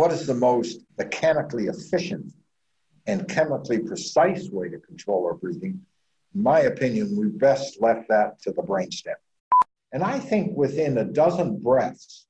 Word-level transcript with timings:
what 0.00 0.12
is 0.12 0.26
the 0.26 0.32
most 0.32 0.80
mechanically 0.96 1.66
efficient 1.66 2.32
and 3.06 3.28
chemically 3.28 3.80
precise 3.80 4.48
way 4.48 4.66
to 4.66 4.78
control 4.78 5.26
our 5.26 5.34
breathing, 5.34 5.78
in 6.34 6.42
my 6.42 6.60
opinion, 6.60 7.14
we 7.18 7.26
best 7.26 7.82
left 7.82 8.08
that 8.08 8.40
to 8.40 8.50
the 8.50 8.62
brainstem. 8.62 9.20
And 9.92 10.02
I 10.02 10.18
think 10.18 10.56
within 10.56 10.96
a 10.96 11.04
dozen 11.04 11.60
breaths, 11.60 12.26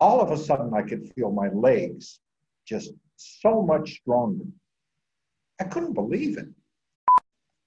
all 0.00 0.22
of 0.22 0.30
a 0.30 0.38
sudden 0.38 0.72
I 0.72 0.80
could 0.80 1.12
feel 1.14 1.30
my 1.30 1.48
legs 1.48 2.20
just 2.66 2.92
so 3.16 3.60
much 3.60 4.00
stronger. 4.00 4.46
I 5.60 5.64
couldn't 5.64 5.92
believe 5.92 6.38
it. 6.38 6.48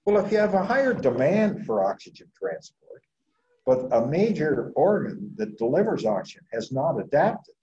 Well, 0.04 0.24
if 0.24 0.32
you 0.32 0.38
have 0.38 0.54
a 0.54 0.64
higher 0.64 0.94
demand 0.94 1.64
for 1.64 1.84
oxygen 1.84 2.26
transport, 2.36 3.04
but 3.64 3.86
a 3.92 4.04
major 4.04 4.72
organ 4.74 5.32
that 5.36 5.58
delivers 5.58 6.04
oxygen 6.04 6.42
has 6.52 6.72
not 6.72 6.98
adapted, 6.98 7.54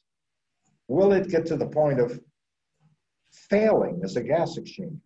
will 0.88 1.13
it 1.13 1.29
get 1.29 1.45
to 1.47 1.57
the 1.57 1.67
point 1.67 1.99
of 1.99 2.20
failing 3.32 4.01
as 4.04 4.15
a 4.15 4.23
gas 4.23 4.57
exchange? 4.57 5.00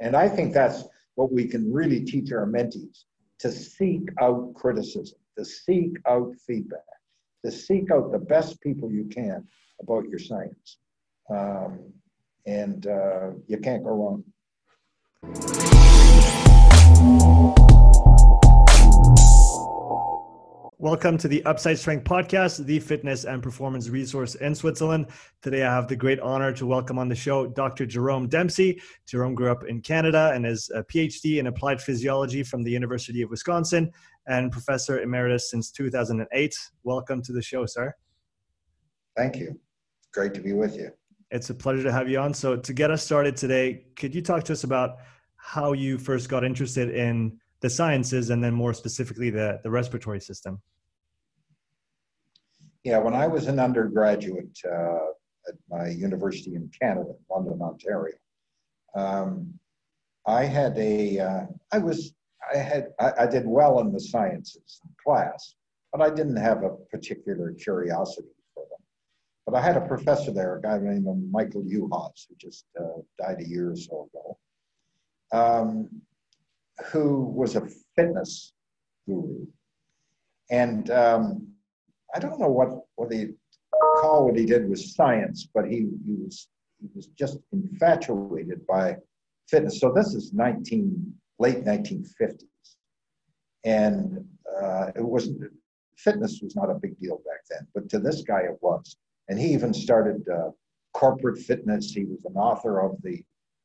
And 0.00 0.16
I 0.16 0.28
think 0.28 0.52
that's 0.52 0.84
what 1.14 1.32
we 1.32 1.46
can 1.46 1.72
really 1.72 2.00
teach 2.04 2.32
our 2.32 2.46
mentees 2.46 3.04
to 3.38 3.50
seek 3.50 4.08
out 4.20 4.54
criticism, 4.54 5.18
to 5.38 5.44
seek 5.44 5.96
out 6.08 6.34
feedback, 6.46 6.80
to 7.44 7.52
seek 7.52 7.90
out 7.90 8.12
the 8.12 8.18
best 8.18 8.60
people 8.60 8.90
you 8.90 9.04
can 9.04 9.46
about 9.80 10.08
your 10.08 10.18
science. 10.18 10.78
Um, 11.30 11.92
and 12.46 12.86
uh, 12.86 13.30
you 13.46 13.58
can't 13.58 13.82
go 13.84 13.90
wrong. 13.90 15.83
Welcome 20.84 21.16
to 21.16 21.28
the 21.28 21.42
Upside 21.46 21.78
Strength 21.78 22.04
Podcast, 22.04 22.62
the 22.66 22.78
fitness 22.78 23.24
and 23.24 23.42
performance 23.42 23.88
resource 23.88 24.34
in 24.34 24.54
Switzerland. 24.54 25.06
Today, 25.40 25.62
I 25.62 25.74
have 25.74 25.88
the 25.88 25.96
great 25.96 26.20
honor 26.20 26.52
to 26.52 26.66
welcome 26.66 26.98
on 26.98 27.08
the 27.08 27.14
show 27.14 27.46
Dr. 27.46 27.86
Jerome 27.86 28.28
Dempsey. 28.28 28.82
Jerome 29.08 29.34
grew 29.34 29.50
up 29.50 29.64
in 29.64 29.80
Canada 29.80 30.32
and 30.34 30.44
is 30.44 30.70
a 30.74 30.84
PhD 30.84 31.38
in 31.38 31.46
applied 31.46 31.80
physiology 31.80 32.42
from 32.42 32.62
the 32.62 32.70
University 32.70 33.22
of 33.22 33.30
Wisconsin 33.30 33.90
and 34.26 34.52
professor 34.52 35.00
emeritus 35.00 35.50
since 35.50 35.70
2008. 35.70 36.54
Welcome 36.82 37.22
to 37.22 37.32
the 37.32 37.40
show, 37.40 37.64
sir. 37.64 37.94
Thank 39.16 39.36
you. 39.36 39.58
Great 40.12 40.34
to 40.34 40.42
be 40.42 40.52
with 40.52 40.76
you. 40.76 40.90
It's 41.30 41.48
a 41.48 41.54
pleasure 41.54 41.84
to 41.84 41.92
have 41.92 42.10
you 42.10 42.18
on. 42.18 42.34
So, 42.34 42.56
to 42.56 42.72
get 42.74 42.90
us 42.90 43.02
started 43.02 43.38
today, 43.38 43.86
could 43.96 44.14
you 44.14 44.20
talk 44.20 44.44
to 44.44 44.52
us 44.52 44.64
about 44.64 44.98
how 45.36 45.72
you 45.72 45.96
first 45.96 46.28
got 46.28 46.44
interested 46.44 46.90
in 46.90 47.38
the 47.60 47.70
sciences 47.70 48.28
and 48.28 48.44
then 48.44 48.52
more 48.52 48.74
specifically 48.74 49.30
the, 49.30 49.60
the 49.62 49.70
respiratory 49.70 50.20
system? 50.20 50.60
Yeah, 52.84 52.98
when 52.98 53.14
I 53.14 53.26
was 53.26 53.46
an 53.46 53.58
undergraduate 53.58 54.58
uh, 54.70 55.06
at 55.48 55.54
my 55.70 55.88
university 55.88 56.54
in 56.54 56.70
Canada, 56.78 57.14
London, 57.30 57.62
Ontario, 57.62 58.16
um, 58.94 59.54
I 60.26 60.44
had 60.44 60.76
a, 60.76 61.18
uh, 61.18 61.46
I 61.72 61.78
was, 61.78 62.12
I 62.54 62.58
had, 62.58 62.88
I, 63.00 63.12
I, 63.20 63.26
did 63.26 63.46
well 63.46 63.80
in 63.80 63.90
the 63.90 64.00
sciences 64.00 64.82
class, 65.02 65.54
but 65.92 66.02
I 66.02 66.10
didn't 66.10 66.36
have 66.36 66.62
a 66.62 66.76
particular 66.90 67.52
curiosity 67.52 68.28
for 68.54 68.64
them. 68.70 68.80
But 69.46 69.54
I 69.54 69.62
had 69.62 69.78
a 69.78 69.86
professor 69.86 70.30
there, 70.30 70.56
a 70.56 70.62
guy 70.62 70.78
named 70.78 71.30
Michael 71.32 71.62
Yuhasz, 71.62 72.26
who 72.28 72.36
just 72.38 72.66
uh, 72.78 73.00
died 73.18 73.40
a 73.40 73.48
year 73.48 73.72
or 73.72 73.76
so 73.76 74.08
ago, 74.12 74.38
um, 75.32 75.88
who 76.86 77.24
was 77.34 77.56
a 77.56 77.66
fitness 77.96 78.52
guru. 79.06 79.46
And 80.50 80.90
um, 80.90 81.53
I 82.14 82.20
don't 82.20 82.38
know 82.38 82.48
what 82.48 82.70
what 82.96 83.12
he 83.12 83.30
call 84.00 84.26
what 84.26 84.36
he 84.36 84.46
did 84.46 84.68
was 84.68 84.94
science, 84.94 85.48
but 85.52 85.66
he, 85.66 85.88
he 86.06 86.14
was 86.24 86.48
he 86.80 86.88
was 86.94 87.08
just 87.18 87.38
infatuated 87.52 88.66
by 88.66 88.96
fitness. 89.48 89.80
So 89.80 89.92
this 89.92 90.14
is 90.14 90.32
19 90.32 91.12
late 91.38 91.64
1950s, 91.64 92.44
and 93.64 94.24
uh, 94.62 94.92
it 94.94 95.04
wasn't 95.04 95.42
fitness 95.96 96.40
was 96.42 96.54
not 96.54 96.70
a 96.70 96.74
big 96.74 96.98
deal 97.00 97.16
back 97.26 97.40
then, 97.50 97.66
but 97.74 97.88
to 97.88 97.98
this 97.98 98.22
guy 98.22 98.40
it 98.40 98.58
was. 98.60 98.96
And 99.28 99.38
he 99.38 99.48
even 99.48 99.72
started 99.72 100.22
uh, 100.28 100.50
corporate 100.92 101.38
fitness. 101.38 101.92
He 101.92 102.04
was 102.04 102.24
an 102.26 102.36
author 102.36 102.80
of 102.80 103.00
the 103.02 103.22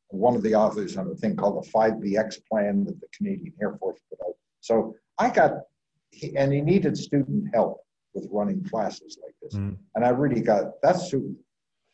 one 0.09 0.35
of 0.35 0.41
the 0.41 0.55
authors 0.55 0.97
on 0.97 1.07
a 1.07 1.15
thing 1.15 1.35
called 1.35 1.63
the 1.63 1.69
5BX 1.69 2.37
plan 2.49 2.83
that 2.85 2.99
the 2.99 3.07
Canadian 3.15 3.53
Air 3.61 3.75
Force 3.79 3.99
put 4.09 4.19
out. 4.25 4.33
So 4.59 4.95
I 5.19 5.29
got, 5.29 5.51
and 6.35 6.51
he 6.51 6.61
needed 6.61 6.97
student 6.97 7.53
help 7.53 7.81
with 8.13 8.27
running 8.31 8.63
classes 8.63 9.17
like 9.23 9.35
this. 9.41 9.55
Mm. 9.55 9.77
And 9.95 10.05
I 10.05 10.09
really 10.09 10.41
got 10.41 10.81
that's 10.81 11.09
who 11.09 11.35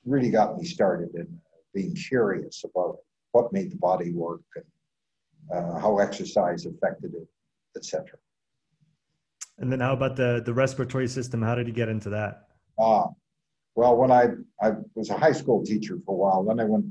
really 0.06 0.30
got 0.30 0.58
me 0.58 0.66
started 0.66 1.09
in 1.16 1.28
being 1.74 1.96
curious 1.96 2.64
about 2.64 2.98
what 3.31 3.52
made 3.52 3.72
the 3.72 3.78
body 3.78 4.12
work 4.12 4.42
and 4.56 4.66
uh, 5.54 5.80
how 5.80 6.00
exercise 6.00 6.66
affected 6.66 7.14
it, 7.14 7.28
etc. 7.75 8.18
And 9.58 9.72
then 9.72 9.80
how 9.80 9.94
about 9.94 10.16
the 10.16 10.42
the 10.46 10.54
respiratory 10.54 11.08
system? 11.08 11.42
How 11.42 11.56
did 11.56 11.68
you 11.68 11.74
get 11.74 11.90
into 11.90 12.09
that? 12.12 12.48
Ah, 12.80 13.08
well, 13.75 13.96
when 13.98 14.12
I 14.12 14.30
I 14.62 14.74
was 14.96 15.09
a 15.09 15.18
high 15.18 15.31
school 15.31 15.64
teacher 15.64 15.98
for 16.06 16.14
a 16.14 16.18
while, 16.18 16.44
then 16.44 16.59
I 16.59 16.66
went 16.66 16.86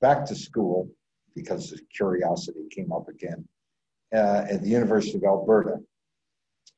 back 0.00 0.24
to 0.26 0.34
school 0.34 0.90
because 1.34 1.70
the 1.70 1.80
curiosity 1.94 2.60
came 2.70 2.92
up 2.92 3.08
again 3.08 3.46
uh, 4.14 4.44
at 4.50 4.62
the 4.62 4.68
University 4.68 5.18
of 5.18 5.24
Alberta 5.24 5.78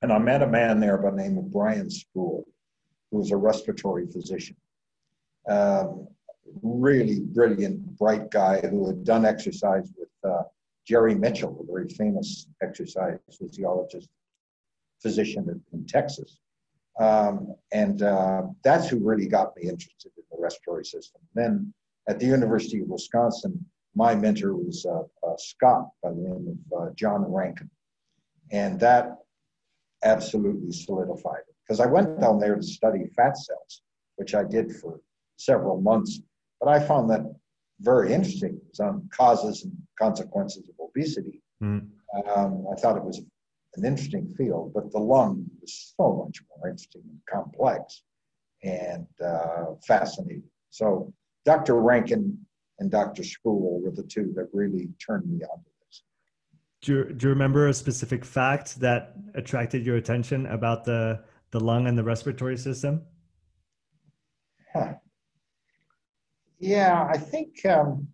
and 0.02 0.12
I 0.12 0.18
met 0.18 0.42
a 0.42 0.46
man 0.46 0.80
there 0.80 0.98
by 0.98 1.10
the 1.10 1.16
name 1.16 1.38
of 1.38 1.50
Brian 1.50 1.88
Sproule, 1.88 2.44
who 3.10 3.18
was 3.18 3.30
a 3.30 3.36
respiratory 3.36 4.06
physician. 4.06 4.56
Um, 5.48 6.08
really 6.62 7.20
brilliant, 7.20 7.96
bright 7.98 8.30
guy 8.30 8.60
who 8.60 8.86
had 8.86 9.04
done 9.04 9.24
exercise 9.24 9.90
with 9.96 10.08
uh, 10.24 10.42
Jere 10.86 11.14
Mitchell, 11.14 11.58
a 11.60 11.72
very 11.72 11.88
famous 11.88 12.46
exercise 12.62 13.18
physiologist, 13.38 14.08
physician 15.02 15.62
in, 15.72 15.86
Texas. 15.86 16.38
Um, 16.98 17.54
and 17.72 18.02
uh, 18.02 18.42
that's 18.64 18.88
who 18.88 18.98
really 18.98 19.26
got 19.26 19.56
me 19.56 19.64
interested 19.64 20.10
in 20.16 20.24
the 20.30 20.42
respiratory 20.42 20.84
system. 20.84 21.20
Then 21.34 21.72
at 22.08 22.18
the 22.18 22.26
University 22.26 22.80
of 22.80 22.88
Wisconsin, 22.88 23.64
my 23.94 24.14
mentor 24.14 24.54
was 24.54 24.86
uh, 24.86 25.02
uh 25.26 25.36
Scott 25.38 25.88
by 26.02 26.10
the 26.10 26.16
name 26.16 26.58
of 26.72 26.78
uh, 26.78 26.90
John 26.94 27.24
Rankin. 27.30 27.70
And 28.50 28.80
that 28.80 29.18
absolutely 30.04 30.72
solidified 30.72 31.42
it. 31.48 31.54
Because 31.66 31.80
I 31.80 31.86
went 31.86 32.20
down 32.20 32.38
there 32.38 32.56
to 32.56 32.62
study 32.62 33.06
fat 33.16 33.36
cells, 33.36 33.82
which 34.16 34.34
I 34.34 34.44
did 34.44 34.74
for 34.76 35.00
several 35.36 35.80
months, 35.80 36.20
but 36.60 36.68
I 36.68 36.80
found 36.80 37.10
that 37.10 37.22
very 37.80 38.12
interesting. 38.12 38.56
It 38.56 38.62
was 38.70 38.80
on 38.80 39.08
causes 39.12 39.64
and 39.64 39.72
consequences 39.98 40.68
of 40.68 40.74
obesity. 40.80 41.40
Mm. 41.62 41.88
Um, 42.26 42.66
I 42.72 42.80
thought 42.80 42.96
it 42.96 43.04
was 43.04 43.20
an 43.76 43.84
interesting 43.84 44.34
field, 44.36 44.72
but 44.74 44.90
the 44.90 44.98
lung 44.98 45.46
was 45.60 45.94
so 45.96 46.24
much 46.24 46.42
more 46.56 46.68
interesting 46.68 47.02
and 47.04 47.20
complex 47.30 48.02
and 48.64 49.06
uh, 49.24 49.74
fascinating. 49.86 50.42
So 50.70 51.12
Dr. 51.44 51.80
Rankin 51.80 52.38
and 52.78 52.90
Dr. 52.90 53.22
Sproule 53.22 53.80
were 53.82 53.90
the 53.90 54.02
two 54.02 54.32
that 54.36 54.48
really 54.52 54.88
turned 55.04 55.30
me 55.30 55.44
on 55.44 55.58
to 55.58 55.70
do 56.80 56.92
you, 56.92 57.04
do 57.12 57.26
you 57.26 57.30
remember 57.30 57.68
a 57.68 57.74
specific 57.74 58.24
fact 58.24 58.78
that 58.80 59.14
attracted 59.34 59.84
your 59.84 59.96
attention 59.96 60.46
about 60.46 60.84
the, 60.84 61.20
the 61.50 61.60
lung 61.60 61.86
and 61.86 61.98
the 61.98 62.04
respiratory 62.04 62.56
system? 62.56 63.02
Huh. 64.72 64.94
Yeah, 66.60 67.08
I 67.10 67.18
think 67.18 67.64
um, 67.66 68.08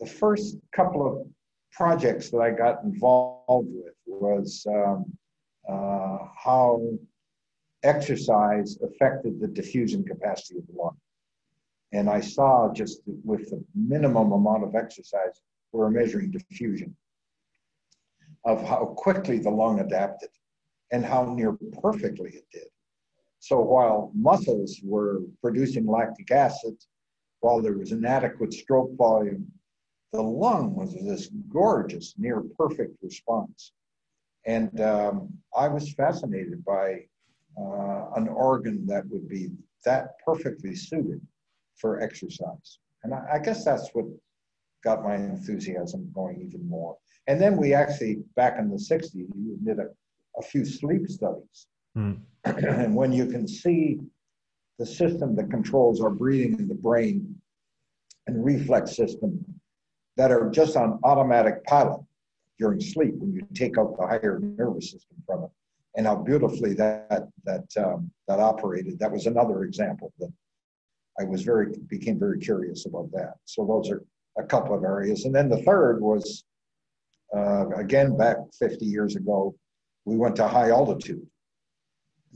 the 0.00 0.06
first 0.06 0.56
couple 0.74 1.06
of 1.06 1.26
projects 1.72 2.30
that 2.30 2.38
I 2.38 2.50
got 2.50 2.82
involved 2.84 3.68
with 3.70 3.94
was 4.06 4.66
um, 4.68 5.04
uh, 5.68 6.18
how 6.36 6.80
exercise 7.82 8.78
affected 8.82 9.40
the 9.40 9.46
diffusion 9.46 10.04
capacity 10.04 10.58
of 10.58 10.66
the 10.66 10.80
lung. 10.80 10.96
And 11.92 12.10
I 12.10 12.20
saw 12.20 12.72
just 12.72 13.00
with 13.06 13.50
the 13.50 13.64
minimum 13.74 14.32
amount 14.32 14.64
of 14.64 14.74
exercise, 14.74 15.40
we're 15.72 15.90
measuring 15.90 16.30
diffusion 16.30 16.96
of 18.44 18.66
how 18.66 18.94
quickly 18.96 19.38
the 19.38 19.50
lung 19.50 19.80
adapted 19.80 20.30
and 20.92 21.04
how 21.04 21.24
near 21.24 21.56
perfectly 21.82 22.30
it 22.30 22.46
did. 22.52 22.68
So 23.40 23.60
while 23.60 24.10
muscles 24.14 24.80
were 24.82 25.20
producing 25.42 25.86
lactic 25.86 26.30
acid, 26.30 26.76
while 27.40 27.60
there 27.60 27.76
was 27.76 27.92
inadequate 27.92 28.52
stroke 28.52 28.96
volume, 28.96 29.46
the 30.12 30.22
lung 30.22 30.74
was 30.74 30.94
this 30.94 31.28
gorgeous, 31.52 32.14
near 32.16 32.42
perfect 32.56 32.96
response. 33.02 33.72
And 34.46 34.80
um, 34.80 35.28
I 35.56 35.68
was 35.68 35.92
fascinated 35.92 36.64
by 36.64 37.06
uh, 37.58 38.10
an 38.16 38.28
organ 38.28 38.86
that 38.86 39.06
would 39.08 39.28
be 39.28 39.50
that 39.84 40.18
perfectly 40.24 40.74
suited 40.74 41.20
for 41.76 42.00
exercise. 42.00 42.78
And 43.02 43.12
I, 43.12 43.24
I 43.34 43.38
guess 43.38 43.64
that's 43.64 43.90
what 43.92 44.06
got 44.86 45.02
my 45.02 45.16
enthusiasm 45.16 46.08
going 46.14 46.40
even 46.40 46.66
more. 46.68 46.96
And 47.26 47.40
then 47.40 47.56
we 47.56 47.74
actually, 47.74 48.22
back 48.36 48.54
in 48.60 48.70
the 48.70 48.76
60s, 48.76 49.26
we 49.34 49.56
did 49.64 49.80
a, 49.80 49.88
a 50.38 50.42
few 50.42 50.64
sleep 50.64 51.08
studies. 51.08 51.66
Mm. 51.98 52.20
and 52.44 52.94
when 52.94 53.12
you 53.12 53.26
can 53.26 53.48
see 53.48 53.98
the 54.78 54.86
system 54.86 55.34
that 55.36 55.50
controls 55.50 56.00
our 56.00 56.10
breathing 56.10 56.56
in 56.60 56.68
the 56.68 56.80
brain 56.88 57.34
and 58.28 58.44
reflex 58.44 58.94
system 58.94 59.44
that 60.16 60.30
are 60.30 60.48
just 60.50 60.76
on 60.76 61.00
automatic 61.02 61.64
pilot 61.64 62.00
during 62.60 62.80
sleep 62.80 63.14
when 63.16 63.32
you 63.32 63.42
take 63.54 63.76
out 63.78 63.96
the 63.98 64.06
higher 64.06 64.38
nervous 64.40 64.92
system 64.92 65.16
from 65.26 65.44
it 65.44 65.50
and 65.96 66.06
how 66.06 66.16
beautifully 66.16 66.74
that 66.74 67.28
that 67.44 67.66
um, 67.84 68.10
that 68.28 68.40
operated 68.40 68.98
that 68.98 69.12
was 69.12 69.26
another 69.26 69.64
example 69.64 70.12
that 70.18 70.32
i 71.20 71.24
was 71.24 71.42
very 71.42 71.66
became 71.88 72.18
very 72.18 72.38
curious 72.38 72.86
about 72.86 73.08
that 73.12 73.34
so 73.44 73.66
those 73.66 73.90
are 73.90 74.02
a 74.38 74.44
couple 74.44 74.74
of 74.74 74.84
areas 74.84 75.24
and 75.24 75.34
then 75.34 75.48
the 75.48 75.62
third 75.62 76.00
was 76.00 76.44
uh, 77.36 77.68
again 77.76 78.16
back 78.16 78.36
50 78.58 78.84
years 78.84 79.16
ago 79.16 79.54
we 80.04 80.16
went 80.16 80.36
to 80.36 80.46
high 80.46 80.70
altitude 80.70 81.26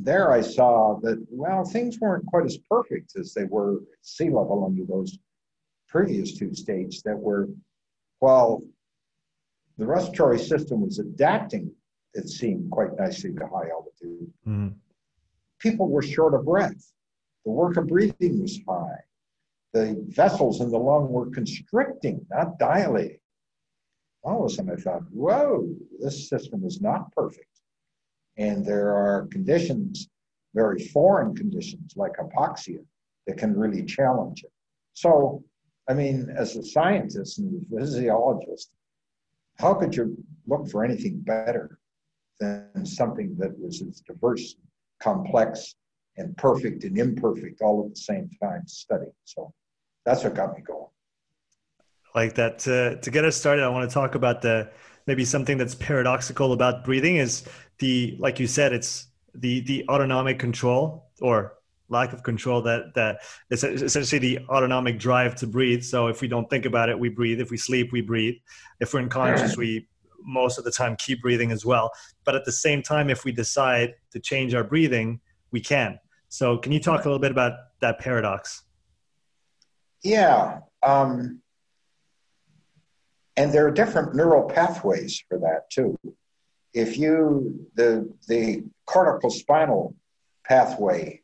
there 0.03 0.33
I 0.33 0.41
saw 0.41 0.99
that, 1.03 1.25
well, 1.31 1.65
things 1.65 2.01
weren't 2.01 2.27
quite 2.27 2.47
as 2.47 2.59
perfect 2.71 3.17
as 3.19 3.35
they 3.35 3.45
were 3.45 3.77
at 3.77 4.03
sea 4.03 4.31
level 4.31 4.65
under 4.67 4.85
those 4.85 5.19
previous 5.89 6.39
two 6.39 6.55
states 6.55 7.03
that 7.03 7.17
were, 7.17 7.49
while 8.21 8.63
the 9.77 9.87
respiratory 9.87 10.39
system 10.39 10.83
was 10.83 10.99
adapting, 10.99 11.71
it 12.15 12.29
seemed 12.29 12.71
quite 12.71 12.97
nicely 12.99 13.33
to 13.35 13.47
high 13.47 13.69
altitude. 13.71 14.33
Mm-hmm. 14.47 14.69
People 15.59 15.89
were 15.89 16.03
short 16.03 16.35
of 16.35 16.45
breath. 16.45 16.93
The 17.45 17.51
work 17.51 17.77
of 17.77 17.87
breathing 17.87 18.41
was 18.41 18.59
high. 18.67 19.01
The 19.73 20.05
vessels 20.09 20.61
in 20.61 20.71
the 20.71 20.79
lung 20.79 21.09
were 21.09 21.31
constricting, 21.31 22.27
not 22.31 22.59
dilating. 22.59 23.21
All 24.23 24.45
of 24.45 24.51
a 24.51 24.55
sudden 24.55 24.73
I 24.73 24.77
thought, 24.77 25.03
whoa, 25.11 25.73
this 26.01 26.29
system 26.29 26.65
is 26.65 26.81
not 26.81 27.13
perfect. 27.13 27.47
And 28.37 28.67
there 28.67 28.95
are 28.95 29.29
conditions, 29.31 30.09
very 30.55 30.87
foreign 30.89 31.37
conditions 31.37 31.93
like 31.97 32.13
hypoxia, 32.17 32.85
that 33.27 33.39
can 33.39 33.57
really 33.57 33.85
challenge 33.85 34.43
it. 34.43 34.53
So, 34.95 35.45
I 35.89 35.95
mean, 35.95 36.29
as 36.37 36.57
a 36.57 36.65
scientist 36.65 37.39
and 37.39 37.63
a 37.63 37.79
physiologist, 37.79 38.71
how 39.59 39.75
could 39.75 39.95
you 39.95 40.17
look 40.47 40.69
for 40.69 40.85
anything 40.85 41.21
better 41.21 41.79
than 42.41 42.85
something 42.85 43.37
that 43.39 43.57
was 43.59 43.83
as 43.83 44.01
diverse, 44.01 44.57
complex, 45.01 45.77
and 46.17 46.37
perfect 46.37 46.85
and 46.85 46.99
imperfect 46.99 47.61
all 47.61 47.85
at 47.85 47.91
the 47.91 48.01
same 48.01 48.29
time 48.43 48.67
study? 48.67 49.11
So 49.25 49.53
that's 50.05 50.25
what 50.25 50.35
got 50.35 50.57
me 50.57 50.63
going. 50.63 50.87
Like 52.15 52.35
that, 52.35 52.59
to, 52.61 53.01
to 53.01 53.11
get 53.11 53.25
us 53.25 53.37
started, 53.37 53.63
I 53.63 53.69
want 53.69 53.89
to 53.89 53.95
talk 53.95 54.15
about 54.15 54.43
the 54.43 54.71
maybe 55.07 55.25
something 55.25 55.59
that's 55.59 55.75
paradoxical 55.75 56.53
about 56.53 56.85
breathing 56.85 57.17
is 57.17 57.45
the 57.79 58.17
like 58.21 58.39
you 58.39 58.47
said 58.47 58.73
it's 58.73 59.09
the 59.35 59.61
the 59.63 59.85
autonomic 59.89 60.39
control 60.39 61.07
or 61.21 61.55
lack 61.89 62.13
of 62.13 62.23
control 62.23 62.63
that 62.63 62.95
that 62.95 63.21
is 63.51 63.65
essentially 63.65 64.19
the 64.19 64.39
autonomic 64.49 64.99
drive 64.99 65.35
to 65.35 65.47
breathe. 65.47 65.83
So 65.83 66.07
if 66.07 66.21
we 66.21 66.29
don't 66.29 66.49
think 66.49 66.65
about 66.65 66.89
it 66.89 66.99
we 66.99 67.09
breathe. 67.09 67.41
If 67.41 67.51
we 67.51 67.57
sleep 67.57 67.93
we 67.93 68.01
breathe. 68.01 68.37
If 68.81 68.95
we're 68.95 69.01
unconscious 69.01 69.57
we 69.57 69.89
most 70.23 70.59
of 70.59 70.65
the 70.65 70.71
time 70.71 70.97
keep 70.97 71.23
breathing 71.23 71.51
as 71.51 71.65
well. 71.65 71.91
But 72.25 72.37
at 72.37 72.45
the 72.45 72.53
same 72.53 72.83
time 72.83 73.11
if 73.11 73.25
we 73.25 73.33
decide 73.33 73.95
to 74.13 74.21
change 74.21 74.55
our 74.55 74.65
breathing 74.65 75.21
we 75.51 75.61
can. 75.61 75.99
So 76.29 76.59
can 76.59 76.71
you 76.71 76.81
talk 76.81 77.05
a 77.05 77.09
little 77.09 77.19
bit 77.19 77.33
about 77.33 77.53
that 77.81 77.99
paradox 77.99 78.63
yeah 80.03 80.61
um, 80.83 81.41
and 83.37 83.53
there 83.53 83.67
are 83.67 83.71
different 83.71 84.15
neural 84.15 84.49
pathways 84.49 85.23
for 85.29 85.39
that 85.39 85.71
too. 85.71 85.99
If 86.75 86.99
you 86.99 87.67
the 87.75 88.13
the 88.29 88.65
cortical 88.87 89.31
spinal 89.31 89.95
pathway 90.45 91.23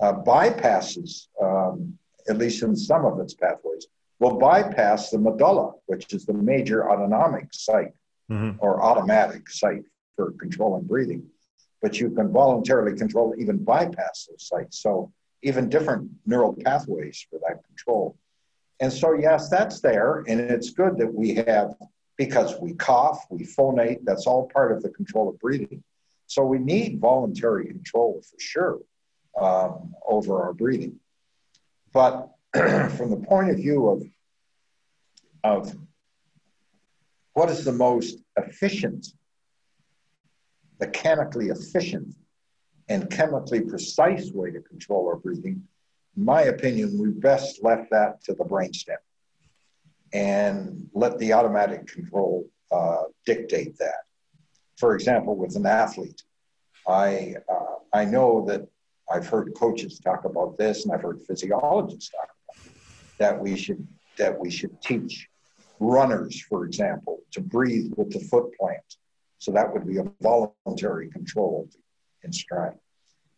uh, 0.00 0.12
bypasses 0.12 1.28
um, 1.42 1.98
at 2.28 2.38
least 2.38 2.62
in 2.62 2.76
some 2.76 3.04
of 3.04 3.20
its 3.20 3.34
pathways 3.34 3.86
will 4.18 4.38
bypass 4.38 5.10
the 5.10 5.18
medulla 5.18 5.72
which 5.86 6.12
is 6.12 6.26
the 6.26 6.32
major 6.32 6.90
autonomic 6.90 7.48
site 7.52 7.94
mm-hmm. 8.30 8.58
or 8.58 8.82
automatic 8.82 9.48
site 9.48 9.84
for 10.14 10.32
controlling 10.32 10.84
breathing. 10.84 11.26
But 11.82 12.00
you 12.00 12.10
can 12.10 12.32
voluntarily 12.32 12.96
control 12.96 13.34
even 13.38 13.62
bypass 13.62 14.26
those 14.28 14.48
sites. 14.48 14.80
So 14.82 15.12
even 15.48 15.68
different 15.68 16.10
neural 16.26 16.54
pathways 16.64 17.26
for 17.28 17.38
that 17.46 17.56
control 17.64 18.16
and 18.80 18.92
so 18.92 19.14
yes 19.14 19.48
that's 19.48 19.80
there 19.80 20.12
and 20.28 20.40
it's 20.40 20.70
good 20.70 20.98
that 20.98 21.12
we 21.12 21.34
have 21.34 21.74
because 22.16 22.58
we 22.60 22.72
cough, 22.74 23.24
we 23.30 23.44
phonate. 23.44 23.98
That's 24.04 24.26
all 24.26 24.48
part 24.48 24.72
of 24.72 24.82
the 24.82 24.90
control 24.90 25.28
of 25.28 25.38
breathing. 25.38 25.82
So 26.26 26.44
we 26.44 26.58
need 26.58 26.98
voluntary 27.00 27.66
control 27.66 28.22
for 28.22 28.36
sure 28.38 28.78
um, 29.40 29.94
over 30.06 30.42
our 30.42 30.52
breathing. 30.52 30.98
But 31.92 32.30
from 32.54 33.10
the 33.10 33.22
point 33.28 33.50
of 33.50 33.56
view 33.56 33.88
of, 33.88 34.02
of 35.44 35.76
what 37.34 37.50
is 37.50 37.64
the 37.64 37.72
most 37.72 38.18
efficient, 38.36 39.06
mechanically 40.80 41.48
efficient, 41.48 42.14
and 42.88 43.10
chemically 43.10 43.60
precise 43.60 44.30
way 44.32 44.50
to 44.50 44.60
control 44.60 45.08
our 45.08 45.16
breathing, 45.16 45.62
in 46.16 46.24
my 46.24 46.42
opinion, 46.42 46.98
we 46.98 47.10
best 47.10 47.62
left 47.62 47.90
that 47.90 48.22
to 48.24 48.34
the 48.34 48.44
brainstem 48.44 48.96
and 50.12 50.88
let 50.94 51.18
the 51.18 51.32
automatic 51.32 51.86
control 51.86 52.48
uh, 52.72 53.02
dictate 53.24 53.76
that. 53.78 54.04
For 54.78 54.94
example, 54.94 55.36
with 55.36 55.56
an 55.56 55.66
athlete, 55.66 56.22
I, 56.88 57.34
uh, 57.50 57.76
I 57.92 58.04
know 58.04 58.44
that 58.46 58.66
I've 59.10 59.26
heard 59.26 59.54
coaches 59.54 59.98
talk 59.98 60.24
about 60.24 60.56
this, 60.56 60.84
and 60.84 60.94
I've 60.94 61.02
heard 61.02 61.20
physiologists 61.22 62.10
talk 62.10 62.30
about 62.48 62.56
it, 62.66 62.72
that 63.18 63.40
we 63.40 63.56
should 63.56 63.86
that 64.16 64.38
we 64.38 64.50
should 64.50 64.80
teach 64.80 65.28
runners, 65.78 66.40
for 66.40 66.64
example, 66.64 67.18
to 67.32 67.40
breathe 67.40 67.92
with 67.96 68.10
the 68.10 68.20
foot 68.20 68.50
plant. 68.58 68.96
So 69.38 69.52
that 69.52 69.70
would 69.70 69.86
be 69.86 69.98
a 69.98 70.04
voluntary 70.22 71.10
control 71.10 71.68
stride. 72.34 72.78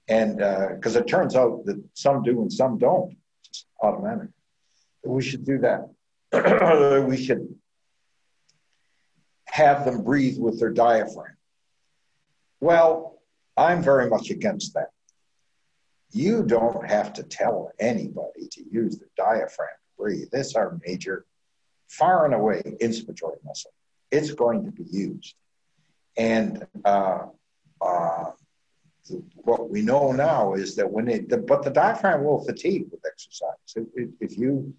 And 0.08 0.38
because 0.38 0.96
uh, 0.96 1.00
it 1.00 1.06
turns 1.06 1.36
out 1.36 1.64
that 1.66 1.82
some 1.94 2.22
do 2.22 2.40
and 2.40 2.52
some 2.52 2.78
don't, 2.78 3.16
it's 3.44 3.66
automatic. 3.82 4.30
We 5.04 5.22
should 5.22 5.44
do 5.44 5.58
that. 5.58 5.88
we 7.06 7.16
should 7.16 7.54
have 9.46 9.84
them 9.84 10.02
breathe 10.02 10.38
with 10.38 10.58
their 10.58 10.70
diaphragm. 10.70 11.36
Well, 12.60 13.20
I'm 13.56 13.82
very 13.82 14.08
much 14.08 14.30
against 14.30 14.74
that. 14.74 14.90
You 16.12 16.42
don't 16.42 16.88
have 16.88 17.12
to 17.14 17.22
tell 17.22 17.70
anybody 17.78 18.48
to 18.52 18.64
use 18.70 18.98
the 18.98 19.06
diaphragm 19.16 19.68
to 19.68 20.02
breathe. 20.02 20.28
This 20.32 20.48
is 20.48 20.54
our 20.54 20.78
major, 20.86 21.26
far 21.88 22.24
and 22.24 22.34
away 22.34 22.62
inspiratory 22.80 23.36
muscle. 23.44 23.72
It's 24.10 24.32
going 24.32 24.64
to 24.64 24.70
be 24.70 24.84
used. 24.90 25.34
And 26.16 26.66
uh, 26.84 27.26
uh, 27.80 28.30
what 29.36 29.70
we 29.70 29.82
know 29.82 30.12
now 30.12 30.54
is 30.54 30.76
that 30.76 30.90
when 30.90 31.08
it, 31.08 31.28
the, 31.28 31.38
but 31.38 31.62
the 31.62 31.70
diaphragm 31.70 32.24
will 32.24 32.44
fatigue 32.44 32.86
with 32.90 33.00
exercise. 33.06 33.86
If, 33.94 34.10
if 34.20 34.38
you 34.38 34.74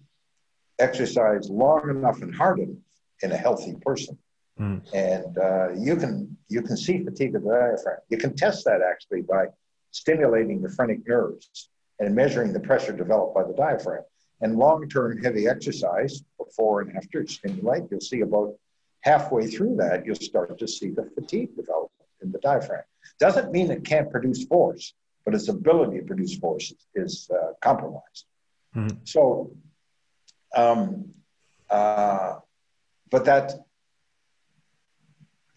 exercise 0.78 1.48
long 1.50 1.88
enough 1.90 2.22
and 2.22 2.34
hard 2.34 2.58
enough 2.58 2.78
in 3.22 3.32
a 3.32 3.36
healthy 3.36 3.76
person. 3.82 4.18
Mm. 4.58 4.82
And 4.92 5.38
uh, 5.38 5.68
you 5.78 5.96
can 5.96 6.36
you 6.48 6.62
can 6.62 6.76
see 6.76 7.04
fatigue 7.04 7.34
of 7.34 7.42
the 7.44 7.50
diaphragm. 7.50 7.98
You 8.08 8.18
can 8.18 8.34
test 8.34 8.64
that 8.64 8.80
actually 8.82 9.22
by 9.22 9.46
stimulating 9.90 10.62
the 10.62 10.68
phrenic 10.68 11.06
nerves 11.06 11.70
and 11.98 12.14
measuring 12.14 12.52
the 12.52 12.60
pressure 12.60 12.92
developed 12.92 13.34
by 13.34 13.44
the 13.44 13.54
diaphragm. 13.54 14.04
And 14.42 14.56
long-term 14.56 15.22
heavy 15.22 15.46
exercise 15.46 16.22
before 16.38 16.80
and 16.80 16.96
after 16.96 17.26
stimulate, 17.26 17.84
you'll 17.90 18.00
see 18.00 18.20
about 18.20 18.54
halfway 19.02 19.46
through 19.46 19.76
that, 19.76 20.06
you'll 20.06 20.14
start 20.14 20.58
to 20.58 20.68
see 20.68 20.90
the 20.90 21.10
fatigue 21.14 21.54
develop 21.56 21.90
in 22.22 22.32
the 22.32 22.38
diaphragm. 22.38 22.84
Doesn't 23.18 23.52
mean 23.52 23.70
it 23.70 23.84
can't 23.84 24.10
produce 24.10 24.44
force, 24.44 24.94
but 25.24 25.34
its 25.34 25.48
ability 25.48 25.98
to 25.98 26.04
produce 26.04 26.36
force 26.36 26.72
is, 26.94 27.28
uh, 27.34 27.52
compromised. 27.60 28.26
Mm-hmm. 28.74 28.98
So 29.04 29.52
um, 30.56 31.12
uh, 31.68 32.34
but 33.10 33.24
that 33.24 33.52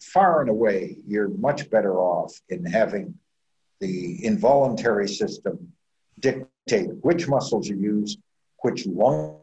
far 0.00 0.40
and 0.40 0.50
away, 0.50 0.98
you're 1.06 1.28
much 1.28 1.70
better 1.70 1.98
off 1.98 2.32
in 2.48 2.64
having 2.64 3.14
the 3.80 4.24
involuntary 4.24 5.08
system 5.08 5.72
dictate 6.20 6.90
which 7.00 7.28
muscles 7.28 7.68
you 7.68 7.76
use, 7.76 8.16
which 8.62 8.86
lung 8.86 9.38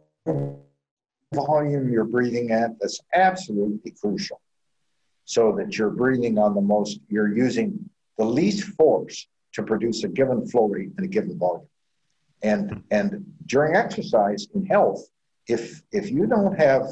volume 1.34 1.92
you're 1.92 2.06
breathing 2.06 2.52
at. 2.52 2.72
That's 2.80 3.00
absolutely 3.14 3.92
crucial. 3.92 4.40
So 5.26 5.56
that 5.58 5.78
you're 5.78 5.90
breathing 5.90 6.38
on 6.38 6.56
the 6.56 6.62
most, 6.62 7.00
you're 7.08 7.34
using 7.34 7.90
the 8.22 8.28
least 8.28 8.64
force 8.78 9.26
to 9.54 9.64
produce 9.64 10.04
a 10.04 10.08
given 10.08 10.46
flow 10.46 10.68
rate 10.68 10.92
and 10.96 11.06
a 11.06 11.10
given 11.10 11.40
volume. 11.40 11.68
And, 12.44 12.84
and 12.92 13.26
during 13.48 13.76
exercise 13.76 14.48
in 14.54 14.64
health, 14.66 15.02
if 15.48 15.82
if 15.92 16.12
you 16.12 16.28
don't 16.28 16.56
have 16.68 16.84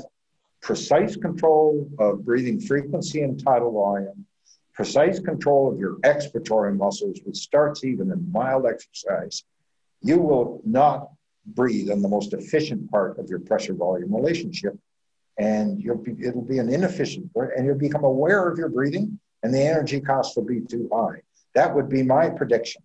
precise 0.59 1.15
control 1.15 1.88
of 2.00 2.25
breathing 2.25 2.59
frequency 2.59 3.21
and 3.21 3.33
tidal 3.43 3.71
volume, 3.71 4.25
precise 4.74 5.19
control 5.19 5.71
of 5.71 5.77
your 5.77 5.98
expiratory 6.12 6.75
muscles, 6.75 7.19
which 7.25 7.38
starts 7.38 7.83
even 7.83 8.12
in 8.12 8.31
mild 8.31 8.65
exercise, 8.65 9.43
you 10.01 10.17
will 10.17 10.62
not 10.65 11.09
breathe 11.45 11.91
on 11.91 12.01
the 12.01 12.09
most 12.09 12.33
efficient 12.33 12.89
part 12.89 13.19
of 13.19 13.29
your 13.29 13.39
pressure 13.39 13.75
volume 13.75 14.13
relationship. 14.15 14.75
And 15.38 15.79
you'll 15.79 16.03
be, 16.07 16.15
it'll 16.27 16.50
be 16.55 16.57
an 16.57 16.69
inefficient 16.69 17.29
and 17.36 17.65
you'll 17.65 17.86
become 17.89 18.03
aware 18.03 18.50
of 18.50 18.57
your 18.57 18.69
breathing, 18.69 19.18
and 19.43 19.53
the 19.53 19.62
energy 19.62 20.01
cost 20.01 20.36
will 20.36 20.46
be 20.46 20.62
too 20.62 20.89
high. 20.93 21.22
That 21.55 21.74
would 21.74 21.89
be 21.89 22.03
my 22.03 22.29
prediction. 22.29 22.84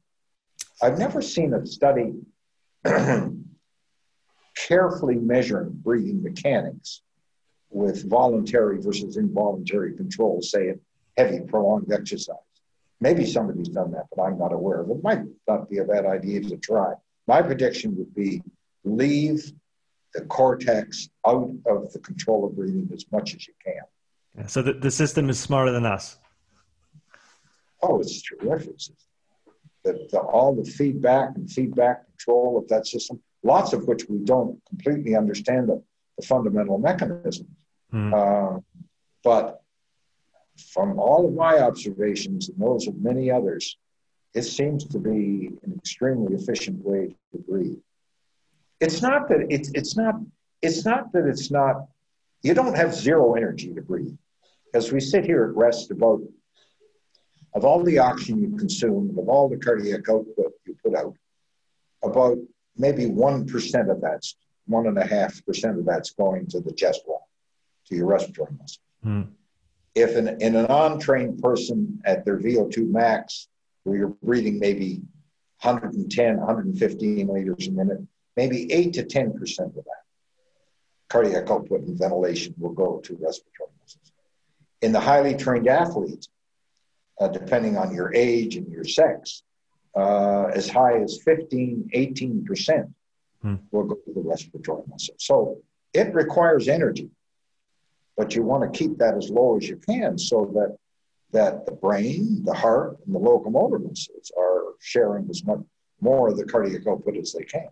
I've 0.83 0.99
never 0.99 1.23
seen 1.23 1.55
a 1.55 1.67
study 1.67 2.15
carefully 4.57 5.17
measuring 5.17 5.71
breathing 5.71 6.23
mechanics 6.23 7.03
with 7.71 8.09
voluntary 8.09 8.81
versus 8.81 9.17
involuntary 9.17 9.97
control, 9.97 10.41
say 10.41 10.69
in 10.69 10.81
heavy 11.17 11.41
prolonged 11.41 11.93
exercise. 11.93 12.37
Maybe 13.01 13.27
somebody's 13.27 13.69
done 13.69 13.91
that, 13.93 14.07
but 14.15 14.23
I'm 14.23 14.39
not 14.39 14.53
aware 14.53 14.81
of 14.81 14.91
it. 14.91 15.03
Might 15.03 15.23
not 15.49 15.69
be 15.69 15.79
a 15.79 15.85
bad 15.85 16.07
idea 16.07 16.41
to 16.43 16.57
try. 16.57 16.95
My 17.27 17.43
prediction 17.43 17.97
would 17.97 18.15
be 18.15 18.43
leave 18.85 19.53
the 20.15 20.23
cortex 20.23 21.09
out 21.27 21.51
of 21.67 21.93
the 21.93 21.99
control 21.99 22.47
of 22.47 22.57
breathing 22.57 22.89
as 22.95 23.05
much 23.11 23.35
as 23.35 23.47
you 23.49 23.55
can. 23.65 23.83
Yeah, 24.39 24.47
so 24.47 24.63
the, 24.63 24.75
the 24.75 24.91
system 24.91 25.29
is 25.29 25.39
smarter 25.39 25.73
than 25.73 25.85
us. 25.85 26.19
Oh, 27.87 28.01
it's 28.01 28.23
terrific. 28.23 28.79
The, 29.85 30.09
the, 30.11 30.19
all 30.19 30.55
the 30.55 30.65
feedback 30.65 31.37
and 31.37 31.51
feedback 31.51 32.07
control 32.07 32.57
of 32.57 32.67
that 32.69 32.87
system, 32.87 33.21
lots 33.43 33.75
of 33.75 33.87
which 33.87 34.09
we 34.09 34.19
don't 34.19 34.59
completely 34.69 35.15
understand 35.15 35.69
the, 35.69 35.83
the 36.19 36.27
fundamental 36.27 36.79
mechanisms. 36.79 37.47
Mm. 37.93 38.13
Uh, 38.13 38.61
but 39.23 39.63
from 40.73 40.99
all 40.99 41.27
of 41.27 41.35
my 41.35 41.59
observations 41.59 42.49
and 42.49 42.59
those 42.59 42.87
of 42.87 42.97
many 42.97 43.31
others, 43.31 43.77
it 44.35 44.43
seems 44.43 44.85
to 44.87 44.99
be 44.99 45.51
an 45.63 45.75
extremely 45.77 46.35
efficient 46.35 46.83
way 46.83 47.15
to 47.33 47.39
breathe. 47.39 47.79
It's 48.81 49.03
not 49.03 49.29
that 49.29 49.47
it's 49.51 49.71
it's 49.75 49.97
not 49.97 50.15
it's 50.63 50.85
not 50.85 51.13
that 51.13 51.27
it's 51.27 51.51
not 51.51 51.87
you 52.43 52.55
don't 52.55 52.77
have 52.77 52.95
zero 52.95 53.35
energy 53.35 53.73
to 53.75 53.83
breathe. 53.83 54.17
As 54.75 54.91
we 54.93 55.01
sit 55.01 55.25
here 55.25 55.45
at 55.45 55.57
rest 55.57 55.91
about 55.91 56.21
of 57.55 57.65
all 57.65 57.83
the 57.83 57.99
oxygen 57.99 58.41
you 58.41 58.57
consume, 58.57 59.17
of 59.19 59.29
all 59.29 59.49
the 59.49 59.57
cardiac 59.57 60.09
output 60.09 60.53
you 60.67 60.77
put 60.85 60.95
out, 60.95 61.15
about 62.03 62.39
maybe 62.77 63.07
one 63.07 63.47
percent 63.47 63.91
of 63.91 64.01
that's 64.01 64.37
one 64.67 64.87
and 64.87 64.99
a 64.99 65.07
half 65.07 65.45
percent 65.45 65.79
of 65.79 65.85
that's 65.85 66.11
going 66.13 66.47
to 66.49 66.61
the 66.61 66.73
chest 66.73 67.03
wall, 67.07 67.29
to 67.87 67.95
your 67.95 68.07
respiratory 68.07 68.53
muscle. 68.59 68.83
Mm. 69.05 69.29
If 69.95 70.17
an, 70.17 70.41
in 70.41 70.57
an 70.57 70.67
untrained 70.69 71.41
person 71.41 72.01
at 72.05 72.25
their 72.25 72.39
VO2 72.39 72.91
max, 72.91 73.49
where 73.85 73.97
you're 73.97 74.17
breathing 74.23 74.59
maybe 74.59 75.03
110, 75.63 76.37
115 76.39 77.29
liters 77.29 77.69
a 77.69 77.71
minute, 77.71 78.01
maybe 78.37 78.73
8 78.73 78.93
to 78.95 79.05
10% 79.05 79.59
of 79.61 79.75
that 79.75 80.05
cardiac 81.09 81.49
output 81.49 81.83
and 81.83 81.97
ventilation 81.97 82.55
will 82.59 82.73
go 82.73 82.99
to 82.99 83.13
respiratory 83.21 83.71
muscles. 83.81 84.13
In 84.83 84.91
the 84.91 85.01
highly 85.01 85.37
trained 85.37 85.69
athletes, 85.69 86.29
uh, 87.21 87.29
depending 87.29 87.77
on 87.77 87.95
your 87.95 88.13
age 88.15 88.57
and 88.57 88.71
your 88.71 88.85
sex, 88.85 89.43
uh, 89.97 90.47
as 90.47 90.69
high 90.69 91.01
as 91.01 91.21
15, 91.25 91.91
18% 91.95 92.93
hmm. 93.43 93.55
will 93.71 93.85
go 93.85 93.95
to 93.95 94.13
the 94.13 94.21
respiratory 94.21 94.83
muscle. 94.89 95.15
So 95.19 95.59
it 95.93 96.13
requires 96.15 96.69
energy, 96.69 97.11
but 98.17 98.35
you 98.35 98.43
want 98.43 98.71
to 98.71 98.77
keep 98.77 98.99
that 98.99 99.17
as 99.17 99.31
low 99.31 99.57
as 99.57 99.69
you 99.69 99.77
can 99.77 100.19
so 100.19 100.51
that 100.55 100.77
that 101.35 101.67
the 101.67 101.73
brain, 101.73 102.45
the 102.45 102.55
heart, 102.55 102.97
and 103.05 103.15
the 103.15 103.19
locomotor 103.19 103.81
muscles 103.81 104.31
are 104.39 104.75
sharing 104.81 105.29
as 105.29 105.45
much 105.45 105.59
more 106.01 106.29
of 106.29 106.37
the 106.37 106.45
cardiac 106.45 106.87
output 106.87 107.17
as 107.17 107.33
they 107.33 107.43
can. 107.43 107.69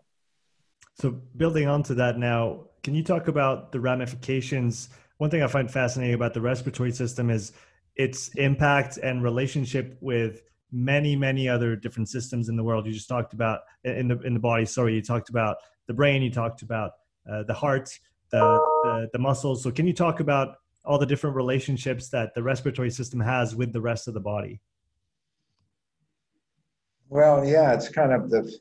So, 1.00 1.12
building 1.36 1.68
onto 1.68 1.94
that 1.94 2.18
now, 2.18 2.64
can 2.82 2.94
you 2.94 3.04
talk 3.04 3.28
about 3.28 3.70
the 3.70 3.78
ramifications? 3.78 4.88
One 5.18 5.30
thing 5.30 5.42
I 5.42 5.46
find 5.46 5.70
fascinating 5.70 6.14
about 6.14 6.34
the 6.34 6.40
respiratory 6.40 6.90
system 6.90 7.30
is 7.30 7.52
its 7.96 8.28
impact 8.36 8.98
and 8.98 9.22
relationship 9.22 9.96
with 10.00 10.42
many, 10.70 11.14
many 11.14 11.48
other 11.48 11.76
different 11.76 12.08
systems 12.08 12.48
in 12.48 12.56
the 12.56 12.64
world. 12.64 12.86
You 12.86 12.92
just 12.92 13.08
talked 13.08 13.34
about 13.34 13.60
in 13.84 14.08
the 14.08 14.18
in 14.20 14.34
the 14.34 14.40
body. 14.40 14.64
Sorry, 14.64 14.94
you 14.94 15.02
talked 15.02 15.28
about 15.28 15.56
the 15.86 15.94
brain. 15.94 16.22
You 16.22 16.30
talked 16.30 16.62
about 16.62 16.92
uh, 17.30 17.42
the 17.44 17.54
heart, 17.54 17.90
the, 18.30 18.40
the 18.84 19.10
the 19.12 19.18
muscles. 19.18 19.62
So, 19.62 19.70
can 19.70 19.86
you 19.86 19.92
talk 19.92 20.20
about 20.20 20.56
all 20.84 20.98
the 20.98 21.06
different 21.06 21.36
relationships 21.36 22.08
that 22.08 22.34
the 22.34 22.42
respiratory 22.42 22.90
system 22.90 23.20
has 23.20 23.54
with 23.54 23.72
the 23.72 23.80
rest 23.80 24.08
of 24.08 24.14
the 24.14 24.20
body? 24.20 24.60
Well, 27.08 27.44
yeah, 27.44 27.74
it's 27.74 27.88
kind 27.88 28.12
of 28.12 28.30
the 28.30 28.52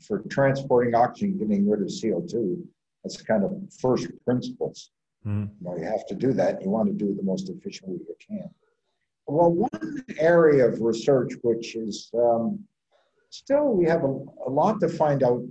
for 0.00 0.22
transporting 0.30 0.94
oxygen, 0.94 1.38
getting 1.38 1.68
rid 1.68 1.80
of 1.80 1.88
CO2. 1.88 2.62
That's 3.02 3.22
kind 3.22 3.44
of 3.44 3.52
first 3.80 4.08
principles. 4.24 4.90
Mm. 5.26 5.50
You 5.60 5.68
know, 5.68 5.76
you 5.76 5.84
have 5.84 6.06
to 6.06 6.14
do 6.14 6.32
that. 6.32 6.56
And 6.56 6.64
You 6.64 6.70
want 6.70 6.88
to 6.88 6.94
do 6.94 7.10
it 7.10 7.16
the 7.16 7.22
most 7.22 7.48
efficient 7.48 7.90
way 7.90 7.98
you 7.98 8.16
can. 8.26 8.50
Well, 9.26 9.52
one 9.52 10.04
area 10.18 10.66
of 10.66 10.80
research 10.80 11.34
which 11.42 11.76
is 11.76 12.10
um, 12.14 12.60
still 13.30 13.74
we 13.74 13.84
have 13.86 14.04
a, 14.04 14.18
a, 14.46 14.50
lot 14.50 14.80
to 14.80 14.88
find 14.88 15.22
out 15.22 15.44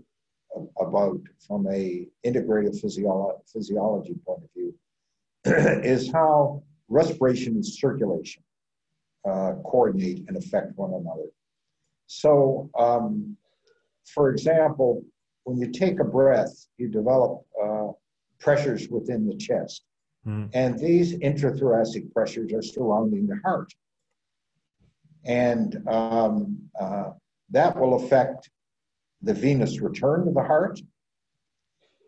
about 0.80 1.20
from 1.46 1.68
a 1.68 2.08
integrative 2.26 2.80
physio- 2.82 3.40
physiology 3.46 4.16
point 4.26 4.44
of 4.44 4.50
view 4.56 4.74
is 5.84 6.12
how 6.12 6.64
respiration 6.88 7.54
and 7.54 7.66
circulation 7.66 8.42
uh, 9.30 9.54
coordinate 9.64 10.24
and 10.28 10.38
affect 10.38 10.76
one 10.76 10.94
another. 10.94 11.30
So, 12.08 12.70
um, 12.80 13.36
for 14.06 14.32
example, 14.32 15.04
when 15.44 15.58
you 15.58 15.72
take 15.72 16.00
a 16.00 16.04
breath, 16.04 16.68
you 16.78 16.88
develop 16.88 17.46
uh, 17.62 17.90
pressures 18.40 18.88
within 18.90 19.28
the 19.28 19.36
chest. 19.36 19.84
Mm. 20.26 20.50
And 20.54 20.80
these 20.80 21.18
intrathoracic 21.20 22.12
pressures 22.14 22.54
are 22.54 22.62
surrounding 22.62 23.28
the 23.28 23.40
heart. 23.44 23.74
And 25.26 25.88
um, 25.88 26.58
uh, 26.80 27.12
that 27.52 27.78
will 27.78 27.96
affect 27.96 28.50
the 29.22 29.34
venous 29.34 29.82
return 29.82 30.26
to 30.26 30.32
the 30.32 30.44
heart 30.44 30.80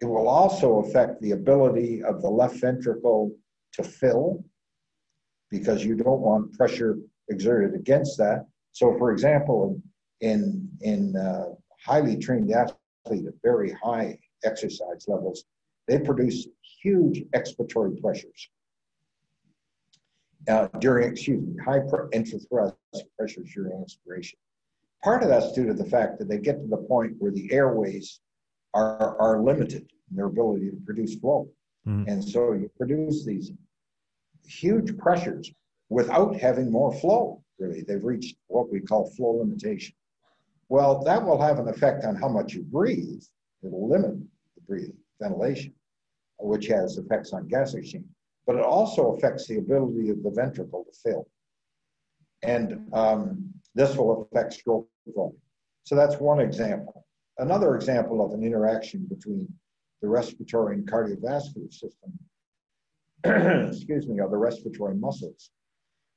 it 0.02 0.06
will 0.06 0.28
also 0.28 0.80
affect 0.80 1.22
the 1.22 1.32
ability 1.32 2.04
of 2.04 2.22
the 2.22 2.30
left 2.30 2.56
ventricle 2.58 3.36
to 3.74 3.84
fill 3.84 4.44
because 5.50 5.84
you 5.84 5.96
don't 5.96 6.22
want 6.22 6.54
pressure 6.54 6.98
exerted 7.30 7.76
against 7.76 8.18
that. 8.18 8.46
So, 8.72 8.98
for 8.98 9.12
example, 9.12 9.82
in, 10.22 10.70
in 10.82 11.16
uh, 11.18 11.50
highly 11.84 12.18
trained 12.18 12.52
athlete 12.52 13.26
at 13.28 13.34
very 13.44 13.72
high 13.72 14.20
exercise 14.44 15.06
levels, 15.08 15.44
they 15.90 16.00
produce 16.00 16.48
huge 16.82 17.24
expiratory 17.36 18.00
pressures. 18.00 18.50
Uh, 20.48 20.68
during, 20.80 21.12
excuse 21.12 21.42
me, 21.42 21.56
high 21.66 21.80
intrathoracic 21.80 22.74
pressures 23.18 23.52
during 23.54 23.78
inspiration. 23.78 24.38
Part 25.04 25.24
of 25.24 25.30
that's 25.30 25.52
due 25.54 25.66
to 25.68 25.74
the 25.74 25.86
fact 25.86 26.20
that 26.20 26.30
they 26.30 26.38
get 26.38 26.62
to 26.62 26.68
the 26.68 26.78
point 26.78 27.16
where 27.20 27.32
the 27.32 27.52
airways 27.52 28.20
are, 28.74 29.18
are 29.20 29.42
limited 29.42 29.90
in 30.10 30.16
their 30.16 30.26
ability 30.26 30.70
to 30.70 30.78
produce 30.86 31.16
flow. 31.16 31.50
Mm. 31.88 32.08
And 32.08 32.24
so 32.24 32.54
you 32.54 32.70
produce 32.78 33.26
these 33.26 33.52
huge 34.46 34.98
pressures 34.98 35.52
without 35.90 36.36
having 36.36 36.72
more 36.72 36.94
flow, 36.94 37.44
really. 37.58 37.82
They've 37.82 38.04
reached 38.04 38.36
what 38.48 38.72
we 38.72 38.80
call 38.80 39.10
flow 39.12 39.40
limitation. 39.40 39.96
Well, 40.70 41.04
that 41.04 41.24
will 41.24 41.42
have 41.42 41.60
an 41.60 41.68
effect 41.68 42.06
on 42.06 42.16
how 42.16 42.30
much 42.30 42.54
you 42.54 42.64
breathe. 42.64 43.24
It'll 43.64 43.90
limit 43.90 44.20
the 44.56 44.62
breathing, 44.68 44.98
ventilation, 45.20 45.74
which 46.40 46.68
has 46.68 46.98
effects 46.98 47.34
on 47.34 47.48
gas 47.48 47.74
exchange. 47.74 48.06
But 48.46 48.56
it 48.56 48.64
also 48.64 49.14
affects 49.14 49.48
the 49.48 49.58
ability 49.58 50.10
of 50.10 50.24
the 50.24 50.32
ventricle 50.32 50.86
to 50.86 51.00
fill. 51.04 51.28
And 52.42 52.88
um, 52.94 53.54
this 53.76 53.96
will 53.96 54.28
affect 54.32 54.54
stroke 54.54 54.88
volume. 55.08 55.38
So 55.84 55.96
that's 55.96 56.20
one 56.20 56.40
example. 56.40 57.06
Another 57.38 57.76
example 57.76 58.26
of 58.26 58.34
an 58.34 58.44
interaction 58.44 59.06
between 59.10 59.48
the 60.02 60.08
respiratory 60.08 60.76
and 60.76 60.90
cardiovascular 60.90 61.72
system, 61.72 62.20
excuse 63.24 64.08
me, 64.08 64.20
are 64.20 64.30
the 64.30 64.38
respiratory 64.38 64.96
muscles. 64.96 65.52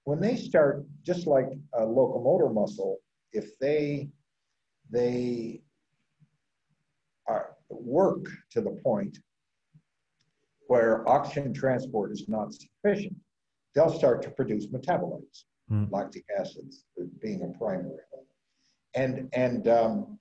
When 0.04 0.20
they 0.20 0.36
start, 0.36 0.84
just 1.04 1.26
like 1.26 1.48
a 1.74 1.84
locomotor 1.84 2.52
muscle, 2.52 2.98
if 3.32 3.58
they 3.58 4.08
they 4.90 5.62
are, 7.26 7.56
work 7.70 8.26
to 8.50 8.60
the 8.60 8.78
point 8.84 9.18
where 10.72 11.06
oxygen 11.06 11.52
transport 11.52 12.10
is 12.12 12.24
not 12.28 12.54
sufficient, 12.54 13.14
they'll 13.74 13.92
start 13.92 14.22
to 14.22 14.30
produce 14.30 14.68
metabolites, 14.68 15.44
mm. 15.70 15.86
lactic 15.92 16.24
acids 16.40 16.86
being 17.20 17.42
a 17.42 17.58
primary. 17.58 18.00
And, 18.94 19.28
and 19.34 19.68
um, 19.68 20.18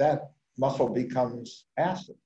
that 0.00 0.32
muscle 0.58 0.88
becomes 0.88 1.66
acid. 1.78 2.16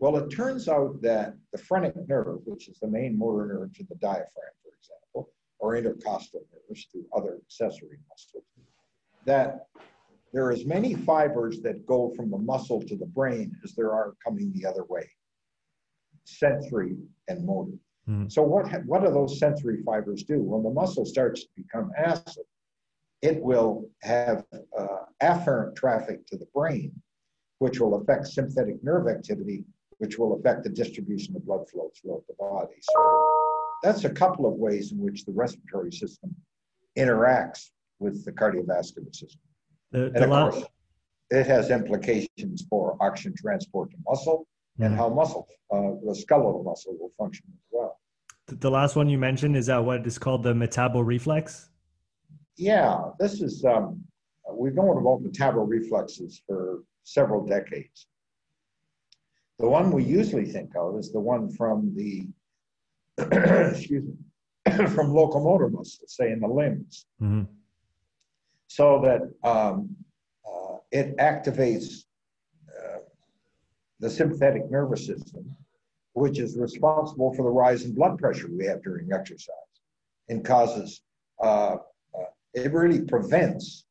Well, 0.00 0.16
it 0.16 0.30
turns 0.30 0.68
out 0.68 1.00
that 1.02 1.36
the 1.52 1.58
phrenic 1.58 1.94
nerve, 2.08 2.40
which 2.44 2.68
is 2.68 2.80
the 2.80 2.88
main 2.88 3.16
motor 3.16 3.46
nerve 3.46 3.72
to 3.74 3.84
the 3.84 3.94
diaphragm, 3.94 4.56
for 4.64 4.72
example, 4.80 5.30
or 5.60 5.76
intercostal 5.76 6.40
nerves 6.52 6.86
to 6.86 7.04
other 7.16 7.38
accessory 7.40 7.98
muscles, 8.10 8.42
that 9.26 9.68
there 10.32 10.44
are 10.44 10.50
as 10.50 10.64
many 10.64 10.94
fibers 10.94 11.60
that 11.60 11.86
go 11.86 12.12
from 12.16 12.32
the 12.32 12.38
muscle 12.52 12.82
to 12.82 12.96
the 12.96 13.06
brain 13.06 13.54
as 13.62 13.76
there 13.76 13.92
are 13.92 14.14
coming 14.24 14.52
the 14.52 14.66
other 14.66 14.82
way 14.88 15.08
sensory 16.28 16.96
and 17.28 17.44
motor. 17.44 17.78
Mhm. 18.08 18.30
So 18.30 18.42
what 18.42 18.66
what 18.86 19.02
do 19.02 19.10
those 19.10 19.38
sensory 19.38 19.82
fibers 19.82 20.24
do? 20.24 20.42
When 20.42 20.62
the 20.62 20.70
muscle 20.70 21.04
starts 21.04 21.44
to 21.44 21.48
become 21.56 21.92
acid, 21.96 22.44
it 23.22 23.42
will 23.42 23.90
have 24.02 24.44
uh, 24.78 25.04
afferent 25.22 25.76
traffic 25.76 26.26
to 26.26 26.36
the 26.36 26.46
brain, 26.54 26.92
which 27.58 27.80
will 27.80 27.94
affect 27.94 28.26
sympathetic 28.26 28.82
nerve 28.82 29.08
activity, 29.08 29.64
which 29.98 30.18
will 30.18 30.34
affect 30.34 30.64
the 30.64 30.70
distribution 30.70 31.36
of 31.36 31.44
blood 31.44 31.68
flow 31.68 31.90
throughout 31.94 32.24
the 32.28 32.34
body. 32.34 32.76
So 32.80 33.30
that's 33.82 34.04
a 34.04 34.10
couple 34.10 34.46
of 34.46 34.54
ways 34.54 34.92
in 34.92 34.98
which 34.98 35.24
the 35.24 35.32
respiratory 35.32 35.92
system 35.92 36.34
interacts 36.96 37.70
with 37.98 38.24
the 38.24 38.32
cardiovascular 38.32 39.14
system. 39.14 39.40
The, 39.90 40.06
And 40.14 40.24
of 40.24 40.30
course, 40.30 40.64
it 41.30 41.46
has 41.46 41.70
implications 41.70 42.64
for 42.70 42.96
oxygen 43.00 43.34
transport 43.36 43.90
to 43.90 43.96
muscle 44.06 44.47
and 44.78 44.94
Mhm. 44.94 44.96
how 44.96 45.08
muscle, 45.08 45.48
uh, 45.70 45.92
the 46.04 46.14
skeletal 46.14 46.62
muscle 46.62 46.96
will 46.98 47.10
function 47.18 47.46
as 47.52 47.66
well. 47.70 48.00
the- 48.46 48.70
last 48.70 48.96
one 48.96 49.10
you 49.10 49.18
mentioned 49.18 49.54
is 49.56 49.66
that 49.66 49.84
what 49.84 50.06
is 50.06 50.18
called 50.18 50.42
the 50.42 50.54
metaboreflex? 50.54 51.68
Yeah, 52.56 53.10
this 53.18 53.42
is, 53.42 53.62
um, 53.64 54.02
we've 54.50 54.74
known 54.74 54.96
about 54.96 55.22
metaboreflexes 55.22 56.40
for 56.46 56.82
several 57.02 57.44
decades. 57.44 58.06
The 59.58 59.68
one 59.68 59.90
we 59.92 60.02
usually 60.02 60.46
think 60.46 60.74
of 60.76 60.96
is 60.98 61.12
the 61.12 61.20
one 61.20 61.50
from 61.50 61.94
the, 61.94 62.26
excuse 63.18 64.04
me, 64.04 64.16
from 64.94 65.12
locomotor 65.12 65.68
muscles, 65.68 66.14
say 66.16 66.32
in 66.32 66.40
the 66.40 66.48
limbs. 66.48 67.04
Mhm. 67.20 67.46
so 68.70 69.00
that 69.00 69.22
um, 69.44 69.96
uh, 70.46 70.76
it 70.90 71.16
activates 71.16 72.04
the 74.00 74.10
sympathetic 74.10 74.70
nervous 74.70 75.06
system, 75.06 75.56
which 76.12 76.38
is 76.38 76.56
responsible 76.56 77.34
for 77.34 77.42
the 77.42 77.50
rise 77.50 77.84
in 77.84 77.94
blood 77.94 78.18
pressure 78.18 78.48
we 78.50 78.66
have 78.66 78.82
during 78.82 79.12
exercise 79.12 79.54
and 80.28 80.44
causes, 80.44 81.02
uh, 81.42 81.76
uh, 82.14 82.24
it 82.54 82.72
really 82.72 83.00
prevents 83.00 83.84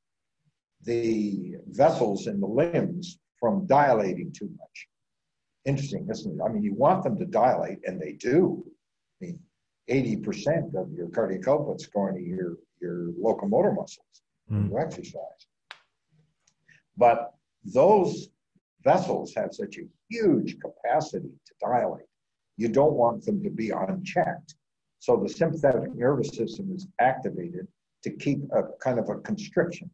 the 0.83 1.55
vessels 1.67 2.27
in 2.27 2.39
the 2.39 2.47
limbs 2.47 3.19
from 3.39 3.65
dilating 3.65 4.31
too 4.31 4.49
much. 4.57 4.87
Interesting, 5.65 6.07
isn't 6.09 6.39
it? 6.39 6.43
I 6.43 6.49
mean, 6.49 6.63
you 6.63 6.73
want 6.73 7.03
them 7.03 7.17
to 7.17 7.25
dilate, 7.25 7.79
and 7.85 7.99
they 7.99 8.13
do. 8.13 8.63
I 9.21 9.25
mean, 9.25 9.39
80% 9.89 10.75
of 10.75 10.91
your 10.93 11.09
cardiac 11.09 11.47
output's 11.47 11.87
going 11.87 12.15
to 12.15 12.21
your, 12.21 12.57
your 12.81 13.11
locomotor 13.19 13.73
muscles 13.73 14.21
when 14.47 14.69
you 14.69 14.79
exercise. 14.79 15.47
But 16.95 17.33
those 17.65 18.29
vessels 18.87 19.33
have 19.35 19.53
such 19.53 19.77
a 19.77 19.89
huge 20.09 20.57
capacity 20.59 21.33
to 21.47 21.53
dilate. 21.59 22.11
You 22.55 22.69
don't 22.69 22.93
want 22.93 23.25
them 23.25 23.43
to 23.43 23.49
be 23.49 23.69
unchecked. 23.71 24.55
So 24.99 25.17
the 25.17 25.29
sympathetic 25.29 25.93
nervous 25.93 26.29
system 26.29 26.71
is 26.73 26.87
activated 26.99 27.67
to 28.03 28.09
keep 28.11 28.39
a 28.53 28.61
kind 28.85 28.97
of 28.97 29.09
a 29.09 29.17
constriction, 29.29 29.89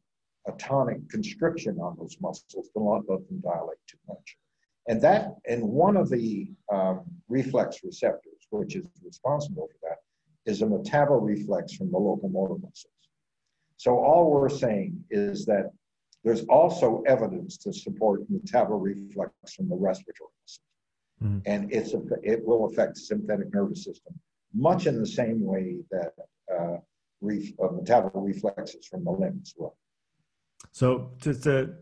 a 0.48 0.52
tonic 0.54 1.10
constriction 1.10 1.80
on 1.80 1.96
those 1.98 2.16
muscles 2.22 2.68
to 2.74 2.84
not 2.84 3.04
let 3.10 3.28
them 3.28 3.40
dilate 3.42 3.84
too 3.90 3.98
much. 4.08 4.38
And 4.88 5.02
that, 5.02 5.22
and 5.48 5.64
one 5.64 5.98
of 5.98 6.10
the 6.10 6.52
um, 6.72 7.02
reflex 7.28 7.80
receptors, 7.84 8.42
which 8.52 8.76
is 8.76 8.86
responsible 9.04 9.68
for 9.72 9.80
that, 9.90 10.00
is 10.46 10.62
a 10.62 10.66
metaboreflex 10.66 11.78
from 11.78 11.90
the 11.90 11.98
locomotor 11.98 12.60
muscles. 12.62 13.02
So 13.78 13.98
all 13.98 14.30
we're 14.30 14.50
saying 14.50 15.04
is 15.10 15.46
that 15.46 15.72
there's 16.24 16.44
also 16.46 17.04
evidence 17.06 17.58
to 17.58 17.74
support 17.74 18.22
metaboreflex 18.32 19.30
from 19.56 19.70
the 19.70 19.76
respiratory 19.76 20.30
muscles. 20.42 20.60
Mhm. 21.22 21.42
And 21.46 21.72
it's 21.72 21.94
a, 21.94 22.02
it 22.24 22.46
will 22.46 22.66
affect 22.66 22.96
the 22.96 23.02
sympathetic 23.02 23.54
nervous 23.54 23.84
system, 23.84 24.20
much 24.54 24.88
in 24.88 25.00
the 25.00 25.08
same 25.08 25.44
way 25.44 25.80
that 25.92 26.14
uh, 26.52 26.78
ref, 27.22 27.44
uh, 27.62 27.68
metaboreflexes 27.68 28.86
from 28.86 29.04
the 29.04 29.12
limbs 29.12 29.54
will. 29.58 29.76
So 30.72 31.12
just 31.18 31.44
to 31.44 31.76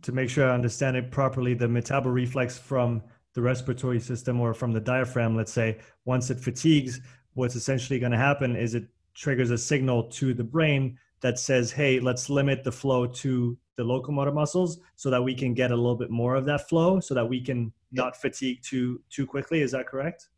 to 0.00 0.12
make 0.12 0.30
sure 0.30 0.48
I 0.48 0.54
understand 0.54 0.96
it 0.96 1.10
properly, 1.10 1.52
the 1.52 1.66
metaboreflex 1.66 2.58
from 2.58 3.02
the 3.34 3.42
respiratory 3.42 4.00
system 4.00 4.40
or 4.40 4.54
from 4.54 4.72
the 4.72 4.80
diaphragm, 4.80 5.36
let's 5.36 5.52
say, 5.52 5.78
once 6.06 6.30
it 6.30 6.40
fatigues, 6.40 7.00
what's 7.34 7.54
essentially 7.54 7.98
going 7.98 8.12
to 8.12 8.18
happen 8.18 8.56
is 8.56 8.74
it 8.74 8.88
triggers 9.14 9.50
a 9.50 9.58
signal 9.58 10.04
to 10.04 10.32
the 10.32 10.44
brain 10.44 10.98
that 11.20 11.38
says, 11.38 11.70
"Hey, 11.70 12.00
let's 12.00 12.30
limit 12.30 12.64
the 12.64 12.72
flow 12.72 13.06
to 13.06 13.58
the 13.76 13.84
locomotor 13.84 14.32
muscles 14.32 14.78
so 14.96 15.10
that 15.10 15.22
we 15.22 15.34
can 15.34 15.54
get 15.54 15.70
a 15.70 15.76
little 15.76 15.96
bit 15.96 16.10
more 16.10 16.34
of 16.34 16.44
that 16.46 16.68
flow, 16.68 17.00
so 17.00 17.14
that 17.14 17.26
we 17.26 17.40
can 17.40 17.72
not 17.90 18.16
fatigue 18.16 18.60
too 18.62 19.00
too 19.10 19.26
quickly." 19.26 19.60
Is 19.62 19.72
that 19.72 19.86
correct? 19.86 20.28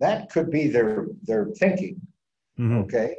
That 0.00 0.30
could 0.30 0.50
be 0.50 0.68
their 0.68 1.06
their 1.22 1.46
thinking, 1.46 2.00
Mhm. 2.58 2.84
okay? 2.84 3.16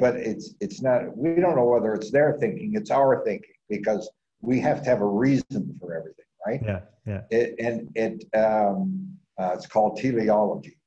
But 0.00 0.16
it's 0.16 0.54
it's 0.60 0.82
not. 0.82 1.16
We 1.16 1.36
don't 1.36 1.56
know 1.56 1.66
whether 1.66 1.94
it's 1.94 2.10
their 2.10 2.36
thinking. 2.38 2.74
It's 2.74 2.90
our 2.90 3.22
thinking 3.24 3.50
because 3.68 4.10
we 4.40 4.58
have 4.60 4.82
to 4.82 4.88
have 4.90 5.00
a 5.02 5.06
reason 5.06 5.76
for 5.80 5.94
everything, 5.94 6.24
right? 6.46 6.60
Yeah, 6.62 6.80
yeah. 7.06 7.22
It, 7.30 7.54
and 7.58 7.90
it 7.94 8.24
um, 8.34 9.06
uh, 9.38 9.52
it's 9.54 9.66
called 9.66 9.98
teleology. 9.98 10.78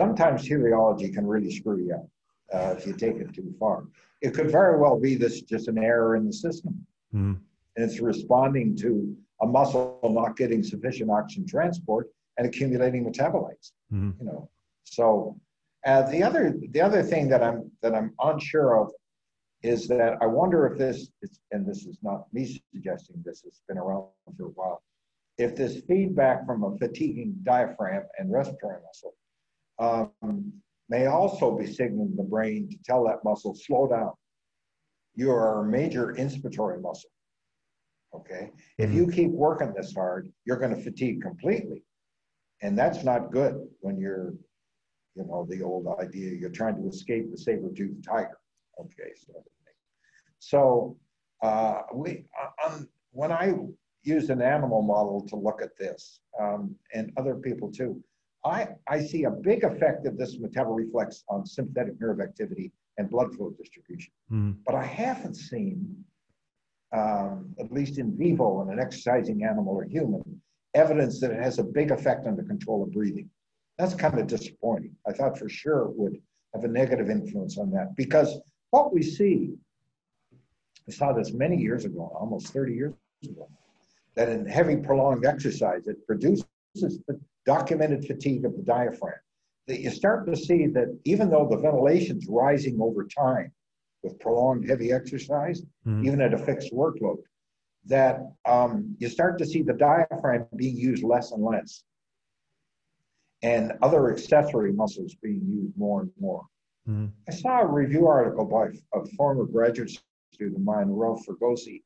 Sometimes 0.00 0.46
teleology 0.48 1.10
can 1.10 1.26
really 1.26 1.52
screw 1.54 1.78
you 1.78 1.94
up 1.94 2.08
uh, 2.52 2.74
if 2.78 2.86
you 2.86 2.94
take 2.94 3.16
it 3.16 3.32
too 3.34 3.54
far. 3.58 3.84
It 4.22 4.32
could 4.32 4.50
very 4.50 4.78
well 4.80 4.98
be 4.98 5.16
this 5.16 5.42
just 5.42 5.68
an 5.68 5.76
error 5.78 6.16
in 6.16 6.24
the 6.26 6.32
system, 6.32 6.86
Mhm. 7.14 7.40
and 7.76 7.84
it's 7.84 8.00
responding 8.00 8.76
to 8.76 9.16
a 9.40 9.46
muscle 9.46 9.98
not 10.04 10.36
getting 10.36 10.62
sufficient 10.62 11.10
oxygen 11.10 11.46
transport 11.46 12.10
and 12.36 12.46
accumulating 12.46 13.04
metabolites. 13.04 13.72
Mhm. 13.92 14.18
You 14.18 14.26
know, 14.26 14.50
so 14.84 15.38
uh, 15.86 16.02
the 16.10 16.22
other 16.22 16.58
the 16.70 16.80
other 16.80 17.02
thing 17.02 17.28
that 17.28 17.42
I'm 17.42 17.70
that 17.82 17.94
I'm 17.94 18.14
unsure 18.20 18.80
of 18.80 18.92
is 19.62 19.88
that 19.88 20.18
I 20.20 20.26
wonder 20.26 20.66
if 20.66 20.76
this 20.78 21.10
is, 21.22 21.40
and 21.52 21.64
this 21.66 21.86
is 21.86 21.98
not 22.02 22.32
me 22.34 22.62
suggesting 22.72 23.22
this 23.24 23.42
has 23.42 23.60
been 23.66 23.78
around 23.78 24.08
for 24.36 24.46
a 24.46 24.48
while, 24.50 24.82
if 25.38 25.56
this 25.56 25.80
feedback 25.88 26.44
from 26.46 26.64
a 26.64 26.76
fatiguing 26.78 27.34
diaphragm 27.44 28.04
and 28.18 28.30
respiratory 28.30 28.80
muscle 28.84 29.14
um, 29.78 30.52
may 30.88 31.06
also 31.06 31.56
be 31.56 31.66
signaling 31.66 32.14
the 32.14 32.22
brain 32.22 32.68
to 32.68 32.76
tell 32.84 33.04
that 33.04 33.24
muscle, 33.24 33.54
slow 33.54 33.86
down. 33.88 34.12
You 35.14 35.30
are 35.30 35.60
a 35.60 35.64
major 35.64 36.14
inspiratory 36.14 36.80
muscle. 36.80 37.10
Okay. 38.14 38.50
If 38.78 38.92
you 38.92 39.08
keep 39.08 39.30
working 39.30 39.72
this 39.74 39.92
hard, 39.92 40.30
you're 40.44 40.56
going 40.56 40.74
to 40.74 40.82
fatigue 40.82 41.20
completely. 41.22 41.84
And 42.62 42.78
that's 42.78 43.02
not 43.04 43.32
good 43.32 43.56
when 43.80 43.98
you're, 43.98 44.34
you 45.16 45.24
know, 45.24 45.46
the 45.48 45.62
old 45.62 45.86
idea 46.00 46.32
you're 46.32 46.50
trying 46.50 46.76
to 46.80 46.88
escape 46.88 47.30
the 47.30 47.38
saber-toothed 47.38 48.04
tiger. 48.04 48.38
Okay. 48.80 49.10
So, 49.16 49.44
so 50.38 50.96
uh, 51.42 51.82
we, 51.92 52.24
um, 52.64 52.88
when 53.10 53.32
I 53.32 53.54
used 54.02 54.30
an 54.30 54.42
animal 54.42 54.82
model 54.82 55.26
to 55.28 55.36
look 55.36 55.60
at 55.62 55.76
this, 55.78 56.20
um, 56.40 56.74
and 56.92 57.12
other 57.16 57.34
people 57.36 57.70
too, 57.70 58.02
I, 58.44 58.68
I 58.88 59.00
see 59.00 59.24
a 59.24 59.30
big 59.30 59.64
effect 59.64 60.06
of 60.06 60.18
this 60.18 60.36
metaboreflex 60.36 61.22
on 61.28 61.46
sympathetic 61.46 62.00
nerve 62.00 62.20
activity 62.20 62.72
and 62.98 63.10
blood 63.10 63.34
flow 63.34 63.50
distribution. 63.50 64.12
Mhm. 64.30 64.58
But 64.64 64.74
I 64.74 64.84
haven't 64.84 65.34
seen, 65.34 66.04
um, 66.92 67.54
at 67.58 67.72
least 67.72 67.98
in 67.98 68.16
vivo 68.16 68.62
in 68.62 68.70
an 68.70 68.78
exercising 68.78 69.44
animal 69.44 69.74
or 69.74 69.84
human, 69.84 70.40
evidence 70.74 71.20
that 71.20 71.30
it 71.30 71.42
has 71.42 71.58
a 71.58 71.64
big 71.64 71.90
effect 71.90 72.26
on 72.26 72.36
the 72.36 72.44
control 72.44 72.82
of 72.82 72.92
breathing. 72.92 73.30
That's 73.78 73.94
kind 73.94 74.18
of 74.18 74.26
disappointing. 74.26 74.96
I 75.06 75.12
thought 75.12 75.38
for 75.38 75.48
sure 75.48 75.88
it 75.88 75.96
would 75.96 76.20
have 76.54 76.64
a 76.64 76.68
negative 76.68 77.10
influence 77.10 77.58
on 77.58 77.70
that 77.72 77.96
because 77.96 78.40
what 78.70 78.92
we 78.92 79.02
see, 79.02 79.56
I 80.88 80.92
saw 80.92 81.12
this 81.12 81.32
many 81.32 81.56
years 81.56 81.84
ago, 81.84 82.12
almost 82.18 82.48
30 82.48 82.74
years 82.74 82.94
ago, 83.22 83.48
that 84.14 84.28
in 84.28 84.46
heavy 84.46 84.76
prolonged 84.76 85.24
exercise, 85.24 85.86
it 85.88 86.06
produces 86.06 86.46
the 86.74 87.20
documented 87.46 88.04
fatigue 88.04 88.44
of 88.44 88.56
the 88.56 88.62
diaphragm. 88.62 89.14
That 89.66 89.80
you 89.80 89.90
start 89.90 90.26
to 90.26 90.36
see 90.36 90.66
that 90.68 90.98
even 91.04 91.30
though 91.30 91.48
the 91.48 91.56
ventilation's 91.56 92.26
rising 92.28 92.80
over 92.80 93.04
time 93.04 93.50
with 94.02 94.18
prolonged 94.20 94.68
heavy 94.68 94.92
exercise, 94.92 95.62
Mhm. 95.86 96.04
even 96.04 96.20
at 96.20 96.34
a 96.34 96.38
fixed 96.38 96.72
workload, 96.72 97.22
that 97.86 98.20
um, 98.46 98.94
you 98.98 99.08
start 99.08 99.38
to 99.38 99.46
see 99.46 99.62
the 99.62 99.72
diaphragm 99.72 100.46
being 100.56 100.76
used 100.76 101.02
less 101.02 101.32
and 101.32 101.42
less, 101.42 101.84
and 103.42 103.72
other 103.82 104.12
accessory 104.12 104.72
muscles 104.72 105.14
being 105.22 105.42
used 105.46 105.76
more 105.76 106.02
and 106.02 106.12
more. 106.18 106.46
Mhm. 106.86 107.12
I 107.28 107.32
saw 107.32 107.62
a 107.62 107.66
review 107.66 108.06
article 108.06 108.44
by 108.44 108.68
a 108.92 109.04
former 109.16 109.46
graduate 109.46 109.98
student 110.32 110.56
of 110.58 110.62
mine, 110.64 110.90
Ralph 110.90 111.24
Fregosi, 111.26 111.82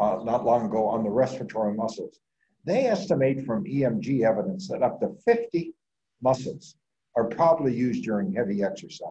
uh, 0.00 0.22
not 0.24 0.44
long 0.44 0.66
ago 0.66 0.86
on 0.86 1.02
the 1.02 1.10
respiratory 1.10 1.74
muscles. 1.74 2.20
They 2.64 2.86
estimate 2.86 3.44
from 3.44 3.66
EMG 3.66 4.22
evidence 4.24 4.68
that 4.68 4.82
up 4.82 5.00
to 5.00 5.14
50 5.24 5.74
muscles 6.20 6.76
are 7.16 7.24
probably 7.24 7.74
used 7.74 8.04
during 8.04 8.32
heavy 8.32 8.62
exercise. 8.62 9.08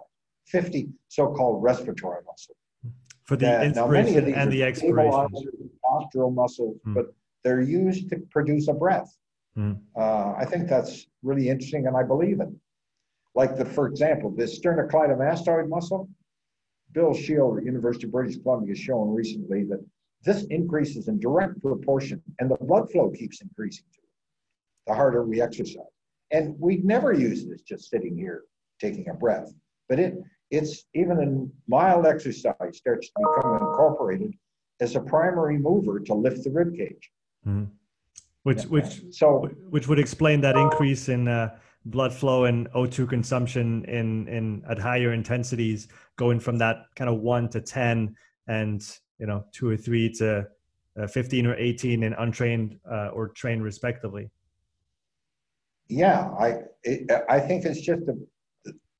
50 0.48 0.90
so-called 1.08 1.64
respiratory 1.64 2.22
muscles. 2.26 2.58
For 3.26 3.38
the 3.38 3.46
Yeah, 3.46 3.72
now 3.74 3.88
many 3.88 4.18
of 4.18 4.26
these 4.26 4.36
and 4.36 4.52
the 4.52 4.64
expiration. 4.64 5.28
postural 5.86 6.34
muscles, 6.34 6.78
mm. 6.86 6.94
but 6.96 7.14
they're 7.44 7.62
used 7.62 8.10
to 8.10 8.18
produce 8.32 8.68
a 8.68 8.74
breath. 8.74 9.18
Mm. 9.58 9.80
Uh, 9.96 10.34
I 10.38 10.46
think 10.46 10.68
that's 10.68 11.08
really 11.22 11.48
interesting, 11.48 11.88
and 11.88 11.96
I 11.96 12.04
believe 12.04 12.42
it. 12.42 12.50
Like 13.36 13.56
the, 13.56 13.66
for 13.66 13.88
example, 13.88 14.32
the 14.32 14.44
sternocleidomastoid 14.44 15.70
muscle. 15.70 16.10
Bill 16.92 17.14
Sheel 17.14 17.56
at 17.58 17.66
University 17.66 18.06
of 18.06 18.12
British 18.12 18.38
Columbia 18.38 18.70
has 18.70 18.78
shown 18.78 19.12
recently 19.16 19.64
that 19.64 19.84
this 20.24 20.44
increases 20.46 21.08
in 21.08 21.20
direct 21.20 21.60
proportion, 21.62 22.22
and 22.40 22.52
the 22.52 22.58
blood 22.62 22.92
flow 22.92 23.10
keeps 23.10 23.42
increasing 23.42 23.86
to 23.94 24.00
it 24.00 24.04
the 24.88 24.94
harder 24.94 25.24
we 25.24 25.42
exercise. 25.42 25.93
And 26.34 26.60
we 26.60 26.78
never 26.78 27.14
use 27.14 27.46
this 27.46 27.62
just 27.62 27.90
sitting 27.90 28.18
here 28.18 28.44
taking 28.82 29.08
a 29.10 29.14
breath, 29.14 29.54
but 29.88 30.00
it 30.00 30.16
it's 30.50 30.86
even 30.94 31.20
in 31.20 31.52
mild 31.68 32.06
exercise 32.06 32.74
starts 32.74 33.08
to 33.08 33.14
become 33.36 33.54
incorporated 33.58 34.34
as 34.82 34.96
a 34.96 35.00
primary 35.00 35.58
mover 35.58 36.00
to 36.00 36.14
lift 36.14 36.44
the 36.44 36.50
rib 36.50 36.76
cage. 36.76 37.12
Mm-hmm. 37.48 37.66
Which 38.44 38.64
yeah. 38.64 38.70
which 38.70 39.02
so 39.12 39.48
which 39.70 39.88
would 39.88 40.00
explain 40.00 40.42
that 40.42 40.58
increase 40.58 41.08
in 41.08 41.28
uh, 41.28 41.56
blood 41.86 42.14
flow 42.14 42.46
and 42.46 42.70
O2 42.72 43.08
consumption 43.08 43.86
in 43.86 44.28
in 44.28 44.64
at 44.68 44.80
higher 44.80 45.14
intensities, 45.14 45.88
going 46.18 46.40
from 46.40 46.58
that 46.58 46.88
kind 46.96 47.12
of 47.12 47.20
one 47.20 47.48
to 47.50 47.62
ten, 47.62 48.16
and 48.48 48.82
you 49.20 49.28
know 49.28 49.46
two 49.52 49.70
or 49.70 49.78
three 49.78 50.12
to 50.14 50.48
uh, 51.00 51.08
15 51.08 51.48
or 51.48 51.56
18 51.56 52.04
in 52.04 52.14
untrained 52.14 52.78
uh, 52.92 53.08
or 53.08 53.30
trained 53.30 53.64
respectively 53.64 54.30
yeah 55.88 56.30
i 56.40 56.56
it, 56.84 57.10
i 57.30 57.40
think 57.40 57.66
it's 57.66 57.82
just 57.82 58.02
a 58.08 58.16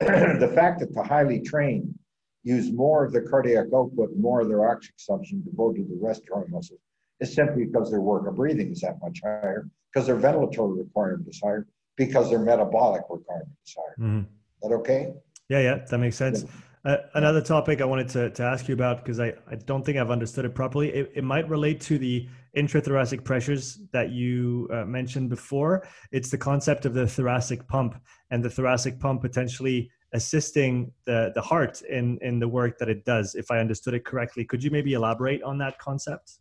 the 0.00 0.52
fact 0.54 0.80
that 0.80 0.92
the 0.92 1.02
highly 1.02 1.40
trained 1.40 1.94
use 2.42 2.70
more 2.72 3.04
of 3.04 3.12
the 3.12 3.22
cardiac 3.22 3.66
output, 3.74 4.10
more 4.16 4.40
of 4.40 4.48
their 4.48 4.68
oxygen 4.68 4.94
consumption 4.98 5.42
devoted 5.44 5.88
to 5.88 5.94
the 5.94 6.00
respiratory 6.00 6.46
muscles 6.48 6.78
is 7.20 7.32
simply 7.32 7.64
because 7.64 7.90
their 7.90 8.00
work 8.00 8.26
of 8.26 8.36
breathing 8.36 8.70
is 8.70 8.80
that 8.80 8.96
much 9.02 9.20
higher, 9.22 9.68
because 9.92 10.06
their 10.06 10.16
ventilatory 10.16 10.76
requirement 10.78 11.26
is 11.28 11.40
higher, 11.42 11.66
because 11.96 12.28
their 12.28 12.38
metabolic 12.38 13.02
requirement 13.08 13.48
is 13.64 13.74
higher. 13.76 13.96
Mm-hmm. 13.98 14.18
Is 14.20 14.24
that 14.62 14.74
okay? 14.74 15.14
Yeah, 15.48 15.60
yeah, 15.60 15.78
that 15.88 15.98
makes 15.98 16.16
sense. 16.16 16.44
Yeah. 16.84 16.92
Uh, 16.92 16.96
another 17.14 17.40
topic 17.40 17.80
I 17.80 17.86
wanted 17.86 18.08
to, 18.10 18.30
to 18.30 18.42
ask 18.42 18.68
you 18.68 18.74
about, 18.74 19.04
because 19.04 19.20
I, 19.20 19.32
I 19.50 19.54
don't 19.54 19.84
think 19.84 19.96
I've 19.96 20.10
understood 20.10 20.44
it 20.44 20.54
properly, 20.54 20.92
it, 20.92 21.12
it 21.14 21.24
might 21.24 21.48
relate 21.48 21.80
to 21.82 21.98
the 21.98 22.28
intrathoracic 22.56 23.24
pressures 23.24 23.80
that 23.92 24.10
you 24.10 24.68
uh, 24.72 24.84
mentioned 24.84 25.30
before. 25.30 25.86
It's 26.12 26.30
the 26.30 26.38
concept 26.38 26.86
of 26.86 26.94
the 26.94 27.06
thoracic 27.06 27.66
pump 27.68 28.00
and 28.30 28.44
the 28.44 28.50
thoracic 28.50 28.98
pump 29.00 29.22
potentially 29.22 29.90
assisting 30.12 30.92
the, 31.06 31.32
the 31.34 31.42
heart 31.42 31.82
in, 31.82 32.18
in 32.22 32.38
the 32.38 32.48
work 32.48 32.78
that 32.78 32.88
it 32.88 33.04
does, 33.04 33.34
if 33.34 33.50
I 33.50 33.58
understood 33.58 33.94
it 33.94 34.04
correctly. 34.04 34.44
Could 34.44 34.62
you 34.62 34.70
maybe 34.70 34.92
elaborate 34.92 35.42
on 35.42 35.58
that 35.58 35.78
concept? 35.78 36.38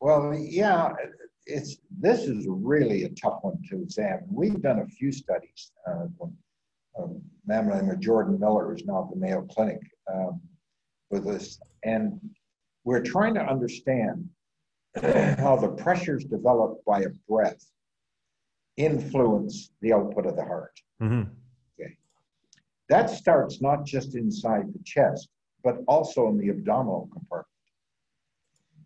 Well, 0.00 0.34
yeah, 0.34 0.92
it's 1.46 1.76
this 2.00 2.20
is 2.22 2.46
really 2.48 3.04
a 3.04 3.08
tough 3.10 3.40
one 3.42 3.58
to 3.70 3.82
examine. 3.82 4.26
We've 4.30 4.60
done 4.62 4.80
a 4.80 4.86
few 4.86 5.12
studies. 5.12 5.72
Uh, 5.86 6.06
um, 6.98 7.22
named 7.46 8.00
Jordan 8.00 8.38
Miller, 8.38 8.70
who's 8.70 8.84
now 8.84 9.04
at 9.04 9.10
the 9.10 9.16
Mayo 9.16 9.42
Clinic 9.42 9.80
um, 10.12 10.40
with 11.10 11.26
us. 11.26 11.58
And 11.84 12.20
we're 12.84 13.02
trying 13.02 13.34
to 13.34 13.40
understand 13.40 14.28
how 15.38 15.56
the 15.56 15.68
pressures 15.68 16.24
developed 16.24 16.84
by 16.84 17.00
a 17.00 17.10
breath 17.28 17.64
influence 18.76 19.70
the 19.80 19.92
output 19.92 20.26
of 20.26 20.36
the 20.36 20.44
heart. 20.44 20.78
Mm-hmm. 21.02 21.30
Okay. 21.80 21.96
That 22.88 23.10
starts 23.10 23.60
not 23.60 23.84
just 23.84 24.14
inside 24.14 24.72
the 24.72 24.82
chest, 24.84 25.28
but 25.64 25.78
also 25.86 26.28
in 26.28 26.38
the 26.38 26.50
abdominal 26.50 27.08
compartment. 27.12 27.46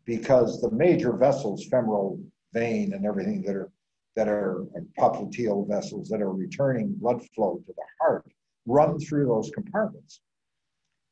Because 0.04 0.60
the 0.60 0.70
major 0.70 1.12
vessels, 1.12 1.66
femoral 1.66 2.20
vein 2.52 2.92
and 2.92 3.04
everything 3.04 3.42
that 3.42 3.56
are 3.56 3.70
that 4.14 4.28
are 4.28 4.64
popliteal 4.98 5.68
vessels 5.68 6.08
that 6.08 6.22
are 6.22 6.32
returning 6.32 6.94
blood 6.94 7.22
flow 7.34 7.60
to 7.66 7.72
the 7.76 7.82
heart 8.00 8.24
run 8.64 8.98
through 8.98 9.26
those 9.26 9.50
compartments. 9.54 10.20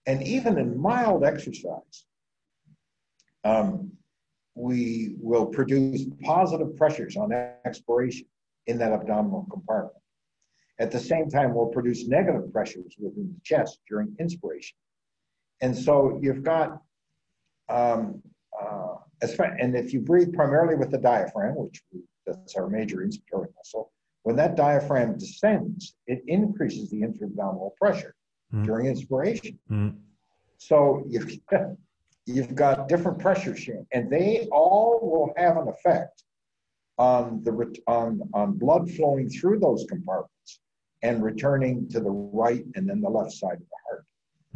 And 0.06 0.22
even 0.22 0.58
in 0.58 0.80
mild 0.80 1.22
exercise, 1.22 2.06
um, 3.44 3.92
we 4.54 5.16
will 5.18 5.46
produce 5.46 6.06
positive 6.22 6.76
pressures 6.76 7.16
on 7.16 7.32
expiration 7.64 8.26
in 8.66 8.78
that 8.78 8.92
abdominal 8.92 9.46
compartment. 9.50 9.96
At 10.78 10.90
the 10.90 10.98
same 10.98 11.28
time, 11.28 11.54
we'll 11.54 11.66
produce 11.66 12.06
negative 12.08 12.52
pressures 12.52 12.96
within 12.98 13.32
the 13.32 13.40
chest 13.44 13.80
during 13.88 14.14
inspiration. 14.18 14.76
And 15.60 15.76
so 15.76 16.18
you've 16.22 16.42
got, 16.42 16.80
um, 17.68 18.22
uh, 18.60 18.94
and 19.60 19.76
if 19.76 19.92
you 19.92 20.00
breathe 20.00 20.32
primarily 20.34 20.74
with 20.74 20.90
the 20.90 20.98
diaphragm, 20.98 21.54
which 21.56 21.82
that's 22.26 22.56
our 22.56 22.68
major 22.68 22.98
inspiratory 22.98 23.48
muscle, 23.56 23.92
when 24.22 24.36
that 24.36 24.56
diaphragm 24.56 25.18
descends, 25.18 25.94
it 26.06 26.22
increases 26.26 26.90
the 26.90 27.02
intra-abdominal 27.02 27.74
pressure 27.80 28.14
mm. 28.52 28.64
during 28.64 28.86
inspiration. 28.86 29.58
Mm. 29.70 29.96
So 30.58 31.04
you've 31.08 31.44
got, 31.46 31.62
you've 32.26 32.54
got 32.54 32.88
different 32.88 33.18
pressures 33.18 33.58
here, 33.58 33.84
and 33.92 34.10
they 34.10 34.48
all 34.50 35.00
will 35.02 35.32
have 35.36 35.56
an 35.56 35.68
effect 35.68 36.24
on 36.98 37.42
the 37.42 37.52
on 37.86 38.20
on 38.34 38.58
blood 38.58 38.90
flowing 38.90 39.28
through 39.28 39.58
those 39.58 39.84
compartments 39.88 40.60
and 41.02 41.22
returning 41.22 41.88
to 41.88 42.00
the 42.00 42.10
right 42.10 42.64
and 42.76 42.88
then 42.88 43.00
the 43.00 43.10
left 43.10 43.32
side 43.32 43.54
of 43.54 43.58
the 43.58 43.76
heart. 43.88 44.06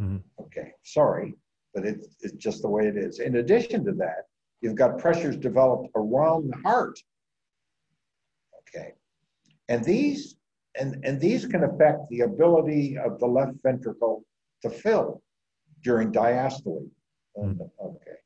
Mm. 0.01 0.23
Okay, 0.39 0.71
sorry, 0.83 1.35
but 1.73 1.85
it's 1.85 2.15
it's 2.21 2.35
just 2.35 2.61
the 2.61 2.69
way 2.69 2.87
it 2.87 2.97
is. 2.97 3.19
In 3.19 3.35
addition 3.37 3.83
to 3.85 3.91
that, 3.93 4.27
you've 4.61 4.75
got 4.75 4.97
pressures 4.97 5.37
developed 5.37 5.89
around 5.95 6.49
the 6.49 6.57
heart 6.57 6.97
Okay. 8.69 8.93
And 9.67 9.83
these 9.83 10.35
and, 10.79 11.03
and 11.03 11.19
these 11.19 11.45
can 11.45 11.63
affect 11.63 12.07
the 12.09 12.21
ability 12.21 12.97
of 12.97 13.19
the 13.19 13.25
left 13.25 13.57
ventricle 13.63 14.23
to 14.61 14.69
fill 14.69 15.21
during 15.83 16.11
diastole. 16.11 16.87
Mm-hmm. 17.37 17.61
Okay. 17.81 18.17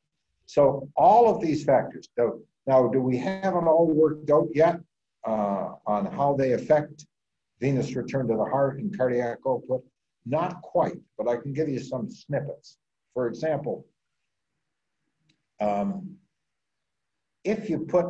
So 0.46 0.88
all 0.96 1.34
of 1.34 1.40
these 1.40 1.64
factors. 1.64 2.08
So 2.16 2.40
now, 2.66 2.88
do 2.88 3.00
we 3.00 3.16
haven't 3.16 3.66
all 3.66 3.86
worked 3.86 4.30
out 4.30 4.48
yet 4.54 4.80
uh, 5.26 5.72
on 5.86 6.06
how 6.06 6.34
they 6.34 6.52
affect 6.52 7.06
venous 7.60 7.94
return 7.94 8.26
to 8.28 8.34
the 8.34 8.44
heart 8.44 8.78
and 8.78 8.96
cardiac 8.96 9.38
output? 9.46 9.82
Not 10.26 10.62
quite, 10.62 10.98
but 11.18 11.28
I 11.28 11.36
can 11.36 11.52
give 11.52 11.68
you 11.68 11.80
some 11.80 12.10
snippets. 12.10 12.78
For 13.12 13.28
example, 13.28 13.86
um, 15.60 16.16
if 17.44 17.68
you 17.68 17.80
put 17.80 18.06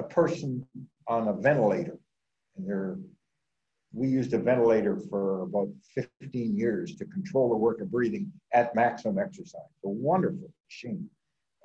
a 0.00 0.02
person 0.02 0.66
on 1.06 1.28
a 1.28 1.32
ventilator. 1.32 1.98
And 2.56 2.68
there, 2.68 2.96
we 3.92 4.08
used 4.08 4.32
a 4.34 4.38
ventilator 4.38 4.98
for 5.08 5.42
about 5.42 5.68
15 6.20 6.56
years 6.56 6.94
to 6.96 7.04
control 7.06 7.48
the 7.48 7.56
work 7.56 7.80
of 7.80 7.90
breathing 7.90 8.32
at 8.52 8.74
maximum 8.74 9.18
exercise. 9.18 9.60
A 9.84 9.88
wonderful 9.88 10.50
machine 10.68 11.08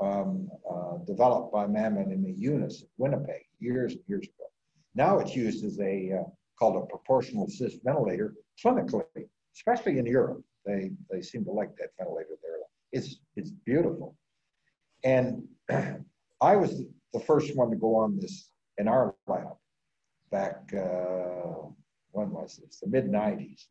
um, 0.02 0.50
uh, 0.70 0.98
developed 1.06 1.54
by 1.54 1.68
Mammon 1.68 2.12
and 2.12 2.26
Younes 2.38 2.82
at 2.82 2.90
Winnipeg 2.98 3.44
years 3.60 3.94
and 3.94 4.02
years 4.08 4.24
ago. 4.24 4.50
Now 4.96 5.20
it's 5.20 5.36
used 5.36 5.64
as 5.64 5.80
a 5.80 6.20
uh, 6.20 6.30
called 6.58 6.82
a 6.82 6.86
proportional 6.88 7.46
assist 7.46 7.80
ventilator 7.84 8.34
clinically, 8.64 9.04
especially 9.56 10.00
in 10.00 10.06
Europe. 10.06 10.42
They 10.66 10.92
they 11.12 11.22
seem 11.22 11.46
to 11.46 11.52
like 11.52 11.76
that 11.78 11.90
ventilator 11.98 12.38
there. 12.42 12.58
It's 12.92 13.18
it's 13.36 13.52
beautiful, 13.52 14.16
and 15.04 15.44
I 16.42 16.56
was 16.56 16.82
the 17.14 17.20
first 17.20 17.56
one 17.56 17.70
to 17.70 17.78
go 17.78 17.96
on 17.96 18.20
this 18.20 18.50
in 18.78 18.88
our 18.88 19.16
lab 19.28 19.56
back, 20.32 20.74
uh, 20.74 21.70
when 22.16 22.32
was 22.32 22.58
this? 22.58 22.80
The 22.80 22.88
mid 22.88 23.06
90s. 23.06 23.66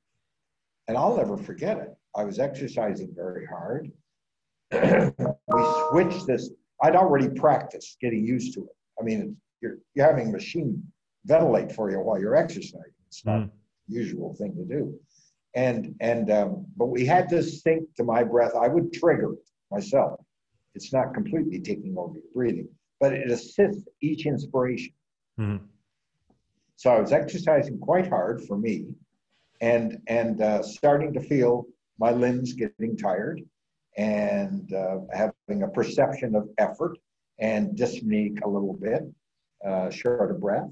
And 0.89 0.97
I'll 0.97 1.17
never 1.17 1.37
forget 1.37 1.79
it. 1.79 1.95
I 2.17 2.25
was 2.25 2.39
exercising 2.39 3.13
very 3.15 3.47
hard. 3.47 3.91
we 4.73 5.65
switched 5.91 6.27
this. 6.27 6.51
I'd 6.83 6.97
already 6.97 7.29
practiced 7.29 7.99
getting 8.01 8.25
used 8.25 8.55
to 8.55 8.65
it. 8.65 8.77
I 9.01 9.05
mean, 9.05 9.37
you're, 9.61 9.79
you're 9.95 10.07
having 10.07 10.29
a 10.29 10.33
machine 10.33 10.83
ventilate 11.25 11.73
for 11.73 11.91
you 11.91 11.99
while 12.01 12.21
you're 12.21 12.37
exercising. 12.37 12.93
It's 13.09 13.25
not 13.25 13.41
mm. 13.41 13.51
usual 13.89 14.35
thing 14.35 14.55
to 14.57 14.65
do. 14.65 14.95
And 15.57 15.95
and 16.01 16.31
um, 16.31 16.67
but 16.77 16.87
we 16.87 17.07
had 17.07 17.29
to 17.29 17.43
sync 17.43 17.95
to 17.97 18.05
my 18.05 18.25
breath. 18.25 18.53
I 18.61 18.67
would 18.67 18.93
trigger 18.93 19.35
it 19.35 19.51
myself. 19.71 20.21
It's 20.75 20.93
not 20.93 21.15
completely 21.15 21.61
taking 21.61 21.95
over 21.97 22.15
your 22.15 22.25
breathing 22.35 22.69
but 23.05 23.13
it 23.13 23.31
assists 23.31 23.87
each 24.01 24.25
inspiration. 24.25 24.95
Mm-hmm. 25.39 25.65
So 26.77 26.91
I 26.91 27.01
was 27.01 27.13
exercising 27.13 27.79
quite 27.79 28.09
hard 28.09 28.43
for 28.43 28.57
me, 28.57 28.87
and 29.61 29.99
and 30.07 30.41
uh, 30.41 30.63
starting 30.63 31.13
to 31.15 31.21
feel 31.21 31.67
my 31.99 32.11
limbs 32.11 32.53
getting 32.53 32.97
tired, 32.97 33.41
and 33.97 34.73
uh, 34.73 34.99
having 35.13 35.63
a 35.63 35.69
perception 35.69 36.35
of 36.35 36.49
effort 36.59 36.99
and 37.39 37.77
dyspneic 37.77 38.43
a 38.43 38.49
little 38.49 38.75
bit, 38.75 39.03
uh, 39.67 39.91
short 39.91 40.31
of 40.31 40.41
breath, 40.41 40.71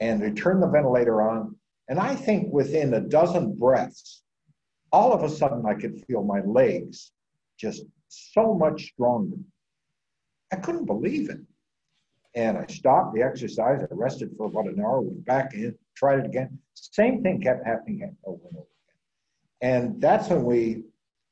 and 0.00 0.22
I 0.22 0.30
turned 0.30 0.62
the 0.62 0.68
ventilator 0.68 1.22
on, 1.22 1.56
and 1.88 1.98
I 1.98 2.14
think 2.14 2.52
within 2.52 2.94
a 2.94 3.00
dozen 3.00 3.56
breaths, 3.56 4.22
all 4.92 5.12
of 5.12 5.22
a 5.22 5.28
sudden 5.28 5.64
I 5.66 5.74
could 5.74 6.04
feel 6.06 6.22
my 6.22 6.40
legs 6.40 7.12
just 7.58 7.84
so 8.08 8.54
much 8.54 8.92
stronger 8.92 9.36
I 10.52 10.56
couldn't 10.56 10.86
believe 10.86 11.30
it. 11.30 11.40
And 12.36 12.58
I 12.58 12.66
stopped 12.66 13.14
the 13.14 13.22
exercise. 13.22 13.80
I 13.82 13.86
rested 13.90 14.30
for 14.36 14.46
about 14.46 14.66
an 14.66 14.78
hour, 14.78 15.00
went 15.00 15.24
back 15.24 15.54
in, 15.54 15.74
tried 15.96 16.20
it 16.20 16.26
again. 16.26 16.58
Same 16.74 17.22
thing 17.22 17.40
kept 17.40 17.66
happening 17.66 18.14
over 18.24 18.42
and 18.48 18.58
over 18.58 18.66
again. 19.62 19.62
And 19.62 20.00
that's 20.00 20.28
when 20.28 20.44
we 20.44 20.84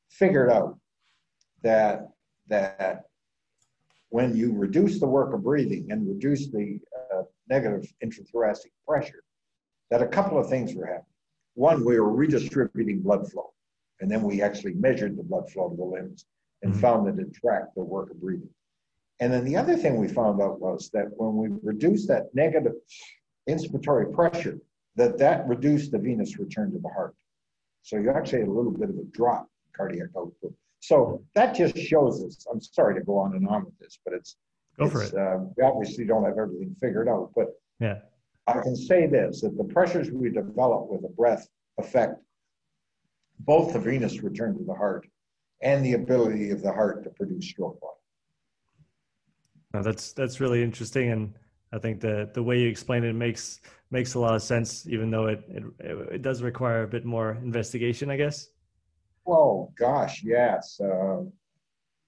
figured 0.09 0.51
out 0.51 0.79
that 1.63 2.09
that 2.49 3.05
when 4.09 4.35
you 4.35 4.53
reduce 4.53 4.99
the 4.99 5.07
work 5.07 5.35
of 5.35 5.43
breathing 5.43 5.91
and 5.91 6.09
reduce 6.09 6.49
the 6.49 6.79
uh, 7.13 7.23
negative 7.49 7.93
intrathoracic 8.03 8.71
pressure, 8.87 9.25
that 9.91 10.03
a 10.03 10.07
couple 10.07 10.39
of 10.39 10.49
things 10.49 10.75
were 10.75 10.87
happening. 10.87 11.07
One, 11.55 11.85
we 11.85 11.99
were 11.99 12.13
redistributing 12.13 13.01
blood 13.01 13.31
flow, 13.31 13.53
and 14.01 14.11
then 14.11 14.23
we 14.23 14.41
actually 14.41 14.75
measured 14.75 15.17
the 15.17 15.23
blood 15.23 15.51
flow 15.51 15.69
to 15.69 15.77
the 15.77 15.85
limbs 15.85 16.27
and 16.63 16.73
mm-hmm. 16.73 16.81
found 16.81 17.07
that 17.07 17.21
it 17.21 17.35
tracked 17.35 17.75
the 17.75 17.85
work 17.85 18.11
of 18.11 18.21
breathing. 18.21 18.49
And 19.21 19.33
then 19.33 19.45
the 19.45 19.57
other 19.57 19.77
thing 19.77 19.97
we 19.97 20.09
found 20.09 20.43
out 20.43 20.61
was 20.61 20.91
that 20.93 21.07
when 21.17 21.37
we 21.37 21.57
reduced 21.63 22.09
that 22.09 22.35
negative 22.35 22.73
inspiratory 23.49 24.13
pressure, 24.13 24.59
that 24.97 25.19
that 25.19 25.47
reduced 25.47 25.93
the 25.93 25.99
venous 25.99 26.39
return 26.39 26.73
to 26.73 26.79
the 26.79 26.89
heart. 26.89 27.15
So 27.83 27.97
you 27.97 28.11
actually 28.11 28.41
had 28.41 28.49
a 28.49 28.53
little 28.53 28.73
bit 28.73 28.91
of 28.91 28.97
a 28.97 29.05
drop 29.13 29.43
in 29.43 29.73
cardiac 29.77 30.09
output. 30.17 30.55
So 30.81 31.23
that 31.35 31.55
just 31.55 31.77
shows 31.77 32.23
us. 32.25 32.47
I'm 32.51 32.61
sorry 32.61 32.95
to 32.95 33.01
go 33.01 33.19
on 33.19 33.35
and 33.35 33.47
on 33.49 33.65
with 33.65 33.79
this, 33.79 33.99
but 34.05 34.15
it's 34.15 34.37
go 34.79 34.89
for 34.89 35.03
it. 35.03 35.15
Uh, 35.15 35.39
we 35.57 35.63
obviously 35.63 36.05
don't 36.05 36.25
have 36.25 36.39
everything 36.39 36.75
figured 36.81 37.09
out, 37.09 37.31
but 37.35 37.49
yeah, 37.81 38.01
I 38.47 38.61
can 38.61 38.77
say 38.77 39.07
this: 39.07 39.41
that 39.41 39.57
the 39.57 39.65
pressures 39.65 40.11
we 40.11 40.29
develop 40.31 40.89
with 40.91 41.05
a 41.05 41.09
breath 41.09 41.49
affect 41.79 42.21
both 43.41 43.73
the 43.73 43.79
venous 43.79 44.23
return 44.23 44.57
to 44.59 44.65
the 44.65 44.75
heart 44.75 45.07
and 45.63 45.85
the 45.85 45.95
ability 45.95 46.51
of 46.51 46.63
the 46.63 46.73
heart 46.73 47.03
to 47.05 47.11
produce 47.11 47.47
stroke 47.47 47.81
volume. 47.81 47.97
No, 49.75 49.83
that's 49.83 50.13
that's 50.13 50.39
really 50.39 50.63
interesting, 50.63 51.11
and 51.11 51.35
I 51.73 51.79
think 51.79 52.01
the 52.01 52.31
the 52.33 52.43
way 52.43 52.61
you 52.61 52.69
explain 52.69 53.03
it 53.03 53.15
makes 53.15 53.61
makes 53.91 54.15
a 54.15 54.21
lot 54.21 54.37
of 54.37 54.43
sense, 54.43 54.87
even 54.87 55.11
though 55.11 55.27
it 55.27 55.43
it, 55.49 55.65
it 56.13 56.23
does 56.23 56.43
require 56.43 56.85
a 56.85 56.87
bit 56.87 57.05
more 57.05 57.33
investigation, 57.43 58.09
I 58.09 58.17
guess. 58.17 58.51
Well, 59.25 59.73
gosh, 59.77 60.23
yes, 60.23 60.81
uh, 60.81 61.23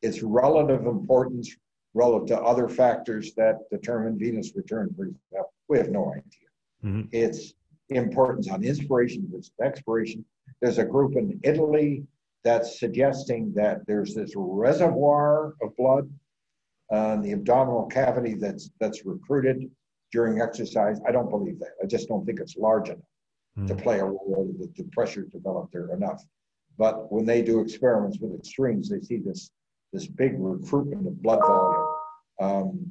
it's 0.01 0.23
relative 0.23 0.87
importance 0.87 1.57
relative 1.93 2.29
to 2.29 2.41
other 2.41 2.69
factors 2.69 3.35
that 3.35 3.69
determine 3.71 4.17
venous 4.17 4.55
return. 4.55 4.95
For 4.97 5.05
example, 5.05 5.53
we 5.67 5.79
have 5.79 5.91
no 5.91 6.13
idea. 6.13 6.49
Mm-hmm. 6.85 7.03
It's 7.11 7.55
importance 7.89 8.49
on 8.49 8.63
inspiration 8.63 9.27
versus 9.33 9.51
expiration. 9.61 10.25
There's 10.61 10.79
a 10.79 10.85
group 10.85 11.17
in 11.17 11.41
Italy 11.43 12.05
that's 12.45 12.79
suggesting 12.79 13.53
that 13.55 13.85
there's 13.87 14.15
this 14.15 14.35
reservoir 14.37 15.55
of 15.63 15.75
blood 15.77 16.09
uh, 16.93 17.17
the 17.21 17.33
abdominal 17.33 17.87
cavity 17.87 18.35
that's 18.35 18.71
that's 18.81 19.05
recruited 19.05 19.71
during 20.13 20.41
exercise. 20.41 21.01
I 21.07 21.13
don't 21.13 21.31
believe 21.31 21.59
that. 21.59 21.73
I 21.83 21.87
just 21.87 22.09
don't 22.09 22.25
think 22.25 22.41
it's 22.41 22.57
large 22.57 22.89
enough 22.89 23.01
mm. 23.59 23.67
to 23.67 23.75
hmm. 23.75 23.81
play 23.81 23.99
a 23.99 24.05
role 24.05 24.55
that 24.61 24.75
the 24.77 24.85
pressure 24.93 25.27
developed 25.33 25.73
there 25.73 25.93
enough. 25.93 26.23
But 26.79 27.11
when 27.11 27.25
they 27.25 27.43
do 27.43 27.61
experiments 27.61 28.19
with 28.21 28.39
extremes, 28.39 28.89
they 28.89 29.01
see 29.01 29.19
this 29.19 29.51
this 29.93 30.07
big 30.07 30.35
recruitment 30.39 31.07
of 31.07 31.23
blood 31.23 31.41
volume. 31.41 31.87
Um, 32.41 32.91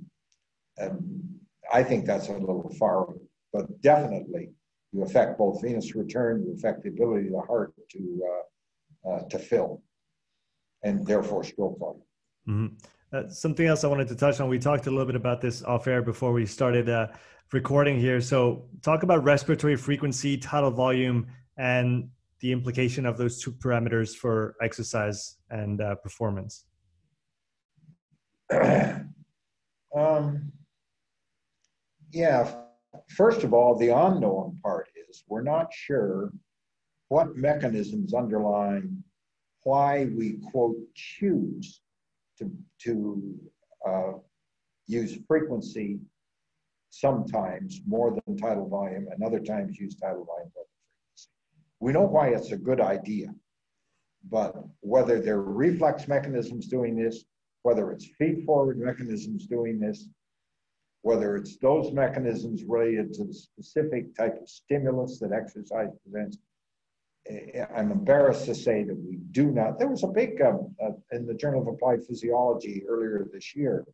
and 0.77 1.39
I 1.71 1.83
think 1.83 2.05
that's 2.05 2.27
a 2.29 2.33
little 2.33 2.69
far, 2.79 3.07
but 3.53 3.81
definitely 3.81 4.49
you 4.91 5.03
affect 5.03 5.37
both 5.37 5.61
venous 5.61 5.95
return, 5.95 6.43
you 6.45 6.53
affect 6.53 6.83
the 6.83 6.89
ability 6.89 7.27
of 7.27 7.33
the 7.33 7.41
heart 7.41 7.73
to 7.91 8.21
uh, 8.31 9.09
uh, 9.09 9.23
to 9.29 9.39
fill, 9.39 9.83
and 10.83 11.05
therefore 11.05 11.43
stroke 11.43 11.77
volume. 11.79 12.01
Mm-hmm. 12.47 12.75
Uh, 13.15 13.29
something 13.29 13.65
else 13.65 13.85
I 13.85 13.87
wanted 13.87 14.09
to 14.09 14.15
touch 14.15 14.41
on. 14.41 14.49
We 14.49 14.59
talked 14.59 14.87
a 14.87 14.89
little 14.89 15.05
bit 15.05 15.15
about 15.15 15.39
this 15.39 15.63
off 15.63 15.87
air 15.87 16.01
before 16.01 16.33
we 16.33 16.45
started 16.45 16.89
uh, 16.89 17.07
recording 17.53 17.97
here. 17.97 18.19
So, 18.19 18.65
talk 18.81 19.03
about 19.03 19.23
respiratory 19.23 19.77
frequency, 19.77 20.37
tidal 20.37 20.71
volume, 20.71 21.27
and 21.55 22.09
the 22.41 22.51
implication 22.51 23.05
of 23.05 23.17
those 23.17 23.41
two 23.41 23.53
parameters 23.53 24.13
for 24.13 24.57
exercise 24.61 25.37
and 25.49 25.79
uh, 25.79 25.95
performance. 25.95 26.65
um, 28.51 30.51
yeah, 32.11 32.53
first 33.07 33.43
of 33.43 33.53
all, 33.53 33.77
the 33.77 33.95
unknown 33.95 34.59
part 34.61 34.89
is 35.09 35.23
we're 35.29 35.41
not 35.41 35.71
sure 35.71 36.33
what 37.07 37.37
mechanisms 37.37 38.13
underlying 38.13 39.01
why 39.63 40.07
we 40.17 40.39
quote 40.51 40.75
choose 40.93 41.79
to, 42.39 42.51
to 42.83 43.35
uh, 43.87 44.11
use 44.87 45.17
frequency 45.27 45.99
sometimes 46.89 47.81
more 47.85 48.17
than 48.25 48.37
tidal 48.37 48.69
volume 48.69 49.07
and 49.11 49.23
other 49.23 49.39
times 49.39 49.77
use 49.77 49.95
tidal 49.95 50.25
volume 50.25 50.51
more 50.55 50.65
than 50.65 50.85
frequency. 51.11 51.29
We 51.79 51.91
know 51.91 52.07
why 52.07 52.29
it's 52.29 52.51
a 52.51 52.57
good 52.57 52.79
idea, 52.79 53.33
but 54.29 54.55
whether 54.79 55.19
they're 55.19 55.41
reflex 55.41 56.07
mechanisms 56.07 56.67
doing 56.67 56.95
this, 56.95 57.25
whether 57.63 57.91
it's 57.91 58.07
feed 58.17 58.45
forward 58.45 58.79
mechanisms 58.79 59.47
doing 59.47 59.79
this, 59.79 60.07
whether 61.01 61.35
it's 61.35 61.57
those 61.57 61.91
mechanisms 61.91 62.63
related 62.63 63.13
to 63.13 63.25
the 63.25 63.33
specific 63.33 64.15
type 64.15 64.41
of 64.41 64.49
stimulus 64.49 65.19
that 65.19 65.31
exercise 65.31 65.89
presents, 66.03 66.37
I'm 67.75 67.91
embarrassed 67.91 68.45
to 68.45 68.55
say 68.55 68.83
that 68.83 68.95
we 68.95 69.17
do 69.31 69.51
not. 69.51 69.79
There 69.79 69.87
was 69.87 70.03
a 70.03 70.07
big, 70.07 70.41
um, 70.41 70.75
uh, 70.83 70.91
in 71.11 71.25
the 71.25 71.33
Journal 71.33 71.61
of 71.61 71.67
Applied 71.67 72.03
Physiology 72.05 72.83
earlier 72.87 73.27
this 73.33 73.55
year, 73.55 73.85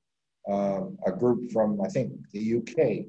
uh, 0.50 0.82
a 1.06 1.12
group 1.12 1.52
from, 1.52 1.80
I 1.82 1.88
think, 1.88 2.12
the 2.32 2.58
UK 2.58 3.06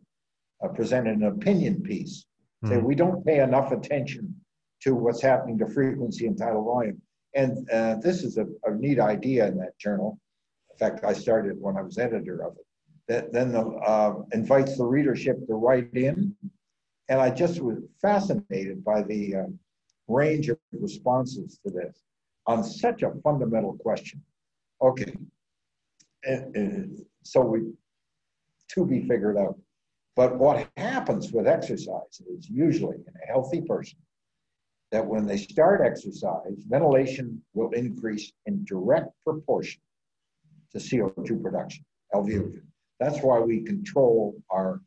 uh, 0.63 0.73
presented 0.73 1.17
an 1.17 1.25
opinion 1.25 1.83
piece. 1.83 2.27
Mm. 2.65 2.69
Say, 2.69 2.77
we 2.79 2.95
don't 2.95 3.25
pay 3.27 3.41
enough 3.41 3.73
attention 3.73 4.35
to 4.83 4.95
what's 4.95 5.23
happening 5.23 5.59
to 5.59 5.67
frequency 5.67 6.27
and 6.27 6.39
tidal 6.39 6.65
volume. 6.65 7.01
And 7.35 7.69
uh, 7.71 7.97
this 7.97 8.23
is 8.23 8.37
a, 8.37 8.47
a, 8.65 8.75
neat 8.75 9.01
idea 9.01 9.47
in 9.47 9.57
that 9.59 9.79
journal. 9.79 10.19
In 10.71 10.77
fact, 10.77 11.05
I 11.05 11.15
started 11.15 11.57
when 11.59 11.77
I 11.77 11.83
was 11.83 11.99
editor 11.99 12.45
of 12.45 12.57
it. 12.57 12.67
That 13.09 13.33
then 13.33 13.53
the, 13.53 13.61
uh, 13.61 14.15
invites 14.33 14.77
the 14.77 14.85
readership 14.85 15.47
to 15.47 15.55
write 15.55 15.93
in. 15.95 16.37
And 17.09 17.21
I 17.21 17.31
just 17.31 17.61
was 17.61 17.79
fascinated 18.01 18.85
by 18.85 19.03
the 19.03 19.37
um, 19.37 19.59
range 20.09 20.49
of 20.49 20.59
responses 20.73 21.59
to 21.65 21.73
this 21.73 22.03
on 22.47 22.65
such 22.65 23.03
a 23.03 23.13
fundamental 23.23 23.75
question. 23.75 24.23
Okay, 24.81 25.17
and, 26.25 26.57
and 26.57 26.99
so 27.23 27.41
we 27.41 27.73
to 28.71 28.87
be 28.87 29.01
figured 29.01 29.37
out. 29.37 29.59
But 30.17 30.39
what 30.39 30.69
happens 30.77 31.33
with 31.33 31.47
exercise 31.47 32.21
is 32.29 32.49
usually 32.49 32.97
in 32.97 33.15
a 33.23 33.27
healthy 33.27 33.63
person 33.63 33.99
that 34.91 35.07
when 35.07 35.27
they 35.27 35.39
start 35.39 35.81
exercise, 35.85 36.65
ventilation 36.69 37.41
will 37.55 37.71
increase 37.71 38.33
in 38.47 38.65
direct 38.65 39.11
proportion 39.25 39.81
to 40.73 40.79
CO2 40.79 41.43
production, 41.43 41.85
LVO2. 42.15 42.61
That's 43.01 43.21
why 43.21 43.41
we 43.41 43.63
control 43.63 44.35
our 44.51 44.83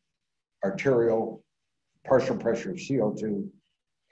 arterial 0.63 1.43
partial 2.05 2.37
pressure 2.37 2.71
of 2.71 2.77
CO2 2.77 3.49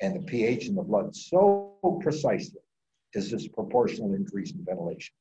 and 0.03 0.13
the 0.13 0.19
pH 0.19 0.67
in 0.67 0.75
the 0.75 0.81
blood 0.81 1.15
so 1.15 1.71
precisely 2.01 2.59
is 3.13 3.31
this 3.31 3.47
proportional 3.47 4.13
increase 4.13 4.51
in 4.51 4.65
ventilation. 4.65 5.15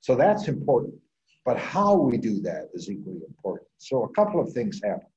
So 0.00 0.14
that's 0.14 0.48
important. 0.48 0.94
But 1.46 1.56
how 1.58 1.94
we 1.94 2.18
do 2.18 2.40
that 2.42 2.68
is 2.74 2.90
equally 2.90 3.22
important. 3.26 3.68
So 3.78 4.04
a 4.04 4.08
couple 4.10 4.38
of 4.40 4.52
things 4.52 4.80
happen. 4.84 5.08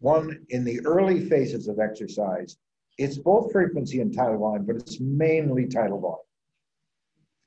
One, 0.00 0.44
in 0.50 0.64
the 0.64 0.84
early 0.84 1.28
phases 1.28 1.66
of 1.66 1.80
exercise, 1.80 2.58
it's 2.98 3.16
both 3.16 3.52
frequency 3.52 4.00
and 4.00 4.14
tidal 4.14 4.38
volume, 4.38 4.66
but 4.66 4.76
it's 4.76 5.00
mainly 5.00 5.66
tidal 5.66 6.00
volume, 6.00 6.18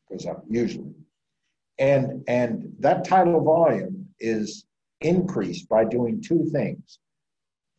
because 0.10 0.26
I'm 0.26 0.42
usually. 0.50 0.96
And, 1.78 2.24
and 2.28 2.74
that 2.80 3.06
tidal 3.06 3.44
volume 3.44 4.08
is 4.20 4.66
increased 5.02 5.70
by 5.70 5.86
doing 5.86 6.20
two 6.20 6.50
things. 6.52 7.00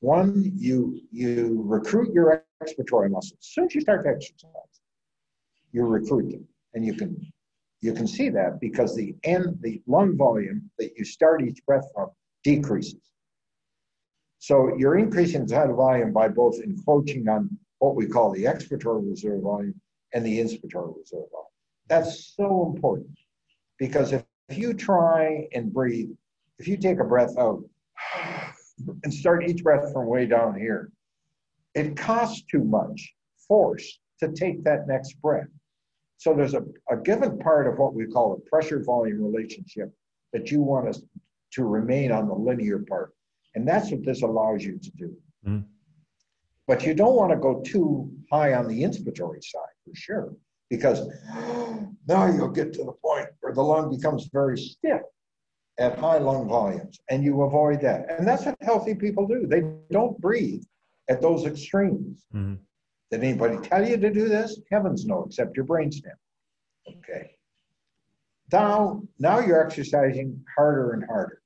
One, 0.02 0.52
you 0.56 1.00
you 1.12 1.62
recruit 1.64 2.12
your 2.12 2.44
expiratory 2.62 3.10
muscles. 3.10 3.38
As 3.40 3.48
soon 3.48 3.66
as 3.66 3.74
you 3.74 3.80
start 3.80 4.04
to 4.04 4.10
exercise, 4.10 4.50
you 5.72 5.84
recruit 5.84 6.30
them, 6.30 6.46
and 6.74 6.84
you 6.84 6.94
can 6.94 7.32
you 7.80 7.92
can 7.92 8.06
see 8.06 8.28
that 8.28 8.60
because 8.60 8.94
the 8.94 9.14
end 9.24 9.58
the 9.60 9.82
lung 9.86 10.16
volume 10.16 10.70
that 10.78 10.96
you 10.96 11.04
start 11.04 11.42
each 11.42 11.64
breath 11.66 11.86
from 11.94 12.10
decreases. 12.44 13.00
So 14.38 14.76
you're 14.76 14.98
increasing 14.98 15.46
the 15.46 15.54
tidal 15.54 15.76
volume 15.76 16.12
by 16.12 16.28
both 16.28 16.60
encroaching 16.60 17.28
on 17.28 17.56
what 17.78 17.94
we 17.94 18.06
call 18.06 18.32
the 18.32 18.44
expiratory 18.44 19.08
reserve 19.08 19.42
volume 19.42 19.80
and 20.14 20.24
the 20.24 20.38
inspiratory 20.38 20.96
reserve 20.96 21.30
volume. 21.30 21.46
That's 21.88 22.34
so 22.36 22.72
important 22.74 23.18
because 23.78 24.12
if, 24.12 24.24
if 24.48 24.58
you 24.58 24.74
try 24.74 25.48
and 25.52 25.72
breathe, 25.72 26.10
if 26.58 26.68
you 26.68 26.76
take 26.76 27.00
a 27.00 27.04
breath 27.04 27.36
out 27.38 27.62
and 29.02 29.12
start 29.12 29.48
each 29.48 29.62
breath 29.62 29.92
from 29.92 30.06
way 30.06 30.26
down 30.26 30.58
here. 30.58 30.90
It 31.74 31.96
costs 31.96 32.42
too 32.50 32.64
much 32.64 33.14
force 33.48 34.00
to 34.20 34.30
take 34.32 34.62
that 34.64 34.86
next 34.86 35.14
breath. 35.20 35.48
So 36.18 36.34
there's 36.34 36.54
a, 36.54 36.62
a 36.90 36.96
given 36.96 37.38
part 37.38 37.66
of 37.66 37.78
what 37.78 37.94
we 37.94 38.06
call 38.06 38.34
a 38.34 38.50
pressure 38.50 38.82
volume 38.84 39.22
relationship 39.22 39.92
that 40.32 40.50
you 40.50 40.62
want 40.62 40.88
us 40.88 41.02
to 41.54 41.64
remain 41.64 42.12
on 42.12 42.28
the 42.28 42.34
linear 42.34 42.78
part. 42.78 43.12
And 43.54 43.66
that's 43.66 43.90
what 43.90 44.04
this 44.04 44.22
allows 44.22 44.64
you 44.64 44.78
to 44.78 44.90
do. 44.92 45.16
Mhm. 45.46 45.64
But 46.66 46.86
you 46.86 46.94
don't 46.94 47.16
want 47.16 47.32
to 47.32 47.38
go 47.38 47.60
too 47.62 48.10
high 48.30 48.54
on 48.54 48.68
the 48.68 48.82
inspiratory 48.82 49.42
side 49.42 49.74
for 49.84 49.94
sure, 49.94 50.36
because 50.70 51.08
now 52.06 52.26
you'll 52.26 52.48
get 52.48 52.72
to 52.74 52.84
the 52.84 52.92
point 52.92 53.28
where 53.40 53.52
the 53.52 53.62
lung 53.62 53.94
becomes 53.94 54.28
very 54.32 54.56
stiff 54.56 55.02
at 55.78 55.98
high 55.98 56.18
lung 56.18 56.48
volumes, 56.48 57.00
and 57.10 57.24
you 57.24 57.42
avoid 57.42 57.80
that. 57.80 58.10
And 58.10 58.26
that's 58.26 58.46
what 58.46 58.56
healthy 58.60 58.94
people 58.94 59.26
do. 59.26 59.46
They 59.46 59.62
don't 59.90 60.18
breathe 60.20 60.62
at 61.08 61.20
those 61.20 61.44
extremes. 61.46 62.24
Mhm. 62.34 62.58
Did 63.10 63.24
anybody 63.24 63.58
tell 63.58 63.86
you 63.86 63.96
to 63.96 64.10
do 64.10 64.28
this? 64.28 64.60
Heavens 64.70 65.04
no, 65.06 65.24
except 65.24 65.56
your 65.56 65.66
brainstem. 65.66 66.14
Okay. 66.88 67.36
Now, 68.50 69.02
now 69.18 69.38
you're 69.40 69.64
exercising 69.64 70.44
harder 70.56 70.92
and 70.92 71.04
harder. 71.04 71.42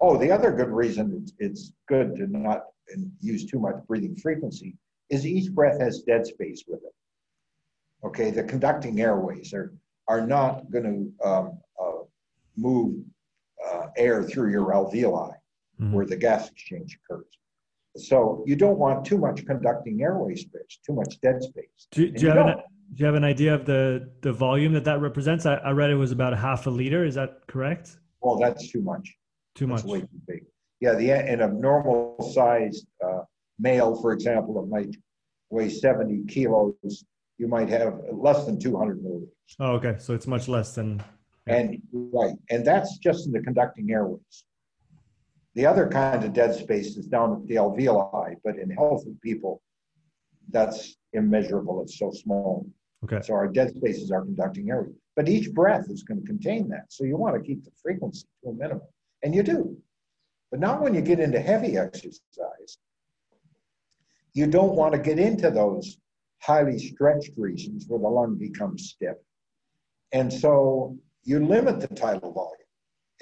Oh, 0.00 0.16
the 0.18 0.30
other 0.30 0.52
good 0.52 0.68
reason 0.70 1.12
it's, 1.22 1.32
it's 1.38 1.72
good 1.88 2.16
to 2.16 2.26
not 2.26 2.64
use 3.20 3.46
too 3.46 3.58
much 3.58 3.76
breathing 3.86 4.14
frequency 4.16 4.76
is 5.10 5.26
each 5.26 5.52
breath 5.52 5.80
has 5.80 6.02
dead 6.02 6.26
space 6.26 6.64
with 6.68 6.82
it. 6.84 6.94
Okay, 8.04 8.30
the 8.30 8.44
conducting 8.44 9.00
airways 9.00 9.52
are, 9.54 9.72
are 10.08 10.24
not 10.26 10.70
going 10.70 10.84
to 11.20 11.26
um, 11.28 11.58
uh, 11.80 12.02
move 12.56 13.04
uh, 13.66 13.86
air 13.96 14.22
through 14.22 14.50
your 14.50 14.72
alveoli 14.72 15.34
Mhm. 15.80 15.92
where 15.92 16.06
the 16.06 16.16
gas 16.16 16.48
exchange 16.50 16.98
occurs. 17.04 17.26
So 17.96 18.44
you 18.46 18.56
don't 18.56 18.78
want 18.78 19.04
too 19.04 19.18
much 19.18 19.44
conducting 19.46 20.02
airway 20.02 20.34
space, 20.34 20.78
too 20.86 20.92
much 20.92 21.20
dead 21.20 21.42
space. 21.42 21.88
Do, 21.90 22.10
do 22.10 22.20
you 22.20 22.20
you 22.20 22.28
have 22.28 22.38
an, 22.38 22.46
don't. 22.46 22.60
you 22.94 23.06
have 23.06 23.14
an 23.14 23.24
idea 23.24 23.54
of 23.54 23.64
the 23.64 24.10
the 24.22 24.32
volume 24.32 24.72
that 24.74 24.84
that 24.84 25.00
represents? 25.00 25.46
I, 25.46 25.54
I 25.56 25.70
read 25.70 25.90
it 25.90 25.96
was 25.96 26.12
about 26.12 26.32
a 26.32 26.36
half 26.36 26.66
a 26.66 26.70
liter. 26.70 27.04
Is 27.04 27.14
that 27.14 27.46
correct? 27.46 27.96
Well, 28.20 28.38
that's 28.38 28.70
too 28.70 28.82
much. 28.82 29.14
Too 29.54 29.66
That's 29.66 29.84
much. 29.84 29.90
way 29.90 30.00
too 30.00 30.20
big. 30.28 30.44
Yeah, 30.80 30.94
the 30.94 31.10
in 31.32 31.40
a 31.40 31.48
normal 31.48 32.16
sized 32.34 32.86
uh, 33.04 33.20
male, 33.58 34.00
for 34.00 34.12
example, 34.12 34.60
that 34.60 34.68
might 34.68 34.94
weigh 35.48 35.70
70 35.70 36.24
kilos, 36.26 37.04
you 37.38 37.48
might 37.48 37.68
have 37.68 38.00
less 38.12 38.44
than 38.44 38.58
200 38.58 39.02
milliliters. 39.02 39.28
Oh, 39.58 39.72
okay. 39.72 39.94
So 39.98 40.14
it's 40.14 40.26
much 40.26 40.48
less 40.48 40.74
than. 40.74 41.02
Yeah. 41.46 41.56
And 41.56 41.82
right, 41.92 42.34
and 42.50 42.66
that's 42.66 42.98
just 42.98 43.26
in 43.26 43.32
the 43.32 43.40
conducting 43.40 43.90
airways. 43.90 44.44
The 45.56 45.64
other 45.64 45.88
kind 45.88 46.22
of 46.22 46.34
dead 46.34 46.54
space 46.54 46.98
is 46.98 47.06
down 47.06 47.32
at 47.32 47.46
the 47.48 47.54
alveoli, 47.54 48.36
but 48.44 48.58
in 48.58 48.68
healthy 48.68 49.16
people, 49.22 49.62
that's 50.50 50.96
immeasurable. 51.14 51.80
It's 51.82 51.98
so 51.98 52.10
small. 52.10 52.66
Okay. 53.04 53.22
So 53.22 53.32
our 53.32 53.48
dead 53.48 53.74
spaces 53.74 54.10
are 54.10 54.20
conducting 54.20 54.68
airways. 54.68 54.94
But 55.16 55.30
each 55.30 55.50
breath 55.54 55.86
is 55.88 56.02
going 56.02 56.20
to 56.20 56.26
contain 56.26 56.68
that. 56.68 56.84
So 56.90 57.04
you 57.04 57.16
want 57.16 57.36
to 57.36 57.42
keep 57.42 57.64
the 57.64 57.70
frequency 57.82 58.26
to 58.44 58.50
a 58.50 58.52
minimum. 58.52 58.86
And 59.22 59.34
you 59.34 59.42
do. 59.42 59.74
But 60.50 60.60
not 60.60 60.82
when 60.82 60.94
you 60.94 61.00
get 61.00 61.20
into 61.20 61.40
heavy 61.40 61.78
exercise. 61.78 62.76
You 64.34 64.46
don't 64.46 64.76
want 64.76 64.92
to 64.92 64.98
get 64.98 65.18
into 65.18 65.50
those 65.50 65.96
highly 66.42 66.78
stretched 66.78 67.30
regions 67.38 67.86
where 67.88 67.98
the 67.98 68.08
lung 68.08 68.36
becomes 68.36 68.90
stiff. 68.90 69.16
And 70.12 70.30
so 70.30 70.98
you 71.24 71.42
limit 71.42 71.80
the 71.80 71.88
tidal 71.88 72.32
volume. 72.32 72.52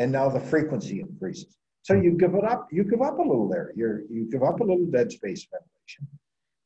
And 0.01 0.11
now 0.11 0.29
the 0.29 0.41
frequency 0.41 0.99
increases. 0.99 1.57
So 1.85 1.93
you 1.93 2.13
give 2.13 2.35
it 2.35 2.45
up, 2.45 2.69
you 2.73 2.83
give 2.83 3.03
up 3.03 3.19
a 3.19 3.23
little 3.23 3.47
there. 3.47 3.71
You're 3.77 4.01
you 4.11 4.27
give 4.31 4.43
up 4.43 4.61
a 4.61 4.65
little 4.65 4.87
dead 4.87 5.13
space 5.13 5.47
ventilation. 5.53 6.09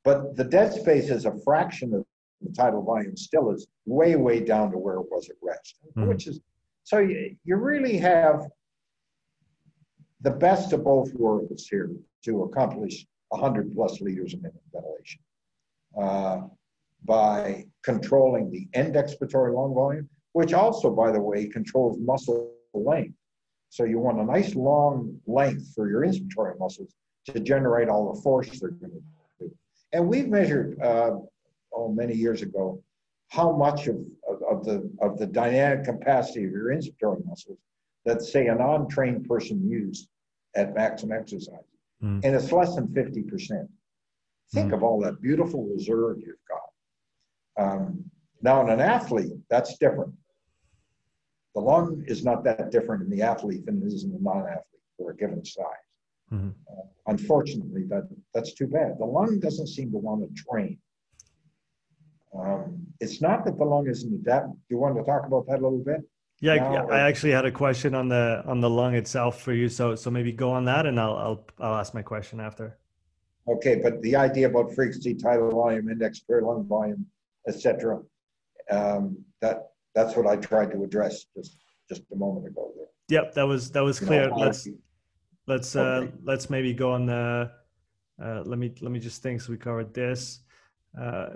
But 0.05 0.37
the 0.37 0.45
dead 0.45 0.73
space 0.73 1.11
is 1.11 1.25
a 1.27 1.37
fraction 1.45 1.93
of 1.93 2.05
the 2.41 2.53
tidal 2.53 2.83
volume 2.83 3.17
still 3.17 3.51
is 3.51 3.67
way, 3.85 4.15
way 4.15 4.39
down 4.45 4.71
to 4.71 4.79
where 4.79 4.95
it 4.95 5.07
was 5.11 5.29
at 5.29 5.35
rest, 5.43 5.81
Mhm. 5.97 6.07
which 6.09 6.29
is 6.29 6.41
so 6.85 6.99
you, 6.99 7.37
you 7.45 7.57
really 7.57 7.97
have 7.99 8.49
the 10.21 10.31
best 10.31 10.73
of 10.73 10.85
both 10.85 11.13
worlds 11.15 11.67
here 11.67 11.91
to 12.23 12.45
accomplish 12.45 13.05
100 13.31 13.75
plus 13.75 14.01
liters 14.01 14.35
a 14.35 14.37
minute 14.37 14.63
ventilation 14.73 15.21
uh, 16.01 16.43
by 17.05 17.67
controlling 17.83 18.51
the 18.53 18.69
end 18.73 18.95
expiratory 18.95 19.53
lung 19.53 19.75
volume, 19.75 20.09
which 20.33 20.53
also, 20.55 20.95
by 20.95 21.11
the 21.11 21.21
way, 21.21 21.49
controls 21.49 21.99
muscle 21.99 22.53
length. 22.73 23.18
So 23.71 23.85
you 23.85 23.99
want 23.99 24.19
a 24.21 24.25
nice 24.25 24.55
long 24.55 25.19
length 25.27 25.75
for 25.75 25.89
your 25.89 26.03
inspiratory 26.03 26.59
muscles 26.59 26.95
to 27.27 27.41
generate 27.41 27.89
all 27.89 28.13
the 28.13 28.21
force 28.23 28.49
they're 28.61 28.71
going 28.71 28.93
to 28.93 29.01
do. 29.41 29.53
And 29.93 30.09
we've 30.09 30.29
measured, 30.29 30.81
uh, 30.83 31.13
oh, 31.75 31.93
many 31.93 32.15
years 32.15 32.43
ago, 32.43 32.83
how 33.29 33.53
much 33.55 33.87
of, 33.89 33.97
of, 34.29 34.43
of 34.51 34.65
the 34.65 34.91
of 35.03 35.19
the 35.19 35.27
dynamic 35.27 35.85
capacity 35.85 36.45
of 36.45 36.51
your 36.51 36.71
inspiratory 36.73 37.25
muscles 37.27 37.59
that 38.07 38.23
say 38.23 38.47
a 38.47 38.55
non-trained 38.55 39.29
person 39.29 39.69
used 39.69 40.09
at 40.57 40.75
maximum 40.75 41.19
exercise. 41.19 41.59
Mm. 42.03 42.25
And 42.25 42.35
it's 42.35 42.53
less 42.53 42.75
than 42.75 42.89
50%. 42.89 43.69
Think 44.55 44.71
Mm. 44.71 44.75
of 44.75 44.83
all 44.83 44.99
that 45.01 45.21
beautiful 45.21 45.65
reserve 45.67 46.21
you've 46.21 46.37
got. 46.49 47.63
Um, 47.63 48.11
now, 48.41 48.63
in 48.63 48.71
an 48.71 48.81
athlete, 48.81 49.33
that's 49.51 49.77
different. 49.77 50.15
The 51.59 51.65
lung 51.65 52.05
is 52.07 52.25
not 52.25 52.45
that 52.45 52.71
different 52.71 53.03
in 53.03 53.11
the 53.11 53.21
athlete 53.21 53.67
than 53.67 53.83
it 53.83 53.87
is 53.87 54.05
in 54.05 54.13
the 54.13 54.21
non-athlete 54.21 54.85
for 54.97 55.11
a 55.11 55.17
given 55.17 55.45
size. 55.45 55.65
Mhm. 56.33 56.55
Uh, 56.71 56.83
unfortunately, 57.09 57.83
that 57.87 58.05
that's 58.33 58.53
too 58.55 58.69
bad. 58.69 58.97
The 58.99 59.05
lung 59.05 59.41
doesn't 59.41 59.67
seem 59.67 59.91
to 59.91 59.99
want 59.99 60.21
to 60.23 60.43
train. 60.45 60.79
Um, 62.33 62.87
it's 63.01 63.21
not 63.21 63.45
that 63.45 63.57
the 63.59 63.65
lung 63.65 63.89
isn't 63.89 64.15
adapted. 64.15 64.53
Do 64.55 64.75
you 64.75 64.79
want 64.79 64.95
to 64.99 65.03
talk 65.03 65.27
about 65.27 65.47
that 65.49 65.59
a 65.59 65.63
little 65.63 65.83
bit? 65.93 66.09
Yeah, 66.41 66.55
Now, 66.55 66.89
I 66.91 67.01
actually 67.01 67.33
had 67.33 67.45
a 67.45 67.51
question 67.51 67.93
on 67.97 68.07
the 68.09 68.45
on 68.47 68.61
the 68.61 68.71
lung 68.71 68.95
itself 68.95 69.41
for 69.43 69.53
you. 69.53 69.69
So 69.69 69.97
so 69.97 70.13
maybe 70.13 70.31
go 70.31 70.51
on 70.53 70.65
that, 70.67 70.87
and 70.87 71.01
I'll 71.01 71.17
I'll 71.17 71.45
I'll 71.59 71.75
ask 71.75 71.93
my 71.93 72.03
question 72.03 72.39
after. 72.39 72.79
Okay, 73.49 73.81
but 73.83 74.01
the 74.03 74.15
idea 74.15 74.47
about 74.47 74.73
frequency, 74.75 75.13
tidal 75.13 75.51
volume, 75.51 75.89
end 75.89 76.03
expiratory 76.03 76.43
lung 76.43 76.65
volume, 76.69 77.05
etc. 77.49 78.01
Um, 78.71 79.25
that 79.41 79.73
that's 79.99 80.17
what 80.17 80.27
I 80.27 80.37
tried 80.37 80.71
to 80.73 80.85
address 80.85 81.27
just 81.37 81.57
just 81.91 82.03
a 82.13 82.17
moment 82.17 82.47
ago. 82.47 82.73
There. 82.77 82.87
Yep, 83.17 83.35
that 83.35 83.47
was 83.53 83.71
that 83.73 83.81
was 83.89 84.01
You 84.01 84.07
clear. 84.07 84.31
how 84.31 84.37
Let's 84.45 84.69
let's 85.47 85.75
uh 85.77 85.83
Okay. 85.83 86.13
let's 86.25 86.51
maybe 86.51 86.73
go 86.73 86.93
on 86.93 87.07
the 87.07 87.51
uh 88.23 88.43
let 88.45 88.59
me 88.59 88.69
let 88.81 88.93
me 88.93 89.01
just 89.09 89.23
think 89.23 89.41
so 89.41 89.51
we 89.53 89.59
covered 89.59 89.93
this 89.95 90.41
uh 91.01 91.29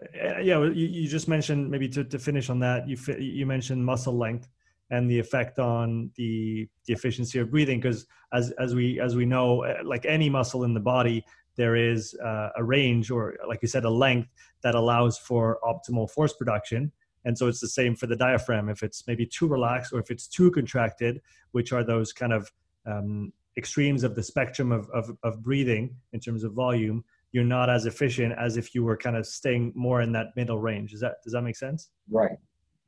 yeah 0.51 0.59
you, 0.62 0.87
you 0.98 1.09
just 1.09 1.29
mentioned 1.29 1.70
maybe 1.70 1.88
to, 1.88 2.05
to 2.05 2.18
finish 2.18 2.51
on 2.51 2.59
that 2.59 2.88
you 2.88 2.96
you 3.18 3.46
mentioned 3.46 3.85
muscle 3.92 4.16
length 4.16 4.48
and 4.90 5.11
the 5.11 5.18
effect 5.18 5.59
on 5.59 6.11
the 6.16 6.68
the 6.87 6.92
efficiency 6.92 7.38
of 7.38 7.51
breathing 7.51 7.79
because 7.81 8.07
as 8.33 8.44
as 8.64 8.75
we 8.75 9.01
as 9.01 9.12
we 9.16 9.25
know 9.35 9.64
uh, 9.64 9.79
like 9.85 10.05
any 10.07 10.29
muscle 10.29 10.64
in 10.64 10.75
the 10.75 10.85
body 10.94 11.25
there 11.57 11.77
is 11.77 12.14
uh, 12.25 12.48
a 12.57 12.64
range 12.64 13.11
or 13.11 13.37
like 13.51 13.61
you 13.62 13.68
said 13.68 13.85
a 13.85 13.94
length 14.07 14.29
that 14.62 14.75
allows 14.75 15.18
for 15.18 15.59
optimal 15.64 16.11
force 16.11 16.35
production 16.35 16.90
and 17.24 17.37
so 17.37 17.48
it's 17.48 17.61
the 17.61 17.68
same 17.68 17.94
for 17.94 18.06
the 18.06 18.16
diaphragm 18.16 18.68
if 18.68 18.82
it's 18.82 19.06
maybe 19.06 19.26
too 19.26 19.46
relaxed 19.46 19.92
or 19.92 20.00
if 20.00 20.11
it's 20.11 20.26
too 20.26 20.50
contracted 20.50 21.20
which 21.52 21.72
are 21.72 21.85
those 21.85 22.12
kind 22.12 22.32
of 22.32 22.50
um, 22.87 23.32
extremes 23.56 24.04
of 24.04 24.14
the 24.14 24.22
spectrum 24.22 24.72
of, 24.72 24.88
of, 24.90 25.11
of 25.22 25.42
breathing 25.42 25.94
in 26.12 26.20
terms 26.20 26.44
of 26.44 26.52
volume, 26.52 27.04
you're 27.32 27.44
not 27.44 27.70
as 27.70 27.87
efficient 27.87 28.35
as 28.38 28.56
if 28.56 28.74
you 28.74 28.85
were 28.85 28.96
kind 28.96 29.16
of 29.16 29.26
staying 29.26 29.72
more 29.74 30.02
in 30.02 30.12
that 30.12 30.28
middle 30.37 30.58
range. 30.58 30.92
Is 30.92 31.00
that 31.00 31.16
does 31.24 31.32
that 31.32 31.42
make 31.42 31.56
sense? 31.56 31.90
Right. 32.11 32.37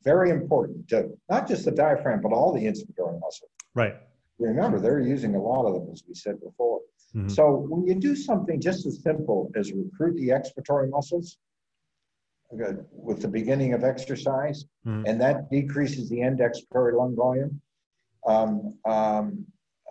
Very 0.02 0.30
important 0.30 0.86
to 0.88 1.10
not 1.30 1.48
just 1.48 1.64
the 1.64 1.70
diaphragm, 1.70 2.20
but 2.20 2.32
all 2.32 2.52
the 2.52 2.60
inspiratory 2.60 3.18
muscles. 3.20 3.50
Right. 3.74 3.94
Remember, 4.38 4.78
they're 4.78 5.00
using 5.00 5.34
a 5.34 5.40
lot 5.40 5.66
of 5.66 5.74
them, 5.74 5.88
as 5.92 6.02
we 6.06 6.14
said 6.14 6.40
before. 6.40 6.80
Mhm. 7.14 7.30
So 7.30 7.66
when 7.68 7.86
you 7.86 7.94
do 7.94 8.14
something 8.14 8.60
just 8.60 8.84
as 8.84 9.02
simple 9.02 9.50
as 9.56 9.72
recruit 9.72 10.16
the 10.16 10.28
expiratory 10.28 10.90
muscles 10.90 11.38
with 12.92 13.20
the 13.22 13.28
beginning 13.28 13.72
of 13.72 13.84
exercise, 13.84 14.64
Mhm. 14.86 15.04
and 15.06 15.20
that 15.20 15.50
decreases 15.50 16.08
the 16.08 16.20
end 16.20 16.40
expiratory 16.40 16.94
lung 16.96 17.14
volume, 17.14 17.60
um, 18.26 18.78
um, 18.84 19.46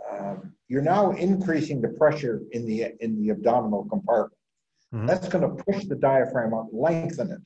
um, 0.10 0.56
you're 0.68 0.82
now 0.82 1.12
increasing 1.12 1.82
the 1.82 1.90
pressure 1.90 2.42
in 2.52 2.66
the 2.66 2.96
in 3.04 3.18
the 3.20 3.30
abdominal 3.30 3.86
compartment. 3.86 4.40
Mhm. 4.94 5.08
That's 5.08 5.28
going 5.30 5.48
to 5.48 5.64
push 5.64 5.86
the 5.86 5.96
diaphragm 5.96 6.54
up, 6.54 6.68
lengthen 6.72 7.32
it 7.32 7.42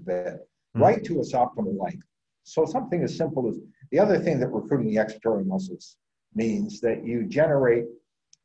a 0.00 0.02
bit, 0.02 0.48
Mhm. 0.76 0.80
right 0.80 1.04
to 1.04 1.20
its 1.20 1.32
optimal 1.32 1.78
length. 1.78 2.06
So 2.44 2.64
something 2.64 3.02
as 3.02 3.16
simple 3.16 3.48
as 3.48 3.60
the 3.90 3.98
other 3.98 4.18
thing 4.18 4.38
that 4.40 4.48
recruiting 4.48 4.88
the 4.88 4.96
expiratory 4.96 5.44
muscles 5.46 5.96
means 6.34 6.80
that 6.80 7.04
you 7.04 7.24
generate, 7.26 7.86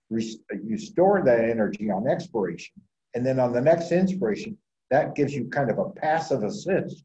you 0.10 0.78
store 0.78 1.22
that 1.24 1.50
energy 1.50 1.90
on 1.90 2.08
expiration, 2.08 2.82
and 3.14 3.26
then 3.26 3.40
on 3.40 3.54
the 3.54 3.62
next 3.62 3.92
inspiration, 3.92 4.58
that 4.90 5.16
gives 5.16 5.34
you 5.34 5.50
kind 5.50 5.70
of 5.72 5.80
a 5.80 5.90
passive 5.90 6.44
assist 6.44 7.04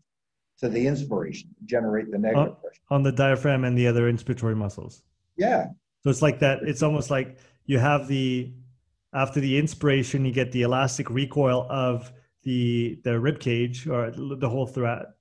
to 0.58 0.68
the 0.68 0.86
inspiration, 0.86 1.48
generate 1.64 2.10
the 2.10 2.18
negative 2.18 2.60
pressure. 2.60 2.80
On 2.90 3.02
the 3.02 3.12
diaphragm 3.12 3.64
and 3.64 3.76
the 3.78 3.86
other 3.86 4.12
inspiratory 4.12 4.56
muscles. 4.56 5.02
Yeah, 5.36 5.68
So 6.02 6.10
it's 6.10 6.22
like 6.22 6.40
that. 6.40 6.62
It's 6.62 6.82
almost 6.82 7.10
like 7.10 7.38
you 7.66 7.78
have 7.78 8.08
the 8.08 8.52
after 9.14 9.40
the 9.40 9.56
inspiration, 9.56 10.24
you 10.24 10.32
get 10.32 10.52
the 10.52 10.62
elastic 10.62 11.08
recoil 11.10 11.66
of 11.70 12.12
the 12.42 12.98
the 13.04 13.18
rib 13.18 13.38
cage 13.38 13.86
or 13.86 14.10
the 14.10 14.48
whole 14.48 14.66
thora- 14.66 15.14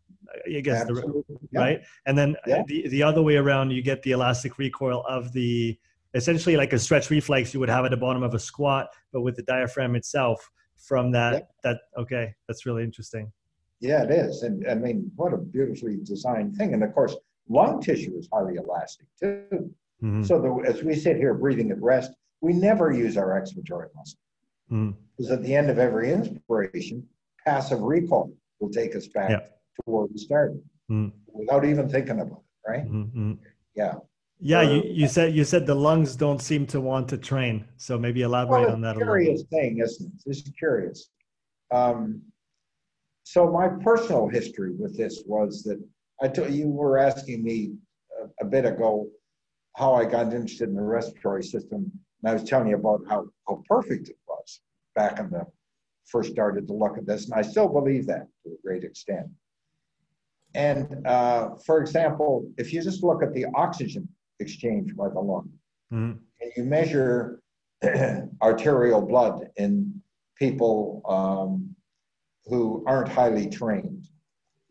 I 0.45 0.59
guess 0.59 0.85
the, 0.85 1.23
yeah. 1.51 1.59
right, 1.59 1.81
and 2.05 2.17
then 2.17 2.35
yeah. 2.45 2.63
the 2.67 2.87
the 2.89 3.03
other 3.03 3.21
way 3.21 3.37
around, 3.37 3.71
you 3.71 3.81
get 3.81 4.01
the 4.03 4.11
elastic 4.11 4.57
recoil 4.57 5.03
of 5.07 5.31
the 5.33 5.77
essentially 6.13 6.57
like 6.57 6.73
a 6.73 6.79
stretch 6.79 7.09
reflex 7.09 7.53
you 7.53 7.59
would 7.59 7.69
have 7.69 7.85
at 7.85 7.91
the 7.91 7.97
bottom 7.97 8.23
of 8.23 8.33
a 8.33 8.39
squat, 8.39 8.87
but 9.13 9.21
with 9.21 9.35
the 9.35 9.43
diaphragm 9.43 9.95
itself. 9.95 10.49
From 10.77 11.11
that, 11.11 11.33
yeah. 11.33 11.39
that 11.63 11.81
okay, 11.97 12.33
that's 12.47 12.65
really 12.65 12.83
interesting. 12.83 13.31
Yeah, 13.79 14.03
it 14.03 14.11
is, 14.11 14.43
and 14.43 14.65
I 14.67 14.75
mean, 14.75 15.11
what 15.15 15.33
a 15.33 15.37
beautifully 15.37 15.97
designed 16.03 16.55
thing. 16.55 16.73
And 16.73 16.83
of 16.83 16.93
course, 16.93 17.15
lung 17.49 17.81
tissue 17.81 18.17
is 18.17 18.27
highly 18.31 18.55
elastic 18.55 19.07
too. 19.19 19.73
Mm-hmm. 20.03 20.23
So 20.23 20.39
the, 20.39 20.69
as 20.69 20.83
we 20.83 20.95
sit 20.95 21.17
here 21.17 21.33
breathing 21.33 21.71
at 21.71 21.81
rest, 21.81 22.11
we 22.41 22.53
never 22.53 22.91
use 22.91 23.17
our 23.17 23.39
expiratory 23.41 23.87
muscle. 23.95 24.19
Mm-hmm. 24.71 24.91
Because 25.17 25.31
at 25.31 25.43
the 25.43 25.55
end 25.55 25.69
of 25.69 25.79
every 25.79 26.11
inspiration, 26.11 27.07
passive 27.45 27.81
recoil 27.81 28.31
will 28.59 28.69
take 28.69 28.95
us 28.95 29.07
back 29.07 29.29
yeah. 29.29 29.37
to 29.39 29.81
where 29.85 30.05
we 30.05 30.17
started 30.17 30.61
mm-hmm. 30.89 31.09
without 31.33 31.65
even 31.65 31.89
thinking 31.89 32.19
about 32.19 32.43
it, 32.43 32.69
right? 32.69 32.91
Mm-hmm. 32.91 33.33
Yeah. 33.75 33.95
Yeah, 34.39 34.61
you, 34.61 34.83
you 34.85 35.07
said 35.07 35.35
you 35.35 35.43
said 35.43 35.65
the 35.65 35.75
lungs 35.75 36.15
don't 36.15 36.41
seem 36.41 36.67
to 36.67 36.79
want 36.79 37.09
to 37.09 37.17
train. 37.17 37.65
So 37.77 37.97
maybe 37.97 38.21
elaborate 38.21 38.61
well, 38.61 38.73
on 38.73 38.81
that 38.81 38.95
a 38.95 38.99
little. 38.99 39.13
Curious 39.13 39.43
thing, 39.49 39.79
isn't 39.79 40.05
it? 40.05 40.13
This 40.25 40.37
is 40.37 40.53
curious. 40.57 41.09
Um, 41.71 42.21
so 43.23 43.51
my 43.51 43.67
personal 43.67 44.27
history 44.27 44.73
with 44.73 44.95
this 44.95 45.23
was 45.25 45.63
that 45.63 45.83
I 46.21 46.27
told 46.27 46.51
you 46.51 46.69
were 46.69 46.97
asking 46.97 47.43
me 47.43 47.73
a, 48.21 48.45
a 48.45 48.47
bit 48.47 48.65
ago 48.65 49.07
how 49.75 49.93
I 49.93 50.05
got 50.05 50.33
interested 50.33 50.69
in 50.69 50.75
the 50.75 50.81
respiratory 50.81 51.43
system, 51.43 51.91
and 52.21 52.29
I 52.29 52.33
was 52.33 52.43
telling 52.43 52.67
you 52.67 52.75
about 52.75 53.01
how 53.09 53.25
how 53.47 53.63
perfect 53.67 54.09
it 54.09 54.17
was 54.27 54.61
back 54.95 55.19
in 55.19 55.31
the 55.31 55.45
first 56.05 56.31
started 56.31 56.67
to 56.67 56.73
look 56.73 56.97
at 56.97 57.07
this, 57.07 57.25
and 57.25 57.33
I 57.33 57.41
still 57.41 57.67
believe 57.67 58.05
that 58.05 58.27
to 58.43 58.51
a 58.51 58.61
great 58.63 58.83
extent. 58.83 59.27
And 60.53 61.05
uh, 61.07 61.55
for 61.65 61.81
example, 61.81 62.49
if 62.57 62.71
you 62.71 62.81
just 62.81 63.03
look 63.03 63.21
at 63.23 63.33
the 63.33 63.45
oxygen 63.55 64.07
exchange 64.39 64.95
by 64.95 65.09
the 65.09 65.19
lung. 65.19 65.49
Mm-hmm. 65.93 66.19
And 66.41 66.51
you 66.55 66.63
measure 66.63 67.41
arterial 68.41 69.01
blood 69.01 69.49
in 69.57 70.01
people 70.37 71.01
um, 71.07 71.75
who 72.45 72.83
aren't 72.87 73.09
highly 73.09 73.49
trained. 73.49 74.07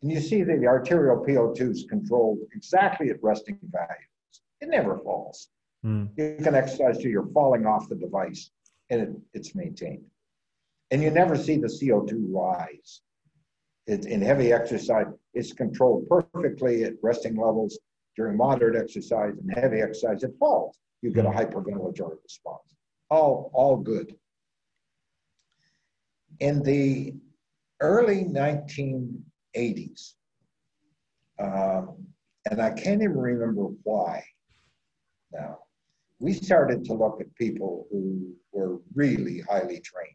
And 0.03 0.11
you 0.11 0.21
see 0.21 0.43
that 0.43 0.61
the 0.61 0.67
arterial 0.67 1.25
PO2 1.25 1.71
is 1.71 1.87
controlled 1.89 2.39
exactly 2.55 3.11
at 3.11 3.23
resting 3.23 3.59
values. 3.71 4.43
It 4.61 4.69
never 4.69 4.99
falls. 4.99 5.49
Mm. 5.85 6.11
You 6.17 6.37
can 6.43 6.55
exercise 6.55 6.99
till 6.99 7.11
you're 7.11 7.29
falling 7.33 7.67
off 7.67 7.89
the 7.89 7.95
device 7.95 8.51
and 8.91 9.01
it, 9.01 9.11
it's 9.35 9.55
maintained. 9.55 10.05
And 10.91 11.03
you 11.03 11.11
never 11.11 11.37
see 11.37 11.57
the 11.57 11.67
CO2 11.67 12.27
rise. 12.31 13.03
It, 13.87 14.07
in 14.07 14.21
heavy 14.21 14.53
exercise, 14.53 15.07
it's 15.35 15.53
controlled 15.53 16.09
perfectly 16.09 16.85
at 16.85 16.95
resting 17.03 17.37
levels 17.37 17.79
during 18.17 18.37
moderate 18.37 18.77
exercise 18.77 19.35
and 19.39 19.53
heavy 19.53 19.81
exercise, 19.81 20.23
it 20.23 20.33
falls. 20.39 20.79
You 21.03 21.11
get 21.11 21.27
a 21.27 21.31
hmm. 21.31 21.37
hyperventilatory 21.37 22.17
response. 22.23 22.77
All, 23.11 23.51
all 23.55 23.77
good. 23.77 24.15
In 26.41 26.63
the 26.63 27.15
early 27.81 28.25
1980s, 28.25 30.15
um, 31.39 31.97
and 32.51 32.61
I 32.61 32.71
can't 32.71 33.03
even 33.03 33.17
remember 33.17 33.69
why 33.83 34.23
now, 35.33 35.59
we 36.19 36.33
started 36.33 36.85
to 36.87 36.95
look 36.95 37.21
at 37.21 37.35
people 37.35 37.87
who 37.91 38.35
were 38.53 38.79
really 38.95 39.41
highly 39.41 39.81
trained. 39.81 40.15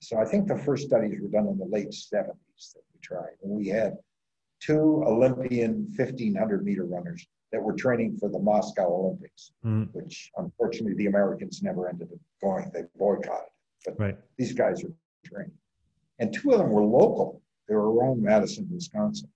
So 0.00 0.18
I 0.18 0.24
think 0.24 0.48
the 0.48 0.56
first 0.56 0.86
studies 0.86 1.18
were 1.20 1.28
done 1.28 1.48
in 1.48 1.58
the 1.58 1.66
late 1.66 1.90
70s 1.90 2.14
that 2.14 2.82
we 2.92 3.00
tried. 3.02 3.36
And 3.42 3.52
we 3.52 3.68
had 3.68 3.96
two 4.60 5.02
Olympian 5.06 5.92
1500 5.96 6.64
meter 6.64 6.84
runners 6.84 7.26
that 7.52 7.62
were 7.62 7.74
training 7.74 8.16
for 8.18 8.28
the 8.28 8.38
Moscow 8.38 8.86
Olympics, 8.86 9.52
mm. 9.64 9.88
which 9.92 10.30
unfortunately 10.36 10.94
the 10.94 11.06
Americans 11.06 11.62
never 11.62 11.88
ended 11.88 12.08
up 12.12 12.18
going. 12.42 12.70
They 12.74 12.82
boycotted. 12.96 13.48
But 13.84 13.98
right. 13.98 14.16
these 14.36 14.52
guys 14.52 14.84
are 14.84 14.92
training. 15.24 15.52
And 16.18 16.32
two 16.32 16.50
of 16.50 16.58
them 16.58 16.70
were 16.70 16.84
local. 16.84 17.40
They 17.68 17.74
were 17.74 17.92
around 17.92 18.22
Madison, 18.22 18.68
Wisconsin. 18.70 19.30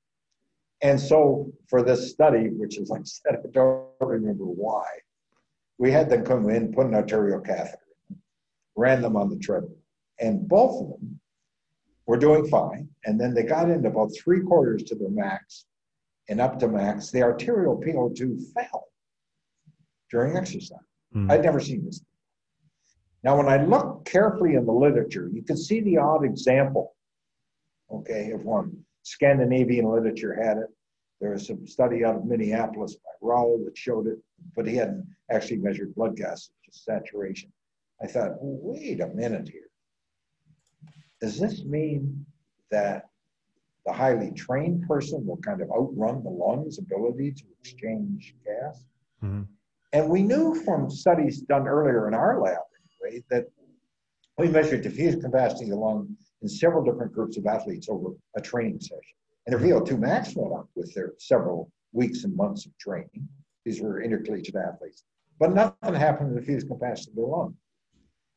And 0.83 1.01
so 1.01 1.53
for 1.69 1.83
this 1.83 2.11
study, 2.11 2.49
which 2.49 2.79
is 2.79 2.91
like 2.91 3.03
I 3.03 3.05
said, 3.05 3.37
I 3.37 3.49
don't 3.53 3.87
remember 4.01 4.45
why, 4.45 4.85
we 5.79 5.91
had 5.91 6.11
them 6.11 6.25
come 6.25 6.51
in, 6.51 6.73
put 6.73 6.87
an 6.87 6.95
arterial 6.95 7.41
catheter 7.41 7.79
in, 8.11 8.17
ran 8.77 9.01
them 9.01 9.17
on 9.17 9.31
the 9.31 9.39
treadmill. 9.39 9.77
And 10.19 10.49
both 10.49 10.83
of 10.83 10.89
them 10.91 11.21
were 12.07 12.17
doing 12.17 12.47
fine. 12.49 12.89
And 13.05 13.21
then 13.21 13.35
they 13.35 13.43
got 13.43 13.71
into 13.71 13.89
about 13.89 14.11
three 14.15 14.41
quarters 14.41 14.83
to 14.85 14.95
their 14.95 15.11
max 15.11 15.67
and 16.29 16.41
up 16.41 16.59
to 16.61 16.69
max. 16.69 17.11
The 17.11 17.23
arterial 17.23 17.81
PO2 17.81 18.53
fell 18.53 18.89
during 20.11 20.37
exercise. 20.37 20.79
Mm. 21.15 21.31
I'd 21.31 21.43
never 21.43 21.61
seen 21.61 21.85
this. 21.85 22.03
Now, 23.25 23.37
when 23.37 23.49
I 23.49 23.65
look 23.65 24.05
carefully 24.05 24.55
in 24.55 24.67
the 24.67 24.73
literature, 24.73 25.31
you 25.33 25.43
can 25.43 25.57
see 25.57 25.81
the 25.81 25.99
odd 25.99 26.25
example, 26.25 26.95
okay, 27.91 28.33
of 28.33 28.45
one. 28.45 28.77
Scandinavian 29.05 29.87
literature 29.87 30.35
had 30.35 30.59
it. 30.59 30.69
There 31.21 31.31
was 31.31 31.47
some 31.47 31.67
study 31.67 32.05
out 32.05 32.17
of 32.17 32.25
Minneapolis 32.25 32.97
by 32.97 33.11
Rowell 33.21 33.63
that 33.65 33.77
showed 33.79 34.09
it, 34.09 34.19
but 34.57 34.67
he 34.67 34.75
hadn't 34.75 35.07
actually 35.31 35.59
measured 35.59 35.95
blood 35.95 36.17
gas 36.17 36.51
just 36.65 36.85
saturation. 36.85 37.53
I 38.03 38.09
thought, 38.09 38.33
wait 38.41 39.01
a 39.01 39.07
minute 39.09 39.49
here. 39.49 39.62
Does 41.23 41.39
this 41.39 41.65
mean 41.65 42.27
that 42.73 43.09
the 43.87 43.93
highly 43.93 44.33
trained 44.33 44.83
person 44.89 45.25
will 45.25 45.37
kind 45.37 45.63
of 45.63 45.71
outrun 45.71 46.25
the 46.25 46.31
lungs' 46.31 46.81
ability 46.81 47.31
to 47.31 47.45
exchange 47.61 48.35
gas? 48.45 48.85
Mm-hmm. 49.23 49.43
And 49.93 50.11
we 50.11 50.23
knew 50.23 50.55
from 50.65 50.91
studies 50.91 51.43
done 51.43 51.69
earlier 51.69 52.09
in 52.09 52.15
our 52.15 52.41
lab, 52.41 52.59
anyway, 53.05 53.23
that 53.31 53.47
we 54.37 54.49
measured 54.49 54.83
diffuse 54.83 55.23
capacity 55.23 55.65
of 55.65 55.71
the 55.71 55.77
lung 55.77 56.17
in 56.41 56.49
several 56.49 56.83
different 56.83 57.13
groups 57.13 57.37
of 57.37 57.47
athletes 57.47 57.89
over 57.89 58.11
a 58.37 58.41
training 58.41 58.81
session. 58.81 59.17
And 59.47 59.55
their 59.55 59.61
VO2 59.61 59.99
max 60.01 60.35
went 60.35 60.53
up 60.53 60.69
with 60.75 60.93
their 60.93 61.13
several 61.19 61.71
weeks 61.93 62.25
and 62.25 62.35
months 62.35 62.67
of 62.67 62.77
training. 62.79 63.29
These 63.65 63.81
were 63.81 64.03
intercollegiate 64.03 64.57
athletes. 64.57 65.05
But 65.39 65.55
nothing 65.55 65.95
happened 65.95 66.31
to 66.31 66.35
the 66.35 66.41
diffuse 66.41 66.65
capacity 66.65 67.13
of 67.13 67.17
the 67.17 67.23
lung. 67.23 67.55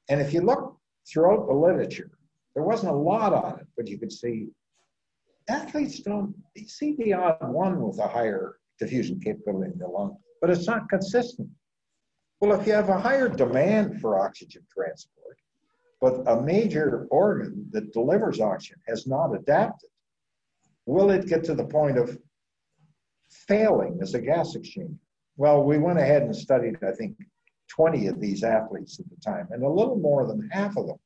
And 0.09 0.21
if 0.21 0.33
you 0.33 0.41
look 0.41 0.77
throughout 1.07 1.47
the 1.47 1.53
literature, 1.53 2.11
there 2.55 2.63
wasn't 2.63 2.91
a 2.91 2.95
lot 2.95 3.33
on 3.33 3.59
it, 3.59 3.67
but 3.75 3.87
you 3.87 3.97
could 3.97 4.11
see 4.11 4.47
athletes 5.49 5.99
don't 5.99 6.33
see 6.65 6.95
the 6.97 7.13
odd 7.13 7.37
one 7.41 7.79
with 7.81 7.99
a 7.99 8.07
higher 8.07 8.55
diffusion 8.79 9.19
capability 9.19 9.71
in 9.71 9.77
the 9.77 9.87
lung, 9.87 10.17
but 10.41 10.49
it's 10.49 10.65
not 10.65 10.89
consistent. 10.89 11.49
Well, 12.39 12.59
if 12.59 12.65
you 12.65 12.73
have 12.73 12.89
a 12.89 12.99
higher 12.99 13.29
demand 13.29 14.01
for 14.01 14.19
oxygen 14.19 14.63
transport, 14.73 15.37
but 16.01 16.23
a 16.27 16.41
major 16.41 17.07
organ 17.09 17.67
that 17.71 17.93
delivers 17.93 18.39
oxygen 18.39 18.81
has 18.87 19.05
not 19.05 19.33
adapted, 19.33 19.89
will 20.85 21.11
it 21.11 21.27
get 21.27 21.43
to 21.45 21.55
the 21.55 21.65
point 21.65 21.97
of 21.97 22.17
failing 23.29 23.99
as 24.01 24.13
a 24.13 24.21
gas 24.21 24.55
exchange? 24.55 24.97
Well, 25.37 25.63
we 25.63 25.77
went 25.77 25.99
ahead 25.99 26.23
and 26.23 26.35
studied, 26.35 26.77
I 26.83 26.91
think, 26.91 27.17
20 27.69 28.07
of 28.07 28.21
these 28.21 28.43
athletes 28.43 28.99
at 28.99 29.09
the 29.09 29.17
time, 29.17 29.47
and 29.51 29.63
a 29.63 29.69
little 29.69 29.97
more 29.97 30.27
than 30.27 30.49
half 30.51 30.77
of 30.77 30.87
them 30.87 30.97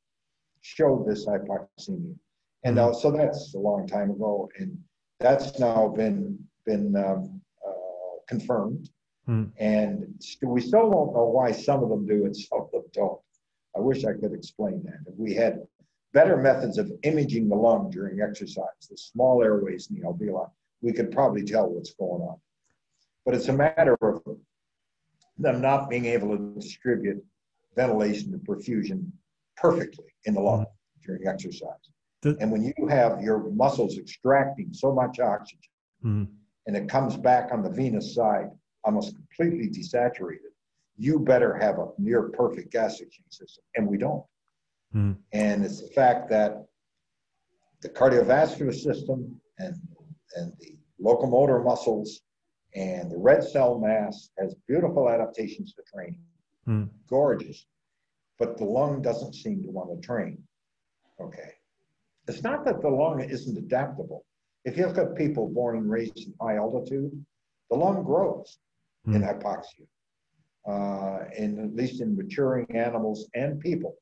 showed 0.62 1.07
this 1.07 1.26
hypoxemia. 1.26 2.16
And 2.64 2.78
uh, 2.78 2.93
so 2.93 3.12
that's 3.12 3.53
a 3.55 3.60
long 3.60 3.88
time 3.88 4.12
ago, 4.12 4.49
and 4.57 4.78
that's 5.20 5.60
now 5.60 5.88
been 5.88 6.38
been 6.66 6.95
um, 6.95 7.41
uh, 7.66 8.20
confirmed. 8.28 8.89
Hmm. 9.26 9.45
And 9.57 10.22
we 10.41 10.62
still 10.62 10.89
don't 10.89 11.14
know 11.14 11.32
why 11.32 11.51
some 11.51 11.84
of 11.84 11.89
them 11.89 12.05
do 12.05 12.26
and 12.26 12.36
some 12.36 12.62
of 12.62 12.72
them 12.72 12.84
don't. 12.93 13.20
I 13.76 13.80
wish 13.80 14.03
I 14.03 14.14
could 14.14 14.34
explain 14.34 14.84
that. 14.84 15.12
If 15.12 15.18
we 15.18 15.34
had 15.34 15.60
better 16.14 16.36
methods 16.36 16.78
of 16.78 16.91
imaging 17.03 17.47
the 17.47 17.55
lung 17.55 17.89
during 17.91 18.22
exercise, 18.22 18.88
the 18.89 18.97
small 18.97 19.43
airways 19.43 19.89
in 19.89 19.97
the 19.97 20.07
alveoli, 20.07 20.49
we 20.82 20.91
could 20.91 21.12
probably 21.12 21.43
tell 21.43 21.70
what's 21.70 21.93
going 21.93 22.22
on. 22.22 22.38
But 23.26 23.36
it's 23.36 23.47
a 23.47 23.53
matter 23.53 23.95
of 24.01 24.22
them 25.38 25.62
not 25.62 25.89
being 25.89 26.05
able 26.05 26.36
to 26.36 26.53
distribute 26.60 27.24
ventilation 27.76 28.34
and 28.34 28.41
perfusion 28.41 29.12
perfectly 29.60 30.05
in 30.26 30.34
the 30.34 30.39
lung 30.39 30.62
mm-hmm. 30.62 31.05
during 31.05 31.28
exercise. 31.28 31.70
The, 32.22 32.36
and 32.39 32.51
when 32.51 32.64
you 32.64 32.88
have 32.88 33.22
your 33.22 33.49
muscles 33.51 33.97
extracting 33.97 34.74
so 34.74 34.93
much 34.93 35.20
oxygen 35.20 35.72
mm-hmm. 36.03 36.24
and 36.68 36.76
it 36.76 36.89
comes 36.89 37.16
back 37.16 37.51
on 37.51 37.64
the 37.64 37.70
venous 37.70 38.14
side 38.14 38.49
almost 38.84 39.16
completely 39.16 39.70
desaturated, 39.70 40.51
you 40.97 41.20
better 41.20 41.55
have 41.57 41.80
a 41.80 41.88
near 41.97 42.24
perfect 42.30 42.72
gas 42.72 42.99
exchange 42.99 43.30
system. 43.30 43.64
And 43.76 43.88
we 43.88 43.97
don't. 43.97 44.24
Mm-hmm. 44.93 45.14
And 45.34 45.64
it's 45.64 45.82
the 45.82 45.88
fact 45.89 46.30
that 46.30 46.66
the 47.82 47.89
cardiovascular 47.89 48.74
system 48.74 49.39
and, 49.60 49.76
and 50.36 50.53
the 50.60 50.78
locomotor 50.99 51.64
muscles 51.64 52.22
and 52.76 53.10
the 53.10 53.18
red 53.18 53.43
cell 53.43 53.80
mass 53.80 54.30
has 54.38 54.55
beautiful 54.68 55.10
adaptations 55.10 55.74
to 55.74 55.82
training. 55.91 56.20
Mm. 56.68 56.89
Gorgeous 57.07 57.66
but 58.39 58.57
the 58.57 58.65
lung 58.65 59.01
doesn't 59.01 59.35
seem 59.35 59.61
to 59.63 59.69
want 59.69 59.89
to 59.89 60.05
train. 60.05 60.41
Okay. 61.21 61.51
It's 62.27 62.41
not 62.41 62.63
that 62.65 62.81
the 62.81 62.89
lung 62.89 63.21
isn't 63.21 63.57
adaptable, 63.57 64.25
If 64.65 64.77
you 64.77 64.87
look 64.87 64.97
at 64.97 65.15
people 65.15 65.49
born 65.49 65.77
and 65.77 65.89
raised 65.89 66.17
in 66.17 66.33
high 66.39 66.57
altitude, 66.57 67.11
the 67.69 67.75
lung 67.75 68.03
grows 68.03 68.59
mm. 69.07 69.15
in 69.15 69.21
hypoxia. 69.21 69.87
Uh, 70.67 71.25
in 71.35 71.57
at 71.59 71.75
least 71.75 72.01
in 72.01 72.15
maturing 72.15 72.67
animals 72.75 73.27
and 73.33 73.59
people. 73.59 73.95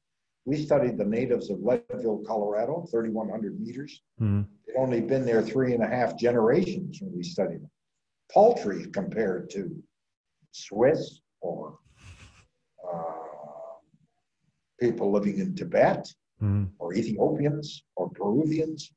We 0.46 0.58
studied 0.58 0.98
the 0.98 1.06
natives 1.06 1.50
of 1.50 1.62
Leadville, 1.62 2.24
Colorado, 2.26 2.86
3,100 2.92 3.60
meters. 3.60 4.02
Mm. 4.20 4.46
They'd 4.66 4.76
only 4.76 5.02
been 5.02 5.26
there 5.26 5.42
three 5.42 5.74
and 5.74 5.84
a 5.84 5.88
half 5.88 6.18
generations 6.18 7.00
when 7.02 7.16
we 7.16 7.24
studied 7.24 7.62
them. 7.62 7.72
Paltry 8.32 8.88
compared 8.88 9.50
to 9.52 9.82
Swiss 10.52 11.22
or 11.42 11.78
people 14.80 15.12
living 15.12 15.40
in 15.40 15.56
Tibet 15.56 16.08
mm. 16.42 16.70
or 16.80 16.94
Ethiopians 16.94 17.84
or 17.96 18.10
Peruvians. 18.10 18.92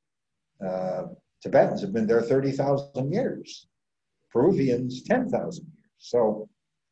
Uh, 0.64 1.05
Tibetans 1.43 1.81
have 1.81 1.93
been 1.93 2.07
there 2.07 2.22
30,000 2.22 3.12
years. 3.12 3.66
Peruvians, 4.33 5.03
10,000 5.03 5.33
years. 5.33 5.64
So 5.99 6.49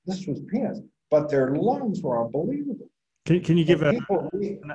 this 0.06 0.26
was 0.26 0.40
peanuts, 0.50 0.80
but 1.10 1.28
their 1.28 1.54
lungs 1.54 2.02
were 2.02 2.24
unbelievable. 2.24 2.90
Can, 3.26 3.42
can 3.42 3.58
you 3.58 3.64
give 3.64 3.82
a, 3.82 3.92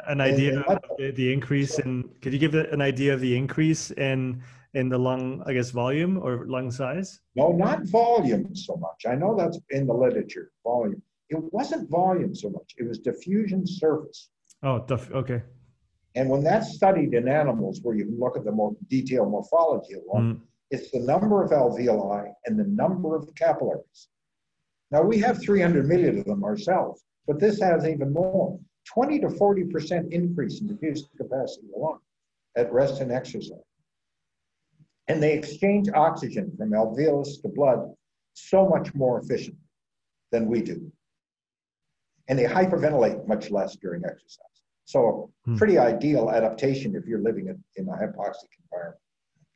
an 0.07 0.21
idea 0.21 0.59
of 0.61 0.77
the, 0.99 1.11
the 1.11 1.33
increase 1.33 1.79
in, 1.79 2.07
could 2.21 2.33
you 2.33 2.39
give 2.39 2.53
an 2.53 2.81
idea 2.81 3.13
of 3.13 3.19
the 3.19 3.35
increase 3.35 3.89
in, 3.91 4.43
in 4.75 4.89
the 4.89 4.97
lung, 4.97 5.41
I 5.47 5.53
guess, 5.53 5.71
volume 5.71 6.19
or 6.19 6.45
lung 6.47 6.69
size? 6.69 7.19
No, 7.35 7.51
not 7.51 7.83
volume 7.85 8.55
so 8.55 8.75
much. 8.75 9.05
I 9.11 9.15
know 9.15 9.35
that's 9.35 9.59
in 9.71 9.87
the 9.87 9.93
literature, 9.93 10.51
volume. 10.63 11.01
It 11.33 11.51
wasn't 11.51 11.89
volume 11.89 12.35
so 12.35 12.49
much. 12.49 12.75
It 12.77 12.87
was 12.87 12.99
diffusion 12.99 13.65
surface. 13.65 14.29
Oh, 14.61 14.85
okay. 14.89 15.41
And 16.15 16.29
when 16.29 16.43
that's 16.43 16.75
studied 16.75 17.13
in 17.15 17.27
animals, 17.27 17.79
where 17.81 17.95
you 17.95 18.05
can 18.05 18.19
look 18.19 18.37
at 18.37 18.45
the 18.45 18.51
more 18.51 18.75
detailed 18.87 19.31
morphology 19.31 19.95
of 19.95 20.01
lung, 20.13 20.35
mm. 20.35 20.39
it's 20.69 20.91
the 20.91 20.99
number 20.99 21.43
of 21.43 21.49
alveoli 21.49 22.31
and 22.45 22.59
the 22.59 22.65
number 22.65 23.15
of 23.15 23.33
capillaries. 23.35 24.09
Now 24.91 25.01
we 25.01 25.17
have 25.19 25.41
300 25.41 25.87
million 25.87 26.19
of 26.19 26.25
them 26.25 26.43
ourselves, 26.43 27.03
but 27.25 27.39
this 27.39 27.59
has 27.61 27.87
even 27.87 28.13
more. 28.13 28.59
20 28.85 29.19
to 29.21 29.27
40% 29.27 30.11
increase 30.11 30.61
in 30.61 30.67
diffusion 30.67 31.07
capacity 31.17 31.65
of 31.67 31.73
the 31.73 31.79
lung 31.79 31.99
at 32.55 32.71
rest 32.71 33.01
and 33.01 33.11
exercise. 33.11 33.57
And 35.07 35.21
they 35.21 35.33
exchange 35.33 35.89
oxygen 35.95 36.53
from 36.55 36.71
alveolus 36.71 37.41
to 37.41 37.47
blood 37.47 37.91
so 38.33 38.67
much 38.67 38.93
more 38.93 39.19
efficiently 39.19 39.59
than 40.31 40.47
we 40.47 40.61
do. 40.61 40.91
And 42.27 42.39
they 42.39 42.45
hyperventilate 42.45 43.27
much 43.27 43.51
less 43.51 43.75
during 43.75 44.03
exercise. 44.05 44.45
So, 44.85 45.31
hmm. 45.45 45.57
pretty 45.57 45.77
ideal 45.77 46.29
adaptation 46.29 46.95
if 46.95 47.05
you're 47.05 47.21
living 47.21 47.47
in, 47.47 47.63
in 47.75 47.87
a 47.87 47.91
hypoxic 47.91 48.51
environment. 48.63 48.99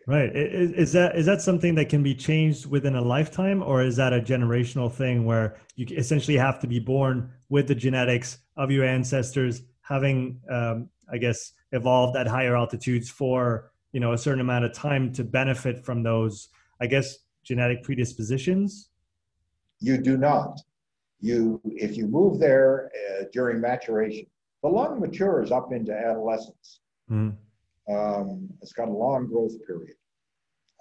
Right. 0.08 0.34
Is, 0.34 0.72
is, 0.72 0.92
that 0.94 1.18
is 1.18 1.26
that 1.26 1.42
something 1.42 1.76
that 1.76 1.90
can 1.90 2.02
be 2.02 2.16
changed 2.16 2.66
within 2.66 2.96
a 2.96 3.02
lifetime, 3.02 3.62
or 3.62 3.84
is 3.84 3.98
that 3.98 4.14
a 4.14 4.22
generational 4.22 4.90
thing 4.90 5.26
where 5.26 5.58
you 5.76 5.86
essentially 5.98 6.38
have 6.38 6.62
to 6.62 6.68
be 6.68 6.80
born 6.80 7.30
with 7.50 7.68
the 7.68 7.76
genetics 7.76 8.38
of 8.56 8.72
your 8.72 8.86
ancestors, 8.86 9.64
having, 9.82 10.40
um, 10.50 10.90
I 11.12 11.18
guess, 11.18 11.52
evolved 11.74 12.16
at 12.16 12.26
higher 12.26 12.56
altitudes 12.56 13.10
for 13.10 13.72
you 13.92 14.00
know 14.00 14.14
a 14.14 14.18
certain 14.18 14.40
amount 14.40 14.64
of 14.64 14.72
time 14.72 15.12
to 15.12 15.26
benefit 15.26 15.84
from 15.84 16.04
those, 16.04 16.48
I 16.82 16.88
guess, 16.88 17.18
genetic 17.44 17.84
predispositions? 17.84 18.90
You 19.82 19.98
do 19.98 20.18
not. 20.18 20.58
You, 21.20 21.60
if 21.66 21.98
you 21.98 22.08
move 22.08 22.40
there 22.40 22.92
uh, 22.96 23.24
during 23.34 23.60
maturation, 23.60 24.26
the 24.64 24.70
lung 24.70 25.00
matures 25.00 25.52
up 25.52 25.72
into 25.72 25.94
adolescence. 25.94 26.80
Mm. 27.10 27.36
Um, 27.90 28.50
it's 28.62 28.74
got 28.74 28.88
a 28.88 28.92
long 28.92 29.28
growth 29.28 29.54
period. 29.66 29.96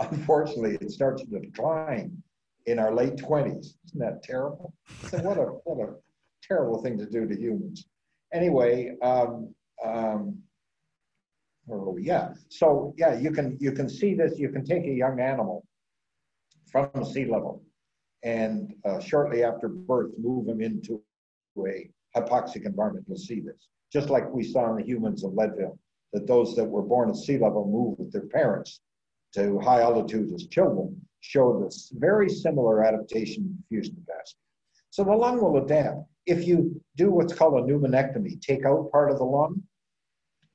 Unfortunately, 0.00 0.76
it 0.80 0.90
starts 0.90 1.22
to 1.22 1.40
decline 1.40 2.22
in 2.66 2.78
our 2.78 2.94
late 2.94 3.16
20s. 3.16 3.74
Isn't 3.86 4.00
that 4.00 4.22
terrible? 4.22 4.74
So 5.08 5.18
what, 5.18 5.38
a, 5.38 5.44
what 5.64 5.88
a 5.88 5.94
terrible 6.42 6.82
thing 6.82 6.98
to 6.98 7.06
do 7.06 7.26
to 7.26 7.34
humans. 7.34 7.86
Anyway, 8.32 8.96
um, 9.02 9.54
um, 9.84 10.38
we? 11.66 12.02
Yeah. 12.02 12.32
So 12.48 12.94
yeah, 12.96 13.18
you 13.18 13.30
can 13.30 13.56
you 13.60 13.72
can 13.72 13.88
see 13.88 14.14
this. 14.14 14.38
You 14.38 14.50
can 14.50 14.64
take 14.64 14.84
a 14.84 14.90
young 14.90 15.20
animal 15.20 15.66
from 16.70 17.04
sea 17.04 17.24
level, 17.24 17.62
and 18.26 18.74
uh, 18.84 18.98
shortly 18.98 19.44
after 19.44 19.68
birth, 19.68 20.10
move 20.18 20.46
them 20.46 20.60
into 20.60 21.00
a 21.64 21.88
hypoxic 22.16 22.66
environment. 22.66 23.06
You'll 23.08 23.16
see 23.16 23.38
this, 23.38 23.68
just 23.92 24.10
like 24.10 24.28
we 24.32 24.42
saw 24.42 24.68
in 24.70 24.76
the 24.78 24.86
humans 24.86 25.22
of 25.22 25.34
Leadville 25.34 25.78
that 26.12 26.26
those 26.26 26.56
that 26.56 26.64
were 26.64 26.82
born 26.82 27.08
at 27.08 27.16
sea 27.16 27.38
level 27.38 27.70
move 27.70 27.98
with 27.98 28.12
their 28.12 28.26
parents 28.26 28.80
to 29.34 29.60
high 29.60 29.80
altitudes 29.80 30.32
as 30.32 30.48
children 30.48 31.00
show 31.20 31.62
this 31.62 31.92
very 31.94 32.28
similar 32.28 32.84
adaptation 32.84 33.62
fusion 33.68 33.94
capacity. 33.94 34.40
So 34.90 35.04
the 35.04 35.12
lung 35.12 35.40
will 35.40 35.62
adapt. 35.64 35.98
If 36.26 36.48
you 36.48 36.80
do 36.96 37.12
what's 37.12 37.32
called 37.32 37.54
a 37.54 37.72
pneumonectomy, 37.72 38.40
take 38.40 38.64
out 38.64 38.90
part 38.90 39.12
of 39.12 39.18
the 39.18 39.24
lung 39.24 39.62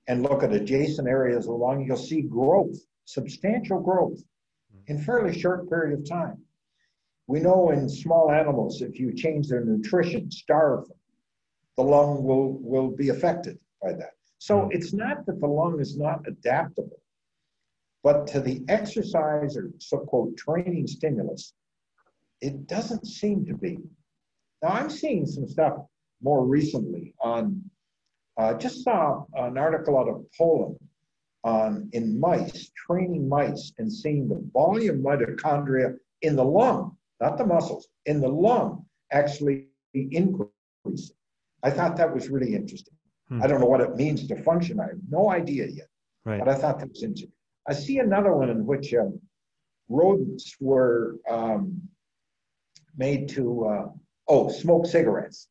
and 0.08 0.24
look 0.24 0.44
at 0.44 0.52
adjacent 0.52 1.08
areas 1.08 1.46
of 1.46 1.52
the 1.52 1.58
lung, 1.58 1.86
you'll 1.86 1.96
see 1.96 2.24
growth, 2.24 2.76
substantial 3.06 3.80
growth 3.80 4.22
in 4.88 5.00
fairly 5.00 5.40
short 5.40 5.70
period 5.70 5.98
of 5.98 6.10
time. 6.10 6.38
We 7.32 7.40
know 7.40 7.70
in 7.70 7.88
small 7.88 8.30
animals, 8.30 8.82
if 8.82 9.00
you 9.00 9.14
change 9.14 9.48
their 9.48 9.64
nutrition, 9.64 10.30
starve 10.30 10.86
them, 10.90 10.98
the 11.78 11.84
lung 11.84 12.26
will, 12.26 12.58
will 12.60 12.92
be 12.92 13.08
affected 13.08 13.58
by 13.82 13.94
that. 13.94 14.16
So 14.40 14.68
it's 14.70 14.92
not 14.92 15.26
that 15.28 15.40
the 15.40 15.48
lung 15.48 15.80
is 15.80 15.98
not 15.98 16.28
adaptable, 16.28 17.00
but 18.04 18.28
to 18.28 18.42
the 18.42 18.66
exercise 18.68 19.56
or 19.56 19.72
so-called 19.78 20.36
training 20.36 20.88
stimulus, 20.88 21.54
it 22.42 22.68
doesn't 22.68 23.08
seem 23.08 23.46
to 23.46 23.54
be. 23.54 23.78
Now 24.62 24.72
I'm 24.72 24.90
seeing 24.90 25.26
some 25.26 25.48
stuff 25.48 25.78
more 26.22 26.46
recently 26.46 27.14
on, 27.22 27.64
uh, 28.38 28.56
just 28.56 28.84
saw 28.84 29.24
an 29.36 29.58
article 29.58 29.98
out 29.98 30.10
of 30.10 30.26
Poland 30.38 30.76
on 31.46 31.90
in 31.94 32.20
mice, 32.20 32.72
training 32.76 33.30
mice 33.30 33.72
and 33.78 33.90
seeing 33.90 34.28
the 34.28 34.44
volume 34.52 35.02
mitochondria 35.02 35.96
in 36.24 36.36
the 36.36 36.44
lung, 36.44 36.98
not 37.22 37.38
the 37.38 37.46
muscles, 37.46 37.88
in 38.06 38.20
the 38.20 38.28
lung 38.28 38.86
actually 39.12 39.68
increasing. 39.94 41.16
I 41.64 41.70
thought 41.70 41.96
that 41.98 42.14
was 42.14 42.30
really 42.30 42.56
interesting. 42.56 42.96
Hmm. 43.30 43.42
I 43.44 43.48
don't 43.48 43.60
know 43.60 43.68
what 43.68 43.82
it 43.82 43.96
means 43.96 44.28
to 44.28 44.44
function. 44.44 44.80
I 44.80 44.88
have 44.88 45.00
no 45.10 45.30
idea 45.30 45.68
yet. 45.68 45.88
Right. 46.26 46.40
But 46.40 46.50
I 46.50 46.56
thought 46.56 46.80
that 46.80 46.90
was 46.90 47.04
interesting. 47.04 47.32
I 47.70 47.74
see 47.74 48.00
another 48.00 48.34
one 48.34 48.50
in 48.50 48.66
which 48.66 48.94
um, 48.96 49.20
rodents 49.88 50.56
were 50.60 51.18
um, 51.30 51.80
made 52.98 53.30
to, 53.30 53.66
uh, 53.66 53.88
oh, 54.28 54.52
smoke 54.52 54.88
cigarettes. 54.88 55.48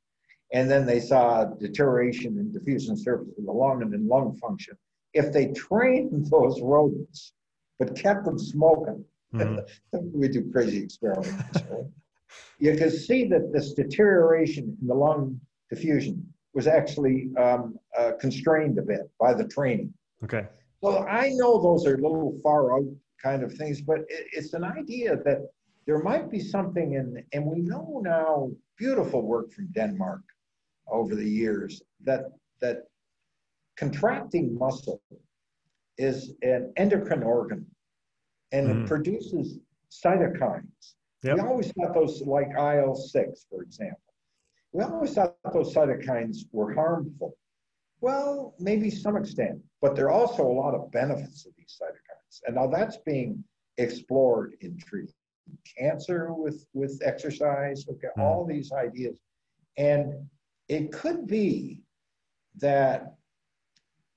And 0.53 0.69
then 0.69 0.85
they 0.85 0.99
saw 0.99 1.45
deterioration 1.45 2.37
in 2.39 2.51
diffusion 2.51 2.97
surface 2.97 3.39
of 3.39 3.45
the 3.45 3.53
lung 3.53 3.83
and 3.83 3.95
in 3.95 4.09
lung 4.09 4.37
function. 4.37 4.77
If 5.15 5.33
they 5.33 5.49
trained 5.53 6.27
those 6.31 6.61
rodents, 6.61 7.33
but 7.79 7.97
kept 7.97 8.25
them 8.25 8.39
smoking, 8.39 9.05
mm-hmm. 9.35 9.99
we 10.13 10.29
do 10.29 10.51
crazy 10.53 10.83
experiments. 10.83 11.59
you 12.59 12.77
can 12.77 12.91
see 12.91 13.27
that 13.29 13.53
this 13.53 13.75
deterioration 13.75 14.77
in 14.81 14.87
the 14.87 14.95
lung 14.95 15.41
diffusion 15.69 16.27
was 16.55 16.67
actually 16.67 17.31
um, 17.39 17.79
uh, 17.97 18.13
constrained 18.21 18.79
a 18.79 18.83
bit 18.83 19.11
by 19.19 19.33
the 19.33 19.47
training. 19.47 19.93
Okay. 20.25 20.47
So 20.83 21.07
I 21.07 21.31
know 21.31 21.61
those 21.63 21.87
are 21.87 21.97
little 21.97 22.39
far 22.43 22.75
out 22.75 22.87
kind 23.23 23.43
of 23.43 23.53
things, 23.53 23.81
but 23.81 24.01
it, 24.09 24.27
it's 24.33 24.55
an 24.55 24.65
idea 24.65 25.17
that 25.25 25.51
there 25.87 26.03
might 26.03 26.31
be 26.31 26.41
something 26.41 26.95
in, 26.95 27.23
and 27.33 27.45
we 27.45 27.61
know 27.61 28.01
now, 28.05 28.51
beautiful 28.79 29.23
work 29.23 29.53
from 29.53 29.67
Denmark 29.73 30.21
over 30.91 31.15
the 31.15 31.29
years 31.29 31.83
that 32.05 32.33
that 32.61 32.85
contracting 33.77 34.57
muscle 34.59 35.01
is 35.99 36.33
an 36.43 36.73
endocrine 36.77 37.23
organ, 37.23 37.67
and 38.53 38.69
mm. 38.69 38.83
it 38.83 38.89
produces 38.89 39.59
cytokines. 39.91 40.95
Yep. 41.23 41.37
We 41.37 41.41
always 41.43 41.73
thought 41.73 41.95
those 41.95 42.23
like 42.23 42.49
IL 42.57 42.95
six, 42.95 43.47
for 43.51 43.63
example. 43.63 44.01
We 44.73 44.85
always 44.85 45.15
thought 45.15 45.37
those 45.53 45.75
cytokines 45.75 46.39
were 46.53 46.73
harmful. 46.73 47.37
Well, 48.01 48.55
maybe 48.59 48.91
some 48.91 49.17
extent, 49.17 49.61
but 49.83 49.95
there 49.95 50.07
are 50.07 50.13
also 50.13 50.43
a 50.47 50.53
lot 50.53 50.75
of 50.75 50.91
benefits 50.91 51.45
of 51.45 51.53
these 51.59 51.79
cytokines. 51.81 52.41
And 52.47 52.57
now 52.57 52.67
that's 52.67 52.97
being 53.05 53.45
explored 53.77 54.55
in 54.61 54.79
treating 54.79 55.13
cancer 55.79 56.33
with, 56.33 56.65
with 56.73 57.01
exercise, 57.05 57.85
okay, 57.89 58.09
mm. 58.17 58.23
all 58.23 58.47
these 58.47 58.73
ideas. 58.73 59.17
And 59.77 60.29
it 60.69 60.93
could 60.93 61.27
be 61.27 61.83
that 62.59 63.15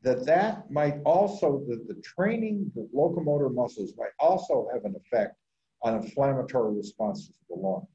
that 0.03 0.25
that 0.25 0.69
might 0.69 0.95
also 1.05 1.63
the, 1.67 1.83
the 1.87 1.99
training 2.01 2.71
the 2.75 2.87
locomotor 2.93 3.49
muscles 3.49 3.93
might 3.97 4.11
also 4.19 4.67
have 4.73 4.85
an 4.85 4.95
effect 4.95 5.35
on 5.81 5.95
inflammatory 5.95 6.75
responses 6.75 7.27
to 7.27 7.33
the 7.49 7.55
lung 7.55 7.87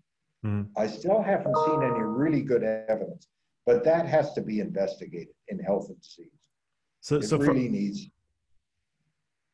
Mm. 0.45 0.69
I 0.77 0.87
still 0.87 1.23
haven't 1.23 1.57
seen 1.67 1.83
any 1.83 2.01
really 2.01 2.43
good 2.43 2.63
evidence, 2.63 3.29
but 3.67 3.85
that 3.85 4.07
has 4.07 4.33
to 4.35 4.41
be 4.41 4.61
investigated 4.61 5.35
in 5.49 5.59
health 5.59 5.89
and 5.89 6.01
disease. 6.01 6.31
So, 7.01 7.17
it 7.17 7.25
so 7.25 7.39
really 7.39 7.69
needs. 7.69 8.07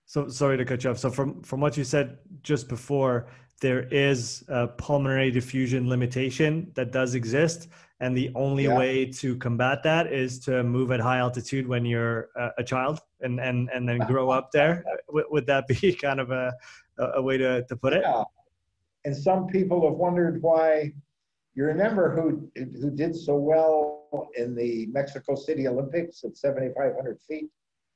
So 0.06 0.28
sorry 0.28 0.58
to 0.58 0.64
cut 0.64 0.84
you 0.84 0.90
off. 0.90 0.98
So 0.98 1.10
from 1.10 1.42
from 1.42 1.60
what 1.60 1.76
you 1.76 1.84
said 1.84 2.18
just 2.42 2.68
before, 2.68 3.26
there 3.60 3.84
is 3.84 4.44
a 4.48 4.68
pulmonary 4.68 5.30
diffusion 5.30 5.88
limitation 5.88 6.70
that 6.74 6.92
does 6.92 7.14
exist, 7.14 7.68
and 8.00 8.16
the 8.16 8.30
only 8.34 8.64
yeah. 8.64 8.76
way 8.76 9.06
to 9.06 9.36
combat 9.36 9.82
that 9.84 10.12
is 10.12 10.38
to 10.40 10.62
move 10.62 10.90
at 10.90 11.00
high 11.00 11.18
altitude 11.18 11.66
when 11.66 11.84
you're 11.84 12.28
a, 12.36 12.50
a 12.58 12.64
child, 12.64 13.00
and 13.20 13.40
and 13.40 13.70
and 13.74 13.88
then 13.88 13.98
grow 13.98 14.30
up 14.30 14.50
there. 14.52 14.84
would, 15.08 15.24
would 15.30 15.46
that 15.46 15.66
be 15.68 15.92
kind 16.02 16.20
of 16.20 16.30
a 16.30 16.52
a 16.98 17.22
way 17.22 17.36
to 17.38 17.64
to 17.64 17.76
put 17.76 17.92
it? 17.92 18.02
Yeah. 18.04 18.24
And 19.04 19.16
some 19.16 19.46
people 19.46 19.88
have 19.88 19.98
wondered 19.98 20.42
why. 20.42 20.92
You 21.54 21.64
remember 21.64 22.10
who 22.10 22.50
who 22.56 22.90
did 22.90 23.14
so 23.14 23.36
well 23.36 24.28
in 24.36 24.54
the 24.54 24.86
Mexico 24.86 25.34
City 25.34 25.68
Olympics 25.68 26.24
at 26.24 26.36
7,500 26.36 27.20
feet? 27.20 27.48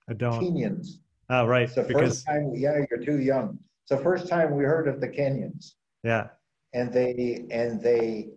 I 0.09 0.15
don't. 0.15 0.41
Kenyans. 0.41 0.99
Oh, 1.31 1.47
right. 1.47 1.65
It's 1.65 1.75
the 1.75 1.83
because... 1.83 2.01
first 2.01 2.27
time, 2.27 2.53
yeah, 2.55 2.81
you're 2.91 3.05
too 3.05 3.19
young. 3.19 3.59
It's 3.83 3.91
the 3.91 4.03
first 4.03 4.29
time 4.29 4.55
we 4.57 4.65
heard 4.65 4.89
of 4.89 5.01
the 5.01 5.09
Kenyans. 5.09 5.75
Yeah. 6.03 6.29
And 6.73 6.93
they, 6.93 7.47
and 7.51 7.81
they, 7.83 8.31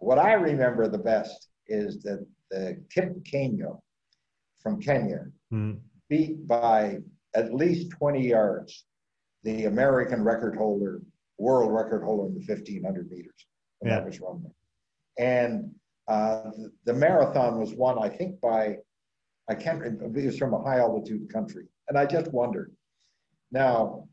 what 0.00 0.18
I 0.18 0.32
remember 0.32 0.88
the 0.88 0.98
best 0.98 1.48
is 1.66 2.02
that 2.02 2.26
the 2.50 2.82
Kip 2.92 3.22
Keino 3.22 3.80
from 4.60 4.80
Kenya 4.80 5.26
mm. 5.52 5.78
beat 6.08 6.46
by 6.46 6.98
at 7.34 7.54
least 7.54 7.90
20 7.92 8.26
yards 8.26 8.84
the 9.44 9.66
American 9.66 10.22
record 10.22 10.56
holder, 10.56 11.00
world 11.38 11.72
record 11.72 12.02
holder 12.02 12.28
in 12.28 12.34
the 12.34 12.44
1500 12.44 13.10
meters. 13.10 13.46
And 13.80 13.90
yeah. 13.90 13.96
that 13.96 14.06
was 14.06 14.20
wrong. 14.20 14.44
And 15.18 15.70
uh, 16.08 16.50
the 16.84 16.92
marathon 16.92 17.58
was 17.58 17.72
won, 17.74 17.98
I 17.98 18.08
think, 18.08 18.40
by, 18.40 18.76
I 19.48 19.54
can't 19.54 19.80
remember, 19.80 20.18
it 20.18 20.26
was 20.26 20.38
from 20.38 20.54
a 20.54 20.62
high 20.62 20.78
altitude 20.78 21.32
country. 21.32 21.66
And 21.88 21.96
I 21.96 22.04
just 22.04 22.32
wondered. 22.32 22.72
Now, 23.52 24.08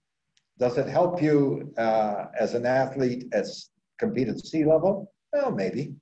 does 0.60 0.78
it 0.78 0.88
help 0.88 1.22
you 1.22 1.74
uh, 1.78 2.26
as 2.40 2.54
an 2.54 2.66
athlete 2.66 3.26
as 3.34 3.70
compete 4.00 4.30
at 4.30 4.40
sea 4.40 4.66
level? 4.66 5.12
Well, 5.34 5.52
maybe. 5.52 5.94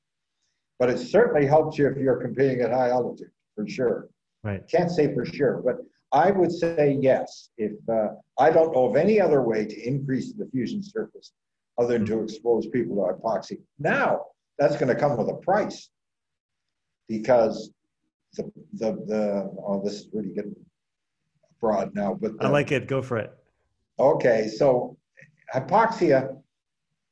But 0.80 0.90
it 0.90 1.00
certainly 1.00 1.48
helps 1.48 1.78
you 1.78 1.88
if 1.88 1.98
you're 1.98 2.22
competing 2.22 2.62
at 2.62 2.72
high 2.72 2.90
altitude, 2.90 3.32
for 3.56 3.68
sure. 3.68 4.10
Right. 4.44 4.62
Can't 4.70 4.92
say 4.92 5.14
for 5.14 5.26
sure, 5.26 5.62
but 5.66 5.78
I 6.12 6.32
would 6.32 6.52
say 6.52 6.98
yes. 7.02 7.50
If 7.58 7.74
uh, 7.90 8.10
I 8.38 8.52
don't 8.52 8.74
know 8.74 8.90
of 8.90 8.96
any 8.96 9.20
other 9.20 9.42
way 9.42 9.66
to 9.66 9.88
increase 9.88 10.34
the 10.34 10.46
diffusion 10.46 10.84
surface 10.84 11.32
other 11.78 11.98
than 11.98 12.06
to 12.08 12.22
expose 12.22 12.68
people 12.68 12.96
to 12.96 13.14
hypoxia. 13.14 13.58
Now, 13.80 14.22
that's 14.58 14.78
going 14.78 14.88
to 14.88 14.96
come 14.96 15.18
with 15.18 15.30
a 15.30 15.34
price 15.36 15.90
because 17.08 17.72
the 18.34 18.52
the 18.74 18.92
the 19.08 19.52
oh, 19.66 19.82
this 19.84 19.94
is 20.02 20.10
really 20.14 20.34
getting 20.34 20.56
broad 21.60 21.94
now, 21.96 22.18
but 22.20 22.38
the, 22.38 22.46
I 22.46 22.50
like 22.50 22.72
it. 22.72 22.88
Go 22.88 23.02
for 23.02 23.18
it. 23.18 23.32
Okay, 24.00 24.48
so 24.48 24.98
hypoxia, 25.54 26.38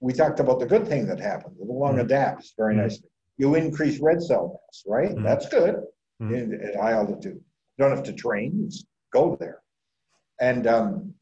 we 0.03 0.11
talked 0.11 0.41
about 0.41 0.59
the 0.59 0.65
good 0.65 0.85
thing 0.85 1.07
that 1.07 1.19
happened. 1.19 1.55
The 1.57 1.71
lung 1.71 1.93
mm-hmm. 1.93 2.01
adapts 2.01 2.53
very 2.57 2.73
mm-hmm. 2.73 2.83
nicely. 2.83 3.07
You 3.37 3.55
increase 3.55 3.99
red 3.99 4.21
cell 4.21 4.59
mass, 4.67 4.83
right? 4.85 5.11
Mm-hmm. 5.11 5.23
That's 5.23 5.47
good 5.47 5.75
mm-hmm. 6.21 6.35
in, 6.35 6.61
at 6.61 6.75
high 6.75 6.91
altitude. 6.91 7.39
You 7.77 7.85
don't 7.85 7.95
have 7.95 8.03
to 8.03 8.13
train; 8.13 8.67
just 8.69 8.85
go 9.13 9.37
there. 9.39 9.61
And 10.41 10.67
um, 10.67 11.13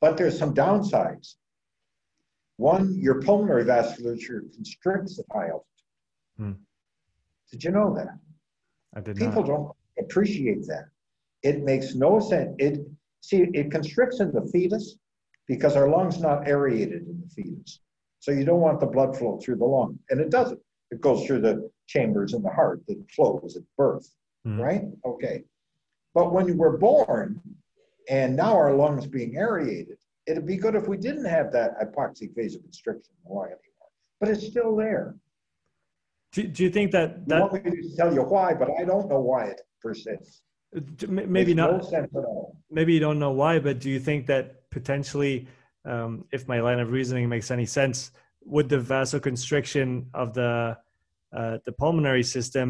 but 0.00 0.16
there's 0.16 0.38
some 0.38 0.54
downsides. 0.54 1.34
One, 2.56 2.96
your 2.98 3.20
pulmonary 3.20 3.64
vasculature 3.64 4.50
constricts 4.54 5.18
at 5.18 5.26
high 5.30 5.48
altitude. 5.48 5.66
Hmm. 6.38 6.52
Did 7.50 7.62
you 7.62 7.72
know 7.72 7.94
that? 7.94 8.18
I 8.96 9.00
did 9.00 9.16
People 9.16 9.42
not. 9.42 9.46
don't 9.46 9.72
appreciate 9.98 10.66
that. 10.68 10.86
It 11.42 11.62
makes 11.62 11.94
no 11.94 12.20
sense. 12.20 12.56
It 12.58 12.78
see 13.20 13.42
it 13.52 13.70
constricts 13.70 14.20
in 14.20 14.32
the 14.32 14.48
fetus 14.50 14.96
because 15.46 15.76
our 15.76 15.88
lung's 15.88 16.20
not 16.20 16.46
aerated 16.46 17.06
in 17.06 17.22
the 17.22 17.28
fetus. 17.28 17.80
So 18.20 18.32
you 18.32 18.44
don't 18.44 18.60
want 18.60 18.80
the 18.80 18.86
blood 18.86 19.16
flow 19.16 19.38
through 19.38 19.56
the 19.56 19.64
lung. 19.64 19.98
And 20.10 20.20
it 20.20 20.30
doesn't. 20.30 20.60
It 20.90 21.00
goes 21.00 21.26
through 21.26 21.40
the 21.40 21.70
chambers 21.86 22.34
in 22.34 22.42
the 22.42 22.50
heart 22.50 22.82
that 22.88 23.02
flows 23.14 23.56
at 23.56 23.62
birth. 23.76 24.08
Mm. 24.46 24.60
Right? 24.60 24.82
Okay. 25.04 25.44
But 26.14 26.32
when 26.32 26.46
you 26.48 26.56
were 26.56 26.76
born 26.78 27.40
and 28.08 28.34
now 28.36 28.54
our 28.54 28.74
lungs 28.74 29.06
being 29.06 29.36
aerated, 29.36 29.98
it'd 30.26 30.46
be 30.46 30.56
good 30.56 30.74
if 30.74 30.88
we 30.88 30.96
didn't 30.96 31.26
have 31.26 31.52
that 31.52 31.78
hypoxic 31.80 32.34
vasoconstriction 32.34 33.10
in 33.10 33.26
the 33.26 33.32
lung 33.32 33.46
anymore. 33.46 33.90
But 34.20 34.30
it's 34.30 34.46
still 34.46 34.74
there. 34.74 35.16
Do, 36.32 36.42
do 36.44 36.64
you 36.64 36.70
think 36.70 36.90
that 36.92 37.26
that? 37.28 37.36
You 37.36 37.40
want 37.42 37.64
me 37.64 37.70
to 37.82 37.96
tell 37.96 38.12
you 38.12 38.22
why, 38.22 38.54
but 38.54 38.68
I 38.78 38.84
don't 38.84 39.08
know 39.08 39.20
why 39.20 39.46
it 39.46 39.60
persists. 39.80 40.42
Maybe 41.08 41.54
not. 41.54 41.90
No 41.92 42.54
maybe 42.70 42.92
you 42.92 43.00
don't 43.00 43.18
know 43.18 43.30
why, 43.30 43.58
but 43.58 43.78
do 43.78 43.88
you 43.88 44.00
think 44.00 44.26
that 44.26 44.65
potentially, 44.76 45.48
um, 45.86 46.26
if 46.32 46.46
my 46.46 46.60
line 46.60 46.80
of 46.80 46.90
reasoning 46.90 47.26
makes 47.30 47.50
any 47.50 47.64
sense, 47.64 48.10
would 48.44 48.68
the 48.68 48.76
vasoconstriction 48.76 50.04
of 50.12 50.34
the 50.34 50.76
uh, 51.36 51.58
the 51.64 51.72
pulmonary 51.72 52.22
system 52.22 52.68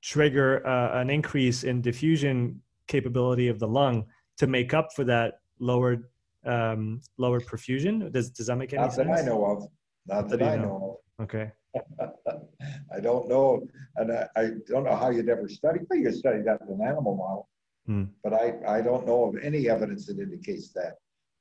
trigger 0.00 0.64
uh, 0.66 1.00
an 1.00 1.10
increase 1.10 1.64
in 1.64 1.82
diffusion 1.82 2.62
capability 2.86 3.48
of 3.48 3.58
the 3.58 3.66
lung 3.66 4.06
to 4.36 4.46
make 4.46 4.72
up 4.72 4.88
for 4.94 5.04
that 5.04 5.40
lowered 5.58 6.04
um, 6.46 7.00
lowered 7.16 7.44
perfusion? 7.46 8.12
Does 8.12 8.30
does 8.30 8.46
that 8.46 8.56
make 8.56 8.72
any 8.72 8.82
Not 8.82 8.92
sense? 8.92 9.08
Not 9.08 9.16
that 9.16 9.22
I 9.22 9.26
know 9.26 9.44
of. 9.44 9.58
Not 10.06 10.28
that, 10.28 10.38
that 10.38 10.48
I 10.48 10.56
know. 10.56 10.62
know 10.62 10.98
of. 11.18 11.24
Okay. 11.24 11.50
I 12.96 13.00
don't 13.00 13.28
know, 13.28 13.66
and 13.96 14.12
I, 14.12 14.26
I, 14.36 14.44
don't 14.66 14.84
know 14.84 14.96
how 14.96 15.10
you'd 15.10 15.28
ever 15.28 15.48
study. 15.48 15.80
Well, 15.88 15.98
you 15.98 16.10
study 16.12 16.40
that 16.42 16.60
in 16.62 16.68
an 16.74 16.80
animal 16.80 17.14
model, 17.14 17.48
hmm. 17.86 18.04
but 18.24 18.32
I, 18.32 18.54
I 18.66 18.80
don't 18.80 19.06
know 19.06 19.24
of 19.24 19.36
any 19.42 19.68
evidence 19.68 20.06
that 20.06 20.18
indicates 20.18 20.72
that. 20.72 20.94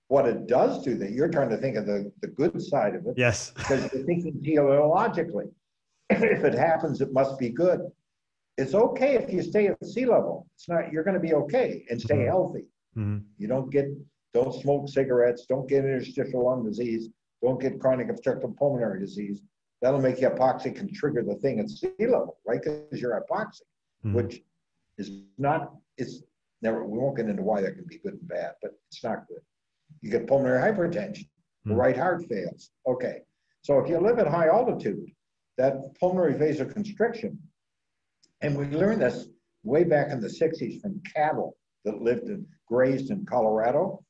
What 0.09 0.25
it 0.25 0.47
does 0.47 0.83
do 0.83 0.97
that 0.97 1.11
you're 1.11 1.27
trying 1.27 1.49
to 1.49 1.57
think 1.57 1.75
of 1.75 1.85
the, 1.85 2.11
the 2.21 2.27
good 2.27 2.61
side 2.61 2.95
of 2.95 3.05
it. 3.07 3.15
Yes. 3.17 3.51
because 3.55 3.91
you're 3.93 4.05
thinking 4.05 4.33
teleologically. 4.45 5.51
if 6.09 6.43
it 6.43 6.53
happens, 6.53 7.01
it 7.01 7.11
must 7.11 7.37
be 7.37 7.49
good. 7.49 7.81
It's 8.57 8.73
okay 8.73 9.15
if 9.15 9.31
you 9.31 9.43
stay 9.43 9.67
at 9.67 9.85
sea 9.85 10.05
level. 10.05 10.47
It's 10.55 10.69
not. 10.69 10.91
You're 10.91 11.03
going 11.03 11.13
to 11.13 11.19
be 11.19 11.33
okay 11.33 11.85
and 11.89 12.01
stay 12.01 12.15
mm-hmm. 12.15 12.27
healthy. 12.27 12.65
Mm-hmm. 12.97 13.17
You 13.37 13.47
don't 13.47 13.71
get. 13.71 13.85
Don't 14.33 14.53
smoke 14.61 14.89
cigarettes. 14.89 15.45
Don't 15.47 15.67
get 15.67 15.83
interstitial 15.83 16.45
lung 16.45 16.63
disease. 16.63 17.09
Don't 17.41 17.59
get 17.59 17.79
chronic 17.79 18.09
obstructive 18.09 18.55
pulmonary 18.57 18.99
disease 18.99 19.41
that'll 19.81 20.01
make 20.01 20.21
you 20.21 20.29
hypoxic 20.29 20.79
and 20.79 20.93
trigger 20.93 21.23
the 21.23 21.35
thing 21.35 21.59
at 21.59 21.69
sea 21.69 21.91
level, 21.99 22.37
right? 22.45 22.61
Because 22.61 22.99
you're 22.99 23.21
hypoxic, 23.21 23.61
mm-hmm. 24.05 24.13
which 24.13 24.41
is 24.97 25.11
not, 25.37 25.73
it's 25.97 26.23
never, 26.61 26.83
we 26.83 26.97
won't 26.97 27.17
get 27.17 27.27
into 27.27 27.43
why 27.43 27.61
that 27.61 27.75
can 27.75 27.85
be 27.87 27.99
good 27.99 28.13
and 28.13 28.27
bad, 28.27 28.53
but 28.61 28.71
it's 28.89 29.03
not 29.03 29.27
good. 29.27 29.41
You 30.01 30.11
get 30.11 30.27
pulmonary 30.27 30.61
hypertension, 30.61 31.27
mm-hmm. 31.67 31.73
right 31.73 31.97
heart 31.97 32.25
fails. 32.29 32.71
Okay. 32.87 33.19
So 33.61 33.79
if 33.79 33.89
you 33.89 33.99
live 33.99 34.19
at 34.19 34.27
high 34.27 34.47
altitude, 34.47 35.11
that 35.57 35.75
pulmonary 35.99 36.33
vasoconstriction, 36.33 37.37
and 38.41 38.55
we 38.55 38.65
learned 38.65 39.01
this 39.01 39.27
way 39.63 39.83
back 39.83 40.11
in 40.11 40.21
the 40.21 40.27
60s 40.27 40.81
from 40.81 41.01
cattle 41.13 41.57
that 41.83 42.01
lived 42.01 42.27
and 42.27 42.45
grazed 42.67 43.11
in 43.11 43.25
Colorado, 43.25 44.03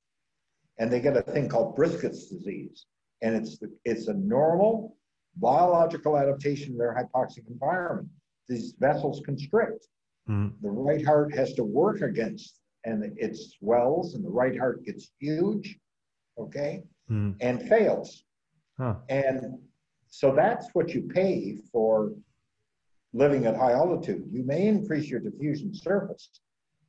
and 0.77 0.91
they 0.91 0.99
get 0.99 1.17
a 1.17 1.21
thing 1.21 1.49
called 1.49 1.75
Brisket's 1.75 2.27
disease. 2.27 2.85
And 3.21 3.35
it's, 3.35 3.57
the, 3.57 3.71
it's 3.85 4.07
a 4.07 4.13
normal 4.13 4.97
biological 5.37 6.17
adaptation 6.17 6.73
to 6.73 6.77
their 6.77 6.95
hypoxic 6.95 7.47
environment. 7.49 8.09
These 8.47 8.75
vessels 8.79 9.21
constrict. 9.25 9.87
Mm. 10.29 10.53
The 10.61 10.69
right 10.69 11.05
heart 11.05 11.33
has 11.33 11.53
to 11.53 11.63
work 11.63 12.01
against, 12.01 12.59
and 12.85 13.13
it 13.17 13.37
swells, 13.37 14.15
and 14.15 14.23
the 14.23 14.29
right 14.29 14.57
heart 14.57 14.83
gets 14.85 15.11
huge, 15.19 15.77
okay, 16.37 16.83
mm. 17.09 17.35
and 17.41 17.67
fails. 17.67 18.23
Huh. 18.77 18.95
And 19.09 19.57
so 20.09 20.33
that's 20.33 20.67
what 20.73 20.93
you 20.93 21.01
pay 21.01 21.57
for 21.71 22.11
living 23.13 23.45
at 23.45 23.55
high 23.55 23.73
altitude. 23.73 24.23
You 24.31 24.43
may 24.43 24.67
increase 24.67 25.09
your 25.09 25.19
diffusion 25.19 25.73
surface, 25.73 26.29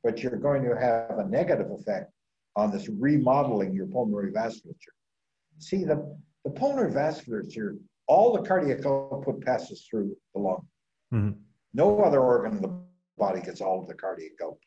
but 0.03 0.21
you're 0.21 0.37
going 0.37 0.63
to 0.63 0.75
have 0.75 1.17
a 1.17 1.27
negative 1.27 1.71
effect 1.71 2.11
on 2.55 2.71
this 2.71 2.87
remodeling 2.87 3.73
your 3.73 3.87
pulmonary 3.87 4.31
vasculature. 4.31 4.95
See, 5.59 5.83
the, 5.83 6.17
the 6.45 6.51
pulmonary 6.51 6.91
vasculature 6.91 7.77
all 8.09 8.33
the 8.33 8.41
cardiac 8.41 8.85
output 8.85 9.39
passes 9.45 9.87
through 9.87 10.17
the 10.33 10.41
lung. 10.41 10.67
Mm-hmm. 11.13 11.39
No 11.75 12.01
other 12.01 12.19
organ 12.19 12.57
in 12.57 12.61
the 12.61 12.75
body 13.17 13.39
gets 13.39 13.61
all 13.61 13.79
of 13.79 13.87
the 13.87 13.93
cardiac 13.93 14.31
output, 14.41 14.57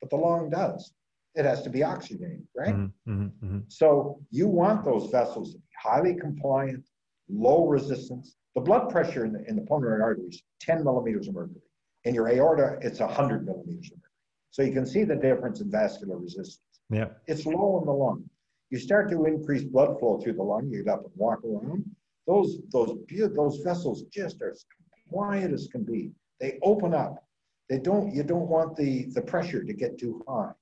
but 0.00 0.10
the 0.10 0.16
lung 0.16 0.50
does. 0.50 0.92
It 1.34 1.44
has 1.44 1.62
to 1.62 1.70
be 1.70 1.82
oxygenated, 1.82 2.46
right? 2.56 2.74
Mm-hmm. 2.74 3.12
mm-hmm. 3.12 3.46
Mm-hmm. 3.46 3.58
So 3.68 4.20
you 4.30 4.48
want 4.48 4.84
those 4.84 5.10
vessels 5.10 5.52
to 5.52 5.58
be 5.58 5.64
highly 5.80 6.14
compliant, 6.14 6.84
low 7.28 7.66
resistance. 7.66 8.36
The 8.54 8.60
blood 8.60 8.90
pressure 8.90 9.24
in 9.24 9.32
the, 9.32 9.44
in 9.48 9.56
the 9.56 9.62
pulmonary 9.62 10.02
arteries, 10.02 10.42
10 10.60 10.82
millimeters 10.82 11.28
of 11.28 11.34
mercury. 11.34 11.60
In 12.04 12.14
your 12.14 12.28
aorta, 12.28 12.78
it's 12.80 13.00
100 13.00 13.44
millimeters 13.44 13.90
of 13.92 13.98
mercury. 13.98 14.12
So 14.50 14.62
you 14.62 14.72
can 14.72 14.86
see 14.86 15.04
the 15.04 15.14
difference 15.14 15.60
in 15.60 15.70
vascular 15.70 16.16
resistance. 16.16 16.62
Yeah. 16.90 17.08
It's 17.26 17.46
low 17.46 17.78
in 17.80 17.86
the 17.86 17.92
lung. 17.92 18.24
You 18.70 18.78
start 18.78 19.10
to 19.10 19.24
increase 19.26 19.62
blood 19.62 19.98
flow 19.98 20.18
through 20.18 20.34
the 20.34 20.42
lung, 20.42 20.68
you 20.70 20.82
get 20.82 20.92
up 20.92 21.04
and 21.04 21.12
walk 21.14 21.40
around, 21.44 21.84
those, 22.26 22.58
those, 22.70 22.98
those 23.08 23.58
vessels 23.64 24.02
just 24.12 24.42
are 24.42 24.50
as 24.50 24.64
quiet 25.10 25.52
as 25.52 25.68
can 25.68 25.82
be. 25.82 26.12
They 26.40 26.58
open 26.62 26.94
up. 26.94 27.24
They 27.68 27.78
don't, 27.78 28.14
you 28.14 28.22
don't 28.22 28.48
want 28.48 28.76
the, 28.76 29.06
the 29.12 29.20
pressure 29.20 29.62
to 29.62 29.72
get 29.72 29.98
too 29.98 30.24
high. 30.26 30.52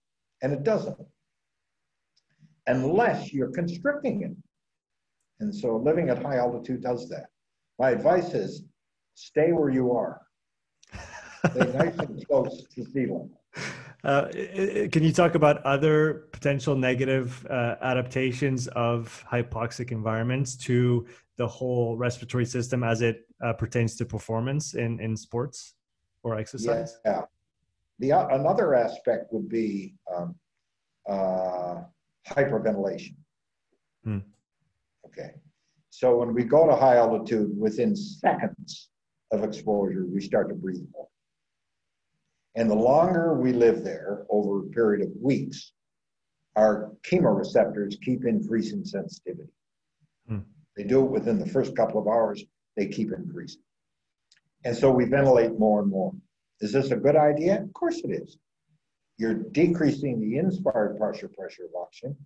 And 0.42 0.52
it 0.52 0.64
doesn't, 0.64 0.98
unless 2.66 3.32
you're 3.32 3.52
constricting 3.52 4.22
it. 4.22 4.32
And 5.40 5.54
so 5.54 5.76
living 5.76 6.08
at 6.08 6.22
high 6.22 6.38
altitude 6.38 6.82
does 6.82 7.08
that. 7.10 7.26
My 7.78 7.90
advice 7.90 8.34
is 8.34 8.64
stay 9.14 9.52
where 9.52 9.70
you 9.70 9.92
are. 9.92 10.22
Stay 11.50 11.72
nice 11.78 11.96
and 11.98 12.26
close 12.26 12.64
to 12.74 12.84
sea 12.84 13.02
level. 13.02 13.30
Uh, 14.04 14.28
can 14.92 15.02
you 15.02 15.12
talk 15.12 15.34
about 15.34 15.62
other 15.64 16.28
potential 16.32 16.76
negative 16.76 17.44
uh, 17.50 17.76
adaptations 17.80 18.68
of 18.68 19.24
hypoxic 19.30 19.90
environments 19.90 20.56
to 20.56 21.06
the 21.36 21.46
whole 21.46 21.96
respiratory 21.96 22.44
system 22.44 22.84
as 22.84 23.02
it 23.02 23.26
uh, 23.42 23.52
pertains 23.52 23.96
to 23.96 24.04
performance 24.04 24.74
in, 24.74 25.00
in 25.00 25.16
sports 25.16 25.75
or 26.26 26.38
exercise? 26.38 26.98
Yeah. 27.04 27.22
The, 28.00 28.12
uh, 28.12 28.26
another 28.32 28.74
aspect 28.74 29.32
would 29.32 29.48
be 29.48 29.94
um, 30.12 30.34
uh, 31.08 31.82
hyperventilation. 32.28 33.14
Hmm. 34.02 34.18
Okay. 35.06 35.30
So 35.90 36.16
when 36.16 36.34
we 36.34 36.42
go 36.42 36.66
to 36.66 36.74
high 36.74 36.96
altitude, 36.96 37.56
within 37.56 37.94
seconds 37.94 38.90
of 39.30 39.44
exposure, 39.44 40.04
we 40.12 40.20
start 40.20 40.48
to 40.48 40.54
breathe 40.54 40.84
more. 40.92 41.06
And 42.56 42.68
the 42.68 42.74
longer 42.74 43.34
we 43.40 43.52
live 43.52 43.84
there 43.84 44.26
over 44.28 44.60
a 44.60 44.70
period 44.70 45.06
of 45.06 45.12
weeks, 45.22 45.72
our 46.56 46.90
chemoreceptors 47.02 48.00
keep 48.02 48.24
increasing 48.24 48.84
sensitivity. 48.84 49.52
Hmm. 50.28 50.40
They 50.76 50.84
do 50.84 51.04
it 51.04 51.10
within 51.10 51.38
the 51.38 51.46
first 51.46 51.76
couple 51.76 52.00
of 52.00 52.08
hours, 52.08 52.42
they 52.76 52.88
keep 52.88 53.12
increasing. 53.12 53.62
And 54.64 54.76
so 54.76 54.90
we 54.90 55.04
ventilate 55.04 55.58
more 55.58 55.80
and 55.80 55.90
more. 55.90 56.12
Is 56.60 56.72
this 56.72 56.90
a 56.90 56.96
good 56.96 57.16
idea? 57.16 57.62
Of 57.62 57.72
course 57.72 58.00
it 58.04 58.10
is. 58.10 58.38
You're 59.18 59.34
decreasing 59.34 60.20
the 60.20 60.38
inspired 60.38 60.96
pressure 60.98 61.28
pressure 61.28 61.64
of 61.64 61.70
oxygen, 61.80 62.16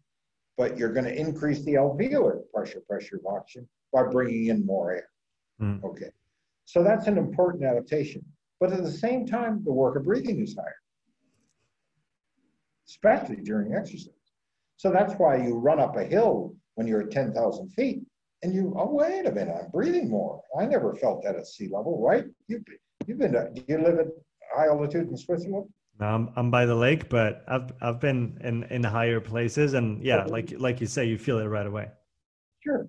but 0.56 0.76
you're 0.76 0.92
going 0.92 1.04
to 1.04 1.14
increase 1.14 1.64
the 1.64 1.74
alveolar 1.74 2.40
pressure 2.52 2.80
pressure 2.88 3.16
of 3.16 3.26
oxygen 3.26 3.68
by 3.92 4.04
bringing 4.04 4.46
in 4.46 4.64
more 4.64 4.92
air. 4.92 5.08
Mm. 5.60 5.84
Okay. 5.84 6.10
So 6.64 6.82
that's 6.82 7.06
an 7.06 7.18
important 7.18 7.64
adaptation. 7.64 8.24
But 8.60 8.72
at 8.72 8.82
the 8.82 8.90
same 8.90 9.26
time, 9.26 9.62
the 9.64 9.72
work 9.72 9.96
of 9.96 10.04
breathing 10.04 10.40
is 10.40 10.54
higher, 10.54 10.76
especially 12.88 13.36
during 13.36 13.74
exercise. 13.74 14.14
So 14.76 14.90
that's 14.90 15.14
why 15.14 15.36
you 15.36 15.54
run 15.58 15.80
up 15.80 15.96
a 15.96 16.04
hill 16.04 16.54
when 16.74 16.86
you're 16.86 17.02
at 17.02 17.10
10,000 17.10 17.68
feet 17.70 18.02
and 18.42 18.54
you, 18.54 18.74
oh, 18.76 18.94
wait 18.94 19.26
a 19.26 19.32
minute, 19.32 19.54
I'm 19.60 19.70
breathing 19.70 20.08
more. 20.08 20.42
I 20.58 20.66
never 20.66 20.94
felt 20.94 21.22
that 21.24 21.36
at 21.36 21.46
sea 21.46 21.68
level, 21.70 22.00
right? 22.00 22.24
You've, 22.48 22.62
you've 23.06 23.18
been, 23.18 23.32
do 23.32 23.62
you 23.68 23.78
live 23.78 23.98
at 23.98 24.06
high 24.54 24.66
altitude 24.66 25.08
in 25.08 25.16
Switzerland? 25.16 25.66
Um, 26.00 26.32
I'm 26.36 26.50
by 26.50 26.64
the 26.64 26.74
lake, 26.74 27.10
but 27.10 27.44
I've 27.46 27.72
I've 27.82 28.00
been 28.00 28.38
in 28.42 28.64
in 28.64 28.82
higher 28.82 29.20
places, 29.20 29.74
and 29.74 30.02
yeah, 30.02 30.24
like 30.24 30.58
like 30.58 30.80
you 30.80 30.86
say, 30.86 31.04
you 31.04 31.18
feel 31.18 31.38
it 31.38 31.44
right 31.44 31.66
away. 31.66 31.88
Sure, 32.64 32.88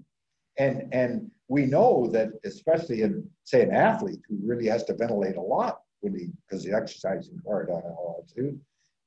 and 0.57 0.87
and 0.93 1.29
we 1.49 1.65
know 1.65 2.07
that 2.13 2.29
especially 2.45 3.01
in 3.01 3.29
say 3.43 3.63
an 3.63 3.73
athlete 3.73 4.21
who 4.29 4.37
really 4.41 4.67
has 4.67 4.85
to 4.85 4.95
ventilate 4.95 5.35
a 5.35 5.41
lot 5.41 5.81
when 5.99 6.17
he 6.17 6.27
because 6.47 6.63
the 6.63 6.73
exercising 6.73 7.37
hard 7.45 7.69
on 7.69 7.83
altitude, 7.83 8.57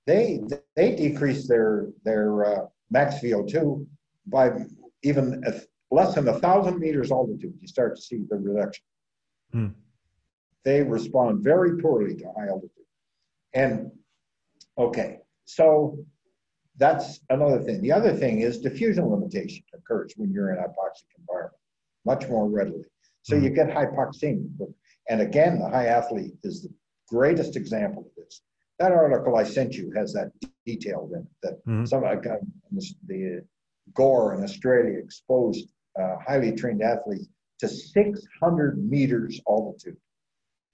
they 0.07 0.42
they 0.76 0.95
decrease 0.95 1.49
their 1.49 1.86
their 2.05 2.45
uh, 2.45 2.66
max 2.90 3.20
VO2 3.20 3.86
by 4.26 4.53
even 5.03 5.42
less 5.95 6.14
than 6.14 6.28
a 6.28 6.38
thousand 6.38 6.78
meters 6.78 7.11
altitude. 7.12 7.55
You 7.61 7.68
start 7.68 7.97
to 7.97 8.03
see 8.03 8.24
the 8.28 8.36
reduction. 8.36 8.84
Hmm. 9.53 9.68
They 10.64 10.82
respond 10.82 11.45
very 11.45 11.80
poorly 11.80 12.16
to 12.16 12.24
high 12.36 12.49
altitude. 12.49 12.70
And 13.55 13.92
okay, 14.78 15.18
so 15.45 15.99
that's 16.76 17.20
another 17.30 17.61
thing. 17.62 17.80
The 17.82 17.92
other 17.92 18.12
thing 18.12 18.40
is 18.40 18.59
diffusion 18.59 19.09
limitation 19.09 19.62
occurs 19.74 20.14
when 20.16 20.32
you're 20.32 20.53
in 20.53 20.59
a 20.59 20.62
hypoxic 20.62 21.11
environment 21.18 21.61
much 22.05 22.28
more 22.28 22.49
readily. 22.49 22.84
So 23.22 23.36
you 23.36 23.51
mm-hmm. 23.51 23.55
get 23.55 23.68
hypoxemia. 23.68 24.72
And 25.09 25.20
again, 25.20 25.59
the 25.59 25.68
high 25.68 25.86
athlete 25.86 26.34
is 26.42 26.62
the 26.62 26.70
greatest 27.09 27.57
example 27.57 28.03
of 28.03 28.14
this. 28.16 28.42
That 28.78 28.92
article 28.92 29.36
I 29.36 29.45
sent 29.45 29.74
you 29.74 29.92
has 29.97 30.12
that 30.14 30.32
detailed 30.66 31.12
in 31.12 31.20
it. 31.20 31.26
That 31.42 31.66
mm-hmm. 31.66 31.84
some 31.84 32.05
uh, 32.05 32.16
the 33.07 33.45
Gore 33.95 34.34
in 34.34 34.42
Australia 34.42 34.99
exposed 34.99 35.68
uh, 36.01 36.16
highly 36.26 36.53
trained 36.53 36.82
athletes 36.82 37.28
to 37.61 37.68
600 37.68 38.90
meters 38.90 39.40
altitude. 39.49 39.97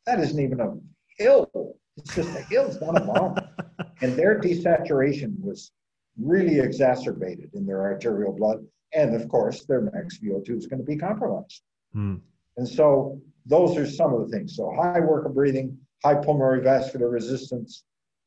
That 0.07 0.21
isn't 0.21 0.41
even 0.41 0.61
a 0.61 0.75
hill. 1.19 1.77
It's 1.97 2.15
just 2.15 2.31
a 2.31 2.43
hill. 2.43 2.67
It's 2.67 2.81
not 2.81 3.01
a 3.01 3.05
mountain. 3.05 3.49
and 4.01 4.17
their 4.17 4.41
desaturation 4.41 5.39
was 5.41 5.73
really 6.19 6.61
exacerbated 6.61 7.51
in 7.55 7.67
their 7.67 7.83
arterial 7.83 8.33
blood 8.33 8.65
and 8.93 9.15
of 9.15 9.29
course, 9.29 9.65
their 9.65 9.83
max 9.83 10.19
VO2 10.19 10.59
is 10.59 10.67
going 10.67 10.81
to 10.81 10.87
be 10.87 10.97
compromised. 10.97 11.63
Mm. 11.95 12.21
And 12.57 12.69
so 12.69 13.21
those 13.47 13.77
are 13.77 13.87
some 13.87 14.13
of 14.15 14.21
the 14.21 14.37
things. 14.37 14.57
So 14.57 14.73
high 14.75 15.01
work 15.01 15.27
of 15.27 15.35
breathing, 15.35 15.79
high 16.05 16.17
pulmonary 16.17 16.63
vascular 16.63 17.09
resistance, 17.09 17.85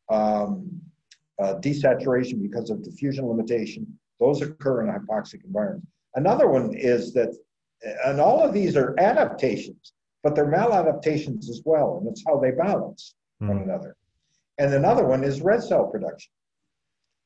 um, 0.10 0.70
uh, 1.42 1.56
desaturation 1.56 2.42
because 2.42 2.70
of 2.70 2.84
diffusion 2.84 3.26
limitation, 3.28 3.88
those 4.20 4.42
occur 4.42 4.84
in 4.84 4.88
hypoxic 4.88 5.44
environment. 5.44 5.88
Another 6.16 6.48
one 6.48 6.74
is 6.74 7.14
that, 7.14 7.36
and 8.06 8.20
all 8.20 8.44
of 8.44 8.54
these 8.54 8.76
are 8.78 8.96
adaptations, 9.00 9.94
but 10.22 10.36
they're 10.36 10.46
maladaptations 10.46 11.50
as 11.50 11.62
well, 11.66 11.98
and 11.98 12.08
it's 12.08 12.24
how 12.26 12.40
they 12.40 12.52
balance 12.52 13.16
mm. 13.42 13.48
one 13.50 13.58
another. 13.58 13.96
And 14.58 14.74
another 14.74 15.06
one 15.06 15.24
is 15.24 15.42
red 15.42 15.64
cell 15.64 15.88
production. 15.88 16.32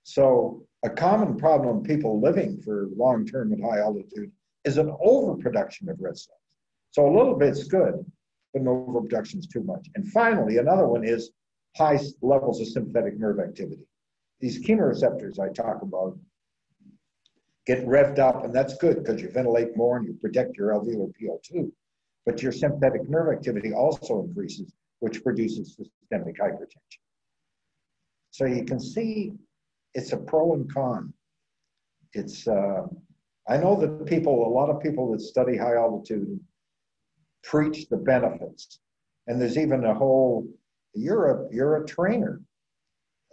So 0.04 0.66
a 0.84 0.90
common 0.90 1.38
problem 1.38 1.84
people 1.84 2.22
living 2.22 2.62
for 2.62 2.88
long 2.96 3.26
term 3.26 3.52
at 3.52 3.60
high 3.60 3.80
altitude 3.80 4.32
is 4.64 4.78
an 4.78 4.96
overproduction 5.02 5.90
of 5.90 6.00
red 6.00 6.18
cells. 6.18 6.40
So 6.92 7.08
a 7.08 7.16
little 7.16 7.36
bit's 7.36 7.66
good, 7.66 8.06
but 8.54 8.62
an 8.62 8.68
overproduction 8.68 9.40
is 9.40 9.48
too 9.48 9.64
much. 9.64 9.88
And 9.96 10.10
finally, 10.12 10.58
another 10.58 10.88
one 10.88 11.04
is 11.04 11.32
high 11.76 12.00
levels 12.22 12.62
of 12.62 12.68
sympathetic 12.68 13.20
nerve 13.20 13.40
activity. 13.40 13.86
These 14.40 14.64
chemoreceptors 14.66 15.40
I 15.40 15.50
talk 15.50 15.82
about 15.82 16.18
get 17.68 17.86
revved 17.86 18.18
up, 18.18 18.45
and 18.45 18.55
that's 18.55 18.78
good 18.78 19.03
because 19.03 19.22
you 19.22 19.30
ventilate 19.30 19.76
more 19.76 19.97
and 19.97 20.07
you 20.07 20.13
protect 20.13 20.57
your 20.57 20.70
alveolar 20.70 21.11
PO2. 21.22 21.70
But 22.26 22.41
your 22.41 22.51
sympathetic 22.51 23.07
nerve 23.09 23.34
activity 23.34 23.74
also 23.74 24.24
increases, 24.24 24.74
which 24.99 25.24
produces 25.24 25.76
systemic 25.76 26.38
hypertension. 26.39 26.99
So 28.32 28.45
you 28.45 28.63
can 28.63 28.80
see 28.80 29.34
it's 29.93 30.13
a 30.13 30.18
pro 30.18 30.53
and 30.53 30.74
con. 30.74 31.13
It's 32.13 32.47
uh, 32.47 32.84
I 33.49 33.57
know 33.57 33.80
that 33.80 34.05
people, 34.05 34.47
a 34.47 34.49
lot 34.49 34.70
of 34.70 34.82
people 34.82 35.11
that 35.11 35.22
study 35.22 35.57
high 35.57 35.76
altitude, 35.76 36.39
preach 37.43 37.88
the 37.89 37.97
benefits, 37.97 38.80
and 39.28 39.41
there's 39.41 39.57
even 39.57 39.86
a 39.86 39.93
whole. 39.93 40.47
You're 40.93 41.28
a 41.32 41.47
you're 41.53 41.84
a 41.84 41.86
trainer, 41.86 42.41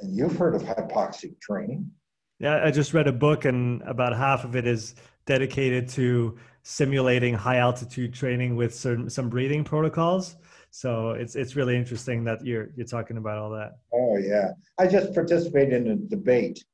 and 0.01 0.16
you've 0.16 0.37
heard 0.37 0.55
of 0.55 0.62
hypoxic 0.62 1.41
training. 1.41 1.91
Yeah, 2.39 2.62
I 2.64 2.70
just 2.70 2.95
read 2.95 3.07
a 3.07 3.12
book, 3.12 3.45
and 3.45 3.82
about 3.82 4.16
half 4.16 4.45
of 4.45 4.57
it 4.57 4.66
is 4.66 4.95
dedicated 5.26 5.89
to 5.91 6.37
simulating 6.62 7.35
high 7.35 7.59
altitude 7.59 8.12
training 8.12 8.57
with 8.57 8.74
certain 8.74 9.09
some 9.09 9.28
breathing 9.28 9.64
protocols. 9.64 10.37
So 10.70 11.11
it's 11.11 11.37
it's 11.37 11.55
really 11.55 11.76
interesting 11.76 12.24
that 12.24 12.45
you're 12.45 12.70
you're 12.76 12.87
talking 12.87 13.16
about 13.16 13.39
all 13.39 13.51
that. 13.51 13.78
Oh 13.93 14.16
yeah, 14.16 14.51
I 14.78 14.89
just 14.89 15.14
participated 15.14 15.87
in 15.87 15.93
a 15.93 15.97
debate 15.97 16.64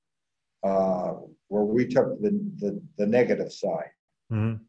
uh, 0.63 1.15
where 1.49 1.65
we 1.65 1.87
took 1.87 2.21
the 2.23 2.31
the, 2.57 2.81
the 2.97 3.07
negative 3.07 3.53
side. 3.53 3.91
Mm-hmm. 4.33 4.63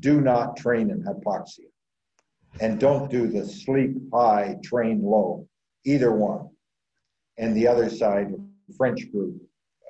Do 0.00 0.20
not 0.20 0.56
train 0.56 0.90
in 0.90 1.02
hypoxia, 1.04 1.70
and 2.60 2.80
don't 2.80 3.08
do 3.10 3.28
the 3.28 3.46
sleep 3.46 3.92
high, 4.12 4.56
train 4.64 5.02
low, 5.02 5.46
either 5.84 6.12
one. 6.12 6.48
And 7.38 7.56
the 7.56 7.68
other 7.68 7.88
side, 7.88 8.34
French 8.76 9.10
group, 9.12 9.40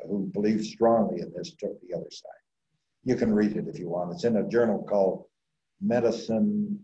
who 0.08 0.30
believed 0.32 0.64
strongly 0.64 1.20
in 1.20 1.32
this, 1.34 1.54
took 1.54 1.80
the 1.80 1.94
other 1.94 2.10
side. 2.10 2.30
You 3.04 3.16
can 3.16 3.34
read 3.34 3.56
it 3.56 3.66
if 3.68 3.78
you 3.78 3.88
want. 3.88 4.12
It's 4.12 4.24
in 4.24 4.36
a 4.36 4.48
journal 4.48 4.84
called 4.88 5.24
Medicine 5.80 6.78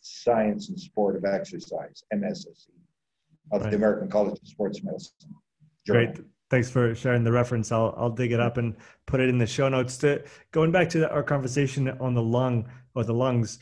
Science 0.00 0.68
and 0.68 0.78
Sport 0.78 1.16
of 1.16 1.24
Exercise, 1.24 2.02
MSSE, 2.12 2.68
of 3.52 3.62
right. 3.62 3.70
the 3.70 3.76
American 3.76 4.10
College 4.10 4.38
of 4.40 4.48
Sports 4.48 4.82
Medicine. 4.82 5.12
Journal. 5.86 6.06
Great. 6.06 6.24
Thanks 6.50 6.70
for 6.70 6.94
sharing 6.94 7.24
the 7.24 7.32
reference. 7.32 7.72
I'll, 7.72 7.94
I'll 7.96 8.10
dig 8.10 8.32
it 8.32 8.40
up 8.40 8.58
and 8.58 8.76
put 9.06 9.20
it 9.20 9.28
in 9.28 9.38
the 9.38 9.46
show 9.46 9.68
notes. 9.68 9.96
To 9.98 10.22
going 10.52 10.70
back 10.70 10.88
to 10.90 11.10
our 11.10 11.22
conversation 11.22 11.88
on 12.00 12.14
the 12.14 12.22
lung 12.22 12.68
or 12.94 13.02
the 13.02 13.14
lungs, 13.14 13.58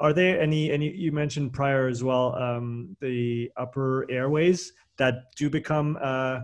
are 0.00 0.12
there 0.12 0.40
any? 0.40 0.72
And 0.72 0.82
you 0.82 1.12
mentioned 1.12 1.52
prior 1.52 1.86
as 1.86 2.02
well 2.02 2.34
um, 2.34 2.96
the 3.00 3.50
upper 3.56 4.10
airways 4.10 4.72
that 4.98 5.34
do 5.36 5.48
become, 5.48 5.98
uh, 6.02 6.40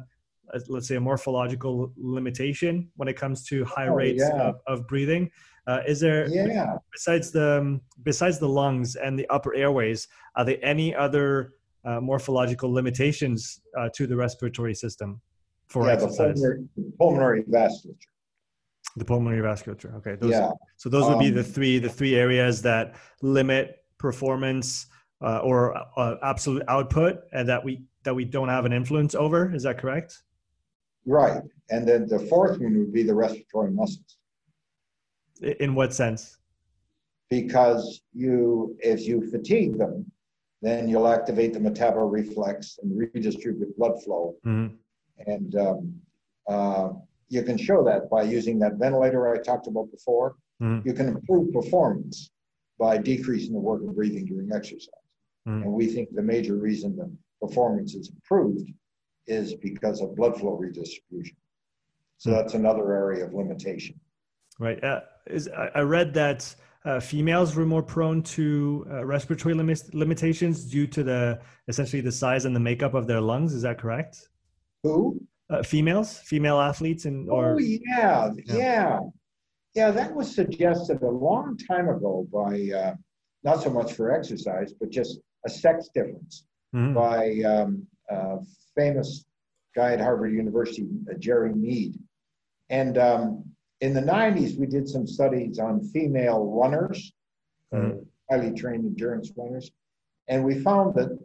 let's 0.68 0.88
say, 0.88 0.96
a 0.96 1.00
morphological 1.00 1.92
limitation 1.96 2.88
when 2.96 3.08
it 3.08 3.16
comes 3.16 3.44
to 3.46 3.64
high 3.64 3.88
oh, 3.88 3.94
rates 3.94 4.22
yeah. 4.26 4.40
of, 4.40 4.56
of 4.66 4.86
breathing. 4.86 5.30
Uh, 5.66 5.80
is 5.86 6.00
there 6.00 6.26
yeah. 6.28 6.76
besides 6.90 7.30
the 7.30 7.58
um, 7.60 7.80
besides 8.02 8.38
the 8.40 8.48
lungs 8.48 8.96
and 8.96 9.16
the 9.18 9.26
upper 9.28 9.54
airways, 9.54 10.08
are 10.34 10.44
there 10.44 10.58
any 10.62 10.94
other 10.94 11.52
uh, 11.84 12.00
morphological 12.00 12.72
limitations 12.72 13.60
uh, 13.78 13.88
to 13.94 14.06
the 14.06 14.16
respiratory 14.16 14.74
system 14.74 15.20
for 15.68 15.86
yeah, 15.86 15.96
the 15.96 16.06
pulmonary, 16.08 16.64
pulmonary 16.98 17.42
vasculature. 17.44 17.96
The 18.96 19.04
pulmonary 19.04 19.42
vasculature. 19.42 19.94
Okay. 19.96 20.16
Those, 20.16 20.30
Yeah. 20.30 20.50
So 20.76 20.88
those 20.88 21.08
would 21.08 21.18
be 21.18 21.30
the 21.30 21.40
Um, 21.40 21.46
three 21.46 21.78
the 21.78 21.88
three 21.88 22.14
areas 22.14 22.60
that 22.62 22.96
limit 23.22 23.76
performance 23.98 24.86
uh, 25.22 25.38
or 25.38 25.76
uh, 25.96 26.16
absolute 26.22 26.62
output, 26.68 27.20
and 27.32 27.48
that 27.48 27.64
we 27.64 27.84
that 28.04 28.14
we 28.14 28.24
don't 28.24 28.48
have 28.48 28.64
an 28.64 28.72
influence 28.72 29.14
over. 29.14 29.54
Is 29.54 29.62
that 29.62 29.78
correct? 29.78 30.22
Right. 31.06 31.42
And 31.70 31.86
then 31.86 32.06
the 32.06 32.18
fourth 32.18 32.60
one 32.60 32.78
would 32.78 32.92
be 32.92 33.02
the 33.02 33.14
respiratory 33.14 33.70
muscles. 33.70 34.18
In 35.40 35.74
what 35.74 35.92
sense? 35.92 36.38
Because 37.30 38.02
you, 38.12 38.76
if 38.80 39.06
you 39.06 39.28
fatigue 39.30 39.78
them, 39.78 40.10
then 40.60 40.88
you'll 40.88 41.08
activate 41.08 41.52
the 41.54 41.58
metaboreflex 41.58 42.78
and 42.82 42.96
redistribute 42.96 43.76
blood 43.76 44.02
flow. 44.04 44.36
Mhm. 44.44 44.76
And 45.26 45.56
um, 45.56 46.00
uh, 46.48 46.90
you 47.28 47.42
can 47.42 47.56
show 47.56 47.82
that 47.84 48.08
by 48.10 48.22
using 48.22 48.58
that 48.60 48.74
ventilator 48.74 49.34
I 49.34 49.38
talked 49.38 49.66
about 49.66 49.90
before. 49.90 50.36
Mhm. 50.60 50.84
You 50.84 50.92
can 50.92 51.08
improve 51.08 51.52
performance 51.52 52.30
by 52.78 52.98
decreasing 52.98 53.54
the 53.54 53.60
work 53.60 53.82
of 53.82 53.94
breathing 53.96 54.26
during 54.26 54.52
exercise. 54.52 54.94
Mhm. 55.48 55.62
And 55.64 55.72
we 55.72 55.86
think 55.86 56.14
the 56.14 56.22
major 56.22 56.56
reason 56.56 56.96
the 56.96 57.10
performance 57.40 57.94
is 57.94 58.10
improved 58.10 58.68
is 59.26 59.54
because 59.54 60.00
of 60.00 60.16
blood 60.16 60.38
flow 60.38 60.54
redistribution. 60.56 61.36
So 62.18 62.30
Mhm. 62.30 62.34
that's 62.36 62.54
another 62.54 62.92
area 62.92 63.24
of 63.26 63.34
limitation. 63.34 63.98
Right. 64.58 64.82
Uh, 64.82 65.00
is 65.26 65.48
I, 65.48 65.70
I 65.76 65.80
read 65.80 66.14
that 66.14 66.54
uh, 66.84 66.98
females 66.98 67.54
were 67.54 67.64
more 67.64 67.82
prone 67.82 68.22
to 68.24 68.84
uh, 68.90 69.04
respiratory 69.04 69.54
limit, 69.54 69.94
limitations 69.94 70.64
due 70.68 70.86
to 70.88 71.02
the 71.04 71.40
essentially 71.68 72.02
the 72.02 72.10
size 72.12 72.44
and 72.44 72.54
the 72.56 72.60
makeup 72.60 72.94
of 72.94 73.06
their 73.06 73.20
lungs. 73.20 73.54
Is 73.54 73.62
that 73.62 73.78
correct? 73.78 74.28
Who? 74.82 75.20
Uh, 75.48 75.62
females, 75.62 76.18
female 76.18 76.58
athletes, 76.60 77.04
and 77.04 77.28
or 77.30 77.54
oh, 77.54 77.58
yeah, 77.58 78.30
Yeah. 78.46 78.56
yeah. 78.56 79.00
Yeah, 79.74 79.90
that 79.92 80.14
was 80.14 80.34
suggested 80.34 81.00
a 81.02 81.08
long 81.08 81.56
time 81.56 81.88
ago 81.88 82.26
by, 82.32 82.70
uh, 82.76 82.94
not 83.42 83.62
so 83.62 83.70
much 83.70 83.94
for 83.94 84.10
exercise, 84.12 84.74
but 84.74 84.90
just 84.90 85.20
a 85.46 85.50
sex 85.50 85.88
difference 85.94 86.46
Mhm. 86.74 86.94
by 86.94 87.40
um, 87.42 87.86
a 88.10 88.38
famous 88.76 89.24
guy 89.74 89.92
at 89.94 90.00
Harvard 90.00 90.32
University, 90.32 90.86
uh, 91.10 91.14
Jere 91.18 91.52
Mead. 91.54 91.98
And 92.70 92.98
um, 92.98 93.44
in 93.80 93.94
the 93.94 94.00
90s, 94.00 94.58
we 94.58 94.66
did 94.66 94.88
some 94.88 95.06
studies 95.06 95.58
on 95.58 95.82
female 95.82 96.46
runners, 96.46 97.12
uh, 97.72 97.76
Mhm. 97.76 98.06
highly 98.30 98.52
trained 98.52 98.84
endurance 98.84 99.32
runners. 99.36 99.70
And 100.28 100.44
we 100.44 100.54
found 100.60 100.94
that 100.94 101.18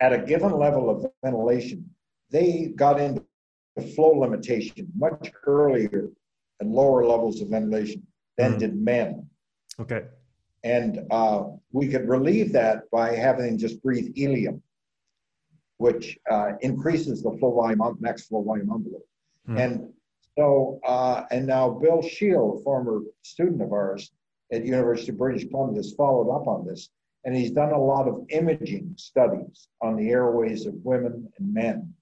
at 0.00 0.12
a 0.12 0.18
given 0.18 0.52
level 0.52 0.90
of 0.90 1.06
ventilation, 1.22 1.88
they 2.30 2.68
got 2.76 3.00
into 3.00 3.22
the 3.76 3.82
flow 3.82 4.12
limitation 4.18 4.90
much 4.96 5.32
earlier 5.46 6.10
and 6.60 6.72
lower 6.72 7.04
levels 7.06 7.40
of 7.40 7.48
ventilation 7.48 8.06
than 8.36 8.54
Mhm. 8.54 8.58
did 8.58 8.76
men. 8.76 9.28
okay. 9.78 10.02
And 10.64 11.06
uh, 11.10 11.44
we 11.72 11.88
could 11.88 12.08
relieve 12.08 12.52
that 12.52 12.88
by 12.90 13.14
having 13.16 13.46
them 13.46 13.58
just 13.58 13.82
breathe 13.82 14.14
helium, 14.14 14.62
which 15.82 16.16
uh, 16.30 16.52
increases 16.60 17.24
the 17.24 17.32
flow 17.38 17.52
volume, 17.52 17.82
en- 17.82 17.96
max 17.98 18.28
flow 18.28 18.40
volume 18.42 18.70
envelope. 18.72 19.06
Hmm. 19.46 19.58
And 19.58 19.92
so, 20.38 20.78
uh, 20.86 21.24
and 21.32 21.44
now 21.44 21.70
Bill 21.70 22.00
Sheel, 22.00 22.56
a 22.56 22.62
former 22.62 23.00
student 23.22 23.60
of 23.60 23.72
ours 23.72 24.12
at 24.52 24.64
University 24.64 25.10
of 25.10 25.18
British 25.18 25.48
Columbia, 25.48 25.78
has 25.80 25.92
followed 25.94 26.30
up 26.30 26.46
on 26.46 26.64
this. 26.64 26.90
And 27.24 27.34
he's 27.34 27.50
done 27.50 27.72
a 27.72 27.84
lot 27.92 28.06
of 28.06 28.24
imaging 28.28 28.94
studies 28.96 29.68
on 29.80 29.96
the 29.96 30.10
airways 30.10 30.66
of 30.66 30.74
women 30.84 31.28
and 31.36 31.52
men, 31.52 31.92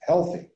healthy, 0.00 0.50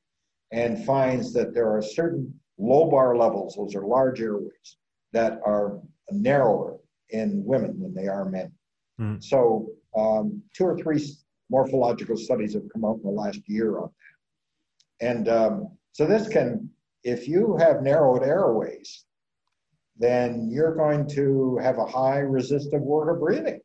and 0.51 0.85
finds 0.85 1.33
that 1.33 1.55
there 1.55 1.69
are 1.75 1.81
certain 1.81 2.31
lobar 2.59 3.17
levels, 3.17 3.55
those 3.55 3.73
are 3.75 3.85
large 3.87 4.21
airways, 4.21 4.77
that 5.13 5.39
are 5.43 5.79
narrower 6.11 6.77
in 7.09 7.43
women 7.43 7.81
than 7.81 7.93
they 7.95 8.07
are 8.07 8.25
men. 8.25 8.51
Hmm. 8.99 9.15
So 9.19 9.69
um, 9.95 10.43
two 10.55 10.65
or 10.65 10.77
three 10.77 10.99
morphological 11.49 12.17
studies 12.17 12.53
have 12.53 12.67
come 12.73 12.85
out 12.85 12.97
in 12.97 13.03
the 13.03 13.09
last 13.09 13.41
year 13.47 13.79
on 13.79 13.89
that. 14.99 15.07
And 15.07 15.29
um, 15.29 15.77
so 15.91 16.05
this 16.05 16.27
can, 16.27 16.69
if 17.03 17.27
you 17.27 17.57
have 17.57 17.81
narrowed 17.81 18.23
airways, 18.23 19.05
then 19.97 20.49
you're 20.51 20.75
going 20.75 21.07
to 21.09 21.57
have 21.61 21.77
a 21.77 21.85
high 21.85 22.19
resistive 22.19 22.81
work 22.81 23.13
of 23.13 23.19
breathing. 23.19 23.59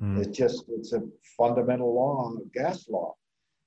Mhm. 0.00 0.18
It's 0.18 0.36
just, 0.36 0.64
it's 0.68 0.92
a 0.92 1.02
fundamental 1.36 1.94
law, 1.94 2.32
gas 2.52 2.88
law. 2.88 3.14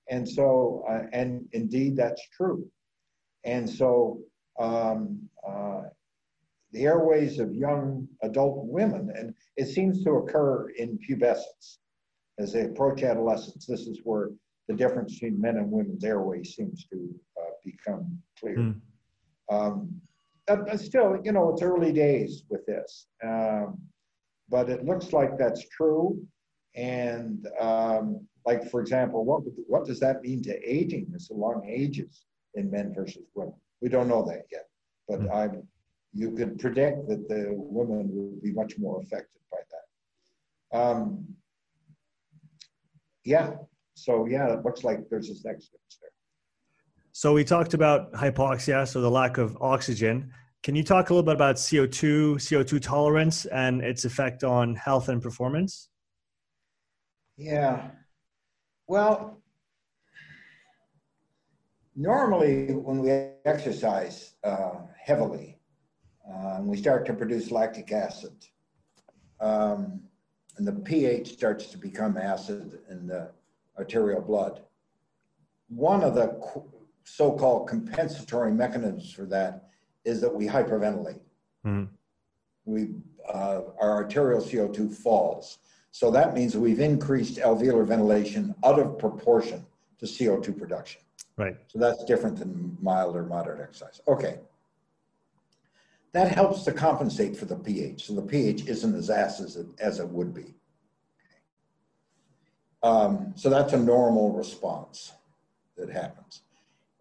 And 0.09 0.27
so, 0.27 0.83
uh, 0.89 1.03
and 1.13 1.47
indeed 1.51 1.95
that's 1.95 2.25
true. 2.29 2.65
And 3.43 3.69
so, 3.69 4.21
um, 4.59 5.29
uh, 5.47 5.83
the 6.71 6.85
airways 6.85 7.39
of 7.39 7.53
young 7.55 8.07
adult 8.23 8.65
women, 8.65 9.11
and 9.15 9.33
it 9.55 9.67
seems 9.67 10.03
to 10.03 10.11
occur 10.11 10.69
in 10.71 10.99
pubescence. 10.99 11.77
As 12.39 12.53
they 12.53 12.65
approach 12.65 13.03
adolescence, 13.03 13.65
this 13.65 13.87
is 13.87 13.99
where 14.03 14.29
the 14.67 14.75
difference 14.75 15.13
between 15.13 15.41
men 15.41 15.57
and 15.57 15.71
women's 15.71 16.03
airways 16.03 16.55
seems 16.55 16.85
to 16.91 17.09
uh, 17.39 17.51
become 17.65 18.19
clear. 18.39 18.57
Mm. 18.57 18.81
Um, 19.49 20.01
still, 20.77 21.17
you 21.23 21.31
know, 21.31 21.49
it's 21.49 21.61
early 21.61 21.91
days 21.91 22.43
with 22.49 22.65
this. 22.65 23.07
Um, 23.23 23.79
but 24.49 24.69
it 24.69 24.85
looks 24.85 25.13
like 25.13 25.37
that's 25.37 25.67
true. 25.69 26.21
And 26.75 27.47
um, 27.59 28.25
like, 28.45 28.69
for 28.69 28.81
example, 28.81 29.25
what, 29.25 29.41
what 29.67 29.85
does 29.85 29.99
that 29.99 30.21
mean 30.21 30.41
to 30.43 30.57
aging, 30.63 31.07
this 31.11 31.29
along 31.31 31.67
ages 31.67 32.25
in 32.53 32.69
men 32.69 32.93
versus 32.93 33.23
women? 33.35 33.55
We 33.81 33.89
don't 33.89 34.07
know 34.07 34.23
that 34.25 34.43
yet, 34.51 34.67
but 35.07 35.21
Hmm. 35.21 35.31
I, 35.31 35.49
you 36.13 36.31
could 36.31 36.59
predict 36.59 37.07
that 37.09 37.27
the 37.27 37.47
women 37.51 38.09
would 38.11 38.41
be 38.41 38.53
much 38.53 38.77
more 38.77 39.01
affected 39.01 39.41
by 39.51 39.57
that. 39.71 40.79
Um, 40.79 41.25
yeah, 43.27 43.51
so 43.93 44.25
yeah, 44.25 44.53
it 44.53 44.63
looks 44.63 44.85
like 44.85 44.99
there's 45.09 45.27
this 45.27 45.43
next 45.43 45.65
difference 45.65 45.97
there. 46.01 46.11
So 47.11 47.33
we 47.33 47.43
talked 47.43 47.73
about 47.73 48.13
hypoxia, 48.13 48.87
so 48.87 49.01
the 49.01 49.11
lack 49.11 49.37
of 49.37 49.57
oxygen. 49.59 50.31
Can 50.63 50.75
you 50.75 50.83
talk 50.83 51.09
a 51.09 51.13
little 51.13 51.25
bit 51.25 51.35
about 51.35 51.57
CO2, 51.57 52.35
CO2 52.35 52.81
tolerance, 52.81 53.45
and 53.45 53.81
its 53.81 54.05
effect 54.05 54.45
on 54.45 54.75
health 54.75 55.09
and 55.09 55.21
performance? 55.21 55.89
Yeah. 57.35 57.89
Well, 58.87 59.41
normally 61.97 62.73
when 62.73 62.99
we 62.99 63.11
exercise 63.45 64.35
uh, 64.45 64.75
heavily, 65.03 65.59
uh, 66.29 66.57
and 66.57 66.67
we 66.67 66.77
start 66.77 67.05
to 67.07 67.13
produce 67.13 67.51
lactic 67.51 67.91
acid, 67.91 68.35
um, 69.41 70.06
and 70.57 70.67
the 70.67 70.73
pH 70.73 71.33
starts 71.33 71.67
to 71.67 71.77
become 71.77 72.17
acid 72.17 72.79
in 72.89 73.07
the 73.07 73.29
arterial 73.77 74.21
blood. 74.21 74.61
One 75.69 76.03
of 76.03 76.15
the 76.15 76.41
so-called 77.03 77.69
compensatory 77.69 78.51
mechanisms 78.51 79.11
for 79.11 79.25
that 79.25 79.69
is 80.03 80.19
that 80.21 80.33
we 80.33 80.47
hyperventilate. 80.47 81.19
Mhm. 81.65 81.89
We, 82.65 82.95
uh, 83.27 83.61
our 83.79 83.91
arterial 84.03 84.41
CO2 84.41 84.89
falls. 84.89 85.59
So 85.91 86.11
that 86.11 86.33
means 86.33 86.57
we've 86.57 86.79
increased 86.79 87.37
alveolar 87.37 87.85
ventilation 87.85 88.55
out 88.63 88.79
of 88.79 88.97
proportion 88.97 89.65
to 89.99 90.05
CO2 90.07 90.53
production. 90.53 91.01
Right. 91.37 91.57
So 91.67 91.79
that's 91.79 92.03
different 92.03 92.37
than 92.37 92.77
mild 92.81 93.15
or 93.15 93.23
moderate 93.23 93.61
exercise. 93.61 94.01
Okay. 94.07 94.39
That 96.17 96.31
helps 96.31 96.63
to 96.63 96.71
compensate 96.71 97.37
for 97.37 97.45
the 97.45 97.55
pH. 97.55 98.07
So 98.07 98.15
the 98.15 98.23
pH 98.23 98.65
isn't 98.65 98.95
as 98.95 99.11
acid 99.11 99.45
as 99.45 99.55
it, 99.55 99.67
as 99.77 99.99
it 99.99 100.09
would 100.09 100.33
be. 100.33 100.55
Um, 102.81 103.33
so 103.35 103.51
that's 103.51 103.73
a 103.73 103.77
normal 103.77 104.31
response 104.31 105.11
that 105.77 105.91
happens. 105.91 106.41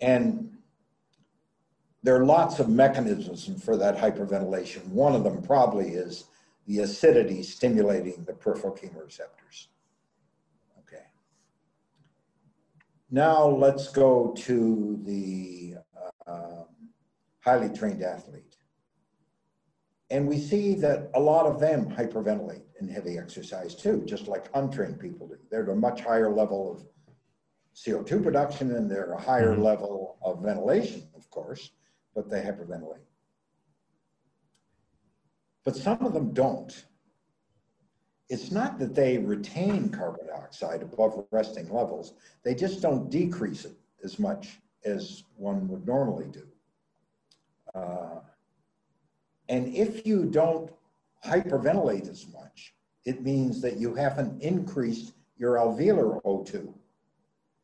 And 0.02 0.58
there 2.02 2.14
are 2.14 2.26
lots 2.26 2.58
of 2.58 2.68
mechanisms 2.68 3.50
for 3.64 3.78
that 3.78 3.96
hyperventilation. 3.96 4.86
One 4.88 5.14
of 5.14 5.24
them 5.24 5.40
probably 5.40 5.92
is 5.92 6.24
the 6.66 6.80
acidity 6.80 7.42
stimulating 7.42 8.22
the 8.24 8.34
peripheral 8.34 8.74
chemoreceptors. 8.74 9.68
Okay. 10.80 11.06
Now 13.10 13.46
let's 13.46 13.88
go 13.88 14.34
to 14.40 15.00
the 15.06 15.76
uh, 16.26 16.64
highly 17.40 17.74
trained 17.74 18.02
athlete. 18.02 18.55
And 20.11 20.28
we 20.28 20.38
see 20.38 20.74
that 20.76 21.11
a 21.14 21.20
lot 21.20 21.46
of 21.46 21.59
them 21.59 21.90
hyperventilate 21.90 22.62
in 22.80 22.88
heavy 22.88 23.18
exercise 23.18 23.74
too, 23.74 24.02
just 24.04 24.28
like 24.28 24.46
untrained 24.54 25.00
people 25.00 25.26
do. 25.26 25.36
They're 25.50 25.64
at 25.64 25.68
a 25.68 25.74
much 25.74 26.00
higher 26.02 26.32
level 26.32 26.70
of 26.70 26.84
CO2 27.74 28.22
production 28.22 28.76
and 28.76 28.90
they're 28.90 29.12
a 29.12 29.20
higher 29.20 29.54
Mhm. 29.57 29.62
level 29.62 30.16
of 30.22 30.42
ventilation, 30.42 31.09
of 31.14 31.28
course, 31.30 31.72
but 32.14 32.28
they 32.30 32.40
hyperventilate. 32.40 33.04
But 35.64 35.74
some 35.76 36.00
of 36.02 36.12
them 36.14 36.32
don't. 36.32 36.86
It's 38.28 38.50
not 38.50 38.78
that 38.78 38.94
they 38.94 39.18
retain 39.18 39.88
carbon 39.90 40.26
dioxide 40.28 40.82
above 40.82 41.26
resting 41.30 41.68
levels, 41.72 42.14
they 42.44 42.54
just 42.54 42.80
don't 42.80 43.11
decrease 43.11 43.64
it 43.64 43.76
as 44.04 44.18
much 44.18 44.61
as 44.84 45.24
one 45.36 45.66
would 45.68 45.86
normally 45.86 46.28
do. 46.28 46.46
Uh, 47.74 48.20
and 49.49 49.74
if 49.74 50.07
you 50.07 50.24
don't 50.24 50.70
hyperventilate 51.24 52.09
as 52.09 52.26
much, 52.32 52.74
it 53.05 53.22
means 53.22 53.61
that 53.62 53.76
you 53.76 53.94
haven't 53.94 54.42
increased 54.42 55.12
your 55.38 55.57
alveolar 55.57 56.22
O2 56.22 56.72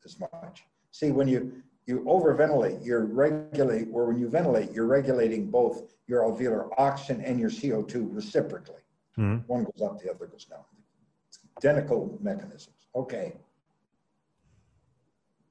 as 0.05 0.21
much. 0.21 0.65
See, 0.93 1.11
when 1.11 1.27
you, 1.27 1.63
you 1.87 2.01
overventilate, 2.01 2.85
you're 2.85 3.07
regulate, 3.07 3.89
or 3.93 4.07
when 4.07 4.19
you 4.19 4.29
ventilate, 4.29 4.73
you're 4.73 4.87
regulating 4.87 5.51
both 5.51 5.83
your 6.07 6.23
alveolar 6.23 6.69
oxygen 6.79 7.23
and 7.23 7.41
your 7.41 7.51
CO2 7.51 8.15
reciprocally. 8.15 8.83
Mm-hmm. 9.19 9.47
One 9.47 9.65
goes 9.65 9.83
up, 9.83 10.01
the 10.01 10.11
other 10.11 10.27
goes 10.27 10.45
down. 10.45 10.61
It's 11.29 11.41
identical 11.59 12.19
mechanisms. 12.21 12.77
Okay. 12.95 13.35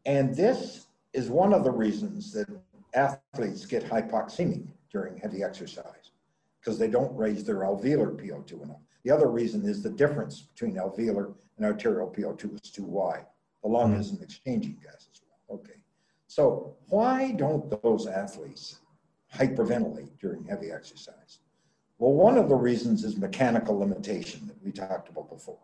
And 0.06 0.36
this 0.36 0.88
is 1.14 1.30
one 1.30 1.54
of 1.54 1.64
the 1.64 1.72
reasons 1.72 2.32
that 2.34 2.48
athletes 2.94 3.66
get 3.66 3.84
hypoxemic 3.84 4.68
during 4.92 5.18
heavy 5.18 5.44
exercise 5.44 6.11
because 6.62 6.78
they 6.78 6.88
don't 6.88 7.16
raise 7.16 7.44
their 7.44 7.58
alveolar 7.58 8.16
PO2 8.16 8.64
enough. 8.64 8.82
The 9.04 9.12
other 9.12 9.28
reason 9.28 9.68
is 9.68 9.82
the 9.82 9.90
difference 9.90 10.42
between 10.42 10.76
alveolar 10.76 11.34
and 11.58 11.66
arterial 11.66 12.14
PO2 12.16 12.64
is 12.64 12.72
too 12.72 12.84
wide. 12.84 13.26
The 13.64 13.70
lung 13.70 13.92
mm-hmm. 13.92 14.02
isn't 14.02 14.22
exchanging 14.22 14.78
gas 14.84 15.08
as 15.12 15.22
well. 15.26 15.60
Okay. 15.60 15.80
So 16.28 16.76
why 16.88 17.32
don't 17.32 17.82
those 17.82 18.08
athletes 18.08 18.80
hyperventilate 19.34 20.18
during 20.20 20.46
heavy 20.46 20.72
exercise? 20.72 21.40
Well, 21.98 22.14
one 22.14 22.38
of 22.38 22.50
the 22.50 22.56
reasons 22.56 23.04
is 23.04 23.18
mechanical 23.18 23.78
limitation 23.78 24.48
that 24.48 24.64
we 24.64 24.72
talked 24.72 25.10
about 25.10 25.30
before. 25.30 25.60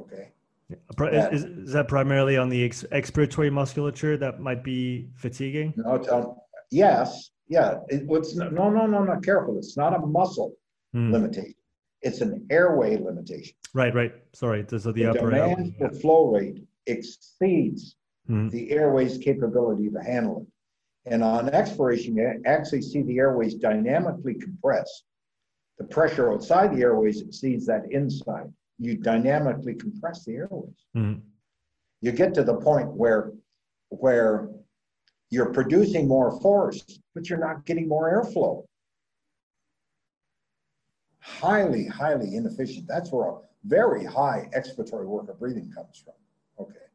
Okay. 0.00 0.30
Is, 0.70 1.44
is, 1.44 1.72
that 1.72 1.88
primarily 1.88 2.38
on 2.38 2.48
the 2.48 2.64
ex- 2.64 2.84
expiratory 2.92 3.52
musculature 3.52 4.16
that 4.16 4.40
might 4.40 4.64
be 4.64 5.10
fatiguing? 5.14 5.74
No, 5.76 6.02
um, 6.10 6.36
yes, 6.70 7.31
yeah. 7.48 7.78
It, 7.88 8.06
it's 8.08 8.34
no, 8.36 8.48
no, 8.48 8.86
no, 8.86 9.04
no. 9.04 9.20
Careful. 9.20 9.58
It's 9.58 9.76
not 9.76 9.94
a 9.94 10.06
muscle 10.06 10.54
mm. 10.94 11.12
limitation. 11.12 11.54
It's 12.02 12.20
an 12.20 12.46
airway 12.50 12.96
limitation. 12.96 13.54
Right, 13.74 13.94
right. 13.94 14.12
Sorry, 14.32 14.62
this 14.62 14.84
is 14.84 14.84
the, 14.84 14.92
the 14.92 15.06
upper 15.06 15.30
demand 15.30 15.76
for 15.78 15.90
flow 15.90 16.30
rate 16.30 16.64
exceeds 16.86 17.96
mm. 18.28 18.50
the 18.50 18.70
airway's 18.72 19.18
capability 19.18 19.88
to 19.90 19.98
handle 20.02 20.42
it. 20.42 21.12
And 21.12 21.22
on 21.24 21.48
expiration, 21.48 22.16
you 22.16 22.40
actually 22.46 22.82
see 22.82 23.02
the 23.02 23.18
airways 23.18 23.54
dynamically 23.54 24.34
compress. 24.34 25.02
The 25.78 25.84
pressure 25.84 26.32
outside 26.32 26.76
the 26.76 26.82
airways 26.82 27.20
exceeds 27.20 27.66
that 27.66 27.90
inside. 27.90 28.52
You 28.78 28.96
dynamically 28.96 29.74
compress 29.74 30.24
the 30.24 30.34
airways. 30.34 30.86
Mm. 30.96 31.20
You 32.00 32.12
get 32.12 32.34
to 32.34 32.44
the 32.44 32.56
point 32.56 32.88
where, 32.88 33.32
where 33.88 34.48
you're 35.32 35.52
producing 35.52 36.06
more 36.06 36.38
force, 36.40 36.84
but 37.14 37.30
you're 37.30 37.38
not 37.38 37.64
getting 37.64 37.88
more 37.88 38.12
airflow 38.12 38.62
highly, 41.20 41.86
highly 41.86 42.36
inefficient. 42.36 42.86
That's 42.86 43.10
where 43.10 43.30
a 43.30 43.38
very 43.64 44.04
high 44.04 44.50
expiratory 44.54 45.06
work 45.06 45.30
of 45.30 45.38
breathing 45.38 45.72
comes 45.74 46.04
from. 46.04 46.66
Okay. 46.66 46.86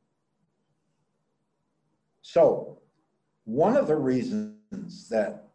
So, 2.21 2.77
one 3.45 3.75
of 3.75 3.87
the 3.87 3.95
reasons 3.95 5.09
that 5.09 5.47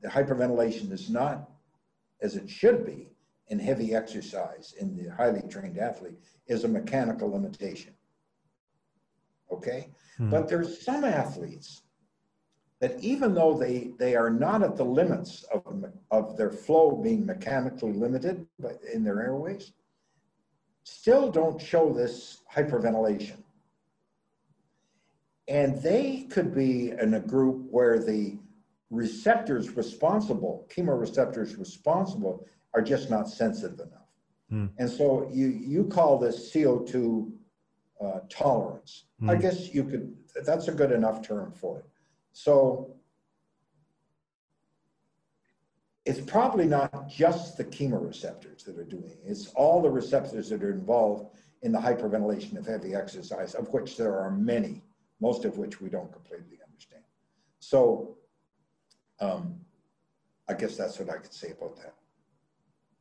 the 0.00 0.08
hyperventilation 0.08 0.90
is 0.92 1.10
not 1.10 1.50
as 2.22 2.36
it 2.36 2.48
should 2.48 2.86
be 2.86 3.08
in 3.48 3.58
heavy 3.58 3.94
exercise 3.94 4.74
in 4.80 4.96
the 4.96 5.10
highly 5.10 5.42
trained 5.48 5.76
athlete 5.76 6.20
is 6.46 6.64
a 6.64 6.68
mechanical 6.68 7.30
limitation. 7.30 7.92
Okay? 9.52 9.90
Hmm. 10.16 10.30
But 10.30 10.48
there's 10.48 10.82
some 10.82 11.04
athletes 11.04 11.82
that 12.80 12.98
even 13.00 13.34
though 13.34 13.54
they, 13.56 13.92
they 13.98 14.16
are 14.16 14.30
not 14.30 14.62
at 14.62 14.76
the 14.76 14.84
limits 14.84 15.44
of, 15.52 15.84
of 16.10 16.36
their 16.36 16.50
flow 16.50 16.92
being 16.92 17.24
mechanically 17.26 17.92
limited 17.92 18.46
but 18.58 18.80
in 18.92 19.04
their 19.04 19.20
airways, 19.20 19.72
still 20.84 21.30
don't 21.30 21.60
show 21.60 21.92
this 21.92 22.38
hyperventilation. 22.52 23.36
And 25.46 25.82
they 25.82 26.26
could 26.30 26.54
be 26.54 26.90
in 26.90 27.14
a 27.14 27.20
group 27.20 27.66
where 27.70 27.98
the 27.98 28.38
receptors 28.90 29.76
responsible, 29.76 30.66
chemoreceptors 30.74 31.58
responsible, 31.58 32.46
are 32.72 32.82
just 32.82 33.10
not 33.10 33.28
sensitive 33.28 33.80
enough. 33.80 34.00
Mm. 34.52 34.70
And 34.78 34.88
so 34.88 35.28
you, 35.32 35.48
you 35.48 35.84
call 35.84 36.18
this 36.18 36.52
CO2 36.52 37.30
uh, 38.00 38.20
tolerance. 38.28 39.04
Mm. 39.20 39.30
I 39.30 39.34
hmm. 39.34 39.40
guess 39.42 39.74
you 39.74 39.84
could, 39.84 40.16
that's 40.44 40.68
a 40.68 40.72
good 40.72 40.90
enough 40.90 41.20
term 41.20 41.52
for 41.52 41.80
it. 41.80 41.89
So 42.32 42.94
it's 46.06 46.20
probably 46.20 46.66
not 46.66 47.08
just 47.08 47.56
the 47.56 47.64
chemoreceptors 47.64 48.64
that 48.64 48.78
are 48.78 48.84
doing 48.84 49.10
it. 49.10 49.20
It's 49.24 49.48
all 49.48 49.82
the 49.82 49.90
receptors 49.90 50.48
that 50.48 50.62
are 50.62 50.72
involved 50.72 51.34
in 51.62 51.72
the 51.72 51.78
hyperventilation 51.78 52.56
of 52.56 52.66
heavy 52.66 52.94
exercise, 52.94 53.54
of 53.54 53.68
which 53.72 53.96
there 53.96 54.18
are 54.18 54.30
many, 54.30 54.82
most 55.20 55.44
of 55.44 55.58
which 55.58 55.80
we 55.80 55.90
don't 55.90 56.10
completely 56.10 56.58
understand. 56.66 57.04
So 57.58 58.16
um, 59.20 59.60
I 60.48 60.54
guess 60.54 60.76
that's 60.76 60.98
what 60.98 61.10
I 61.10 61.18
could 61.18 61.34
say 61.34 61.50
about 61.50 61.76
that. 61.76 61.94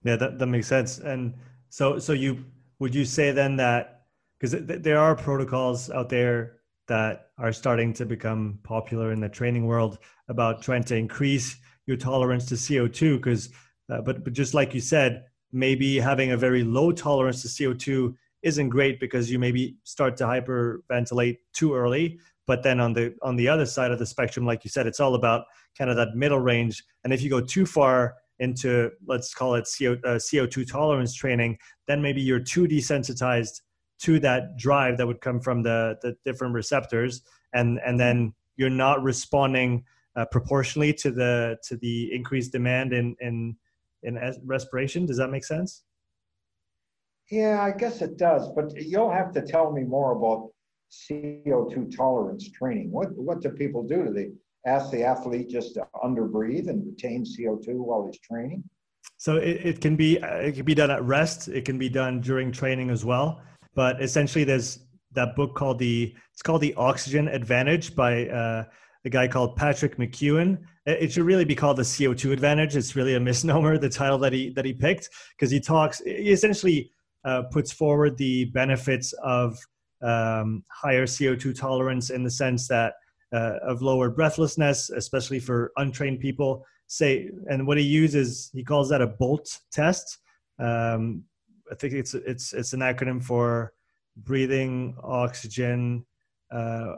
Yeah, 0.03 0.17
that, 0.17 0.37
that 0.37 0.47
makes 0.47 0.67
sense. 0.67 0.99
And 0.99 1.33
so, 1.69 1.99
so 1.99 2.13
you 2.13 2.45
would 2.79 2.95
you 2.95 3.05
say 3.05 3.31
then 3.31 3.57
that 3.57 4.05
because 4.37 4.51
th- 4.51 4.81
there 4.81 4.99
are 4.99 5.15
protocols 5.15 5.89
out 5.89 6.09
there 6.09 6.58
that 6.89 7.27
are 7.37 7.53
starting 7.53 7.93
to 7.93 8.05
become 8.05 8.59
popular 8.63 9.13
in 9.13 9.21
the 9.21 9.29
training 9.29 9.65
world 9.65 9.99
about 10.27 10.61
trying 10.61 10.83
to 10.83 10.95
increase 10.95 11.55
your 11.85 11.95
tolerance 11.97 12.45
to 12.47 12.55
CO2 12.55 13.17
because 13.17 13.49
uh, 13.89 14.01
but 14.01 14.23
but 14.23 14.33
just 14.33 14.53
like 14.53 14.73
you 14.73 14.81
said 14.81 15.23
maybe 15.51 15.97
having 15.97 16.31
a 16.31 16.37
very 16.37 16.63
low 16.63 16.91
tolerance 16.91 17.41
to 17.41 17.47
CO2 17.47 18.13
isn't 18.43 18.69
great 18.69 18.99
because 18.99 19.31
you 19.31 19.39
maybe 19.39 19.77
start 19.83 20.15
to 20.17 20.23
hyperventilate 20.23 21.37
too 21.53 21.73
early. 21.73 22.19
But 22.45 22.63
then 22.63 22.79
on 22.79 22.93
the 22.93 23.15
on 23.21 23.35
the 23.35 23.47
other 23.47 23.65
side 23.65 23.91
of 23.91 23.99
the 23.99 24.05
spectrum 24.05 24.45
like 24.45 24.63
you 24.63 24.69
said 24.69 24.85
it's 24.85 24.99
all 24.99 25.15
about 25.15 25.45
kind 25.77 25.89
of 25.89 25.95
that 25.97 26.15
middle 26.15 26.39
range. 26.39 26.83
And 27.03 27.13
if 27.13 27.21
you 27.21 27.29
go 27.29 27.41
too 27.41 27.65
far 27.65 28.15
into 28.39 28.91
let's 29.05 29.33
call 29.33 29.55
it 29.55 29.67
CO, 29.77 29.93
uh, 30.05 30.15
CO2 30.15 30.69
tolerance 30.69 31.13
training 31.13 31.57
then 31.87 32.01
maybe 32.01 32.21
you're 32.21 32.39
too 32.39 32.67
desensitized 32.67 33.61
to 33.99 34.19
that 34.19 34.57
drive 34.57 34.97
that 34.97 35.07
would 35.07 35.21
come 35.21 35.39
from 35.39 35.61
the 35.61 35.97
the 36.01 36.15
different 36.25 36.53
receptors. 36.53 37.21
And 37.53 37.79
and 37.85 37.99
then 37.99 38.33
you're 38.55 38.69
not 38.69 39.03
responding 39.03 39.83
uh, 40.15 40.25
proportionally 40.25 40.93
to 40.93 41.11
the 41.11 41.57
to 41.63 41.77
the 41.77 42.13
increased 42.13 42.51
demand 42.51 42.93
in 42.93 43.15
in 43.19 43.55
in 44.03 44.19
respiration. 44.43 45.05
Does 45.05 45.17
that 45.17 45.29
make 45.29 45.43
sense? 45.43 45.83
Yeah 47.29 47.61
i 47.61 47.71
guess 47.71 48.01
it 48.01 48.17
does. 48.17 48.49
But 48.55 48.73
you'll 48.75 49.11
have 49.11 49.31
to 49.33 49.41
tell 49.41 49.71
me 49.71 49.83
more 49.83 50.13
about 50.13 50.49
co2 51.09 51.95
tolerance 51.95 52.49
training. 52.51 52.91
What 52.91 53.15
what 53.15 53.41
do 53.41 53.49
people 53.49 53.83
do? 53.83 54.05
Do 54.05 54.13
they 54.13 54.29
ask 54.65 54.91
the 54.91 55.03
athlete 55.03 55.49
just 55.49 55.73
to 55.75 55.87
underbreathe 56.03 56.69
and 56.69 56.85
retain 56.85 57.25
co2 57.25 57.75
while 57.75 58.05
he's 58.05 58.19
training? 58.19 58.63
So 59.17 59.35
it, 59.35 59.65
it 59.65 59.81
can 59.81 59.95
be 59.95 60.17
it 60.17 60.55
can 60.55 60.65
be 60.65 60.75
done 60.75 60.91
at 60.91 61.03
rest. 61.03 61.49
It 61.49 61.65
can 61.65 61.77
be 61.77 61.89
done 61.89 62.21
during 62.21 62.51
training 62.51 62.89
as 62.89 63.03
well 63.03 63.41
but 63.75 64.01
essentially, 64.01 64.43
there's 64.43 64.79
that 65.13 65.35
book 65.35 65.55
called 65.55 65.79
the 65.79 66.13
it's 66.33 66.41
called 66.41 66.61
the 66.61 66.73
Oxygen 66.75 67.27
Advantage 67.27 67.95
by 67.95 68.27
uh, 68.27 68.63
a 69.05 69.09
guy 69.09 69.27
called 69.27 69.55
Patrick 69.55 69.97
McKeown. 69.97 70.59
It 70.85 71.11
should 71.11 71.25
really 71.25 71.45
be 71.45 71.55
called 71.55 71.77
the 71.77 71.83
CO2 71.83 72.31
Advantage. 72.31 72.75
It's 72.75 72.95
really 72.95 73.15
a 73.15 73.19
misnomer. 73.19 73.77
The 73.77 73.89
title 73.89 74.17
that 74.19 74.33
he 74.33 74.51
that 74.51 74.65
he 74.65 74.73
picked 74.73 75.09
because 75.37 75.51
he 75.51 75.59
talks 75.59 75.99
he 75.99 76.31
essentially 76.31 76.91
uh, 77.25 77.43
puts 77.51 77.71
forward 77.71 78.17
the 78.17 78.45
benefits 78.45 79.13
of 79.23 79.57
um, 80.01 80.63
higher 80.69 81.05
CO2 81.05 81.57
tolerance 81.57 82.09
in 82.09 82.23
the 82.23 82.31
sense 82.31 82.67
that 82.67 82.93
uh, 83.33 83.57
of 83.61 83.81
lower 83.81 84.09
breathlessness, 84.09 84.89
especially 84.89 85.39
for 85.39 85.71
untrained 85.77 86.19
people. 86.19 86.65
Say, 86.87 87.29
and 87.47 87.67
what 87.67 87.77
he 87.77 87.83
uses, 87.83 88.49
he 88.53 88.63
calls 88.63 88.89
that 88.89 89.01
a 89.01 89.07
BOLT 89.07 89.47
test. 89.71 90.17
Um, 90.57 91.23
I 91.71 91.75
think 91.75 91.93
it's 91.93 92.13
it's 92.13 92.53
it's 92.53 92.73
an 92.73 92.79
acronym 92.79 93.23
for 93.23 93.73
breathing 94.17 94.95
oxygen 95.03 96.05
uh, 96.51 96.95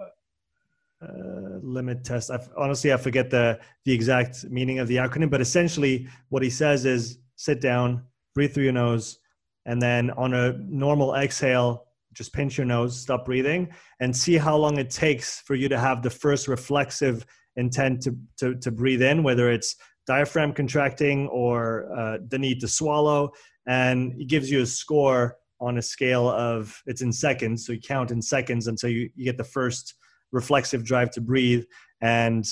uh, 1.01 1.57
limit 1.61 2.03
test. 2.03 2.31
I've, 2.31 2.49
honestly, 2.57 2.93
I 2.93 2.97
forget 2.97 3.29
the 3.29 3.59
the 3.85 3.93
exact 3.93 4.45
meaning 4.49 4.79
of 4.79 4.87
the 4.87 4.97
acronym, 4.97 5.29
but 5.29 5.41
essentially, 5.41 6.07
what 6.29 6.43
he 6.43 6.49
says 6.49 6.85
is 6.85 7.19
sit 7.35 7.61
down, 7.61 8.03
breathe 8.33 8.53
through 8.53 8.65
your 8.65 8.73
nose, 8.73 9.19
and 9.65 9.81
then 9.81 10.11
on 10.11 10.33
a 10.33 10.53
normal 10.53 11.15
exhale, 11.15 11.85
just 12.13 12.33
pinch 12.33 12.57
your 12.57 12.65
nose, 12.65 12.99
stop 12.99 13.25
breathing, 13.25 13.69
and 13.99 14.15
see 14.15 14.37
how 14.37 14.55
long 14.55 14.77
it 14.77 14.89
takes 14.89 15.41
for 15.41 15.55
you 15.55 15.67
to 15.69 15.79
have 15.79 16.01
the 16.01 16.09
first 16.09 16.47
reflexive 16.47 17.25
intent 17.55 18.01
to 18.03 18.15
to, 18.37 18.55
to 18.55 18.71
breathe 18.71 19.01
in, 19.01 19.23
whether 19.23 19.51
it's 19.51 19.75
diaphragm 20.07 20.53
contracting 20.53 21.27
or 21.27 21.91
uh, 21.97 22.17
the 22.29 22.39
need 22.39 22.59
to 22.59 22.67
swallow 22.67 23.31
and 23.67 24.13
it 24.19 24.27
gives 24.27 24.49
you 24.49 24.61
a 24.61 24.65
score 24.65 25.37
on 25.59 25.77
a 25.77 25.81
scale 25.81 26.27
of 26.29 26.81
it's 26.87 27.01
in 27.01 27.13
seconds 27.13 27.65
so 27.65 27.73
you 27.73 27.79
count 27.79 28.09
in 28.09 28.21
seconds 28.21 28.67
until 28.67 28.89
you, 28.89 29.09
you 29.15 29.25
get 29.25 29.37
the 29.37 29.43
first 29.43 29.93
reflexive 30.31 30.83
drive 30.83 31.11
to 31.11 31.21
breathe. 31.21 31.63
And 32.01 32.45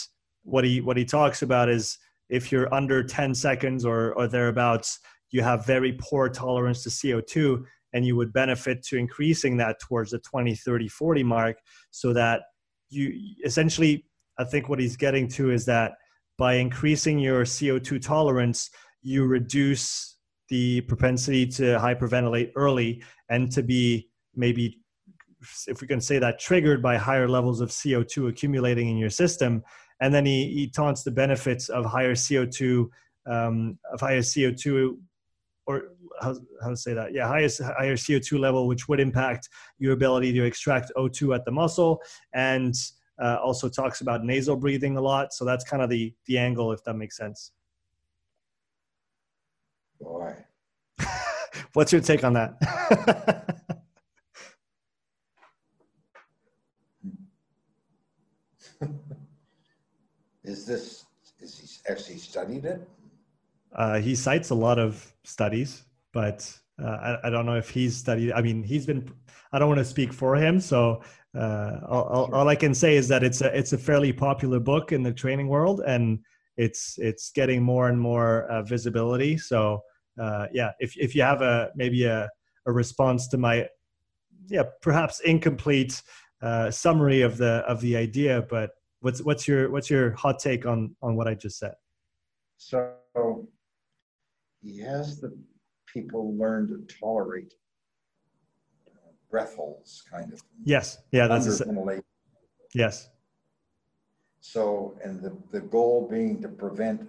what 0.43 0.63
he 0.63 0.81
what 0.81 0.97
he 0.97 1.05
talks 1.05 1.41
about 1.41 1.69
is 1.69 1.97
if 2.29 2.51
you're 2.51 2.73
under 2.73 3.03
10 3.03 3.33
seconds 3.33 3.85
or 3.85 4.13
or 4.13 4.27
thereabouts, 4.27 4.99
you 5.31 5.41
have 5.41 5.65
very 5.65 5.97
poor 5.99 6.29
tolerance 6.29 6.83
to 6.83 6.89
CO2 6.89 7.63
and 7.93 8.05
you 8.05 8.15
would 8.15 8.31
benefit 8.31 8.83
to 8.83 8.97
increasing 8.97 9.57
that 9.57 9.79
towards 9.79 10.11
the 10.11 10.19
20 10.19 10.55
30 10.55 10.87
40 10.87 11.23
mark 11.23 11.57
so 11.91 12.13
that 12.13 12.41
you 12.89 13.13
essentially 13.43 14.05
i 14.37 14.43
think 14.43 14.69
what 14.69 14.79
he's 14.79 14.95
getting 14.95 15.27
to 15.27 15.51
is 15.51 15.65
that 15.65 15.93
by 16.37 16.53
increasing 16.55 17.17
your 17.17 17.43
co2 17.43 18.01
tolerance 18.01 18.69
you 19.01 19.25
reduce 19.25 20.17
the 20.49 20.81
propensity 20.81 21.45
to 21.45 21.63
hyperventilate 21.77 22.51
early 22.55 23.03
and 23.29 23.51
to 23.51 23.63
be 23.63 24.09
maybe 24.35 24.79
if 25.67 25.79
we 25.81 25.87
can 25.87 26.01
say 26.01 26.19
that 26.19 26.39
triggered 26.39 26.81
by 26.81 26.97
higher 26.97 27.27
levels 27.27 27.61
of 27.61 27.69
co2 27.69 28.29
accumulating 28.29 28.89
in 28.89 28.97
your 28.97 29.09
system. 29.09 29.63
And 30.01 30.13
then 30.13 30.25
he, 30.25 30.49
he 30.51 30.69
taunts 30.69 31.03
the 31.03 31.11
benefits 31.11 31.69
of 31.69 31.85
higher 31.85 32.13
co2 32.13 32.87
um, 33.25 33.77
of 33.91 34.01
higher 34.01 34.19
co2 34.19 34.97
or 35.65 35.83
how, 36.21 36.35
how 36.61 36.69
to 36.69 36.77
say 36.77 36.93
that? 36.93 37.13
Yeah 37.13 37.27
highest 37.27 37.61
higher 37.61 37.95
co2 37.95 38.39
level 38.39 38.67
which 38.67 38.89
would 38.89 38.99
impact 38.99 39.49
your 39.77 39.93
ability 39.93 40.33
to 40.33 40.43
extract 40.43 40.91
o2 40.97 41.35
at 41.35 41.45
the 41.45 41.51
muscle. 41.51 42.01
And 42.33 42.75
uh, 43.21 43.37
also 43.43 43.67
talks 43.67 44.01
about 44.01 44.23
nasal 44.23 44.55
breathing 44.55 44.95
a 44.97 45.01
lot. 45.01 45.33
So 45.33 45.45
that's 45.45 45.63
kind 45.63 45.83
of 45.83 45.89
the 45.89 46.13
the 46.25 46.37
angle 46.37 46.71
if 46.71 46.83
that 46.85 46.95
makes 46.95 47.17
sense 47.17 47.51
boy 49.99 50.33
what's 51.73 51.91
your 51.91 52.01
take 52.01 52.23
on 52.23 52.33
that 52.33 52.53
is 60.43 60.65
this 60.65 61.05
is 61.39 61.59
he 61.59 61.91
actually 61.91 62.17
studied 62.17 62.65
it 62.65 62.87
uh, 63.73 63.99
he 63.99 64.15
cites 64.15 64.49
a 64.49 64.55
lot 64.55 64.79
of 64.79 65.13
studies, 65.23 65.83
but 66.11 66.51
uh, 66.81 67.17
I, 67.23 67.27
I, 67.27 67.29
don't 67.29 67.45
know 67.45 67.55
if 67.55 67.69
he's 67.69 67.95
studied. 67.95 68.31
I 68.31 68.41
mean, 68.41 68.63
he's 68.63 68.85
been. 68.85 69.11
I 69.51 69.59
don't 69.59 69.67
want 69.67 69.79
to 69.79 69.85
speak 69.85 70.13
for 70.13 70.35
him, 70.35 70.59
so 70.59 71.01
uh, 71.37 71.79
all, 71.87 72.29
all, 72.33 72.47
I 72.47 72.55
can 72.55 72.73
say 72.73 72.95
is 72.95 73.07
that 73.09 73.23
it's 73.23 73.41
a 73.41 73.55
it's 73.55 73.73
a 73.73 73.77
fairly 73.77 74.11
popular 74.11 74.59
book 74.59 74.91
in 74.91 75.03
the 75.03 75.13
training 75.13 75.47
world, 75.47 75.81
and 75.85 76.19
it's 76.59 76.97
it's 76.97 77.31
getting 77.31 77.63
more 77.63 77.87
and 77.87 77.99
more 77.99 78.43
uh, 78.51 78.61
visibility. 78.63 79.37
So 79.37 79.81
uh, 80.21 80.47
yeah, 80.51 80.71
if 80.79 80.95
if 80.97 81.15
you 81.15 81.21
have 81.21 81.41
a 81.41 81.71
maybe 81.75 82.03
a 82.03 82.29
a 82.67 82.71
response 82.71 83.29
to 83.29 83.37
my 83.37 83.67
yeah 84.47 84.63
perhaps 84.81 85.21
incomplete 85.21 86.03
uh, 86.41 86.69
summary 86.69 87.21
of 87.21 87.37
the 87.37 87.63
of 87.67 87.79
the 87.79 87.95
idea, 87.95 88.45
but 88.49 88.71
what's 88.99 89.21
what's 89.23 89.47
your 89.47 89.71
what's 89.71 89.89
your 89.89 90.11
hot 90.11 90.39
take 90.39 90.65
on 90.65 90.95
on 91.01 91.15
what 91.15 91.27
I 91.27 91.33
just 91.33 91.57
said? 91.59 91.75
So 92.57 92.93
has 94.83 95.21
the 95.21 95.31
people 95.87 96.37
learn 96.37 96.67
to 96.67 96.85
tolerate 96.99 97.53
uh, 98.89 99.11
breath 99.31 99.55
holds 99.55 100.03
kind 100.11 100.33
of 100.33 100.41
yes 100.63 100.97
yeah 101.11 101.27
that's 101.27 101.61
a, 101.61 101.65
yes 102.73 103.09
so 104.41 104.97
and 105.03 105.21
the, 105.21 105.35
the 105.51 105.61
goal 105.61 106.07
being 106.09 106.41
to 106.41 106.47
prevent 106.47 107.01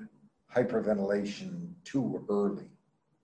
hyperventilation 0.54 1.72
too 1.84 2.24
early 2.28 2.64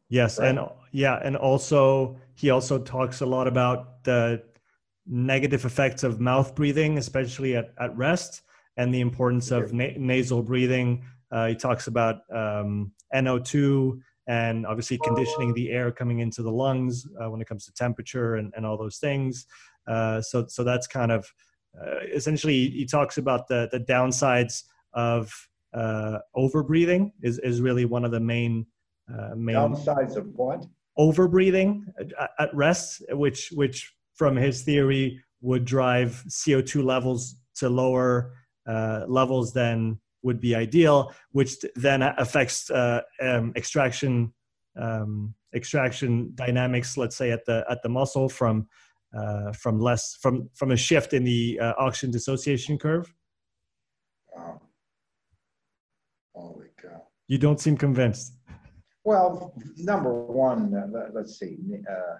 yes 0.08 0.38
right? 0.38 0.48
and 0.48 0.60
yeah 0.92 1.20
and 1.22 1.36
also 1.36 2.16
he 2.34 2.50
also 2.50 2.78
talks 2.78 3.20
a 3.20 3.26
lot 3.26 3.46
about 3.46 4.04
the 4.04 4.42
negative 5.06 5.64
effects 5.64 6.02
of 6.02 6.20
mouth 6.20 6.54
breathing 6.54 6.98
especially 6.98 7.56
at, 7.56 7.72
at 7.80 7.96
rest 7.96 8.42
and 8.76 8.92
the 8.92 9.00
importance 9.00 9.50
of 9.50 9.72
na- 9.72 9.96
nasal 9.96 10.42
breathing 10.42 11.04
uh, 11.32 11.48
he 11.48 11.54
talks 11.54 11.86
about 11.86 12.16
um, 12.32 12.92
no2 13.14 14.00
and 14.26 14.66
obviously 14.66 14.98
conditioning 15.04 15.54
the 15.54 15.70
air 15.70 15.92
coming 15.92 16.20
into 16.20 16.42
the 16.42 16.50
lungs 16.50 17.06
uh, 17.20 17.30
when 17.30 17.40
it 17.40 17.48
comes 17.48 17.64
to 17.64 17.72
temperature 17.72 18.36
and, 18.36 18.52
and 18.56 18.66
all 18.66 18.76
those 18.76 18.98
things. 18.98 19.46
Uh, 19.86 20.20
so, 20.20 20.46
so 20.48 20.64
that's 20.64 20.86
kind 20.86 21.12
of 21.12 21.32
uh, 21.80 22.00
essentially 22.14 22.70
he 22.70 22.86
talks 22.86 23.18
about 23.18 23.48
the 23.48 23.68
the 23.72 23.80
downsides 23.80 24.64
of 24.92 25.32
uh, 25.74 26.18
overbreathing 26.36 27.12
is 27.22 27.38
is 27.40 27.60
really 27.60 27.84
one 27.84 28.04
of 28.04 28.10
the 28.10 28.20
main 28.20 28.66
uh, 29.12 29.34
main 29.34 29.56
downsides 29.56 30.16
of 30.16 30.26
what 30.34 30.66
overbreathing 30.98 31.82
at, 31.98 32.30
at 32.38 32.54
rest, 32.54 33.02
which 33.10 33.50
which 33.52 33.94
from 34.14 34.36
his 34.36 34.62
theory 34.62 35.22
would 35.40 35.64
drive 35.64 36.24
CO2 36.28 36.82
levels 36.82 37.36
to 37.56 37.68
lower 37.68 38.32
uh, 38.66 39.04
levels 39.06 39.52
than 39.52 40.00
would 40.22 40.40
be 40.40 40.54
ideal, 40.54 41.12
which 41.32 41.56
then 41.76 42.02
affects 42.02 42.70
uh, 42.70 43.00
um, 43.20 43.52
extraction 43.56 44.32
um, 44.76 45.34
extraction 45.54 46.32
dynamics. 46.34 46.96
Let's 46.96 47.16
say 47.16 47.30
at 47.30 47.44
the 47.44 47.64
at 47.70 47.82
the 47.82 47.88
muscle 47.88 48.28
from 48.28 48.66
uh, 49.16 49.52
from 49.52 49.80
less 49.80 50.16
from 50.20 50.48
from 50.54 50.70
a 50.70 50.76
shift 50.76 51.12
in 51.12 51.24
the 51.24 51.58
uh, 51.60 51.72
oxygen 51.78 52.10
dissociation 52.10 52.78
curve. 52.78 53.12
Wow. 54.34 54.60
Holy 56.34 56.66
cow! 56.80 57.02
You 57.28 57.38
don't 57.38 57.60
seem 57.60 57.76
convinced. 57.76 58.34
Well, 59.04 59.54
number 59.76 60.12
one, 60.12 60.74
uh, 60.74 60.86
let, 61.14 61.24
us 61.24 61.38
see. 61.38 61.56
Uh, 61.88 62.18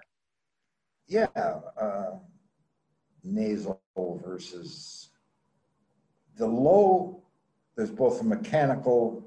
yeah, 1.07 1.27
uh, 1.35 2.11
nasal 3.23 3.81
versus 4.23 5.09
the 6.37 6.45
low 6.45 7.23
there's 7.77 7.91
both 7.91 8.19
a 8.21 8.23
mechanical, 8.23 9.23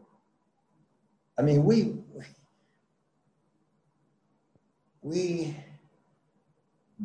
I 1.39 1.43
mean, 1.43 1.63
we, 1.63 1.95
we 5.03 5.57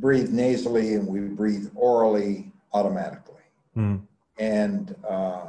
breathe 0.05 0.29
nasally 0.29 0.93
and 0.93 1.07
we 1.07 1.19
breathe 1.21 1.67
orally 1.73 2.51
automatically. 2.73 3.41
Mm. 3.75 4.03
And 4.37 4.95
uh, 5.09 5.47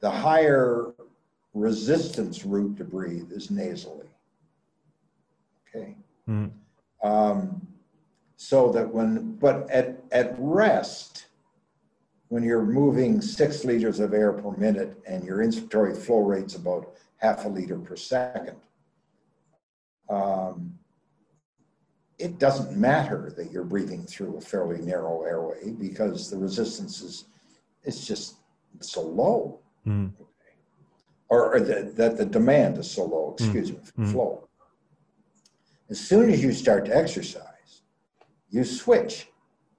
the 0.00 0.10
higher 0.10 0.92
resistance 1.54 2.44
route 2.44 2.76
to 2.76 2.84
breathe 2.84 3.32
is 3.32 3.50
nasally. 3.50 4.10
Okay. 5.74 5.96
Mm. 6.28 6.50
Um, 7.02 7.66
so 8.36 8.70
that 8.72 8.86
when, 8.92 9.36
but 9.36 9.70
at, 9.70 10.04
at 10.12 10.34
rest, 10.36 11.28
when 12.28 12.42
you're 12.42 12.66
moving 12.66 13.22
six 13.22 13.64
liters 13.64 14.00
of 14.00 14.12
air 14.12 14.34
per 14.34 14.50
minute 14.50 15.02
and 15.06 15.24
your 15.24 15.38
inspiratory 15.38 15.96
flow 15.96 16.18
rate's 16.18 16.56
about 16.56 16.92
half 17.16 17.46
a 17.46 17.48
liter 17.48 17.78
per 17.78 17.96
second, 17.96 18.58
um, 20.10 20.78
it 22.22 22.38
doesn't 22.38 22.78
matter 22.78 23.32
that 23.36 23.50
you're 23.50 23.64
breathing 23.64 24.04
through 24.04 24.36
a 24.36 24.40
fairly 24.40 24.80
narrow 24.80 25.22
airway 25.22 25.72
because 25.72 26.30
the 26.30 26.38
resistance 26.38 27.00
is 27.00 27.24
it's 27.82 28.06
just 28.06 28.36
so 28.78 29.02
low. 29.02 29.58
Mm. 29.84 30.12
Or, 31.28 31.54
or 31.54 31.60
the, 31.60 31.92
that 31.96 32.16
the 32.16 32.26
demand 32.26 32.78
is 32.78 32.88
so 32.88 33.04
low, 33.04 33.34
excuse 33.36 33.72
mm. 33.72 33.98
me, 33.98 34.04
mm. 34.06 34.12
flow. 34.12 34.48
As 35.90 35.98
soon 35.98 36.30
as 36.30 36.40
you 36.42 36.52
start 36.52 36.84
to 36.84 36.96
exercise, 36.96 37.82
you 38.50 38.64
switch 38.64 39.26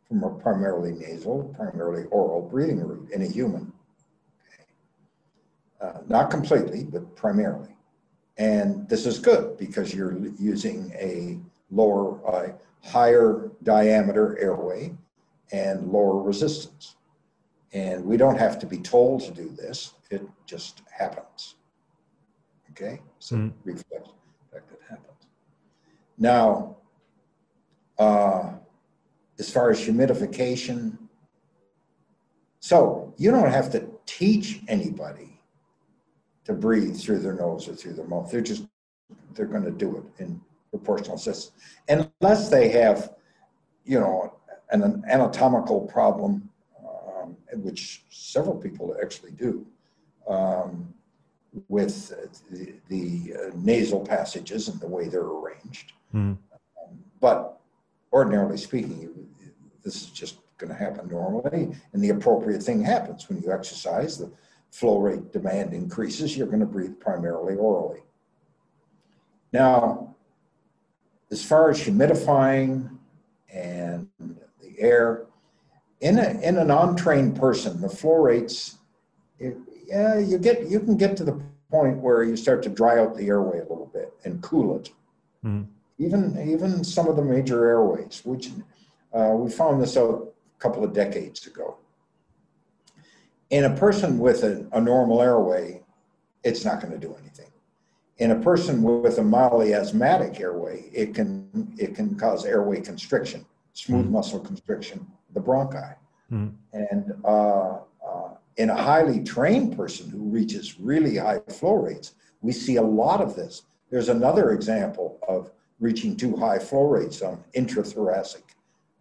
from 0.10 0.24
a 0.24 0.30
primarily 0.30 0.92
nasal, 0.92 1.56
primarily 1.56 2.04
oral 2.12 2.42
breathing 2.42 2.82
route 2.82 3.10
in 3.12 3.22
a 3.22 3.28
human. 3.28 3.72
Uh, 5.80 6.00
not 6.10 6.30
completely, 6.30 6.84
but 6.84 7.16
primarily. 7.16 7.76
And 8.38 8.88
this 8.90 9.06
is 9.06 9.18
good 9.20 9.58
because 9.58 9.94
you're 9.94 10.18
using 10.38 10.92
a 10.96 11.40
lower, 11.72 12.26
uh, 12.28 12.54
higher 12.84 13.52
diameter 13.64 14.38
airway 14.40 14.94
and 15.52 15.92
lower 15.92 16.22
resistance. 16.22 16.96
And 17.74 18.06
we 18.06 18.18
don't 18.18 18.38
have 18.38 18.60
to 18.60 18.66
be 18.66 18.78
told 18.78 19.22
to 19.22 19.32
do 19.32 19.50
this, 19.50 19.94
it 20.12 20.22
just 20.46 20.82
happens. 20.92 21.56
Okay? 22.72 23.02
So 23.20 23.36
mm. 23.36 23.54
reflex 23.64 24.10
effect 24.48 24.70
that 24.70 24.80
happens. 24.90 25.28
Now, 26.18 26.78
uh, 27.98 28.54
as 29.40 29.50
far 29.50 29.72
as 29.72 29.80
humidification. 29.80 30.98
So 32.60 33.14
you 33.18 33.32
don't 33.32 33.52
have 33.52 33.72
to 33.72 33.90
teach 34.06 34.62
anybody 34.68 35.42
to 36.46 36.54
breathe 36.54 36.98
through 36.98 37.20
their 37.20 37.36
nose 37.36 37.68
or 37.68 37.76
through 37.76 37.94
their 37.94 38.08
mouth. 38.08 38.32
They're 38.32 38.42
just 38.42 38.66
they're 39.34 39.46
going 39.46 39.64
to 39.64 39.72
do 39.72 39.98
it 39.98 40.24
in 40.24 40.40
proportional 40.74 41.18
systems, 41.18 41.52
unless 41.88 42.50
they 42.50 42.70
have, 42.70 43.14
you 43.86 44.00
know, 44.00 44.34
an, 44.72 44.82
an 44.82 45.04
anatomical 45.08 45.82
problem, 45.82 46.50
um, 46.84 47.38
which 47.54 48.04
several 48.10 48.56
people 48.56 48.96
actually 49.04 49.32
do, 49.32 49.66
um, 50.28 50.92
with 51.68 51.96
the, 52.50 52.74
the 52.90 53.36
uh, 53.36 53.52
nasal 53.56 54.04
passages 54.04 54.68
and 54.70 54.80
the 54.82 54.88
way 54.88 55.08
they're 55.08 55.22
arranged. 55.22 55.94
Mm. 56.14 56.38
Um, 56.38 56.38
but 57.20 57.60
ordinarily 58.12 58.58
speaking, 58.58 59.10
this 59.84 59.96
is 60.02 60.08
just 60.08 60.38
going 60.58 60.72
to 60.72 60.78
happen 60.78 61.08
normally, 61.08 61.70
and 61.94 62.04
the 62.04 62.10
appropriate 62.10 62.64
thing 62.64 62.82
happens 62.84 63.30
when 63.30 63.42
you 63.44 63.52
exercise. 63.52 64.18
The 64.18 64.32
flow 64.72 64.98
rate 64.98 65.32
demand 65.32 65.74
increases. 65.74 66.36
You're 66.36 66.48
going 66.48 66.62
to 66.62 66.66
breathe 66.66 67.00
primarily 67.00 67.56
orally. 67.56 68.02
Now, 69.52 70.13
as 71.34 71.44
far 71.44 71.72
as 71.72 71.80
humidifying 71.80 72.96
and 73.52 74.08
the 74.62 74.80
air, 74.80 75.26
in, 76.00 76.20
a, 76.20 76.40
in 76.42 76.58
an 76.58 76.70
untrained 76.70 77.36
person, 77.36 77.82
the 77.82 77.90
flow 77.90 78.18
rates, 78.18 78.78
it, 79.40 79.58
yeah, 79.88 80.20
you 80.20 80.38
get 80.38 80.70
you 80.70 80.80
can 80.80 80.96
get 80.96 81.18
to 81.18 81.24
the 81.24 81.42
point 81.72 81.98
where 81.98 82.24
you 82.24 82.38
start 82.38 82.62
to 82.64 82.70
dry 82.70 83.00
out 83.00 83.18
the 83.18 83.28
airway 83.28 83.58
a 83.58 83.64
little 83.64 83.90
bit 83.92 84.14
and 84.24 84.42
cool 84.44 84.78
it. 84.78 84.92
Mm. 85.44 85.66
Even 85.98 86.22
even 86.48 86.84
some 86.84 87.08
of 87.08 87.16
the 87.16 87.24
major 87.24 87.66
airways, 87.68 88.22
which 88.24 88.52
uh, 89.14 89.34
we 89.34 89.50
found 89.50 89.82
this 89.82 89.98
out 89.98 90.34
a 90.56 90.60
couple 90.60 90.84
of 90.84 90.94
decades 90.94 91.48
ago. 91.48 91.78
In 93.50 93.66
a 93.66 93.76
person 93.76 94.20
with 94.20 94.44
a, 94.44 94.68
a 94.72 94.80
normal 94.80 95.22
airway, 95.22 95.82
it's 96.44 96.64
not 96.64 96.80
going 96.80 96.94
to 96.94 97.00
do 97.00 97.16
anything. 97.20 97.53
In 98.18 98.32
a 98.32 98.40
person 98.40 98.84
with 98.84 99.18
a 99.18 99.24
mildly 99.24 99.74
asthmatic 99.74 100.40
airway, 100.40 100.90
it 100.94 101.16
can 101.16 101.74
it 101.78 101.96
can 101.96 102.16
cause 102.16 102.46
airway 102.46 102.80
constriction, 102.80 103.46
smooth 103.74 104.06
mm. 104.06 104.12
muscle 104.12 104.40
constriction, 104.40 105.06
the 105.34 105.40
bronchi, 105.40 105.96
mm. 106.32 106.54
and 106.74 107.14
uh, 107.26 107.80
uh, 108.08 108.30
in 108.58 108.70
a 108.70 108.76
highly 108.76 109.24
trained 109.24 109.76
person 109.76 110.10
who 110.10 110.20
reaches 110.30 110.80
really 110.80 111.18
high 111.18 111.40
flow 111.50 111.74
rates, 111.74 112.14
we 112.42 112.52
see 112.52 112.76
a 112.76 112.82
lot 112.84 113.20
of 113.20 113.36
this. 113.36 113.64
There's 113.90 114.10
another 114.10 114.52
example 114.52 115.18
of 115.28 115.52
reaching 115.80 116.16
too 116.16 116.36
high 116.36 116.60
flow 116.60 116.84
rates 116.84 117.22
on 117.22 117.44
intrathoracic. 117.56 118.44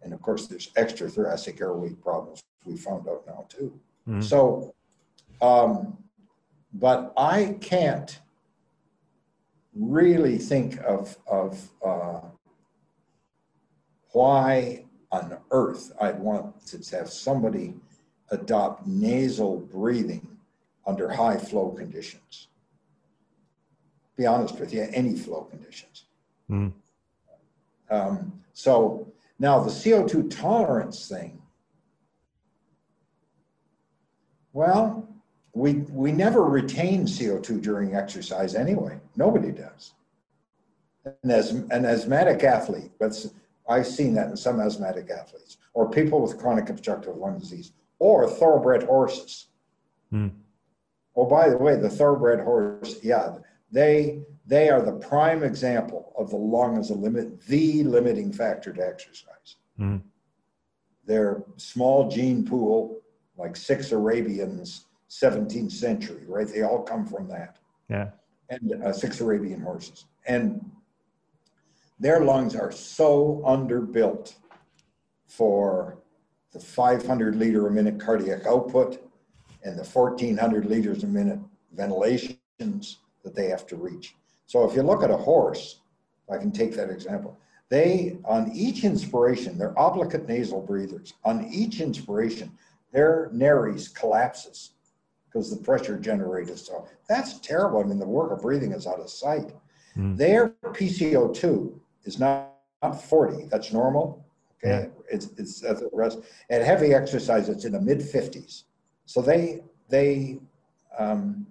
And 0.01 0.13
of 0.13 0.21
course, 0.21 0.47
there's 0.47 0.69
extrathoracic 0.73 1.61
airway 1.61 1.93
problems 1.93 2.43
we 2.65 2.77
found 2.77 3.07
out 3.07 3.23
now 3.27 3.45
too. 3.47 3.79
Mm-hmm. 4.07 4.21
So, 4.21 4.73
um, 5.41 5.97
but 6.73 7.13
I 7.15 7.57
can't 7.61 8.19
really 9.75 10.37
think 10.37 10.79
of, 10.81 11.17
of 11.27 11.69
uh, 11.85 12.21
why 14.11 14.85
on 15.11 15.37
earth 15.51 15.91
I'd 15.99 16.19
want 16.19 16.65
to 16.67 16.97
have 16.97 17.09
somebody 17.09 17.75
adopt 18.29 18.87
nasal 18.87 19.59
breathing 19.59 20.27
under 20.85 21.09
high 21.09 21.37
flow 21.37 21.69
conditions. 21.69 22.47
Be 24.17 24.25
honest 24.25 24.59
with 24.59 24.73
you, 24.73 24.87
any 24.91 25.15
flow 25.15 25.43
conditions. 25.43 26.05
Mm. 26.49 26.73
Um, 27.89 28.43
so 28.53 29.11
now 29.39 29.59
the 29.59 29.69
CO2 29.69 30.29
tolerance 30.29 31.07
thing. 31.07 31.41
Well, 34.51 35.07
we, 35.53 35.73
we 35.91 36.11
never 36.11 36.43
retain 36.43 37.05
CO2 37.05 37.61
during 37.61 37.95
exercise 37.95 38.55
anyway. 38.55 38.99
Nobody 39.15 39.51
does. 39.51 39.93
And 41.21 41.31
as 41.31 41.51
an 41.51 41.85
asthmatic 41.85 42.43
athlete, 42.43 42.91
but 42.99 43.13
I've 43.67 43.87
seen 43.87 44.13
that 44.15 44.29
in 44.29 44.37
some 44.37 44.59
asthmatic 44.59 45.09
athletes, 45.09 45.57
or 45.73 45.89
people 45.89 46.21
with 46.21 46.37
chronic 46.37 46.69
obstructive 46.69 47.17
lung 47.17 47.39
disease, 47.39 47.71
or 47.99 48.27
thoroughbred 48.27 48.83
horses. 48.83 49.47
Hmm. 50.09 50.29
Oh, 51.15 51.25
by 51.25 51.49
the 51.49 51.57
way, 51.57 51.75
the 51.75 51.89
thoroughbred 51.89 52.39
horse, 52.39 52.95
yeah, 53.03 53.35
they 53.71 54.21
they 54.45 54.69
are 54.69 54.81
the 54.81 54.93
prime 54.93 55.43
example 55.43 56.13
of 56.17 56.29
the 56.29 56.37
lung 56.37 56.77
as 56.77 56.89
a 56.89 56.95
limit, 56.95 57.45
the 57.45 57.83
limiting 57.83 58.31
factor 58.31 58.73
to 58.73 58.85
exercise. 58.85 59.55
Hmm. 59.77 59.97
Their 61.05 61.43
small 61.57 62.09
gene 62.09 62.45
pool, 62.45 63.01
like 63.37 63.55
six 63.55 63.91
Arabians, 63.91 64.85
17th 65.21 65.71
century, 65.71 66.23
right? 66.27 66.47
They 66.47 66.63
all 66.63 66.81
come 66.81 67.05
from 67.05 67.27
that. 67.27 67.57
Yeah. 67.89 68.09
And 68.49 68.83
uh, 68.83 68.93
six 68.93 69.21
Arabian 69.21 69.61
horses. 69.61 70.05
And 70.25 70.71
their 71.99 72.21
lungs 72.21 72.55
are 72.55 72.71
so 72.71 73.43
underbuilt 73.45 74.35
for 75.27 75.99
the 76.51 76.59
500 76.59 77.35
liter 77.35 77.67
a 77.67 77.71
minute 77.71 77.99
cardiac 77.99 78.45
output 78.45 79.09
and 79.63 79.77
the 79.77 79.83
1400 79.83 80.65
liters 80.65 81.03
a 81.03 81.07
minute 81.07 81.39
ventilations 81.73 82.99
that 83.23 83.35
they 83.35 83.47
have 83.47 83.65
to 83.67 83.75
reach. 83.75 84.15
So 84.45 84.69
if 84.69 84.75
you 84.75 84.83
look 84.83 85.03
at 85.03 85.09
a 85.09 85.17
horse, 85.17 85.79
I 86.29 86.37
can 86.37 86.51
take 86.51 86.75
that 86.75 86.89
example, 86.89 87.37
they, 87.69 88.17
on 88.25 88.51
each 88.53 88.83
inspiration, 88.83 89.57
they're 89.57 89.77
obligate 89.79 90.27
nasal 90.27 90.61
breathers. 90.61 91.13
On 91.23 91.47
each 91.51 91.81
inspiration, 91.81 92.51
their 92.91 93.29
nares 93.31 93.87
collapses 93.87 94.71
because 95.33 95.49
the 95.49 95.63
pressure 95.63 95.97
generated. 95.97 96.59
So 96.59 96.87
that's 97.09 97.39
terrible. 97.39 97.79
I 97.79 97.83
mean, 97.83 97.99
the 97.99 98.05
work 98.05 98.31
of 98.31 98.41
breathing 98.41 98.71
is 98.71 98.85
out 98.85 98.99
of 98.99 99.09
sight. 99.09 99.51
Mm. 99.97 100.15
Their 100.17 100.49
PCO2 100.63 101.73
is 102.03 102.19
not, 102.19 102.53
not 102.81 103.01
40. 103.01 103.47
That's 103.49 103.73
normal. 103.73 104.23
Okay, 104.63 104.83
yeah. 104.83 105.03
it's 105.11 105.27
it's 105.37 105.63
at 105.65 105.79
the 105.79 105.89
rest. 105.91 106.19
At 106.49 106.63
heavy 106.63 106.93
exercise, 106.93 107.49
it's 107.49 107.65
in 107.65 107.73
the 107.73 107.81
mid 107.81 108.01
fifties. 108.01 108.63
So 109.05 109.21
they 109.21 109.61
they 109.89 110.39
um, 110.97 111.45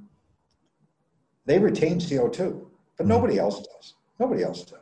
they 1.44 1.59
retain 1.59 2.00
CO 2.00 2.28
two, 2.30 2.70
but 2.96 3.04
mm-hmm. 3.04 3.09
nobody 3.10 3.38
else 3.38 3.59
does. 3.59 3.94
Nobody 4.18 4.42
else 4.42 4.64
does 4.64 4.80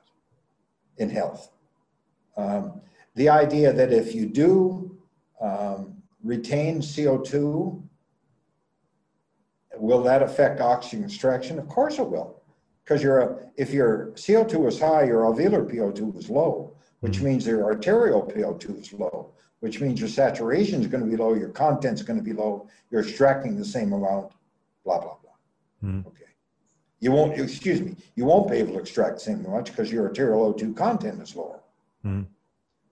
in 0.99 1.11
health. 1.11 1.51
Um, 2.37 2.81
the 3.17 3.29
idea 3.29 3.73
that 3.73 3.93
if 3.93 4.15
you 4.15 4.27
do 4.27 4.97
um, 5.41 6.01
retain 6.23 6.83
CO 6.83 7.19
two, 7.19 7.83
will 9.81 10.03
that 10.05 10.23
affect 10.23 10.61
oxygen 10.61 11.05
extraction? 11.05 11.59
Of 11.59 11.69
course 11.69 11.99
it 11.99 12.09
will, 12.09 12.43
because 12.85 13.03
you're 13.03 13.51
if 13.57 13.73
your 13.73 14.13
CO 14.17 14.45
two 14.45 14.67
is 14.67 14.81
high, 14.81 15.05
your 15.05 15.23
alveolar 15.23 15.69
PO 15.69 15.93
two 15.93 16.13
is 16.17 16.31
low 16.31 16.75
which 17.01 17.17
mm-hmm. 17.17 17.25
means 17.27 17.47
your 17.47 17.65
arterial 17.65 18.23
PO2 18.23 18.81
is 18.81 18.93
low, 18.93 19.33
which 19.61 19.81
means 19.81 20.01
your 20.01 20.09
saturation 20.09 20.81
is 20.81 20.87
going 20.87 21.03
to 21.03 21.11
be 21.11 21.17
low, 21.17 21.35
your 21.35 21.49
content 21.49 21.99
is 21.99 22.03
going 22.03 22.19
to 22.19 22.25
be 22.25 22.33
low, 22.33 22.69
you're 22.91 23.03
extracting 23.03 23.57
the 23.57 23.65
same 23.65 23.93
amount, 23.93 24.33
blah, 24.85 25.01
blah, 25.01 25.17
blah. 25.23 25.91
Mm. 25.91 26.07
Okay. 26.07 26.17
You 27.01 27.13
won't, 27.13 27.39
excuse 27.39 27.81
me, 27.81 27.97
you 28.15 28.27
won't 28.27 28.51
be 28.51 28.59
able 28.59 28.75
to 28.75 28.81
extract 28.81 29.15
the 29.15 29.21
same 29.21 29.43
much 29.51 29.71
because 29.71 29.91
your 29.91 30.07
arterial 30.07 30.53
O2 30.55 30.77
content 30.77 31.21
is 31.23 31.35
lower. 31.35 31.61
Mm. 32.05 32.27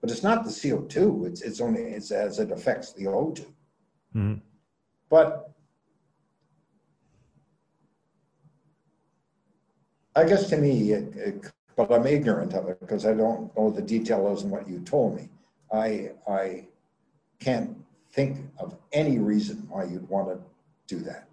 But 0.01 0.09
it's 0.09 0.23
not 0.23 0.43
the 0.43 0.49
CO2, 0.49 1.27
it's, 1.27 1.41
it's 1.41 1.61
only 1.61 1.81
it's 1.81 2.11
as 2.11 2.39
it 2.39 2.51
affects 2.51 2.93
the 2.93 3.05
O2. 3.05 3.45
Mm. 4.15 4.41
But 5.09 5.51
I 10.19 10.27
guess 10.27 10.49
to 10.49 10.57
me, 10.57 10.91
it, 10.91 11.15
it 11.15 11.51
but 11.77 11.93
I'm 11.93 12.05
ignorant 12.05 12.53
of 12.53 12.67
it 12.67 12.77
because 12.81 13.05
I 13.05 13.13
don't 13.13 13.55
know 13.55 13.71
the 13.71 13.81
details 13.81 14.43
and 14.43 14.51
what 14.51 14.67
you 14.67 14.79
told 14.79 15.15
me. 15.15 15.29
I, 15.71 16.11
I 16.27 16.67
can't 17.39 17.77
think 18.11 18.37
of 18.59 18.75
any 18.91 19.17
reason 19.17 19.65
why 19.69 19.85
you'd 19.85 20.09
want 20.09 20.27
to 20.27 20.93
do 20.93 21.01
that. 21.05 21.29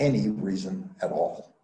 Any 0.00 0.30
reason 0.30 0.92
at 1.00 1.12
all. 1.12 1.54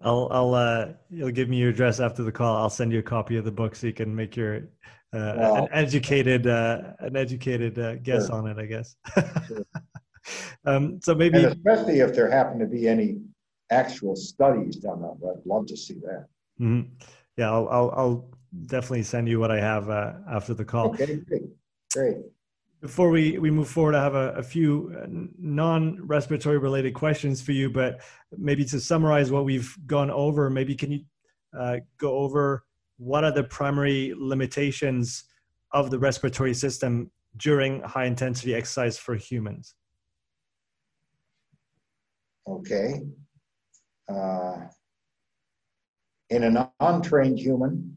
I'll, 0.00 0.28
I'll, 0.30 0.54
uh, 0.54 0.88
you'll 1.10 1.30
give 1.30 1.50
me 1.50 1.58
your 1.58 1.68
address 1.68 2.00
after 2.00 2.22
the 2.22 2.32
call. 2.32 2.56
I'll 2.56 2.70
send 2.70 2.92
you 2.92 3.00
a 3.00 3.02
copy 3.02 3.36
of 3.36 3.44
the 3.44 3.52
book 3.52 3.76
so 3.76 3.86
you 3.86 3.92
can 3.92 4.14
make 4.14 4.36
your, 4.36 4.68
uh, 5.12 5.66
an 5.66 5.68
educated, 5.70 6.46
uh, 6.46 6.92
an 7.00 7.14
educated 7.14 7.78
uh, 7.78 7.96
guess 7.96 8.28
sure. 8.28 8.36
on 8.36 8.46
it, 8.46 8.58
I 8.58 8.64
guess. 8.64 8.96
sure. 9.48 9.66
um, 10.64 10.98
so 11.02 11.14
maybe, 11.14 11.44
and 11.44 11.46
especially 11.48 12.00
if 12.00 12.14
there 12.14 12.30
happen 12.30 12.58
to 12.58 12.66
be 12.66 12.88
any 12.88 13.20
actual 13.70 14.16
studies 14.16 14.76
done 14.76 15.02
on 15.02 15.18
that. 15.20 15.36
I'd 15.40 15.46
love 15.46 15.66
to 15.66 15.76
see 15.76 15.94
that. 15.94 16.26
Mm-hmm. 16.60 16.92
Yeah, 17.36 17.50
I'll, 17.50 17.68
I'll, 17.68 17.90
I'll, 17.96 18.30
definitely 18.66 19.02
send 19.02 19.28
you 19.28 19.40
what 19.40 19.50
I 19.50 19.58
have 19.58 19.90
uh, 19.90 20.12
after 20.30 20.54
the 20.54 20.64
call. 20.64 20.90
Okay, 20.90 21.16
great. 21.26 21.42
great. 21.92 22.16
Before 22.80 23.10
we, 23.10 23.36
we 23.36 23.50
move 23.50 23.66
forward, 23.66 23.96
I 23.96 24.04
have 24.04 24.14
a, 24.14 24.30
a 24.34 24.44
few 24.44 24.94
uh, 24.96 25.06
non 25.40 26.06
respiratory 26.06 26.58
related 26.58 26.94
questions 26.94 27.42
for 27.42 27.50
you, 27.50 27.68
but 27.68 28.00
maybe 28.38 28.64
to 28.66 28.78
summarize 28.78 29.32
what 29.32 29.44
we've 29.44 29.76
gone 29.88 30.08
over, 30.08 30.48
maybe 30.50 30.76
can 30.76 30.92
you 30.92 31.00
uh, 31.58 31.78
go 31.98 32.18
over 32.18 32.64
what 32.98 33.24
are 33.24 33.32
the 33.32 33.42
primary 33.42 34.14
limitations 34.16 35.24
of 35.72 35.90
the 35.90 35.98
respiratory 35.98 36.54
system 36.54 37.10
during 37.36 37.80
high 37.80 38.04
intensity 38.04 38.54
exercise 38.54 38.96
for 38.96 39.16
humans? 39.16 39.74
Okay 42.46 43.00
uh, 44.08 44.56
in 46.30 46.44
a 46.44 46.68
non-trained 46.80 47.38
human. 47.38 47.96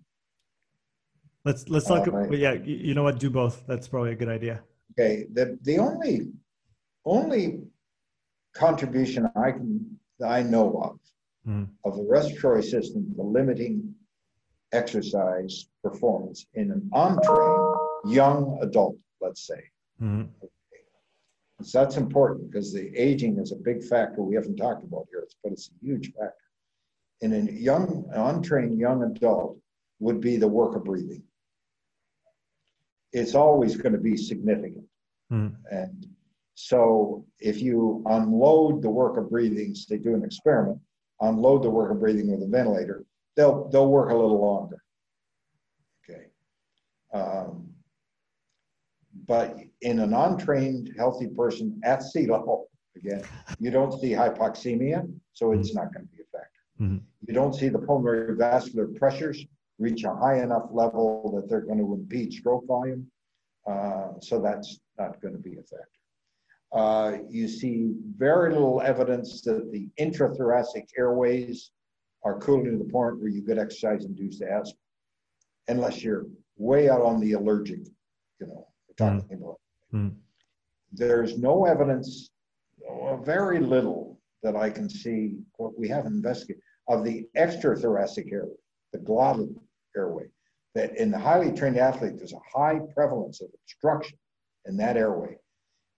Let's 1.45 1.69
let's 1.69 1.87
talk. 1.87 2.07
Uh, 2.07 2.29
yeah, 2.29 2.53
you 2.53 2.93
know 2.93 3.03
what? 3.03 3.19
Do 3.19 3.29
both. 3.29 3.63
That's 3.67 3.87
probably 3.87 4.11
a 4.11 4.15
good 4.15 4.29
idea. 4.29 4.63
Okay. 4.91 5.25
The 5.31 5.57
the 5.61 5.79
only 5.79 6.27
only 7.05 7.61
contribution 8.53 9.29
I 9.35 9.51
can 9.51 9.97
that 10.19 10.29
I 10.29 10.43
know 10.43 10.67
of 10.81 10.99
mm. 11.47 11.67
of 11.85 11.95
the 11.95 12.03
respiratory 12.03 12.63
system, 12.63 13.13
the 13.15 13.23
limiting 13.23 13.95
exercise 14.73 15.67
performance 15.83 16.45
in 16.55 16.71
an 16.71 16.89
untrained 16.93 17.75
young 18.05 18.59
adult, 18.61 18.97
let's 19.21 19.47
say. 19.47 19.61
hmm 19.99 20.23
So 21.63 21.79
that's 21.79 21.97
important 21.97 22.51
because 22.51 22.71
the 22.71 22.95
aging 22.95 23.39
is 23.39 23.51
a 23.51 23.55
big 23.55 23.83
factor 23.83 24.21
we 24.21 24.35
haven't 24.35 24.57
talked 24.57 24.83
about 24.83 25.07
here, 25.09 25.27
but 25.43 25.53
it's 25.53 25.69
a 25.69 25.85
huge 25.85 26.13
factor. 26.13 26.33
And 27.21 27.33
a 27.33 27.51
young, 27.51 28.07
untrained 28.13 28.79
young 28.79 29.03
adult 29.03 29.57
would 29.99 30.21
be 30.21 30.37
the 30.37 30.47
work 30.47 30.75
of 30.75 30.85
breathing. 30.85 31.23
It's 33.11 33.33
always 33.33 33.75
going 33.75 33.93
to 33.93 33.99
be 33.99 34.15
significant. 34.15 34.85
hmm 35.31 35.47
And 35.71 36.05
so 36.53 37.25
if 37.39 37.61
you 37.61 38.03
unload 38.05 38.81
the 38.81 38.89
work 38.89 39.17
of 39.17 39.29
breathing, 39.29 39.75
they 39.89 39.97
do 39.97 40.13
an 40.13 40.23
experiment, 40.23 40.79
unload 41.21 41.63
the 41.63 41.69
work 41.69 41.91
of 41.91 41.99
breathing 41.99 42.31
with 42.31 42.43
a 42.43 42.47
ventilator, 42.47 43.03
they'll 43.35 43.69
they'll 43.69 43.89
work 43.89 44.11
a 44.11 44.15
little 44.15 44.41
longer. 44.41 44.83
Okay. 46.03 46.25
Um, 47.13 47.66
but 49.27 49.57
in 49.81 49.99
an 49.99 50.13
untrained, 50.13 50.93
healthy 50.97 51.27
person 51.27 51.79
at 51.83 52.03
sea 52.03 52.27
level, 52.27 52.69
again, 52.95 53.21
you 53.59 53.69
don't 53.71 53.99
see 53.99 54.11
hypoxemia, 54.11 55.07
so 55.33 55.51
it's 55.51 55.75
not 55.75 55.93
going 55.93 56.05
to 56.07 56.11
be 56.15 56.23
a 56.23 56.37
factor. 56.37 56.61
Mhm. 56.81 57.01
You 57.27 57.33
don't 57.33 57.53
see 57.53 57.69
the 57.69 57.79
pulmonary 57.79 58.35
vascular 58.35 58.87
pressures 58.87 59.45
reach 59.79 60.03
a 60.03 60.15
high 60.15 60.41
enough 60.41 60.69
level 60.71 61.31
that 61.35 61.47
they're 61.47 61.61
going 61.61 61.79
to 61.79 61.93
impede 61.93 62.33
stroke 62.33 62.65
volume, 62.65 63.11
uh, 63.67 64.13
so 64.19 64.41
that's 64.41 64.79
not 64.97 65.21
going 65.21 65.33
to 65.33 65.39
be 65.39 65.57
a 65.57 65.63
factor. 65.63 65.87
Uh, 66.71 67.17
you 67.29 67.47
see 67.47 67.93
very 68.17 68.51
little 68.51 68.81
evidence 68.81 69.41
that 69.41 69.71
the 69.71 69.89
intrathoracic 69.99 70.85
airways 70.97 71.71
are 72.23 72.39
cooling 72.39 72.65
to 72.65 72.77
the 72.77 72.91
point 72.91 73.19
where 73.19 73.29
you 73.29 73.41
get 73.41 73.57
exercise-induced 73.57 74.41
asthma, 74.41 74.77
unless 75.67 76.03
you're 76.03 76.25
way 76.57 76.89
out 76.89 77.01
on 77.01 77.19
the 77.19 77.33
allergic, 77.33 77.79
you 78.39 78.47
know, 78.47 78.67
talking 78.97 79.25
about. 79.31 79.59
Mm. 79.93 80.15
There's 80.91 81.37
no 81.37 81.65
evidence, 81.65 82.29
or 82.87 83.23
very 83.23 83.59
little 83.59 84.19
that 84.43 84.55
I 84.55 84.69
can 84.69 84.89
see, 84.89 85.37
what 85.57 85.77
we 85.77 85.87
have 85.89 86.05
investigated, 86.05 86.61
of 86.87 87.03
the 87.03 87.25
extrathoracic 87.37 88.31
airway, 88.31 88.55
the 88.93 88.99
glottal 88.99 89.53
airway, 89.95 90.25
that 90.75 90.97
in 90.97 91.11
the 91.11 91.19
highly 91.19 91.51
trained 91.51 91.77
athlete, 91.77 92.17
there's 92.17 92.33
a 92.33 92.57
high 92.57 92.79
prevalence 92.93 93.41
of 93.41 93.49
obstruction 93.63 94.17
in 94.65 94.77
that 94.77 94.97
airway. 94.97 95.37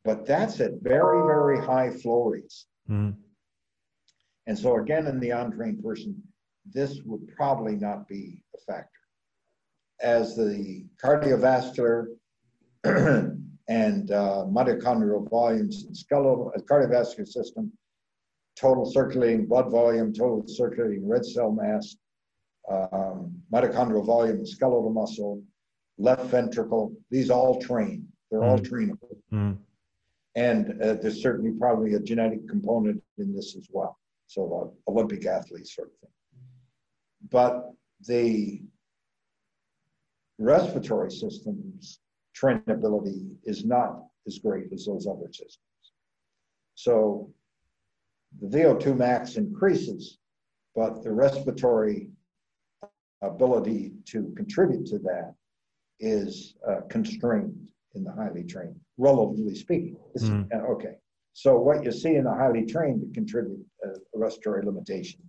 But 0.06 0.26
that's 0.26 0.60
at 0.62 0.82
very, 0.82 1.22
very 1.26 1.60
high 1.64 1.92
flow 1.92 2.30
rates. 2.30 2.68
hmm 2.88 3.12
And 4.48 4.58
so 4.58 4.78
again, 4.78 5.08
in 5.08 5.20
the 5.20 5.32
untrained 5.32 5.84
person, 5.84 6.22
this 6.72 7.02
would 7.06 7.28
probably 7.36 7.76
not 7.76 8.08
be 8.08 8.42
a 8.56 8.72
factor. 8.72 8.90
As 10.02 10.36
the 10.36 10.86
cardiovascular 11.04 12.06
and 12.84 14.12
uh, 14.12 14.46
mitochondrial 14.50 15.30
volumes 15.30 15.84
and 15.84 15.96
skeletal 15.96 16.52
uh, 16.56 16.60
cardiovascular 16.62 17.28
system, 17.28 17.72
total 18.56 18.86
circulating 18.86 19.46
blood 19.46 19.70
volume, 19.70 20.14
total 20.14 20.44
circulating 20.48 21.08
red 21.08 21.26
cell 21.26 21.52
mass, 21.52 21.98
um, 22.70 23.34
mitochondrial 23.54 24.06
volume, 24.06 24.46
skeletal 24.46 24.92
muscle, 24.92 25.42
left 25.98 26.26
ventricle, 26.26 26.94
these 27.12 27.30
all 27.30 27.60
train. 27.62 28.08
They're 28.32 28.44
all 28.44 28.60
trainable. 28.60 29.18
hmm 29.30 29.54
And 30.36 30.82
uh, 30.82 30.94
there's 31.02 31.22
certainly 31.22 31.52
probably 31.60 31.96
a 31.96 32.00
genetic 32.00 32.48
component 32.48 33.02
in 33.18 33.36
this 33.36 33.56
as 33.58 33.68
well. 33.72 33.98
So 34.28 34.74
uh, 34.88 34.92
Olympic 34.92 35.26
athletes 35.26 35.76
sort 35.76 35.90
of 35.90 36.00
thing. 36.00 36.12
But 37.32 37.72
the 38.08 38.62
respiratory 40.38 41.12
system's 41.12 42.00
trainability 42.40 43.30
is 43.44 43.66
not 43.66 44.04
as 44.28 44.40
great 44.40 44.72
as 44.74 44.86
those 44.86 45.08
other 45.08 45.28
systems. 45.32 45.60
So 46.76 47.32
the 48.42 48.48
VO2 48.48 48.98
max 48.98 49.36
increases, 49.36 50.20
but 50.76 51.04
the 51.04 51.12
respiratory 51.12 52.10
ability 53.22 53.94
to 54.06 54.34
contribute 54.38 54.86
to 54.88 55.00
that 55.00 55.34
is 56.00 56.56
uh, 56.68 56.82
constrained 56.90 57.70
in 57.96 58.04
the 58.04 58.12
highly 58.12 58.44
trained, 58.44 58.80
relatively 58.98 59.56
speaking. 59.56 59.98
Uh, 60.54 60.58
okay. 60.58 60.96
So 61.34 61.58
what 61.58 61.84
you 61.84 61.92
see 61.92 62.16
in 62.16 62.24
the 62.24 62.34
highly 62.34 62.66
trained 62.66 63.02
that 63.02 63.14
contribute 63.14 63.66
uh, 63.86 63.92
respiratory 64.14 64.66
limitation 64.66 65.22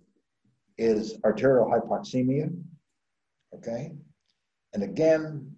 is 0.77 1.17
arterial 1.25 1.65
hypoxemia. 1.65 2.53
Okay. 3.55 3.91
And 4.73 4.83
again, 4.83 5.53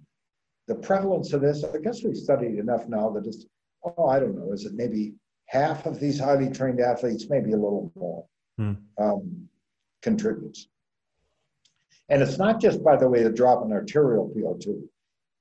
the 0.67 0.75
prevalence 0.75 1.33
of 1.33 1.41
this, 1.41 1.63
I 1.63 1.77
guess 1.79 2.03
we've 2.03 2.17
studied 2.17 2.57
enough 2.57 2.87
now 2.87 3.09
that 3.11 3.25
it's, 3.25 3.45
oh, 3.83 4.07
I 4.07 4.19
don't 4.19 4.35
know, 4.37 4.53
is 4.53 4.65
it 4.65 4.73
maybe 4.75 5.13
half 5.47 5.85
of 5.85 5.99
these 5.99 6.19
highly 6.19 6.49
trained 6.49 6.79
athletes, 6.79 7.27
maybe 7.29 7.51
a 7.51 7.57
little 7.57 7.91
more, 7.95 8.25
Hmm. 8.57 8.73
um, 8.99 9.49
contributes. 10.01 10.67
And 12.09 12.21
it's 12.21 12.37
not 12.37 12.61
just, 12.61 12.83
by 12.83 12.95
the 12.95 13.09
way, 13.09 13.23
the 13.23 13.31
drop 13.31 13.65
in 13.65 13.71
arterial 13.71 14.29
PO2. 14.29 14.87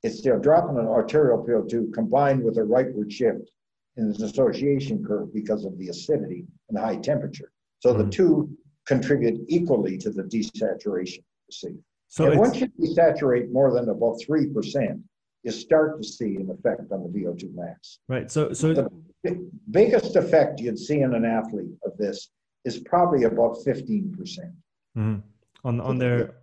It's 0.02 0.22
the 0.22 0.38
drop 0.38 0.70
in 0.70 0.78
an 0.78 0.86
arterial 0.86 1.44
PO2 1.44 1.92
combined 1.92 2.42
with 2.42 2.56
a 2.56 2.62
rightward 2.62 3.10
shift 3.10 3.50
in 3.96 4.08
the 4.08 4.14
dissociation 4.14 5.04
curve 5.04 5.32
because 5.34 5.64
of 5.64 5.76
the 5.78 5.88
acidity 5.88 6.46
and 6.68 6.76
the 6.78 6.80
high 6.80 6.96
temperature. 6.96 7.52
So 7.80 7.92
the 7.92 8.04
Mhm. 8.04 8.10
two 8.12 8.56
contribute 8.86 9.44
equally 9.48 9.98
to 9.98 10.10
the 10.10 10.22
desaturation 10.24 11.18
you 11.18 11.52
see. 11.52 11.76
So 12.08 12.30
and 12.30 12.40
once 12.40 12.60
you 12.60 12.68
desaturate 12.68 13.50
more 13.50 13.72
than 13.72 13.88
about 13.88 14.18
3%, 14.20 15.02
you 15.42 15.50
start 15.50 16.00
to 16.00 16.08
see 16.08 16.36
an 16.36 16.50
effect 16.50 16.92
on 16.92 17.02
the 17.02 17.08
VO2 17.08 17.54
max. 17.54 17.98
right. 18.08 18.30
So 18.30 18.52
so 18.52 18.74
The 18.74 18.88
bi- 19.24 19.36
biggest 19.70 20.16
effect 20.16 20.60
you'd 20.60 20.78
see 20.78 21.00
in 21.00 21.14
an 21.14 21.24
athlete 21.24 21.74
of 21.84 21.96
this 21.98 22.30
is 22.64 22.78
probably 22.80 23.24
about 23.24 23.56
15%. 23.64 24.52
mhm. 24.96 25.22
on 25.64 25.80
on 25.80 25.98
their 25.98 26.34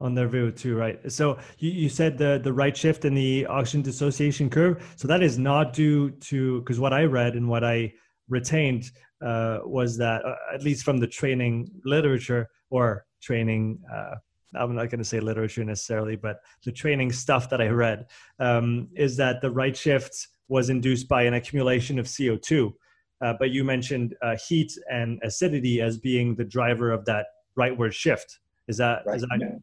on 0.00 0.14
their 0.14 0.28
VO2, 0.28 0.76
right? 0.76 1.12
So 1.12 1.38
you, 1.58 1.70
you 1.70 1.88
said 1.88 2.18
the 2.18 2.40
the 2.42 2.52
right 2.52 2.76
shift 2.76 3.04
in 3.04 3.14
the 3.14 3.46
oxygen 3.46 3.82
dissociation 3.82 4.50
curve. 4.50 4.74
So 4.96 5.06
that 5.08 5.22
is 5.22 5.38
not 5.38 5.72
due 5.72 6.10
to 6.28 6.60
because 6.60 6.80
what 6.80 6.92
I 6.92 7.04
read 7.04 7.34
and 7.36 7.48
what 7.48 7.62
I 7.64 7.92
retained 8.28 8.90
uh, 9.24 9.58
was 9.64 9.96
that 9.98 10.24
uh, 10.24 10.34
at 10.56 10.62
least 10.62 10.84
from 10.84 10.98
the 10.98 11.06
training 11.06 11.70
literature 11.84 12.48
or 12.70 13.06
training. 13.22 13.78
Uh, 13.92 14.16
I'm 14.56 14.74
not 14.74 14.90
going 14.90 14.98
to 14.98 15.04
say 15.04 15.20
literature 15.20 15.64
necessarily, 15.64 16.16
but 16.16 16.40
the 16.64 16.72
training 16.72 17.12
stuff 17.12 17.48
that 17.50 17.60
I 17.60 17.68
read 17.68 18.06
um, 18.38 18.88
is 18.94 19.16
that 19.16 19.40
the 19.40 19.50
right 19.50 19.76
shift 19.76 20.28
was 20.48 20.70
induced 20.70 21.08
by 21.08 21.22
an 21.22 21.34
accumulation 21.34 21.98
of 21.98 22.06
CO2. 22.06 22.72
Uh, 23.20 23.34
but 23.38 23.50
you 23.50 23.64
mentioned 23.64 24.14
uh, 24.22 24.36
heat 24.48 24.72
and 24.90 25.20
acidity 25.22 25.80
as 25.80 25.96
being 25.98 26.34
the 26.34 26.44
driver 26.44 26.90
of 26.92 27.04
that 27.06 27.26
rightward 27.58 27.92
shift. 27.92 28.40
Is 28.68 28.76
that 28.78 29.02
Right? 29.06 29.16
is 29.16 29.22
that 29.22 29.60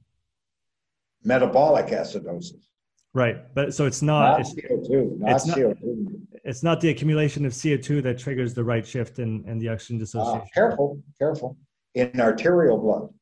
Metabolic 1.23 1.87
acidosis. 1.87 2.65
right? 3.13 3.53
But 3.53 3.73
so 3.75 3.85
it's 3.85 4.01
not 4.01 4.31
Not 4.31 4.39
it's, 4.41 4.53
CO2, 4.55 5.19
not 5.19 5.31
it's 5.35 5.45
not- 5.45 5.57
CO2. 5.57 6.21
it's 6.43 6.63
not 6.63 6.81
the 6.81 6.89
accumulation 6.89 7.45
of 7.45 7.51
CO2 7.53 8.01
that 8.03 8.17
triggers 8.17 8.53
the 8.55 8.63
right 8.63 8.85
shift 8.85 9.19
in, 9.19 9.43
in 9.47 9.59
the 9.59 9.69
oxygen 9.69 9.97
Uh, 9.97 9.99
dissociation. 9.99 10.47
careful, 10.53 10.99
careful. 11.19 11.57
In 11.93 12.19
arterial 12.19 12.79
blood 12.79 13.13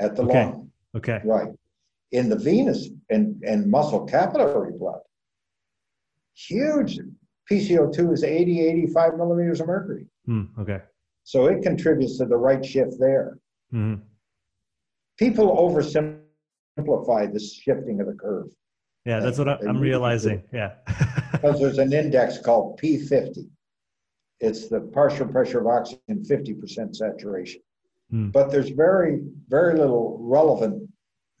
at 0.00 0.16
the 0.16 0.22
Okay. 0.22 0.44
lung, 0.44 0.71
Okay. 0.96 1.20
right. 1.24 1.48
In 2.12 2.28
the 2.28 2.36
venous 2.36 2.88
and, 3.10 3.42
and 3.42 3.70
muscle 3.70 4.04
capillary 4.04 4.72
blood, 4.78 5.00
huge. 6.34 6.98
PCO2 7.50 8.12
is 8.12 8.24
80, 8.24 8.60
85 8.60 9.16
millimeters 9.16 9.60
of 9.60 9.66
mercury. 9.66 10.06
Hmm, 10.26 10.42
okay. 10.58 10.80
So 11.24 11.46
it 11.46 11.62
contributes 11.62 12.18
to 12.18 12.26
the 12.26 12.36
right 12.36 12.64
shift 12.64 12.94
there. 12.98 13.38
hmm 13.70 13.94
People 15.18 15.56
oversimplify 15.56 17.32
this 17.32 17.54
shifting 17.54 18.00
of 18.00 18.06
the 18.06 18.14
curve 18.14 18.48
Yeah, 19.04 19.20
that's 19.20 19.38
what 19.38 19.48
I'm 19.48 19.78
realizing. 19.78 20.42
Yeah. 20.52 20.72
because 21.32 21.60
there's 21.60 21.78
an 21.78 21.92
index 21.92 22.38
called 22.38 22.80
P50. 22.80 23.48
It's 24.40 24.68
the 24.68 24.80
partial 24.80 25.26
pressure 25.26 25.60
of 25.60 25.66
oxygen, 25.66 26.24
50% 26.24 26.96
saturation. 26.96 27.60
Hmm. 28.10 28.30
But 28.30 28.50
there's 28.50 28.70
very, 28.70 29.20
very 29.48 29.76
little 29.78 30.18
relevant 30.20 30.81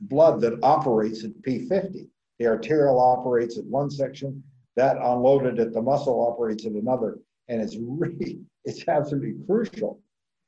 blood 0.08 0.40
that 0.40 0.58
operates 0.62 1.24
at 1.24 1.30
P50. 1.42 2.08
The 2.38 2.46
arterial 2.46 2.98
operates 3.00 3.58
at 3.58 3.64
one 3.64 3.90
section, 3.90 4.42
that 4.76 4.96
unloaded 4.96 5.60
at 5.60 5.72
the 5.72 5.82
muscle 5.82 6.26
operates 6.26 6.64
at 6.66 6.72
another. 6.72 7.18
And 7.48 7.60
it's 7.60 7.76
really, 7.76 8.40
it's 8.64 8.86
absolutely 8.88 9.34
crucial 9.46 10.00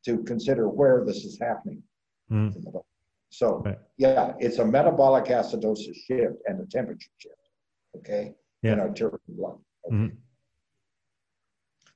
to 0.04 0.22
consider 0.24 0.68
where 0.68 1.04
this 1.04 1.24
is 1.24 1.38
happening. 1.40 1.82
Body. 2.30 2.60
So, 3.30 3.58
Right. 3.64 3.78
yeah, 3.96 4.34
it's 4.38 4.58
a 4.58 4.64
metabolic 4.64 5.24
acidosis 5.26 5.94
shift 6.06 6.36
and 6.46 6.60
a 6.60 6.66
temperature 6.66 7.10
shift, 7.18 7.34
okay, 7.96 8.34
in 8.62 8.80
arterial 8.80 9.18
blood. 9.28 9.58
Okay. 9.86 9.96
Mhm. 9.96 10.16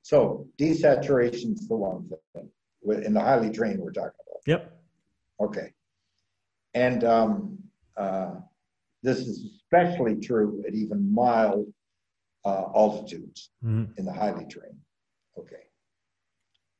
So 0.02 0.46
desaturation 0.58 1.54
is 1.54 1.68
the 1.68 1.76
one 1.76 2.10
thing. 2.34 2.50
In 3.04 3.12
the 3.14 3.20
highly 3.20 3.50
trained, 3.50 3.80
we're 3.80 3.92
talking 3.92 4.10
about. 4.26 4.42
Yep. 4.46 4.80
Okay. 5.40 5.72
And 6.78 7.02
um, 7.02 7.58
uh, 7.96 8.30
This 9.02 9.18
is 9.18 9.36
especially 9.56 10.16
true 10.16 10.62
at 10.66 10.74
even 10.74 11.12
mild 11.12 11.66
uh, 12.44 12.64
altitudes 12.74 13.50
Mhm. 13.64 13.96
in 13.98 14.04
the 14.04 14.12
highly 14.12 14.46
trained. 14.46 14.80
Okay. 15.40 15.64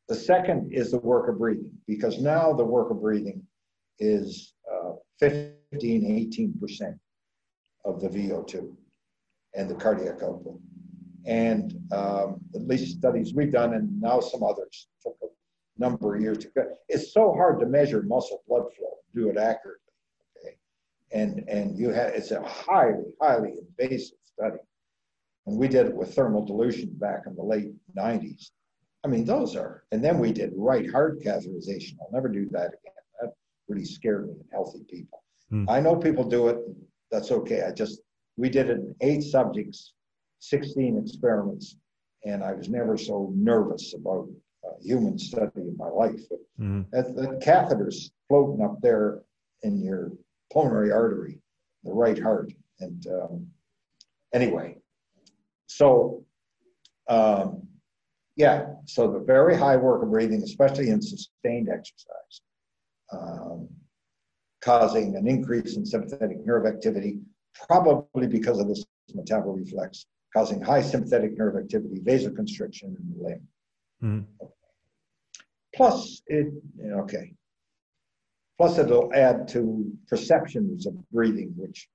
The 0.08 0.14
second 0.32 0.72
is 0.72 0.90
the 0.90 0.98
work 1.12 1.28
of 1.28 1.38
breathing, 1.38 1.76
because 1.86 2.14
now 2.20 2.52
the 2.60 2.64
work 2.76 2.90
of 2.90 2.98
breathing 3.00 3.40
is 3.98 4.54
uh, 4.72 4.92
15, 5.18 6.02
18% 6.04 6.98
of 7.84 8.00
the 8.00 8.08
VO2 8.08 8.74
and 9.54 9.68
the 9.70 9.74
cardiac 9.74 10.22
output. 10.22 10.60
And 11.26 11.66
um, 11.92 12.40
at 12.54 12.62
least 12.66 12.96
studies 12.98 13.34
we've 13.34 13.52
done, 13.52 13.74
and 13.74 14.00
now 14.00 14.20
some 14.20 14.42
others 14.42 14.88
took 15.02 15.16
a 15.22 15.28
number 15.84 16.14
of 16.14 16.20
years 16.22 16.38
to. 16.38 16.48
It's 16.88 17.12
so 17.12 17.32
hard 17.32 17.58
to 17.60 17.66
measure 17.66 18.02
muscle 18.02 18.42
blood 18.48 18.66
flow, 18.74 18.94
do 19.14 19.28
it 19.28 19.36
accurately. 19.36 19.87
And 21.12 21.48
and 21.48 21.78
you 21.78 21.90
have 21.90 22.14
it's 22.14 22.30
a 22.30 22.42
highly, 22.42 23.04
highly 23.20 23.54
invasive 23.58 24.18
study. 24.24 24.58
And 25.46 25.56
we 25.58 25.68
did 25.68 25.86
it 25.86 25.94
with 25.96 26.14
thermal 26.14 26.44
dilution 26.44 26.90
back 26.92 27.22
in 27.26 27.34
the 27.34 27.42
late 27.42 27.72
90s. 27.96 28.50
I 29.04 29.08
mean, 29.08 29.24
those 29.24 29.56
are, 29.56 29.84
and 29.92 30.04
then 30.04 30.18
we 30.18 30.32
did 30.32 30.52
right 30.54 30.90
heart 30.90 31.20
catheterization. 31.20 31.94
I'll 32.00 32.10
never 32.12 32.28
do 32.28 32.46
that 32.50 32.66
again. 32.66 32.92
That 33.20 33.32
really 33.68 33.84
scared 33.84 34.26
me 34.26 34.34
in 34.34 34.44
healthy 34.52 34.84
people. 34.90 35.22
Hmm. 35.48 35.64
I 35.68 35.80
know 35.80 35.96
people 35.96 36.24
do 36.24 36.48
it. 36.48 36.58
That's 37.10 37.30
okay. 37.30 37.62
I 37.62 37.72
just, 37.72 38.00
we 38.36 38.50
did 38.50 38.68
it 38.68 38.78
in 38.78 38.94
eight 39.00 39.22
subjects, 39.22 39.94
16 40.40 40.98
experiments, 40.98 41.76
and 42.26 42.44
I 42.44 42.52
was 42.52 42.68
never 42.68 42.98
so 42.98 43.32
nervous 43.34 43.94
about 43.94 44.28
a 44.64 44.82
human 44.82 45.18
study 45.18 45.62
in 45.62 45.76
my 45.78 45.88
life. 45.88 46.20
Mhm. 46.60 46.90
that, 46.90 47.14
the 47.14 47.38
catheter's 47.40 48.10
floating 48.28 48.62
up 48.62 48.80
there 48.82 49.22
in 49.62 49.80
your 49.80 50.12
pulmonary 50.52 50.90
artery, 50.90 51.40
the 51.84 51.92
right 51.92 52.20
heart. 52.20 52.52
And 52.80 53.06
um, 53.08 53.46
anyway, 54.32 54.76
so 55.66 56.24
um, 57.08 57.66
yeah, 58.36 58.66
so 58.84 59.10
the 59.10 59.18
very 59.18 59.56
high 59.56 59.76
work 59.76 60.02
of 60.02 60.10
breathing, 60.10 60.42
especially 60.42 60.90
in 60.90 61.02
sustained 61.02 61.68
exercise, 61.68 62.40
um, 63.12 63.68
causing 64.60 65.16
an 65.16 65.26
increase 65.26 65.76
in 65.76 65.84
sympathetic 65.84 66.44
nerve 66.46 66.66
activity, 66.66 67.18
probably 67.66 68.28
because 68.28 68.60
of 68.60 68.68
this 68.68 68.84
metaboreflex, 69.16 70.04
causing 70.32 70.60
high 70.60 70.82
sympathetic 70.82 71.36
nerve 71.36 71.56
activity, 71.56 72.00
vasoconstriction 72.00 72.84
in 72.84 73.14
the 73.16 73.24
limb. 73.24 73.48
Mhm. 74.02 74.24
Plus, 75.74 76.22
it, 76.28 76.52
okay. 76.80 77.32
Plus, 78.58 78.76
it'll 78.78 79.12
add 79.14 79.46
to 79.48 79.90
perceptions 80.08 80.86
of 80.86 80.94
breathing, 81.10 81.54
which, 81.56 81.88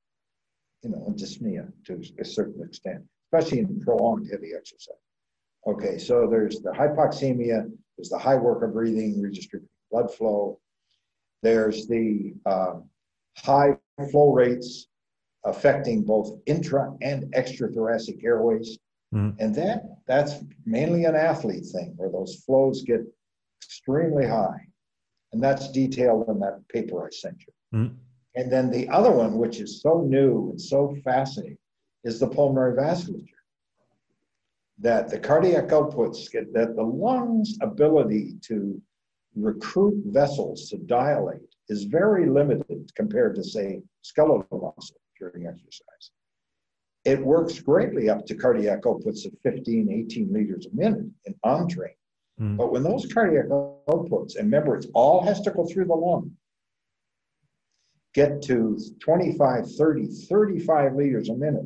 you 0.81 0.89
know, 0.89 1.13
dyspnea 1.17 1.69
to 1.85 2.01
a 2.19 2.25
certain 2.25 2.63
extent, 2.63 3.03
especially 3.27 3.59
in 3.59 3.81
prolonged 3.81 4.27
heavy 4.31 4.51
exercise. 4.55 4.95
Okay, 5.67 5.97
so 5.97 6.27
there's 6.27 6.61
the 6.61 6.71
hypoxemia, 6.71 7.69
there's 7.97 8.09
the 8.09 8.17
high 8.17 8.35
work 8.35 8.63
of 8.63 8.73
breathing, 8.73 9.21
redistributing 9.21 9.69
blood 9.91 10.13
flow. 10.13 10.59
There's 11.41 11.85
the 11.87 12.33
um, 12.45 12.89
high 13.37 13.77
flow 14.11 14.31
rates 14.31 14.87
affecting 15.45 16.03
both 16.03 16.39
intra 16.45 16.95
and 17.01 17.23
extrathoracic 17.33 18.23
airways. 18.23 18.79
Mhm. 19.13 19.35
And 19.39 19.53
that 19.55 19.83
that's 20.07 20.43
mainly 20.65 21.05
an 21.05 21.15
athlete 21.15 21.65
thing 21.65 21.93
where 21.97 22.09
those 22.09 22.43
flows 22.45 22.83
get 22.83 23.01
extremely 23.61 24.25
high. 24.25 24.67
And 25.33 25.43
that's 25.43 25.71
detailed 25.71 26.29
in 26.29 26.39
that 26.39 26.65
paper 26.69 27.05
I 27.05 27.09
sent 27.09 27.43
you. 27.45 27.79
Mhm. 27.79 27.95
And 28.35 28.51
then 28.51 28.69
the 28.69 28.87
other 28.89 29.11
one, 29.11 29.37
which 29.37 29.59
is 29.59 29.81
so 29.81 30.01
new 30.01 30.51
and 30.51 30.61
so 30.61 30.95
fascinating, 31.03 31.57
is 32.03 32.19
the 32.19 32.27
pulmonary 32.27 32.75
vasculature. 32.75 33.29
That 34.79 35.09
the 35.09 35.19
cardiac 35.19 35.67
outputs 35.69 36.31
that 36.53 36.75
the 36.75 36.83
lungs' 36.83 37.57
ability 37.61 38.37
to 38.43 38.81
recruit 39.35 40.03
vessels 40.05 40.69
to 40.69 40.77
dilate 40.77 41.55
is 41.69 41.85
very 41.85 42.29
limited 42.29 42.91
compared 42.95 43.35
to, 43.35 43.43
say, 43.43 43.81
skeletal 44.01 44.73
muscle 44.77 45.01
during 45.17 45.47
exercise. 45.47 46.11
It 47.05 47.23
works 47.23 47.59
greatly 47.59 48.09
up 48.09 48.25
to 48.27 48.35
cardiac 48.35 48.83
outputs 48.83 49.25
of 49.25 49.33
15, 49.41 49.91
18 49.91 50.31
liters 50.31 50.67
a 50.67 50.75
minute 50.75 51.09
in 51.25 51.35
on 51.43 51.67
train. 51.67 51.95
Mhm. 52.39 52.57
But 52.57 52.71
when 52.71 52.83
those 52.83 53.05
cardiac 53.11 53.45
outputs, 53.47 54.35
and 54.35 54.45
remember, 54.45 54.77
it 54.77 54.85
all 54.93 55.21
has 55.23 55.41
to 55.41 55.51
go 55.51 55.65
through 55.65 55.85
the 55.85 55.95
lung, 55.95 56.35
get 58.13 58.41
to 58.43 58.77
25, 58.99 59.71
30, 59.71 60.07
35 60.07 60.95
liters 60.95 61.29
a 61.29 61.35
minute. 61.35 61.65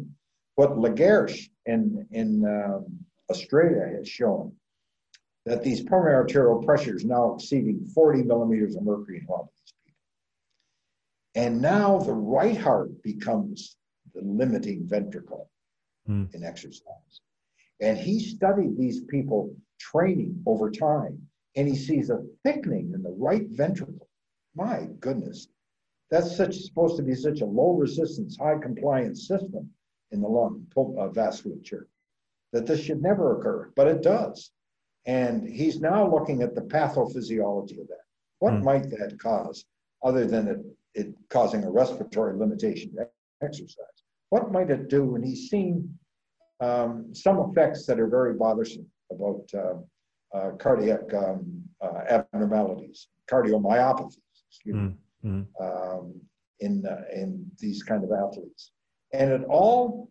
What 0.56 0.77
La 0.77 0.89
Gerche 0.89 1.49
in, 1.65 2.07
in 2.11 2.45
um, 2.45 3.06
Australia 3.30 3.85
has 3.98 4.07
shown 4.07 4.56
that 5.45 5.64
these 5.64 5.81
pulmonary 5.84 6.15
arterial 6.15 6.61
pressures 6.64 7.06
now 7.06 7.34
exceeding 7.35 7.85
40 7.85 8.23
millimeters 8.23 8.76
of 8.76 8.84
mercury 8.84 9.19
in 9.19 9.26
a 9.27 9.31
lot 9.31 9.41
of 9.44 9.49
these 9.56 9.73
people. 9.85 9.99
And 11.35 11.61
now 11.61 11.99
the 11.99 12.14
right 12.14 12.57
heart 12.57 13.02
becomes 13.03 13.77
the 14.14 14.22
limiting 14.22 14.85
ventricle 14.88 15.49
Hmm. 16.06 16.26
in 16.34 16.44
exercise. 16.44 17.22
And 17.79 17.97
he 17.97 18.19
studied 18.19 18.77
these 18.77 19.01
people 19.01 19.55
training 19.79 20.41
over 20.45 20.71
time, 20.71 21.21
and 21.55 21.67
he 21.67 21.75
sees 21.75 22.09
a 22.09 22.23
thickening 22.43 22.91
in 22.93 23.03
the 23.03 23.11
right 23.17 23.47
ventricle. 23.49 24.07
My 24.55 24.87
goodness, 24.99 25.47
that's 26.09 26.35
such 26.35 26.55
supposed 26.57 26.97
to 26.97 27.03
be 27.03 27.13
such 27.15 27.41
a 27.41 27.45
low 27.45 27.73
resistance, 27.73 28.37
high 28.37 28.57
compliance 28.57 29.27
system 29.27 29.69
in 30.11 30.21
the 30.21 30.27
lung 30.27 30.65
uh, 30.75 31.09
vasculature 31.09 31.85
that 32.53 32.65
this 32.65 32.81
should 32.81 33.01
never 33.01 33.37
occur, 33.37 33.71
but 33.75 33.87
it 33.87 34.01
does. 34.01 34.51
And 35.05 35.47
he's 35.47 35.79
now 35.79 36.09
looking 36.09 36.41
at 36.41 36.55
the 36.55 36.61
pathophysiology 36.61 37.79
of 37.81 37.87
that. 37.87 38.05
What 38.39 38.55
Hmm. 38.55 38.63
might 38.63 38.89
that 38.91 39.19
cause, 39.19 39.65
other 40.03 40.25
than 40.25 40.47
it, 40.47 40.59
it 40.95 41.13
causing 41.29 41.63
a 41.63 41.69
respiratory 41.69 42.37
limitation 42.37 42.93
to 42.95 43.09
exercise? 43.41 43.85
What 44.29 44.51
might 44.51 44.69
it 44.71 44.89
do? 44.89 45.15
And 45.15 45.23
he's 45.23 45.49
seen 45.49 45.97
um, 46.59 47.13
some 47.13 47.38
effects 47.49 47.85
that 47.85 47.99
are 47.99 48.07
very 48.07 48.34
bothersome 48.34 48.85
about 49.11 49.43
uh, 49.53 50.38
uh, 50.38 50.51
cardiac 50.57 51.13
um, 51.13 51.63
uh, 51.81 52.01
abnormalities, 52.09 53.07
cardiomyopathies, 53.31 54.17
excuse 54.49 54.75
me, 54.75 54.93
Mhm. 55.23 55.47
um, 55.59 56.21
in, 56.59 56.85
uh, 56.85 57.03
in 57.13 57.49
these 57.59 57.84
kind 57.84 58.03
of 58.03 58.11
athletes. 58.11 58.71
And 59.13 59.31
it 59.31 59.43
all 59.45 60.09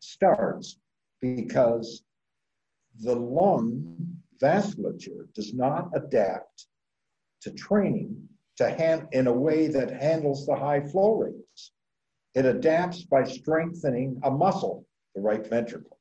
starts 0.00 0.78
because 1.20 2.04
the 3.00 3.14
lung 3.14 4.18
vasculature 4.40 5.32
does 5.34 5.52
not 5.54 5.90
adapt 5.94 6.66
to 7.42 7.50
training 7.52 8.28
to 8.56 8.70
hand 8.70 9.06
in 9.12 9.26
a 9.26 9.32
way 9.32 9.66
that 9.68 9.90
handles 9.90 10.46
the 10.46 10.54
high 10.54 10.80
flow 10.80 11.14
rates. 11.16 11.72
It 12.34 12.46
adapts 12.46 13.04
by 13.04 13.24
strengthening 13.24 14.18
a 14.24 14.30
muscle, 14.30 14.85
the 15.16 15.22
right 15.22 15.44
ventricle. 15.44 15.98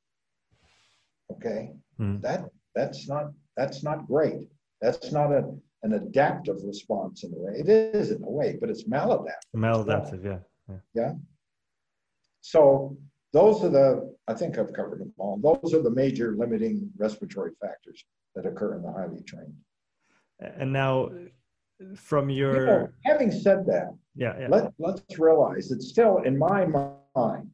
Okay, 1.31 1.73
Mhm. 1.99 2.21
that 2.21 2.51
that's 2.75 3.07
not 3.07 3.31
that's 3.57 3.81
not 3.83 4.05
great. 4.05 4.49
That's 4.81 5.11
not 5.11 5.31
a, 5.31 5.43
an 5.83 5.93
adaptive 5.93 6.57
response 6.63 7.23
in 7.23 7.33
a 7.33 7.37
way. 7.37 7.53
It 7.57 7.69
is 7.69 8.11
in 8.11 8.21
a 8.23 8.29
way, 8.29 8.57
but 8.59 8.69
it's 8.69 8.83
maladaptive. 8.83 9.55
Maladaptive, 9.55 10.23
yeah. 10.23 10.77
yeah. 10.93 11.13
So 12.41 12.97
those 13.31 13.63
are 13.63 13.69
the, 13.69 14.13
I 14.27 14.33
think 14.33 14.57
I've 14.57 14.73
covered 14.73 14.99
them 14.99 15.13
all. 15.17 15.37
Those 15.37 15.73
are 15.73 15.81
the 15.81 15.89
major 15.89 16.35
limiting 16.37 16.91
respiratory 16.97 17.53
factors 17.61 18.03
that 18.35 18.45
occur 18.45 18.75
in 18.75 18.81
the 18.83 18.91
highly 18.91 19.23
trained. 19.23 19.55
And 20.39 20.71
now, 20.73 21.09
from 21.95 22.29
You 22.29 22.35
your 22.35 22.65
know, 22.65 22.89
having 23.05 23.31
said 23.31 23.65
that, 23.67 23.95
yeah, 24.15 24.37
yeah. 24.39 24.47
let, 24.49 24.73
let's 24.79 25.17
realize 25.17 25.69
that 25.69 25.81
still 25.81 26.17
in 26.23 26.37
my 26.37 26.65
mind, 26.65 27.49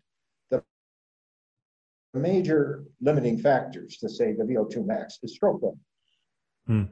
major 2.14 2.84
limiting 3.00 3.38
factors 3.38 3.98
to 3.98 4.10
say 4.10 4.34
the 4.34 4.44
VO2 4.44 4.86
max 4.86 5.20
is 5.24 5.34
stroke 5.34 5.62
volume. 5.62 5.80
Hmm. 6.68 6.84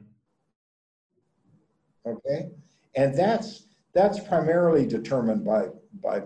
Okay, 2.06 2.48
and 2.94 3.14
that's 3.14 3.66
that's 3.92 4.18
primarily 4.20 4.86
determined 4.86 5.44
by 5.44 5.66
by 6.02 6.22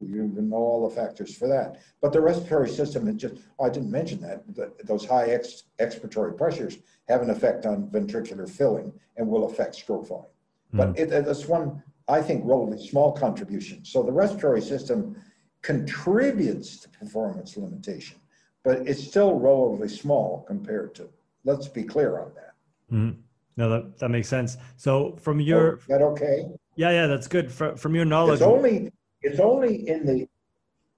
you 0.00 0.30
know 0.36 0.56
all 0.56 0.88
the 0.88 0.94
factors 0.94 1.34
for 1.34 1.48
that. 1.48 1.80
But 2.02 2.12
the 2.12 2.20
respiratory 2.20 2.68
system 2.68 3.08
is 3.08 3.16
just 3.16 3.36
oh, 3.58 3.64
I 3.64 3.70
didn't 3.70 3.90
mention 3.90 4.20
that 4.20 4.44
those 4.86 5.06
high 5.06 5.28
ex, 5.30 5.64
expiratory 5.80 6.36
pressures 6.36 6.78
have 7.08 7.22
an 7.22 7.30
effect 7.30 7.64
on 7.64 7.88
ventricular 7.88 8.48
filling 8.48 8.92
and 9.16 9.26
will 9.26 9.46
affect 9.46 9.74
stroke 9.74 10.06
volume. 10.06 10.26
But 10.74 10.98
it, 10.98 11.10
it's 11.10 11.46
one 11.46 11.82
I 12.08 12.22
think 12.22 12.42
relatively 12.44 12.86
small 12.86 13.12
contribution. 13.12 13.84
So 13.84 14.02
the 14.02 14.12
respiratory 14.12 14.60
system 14.60 15.16
contributes 15.62 16.78
to 16.80 16.88
performance 16.88 17.56
limitation, 17.56 18.18
but 18.64 18.86
it's 18.86 19.02
still 19.02 19.34
relatively 19.38 19.88
small 19.88 20.44
compared 20.46 20.94
to. 20.96 21.08
Let's 21.44 21.68
be 21.68 21.82
clear 21.82 22.18
on 22.20 22.32
that. 22.34 22.54
Mhm. 22.94 23.16
No, 23.56 23.68
that, 23.70 23.98
that 23.98 24.08
makes 24.10 24.28
sense. 24.28 24.56
So 24.76 25.16
from 25.16 25.40
your 25.40 25.76
Is 25.78 25.86
that 25.88 26.02
okay? 26.02 26.46
yeah, 26.76 26.90
yeah, 26.90 27.06
that's 27.06 27.26
good. 27.26 27.50
From, 27.50 27.76
from 27.76 27.94
your 27.94 28.04
knowledge, 28.04 28.34
It's 28.40 28.42
only 28.42 28.92
It's 29.20 29.40
only 29.40 29.88
in 29.88 30.06
the, 30.06 30.28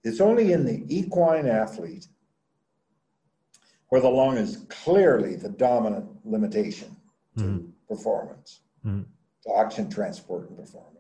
it's 0.04 0.20
only 0.20 0.52
in 0.52 0.64
the 0.66 0.84
equine 0.94 1.46
athlete 1.46 2.06
where 3.88 4.00
the 4.02 4.08
lung 4.10 4.36
is 4.36 4.66
clearly 4.68 5.36
the 5.36 5.48
dominant 5.48 6.06
limitation 6.24 6.94
to 7.38 7.44
Mhm. 7.44 7.72
performance, 7.88 8.60
Mhm. 8.84 9.06
to 9.44 9.50
oxygen 9.52 9.90
transport 9.90 10.48
and 10.48 10.56
performance. 10.58 10.99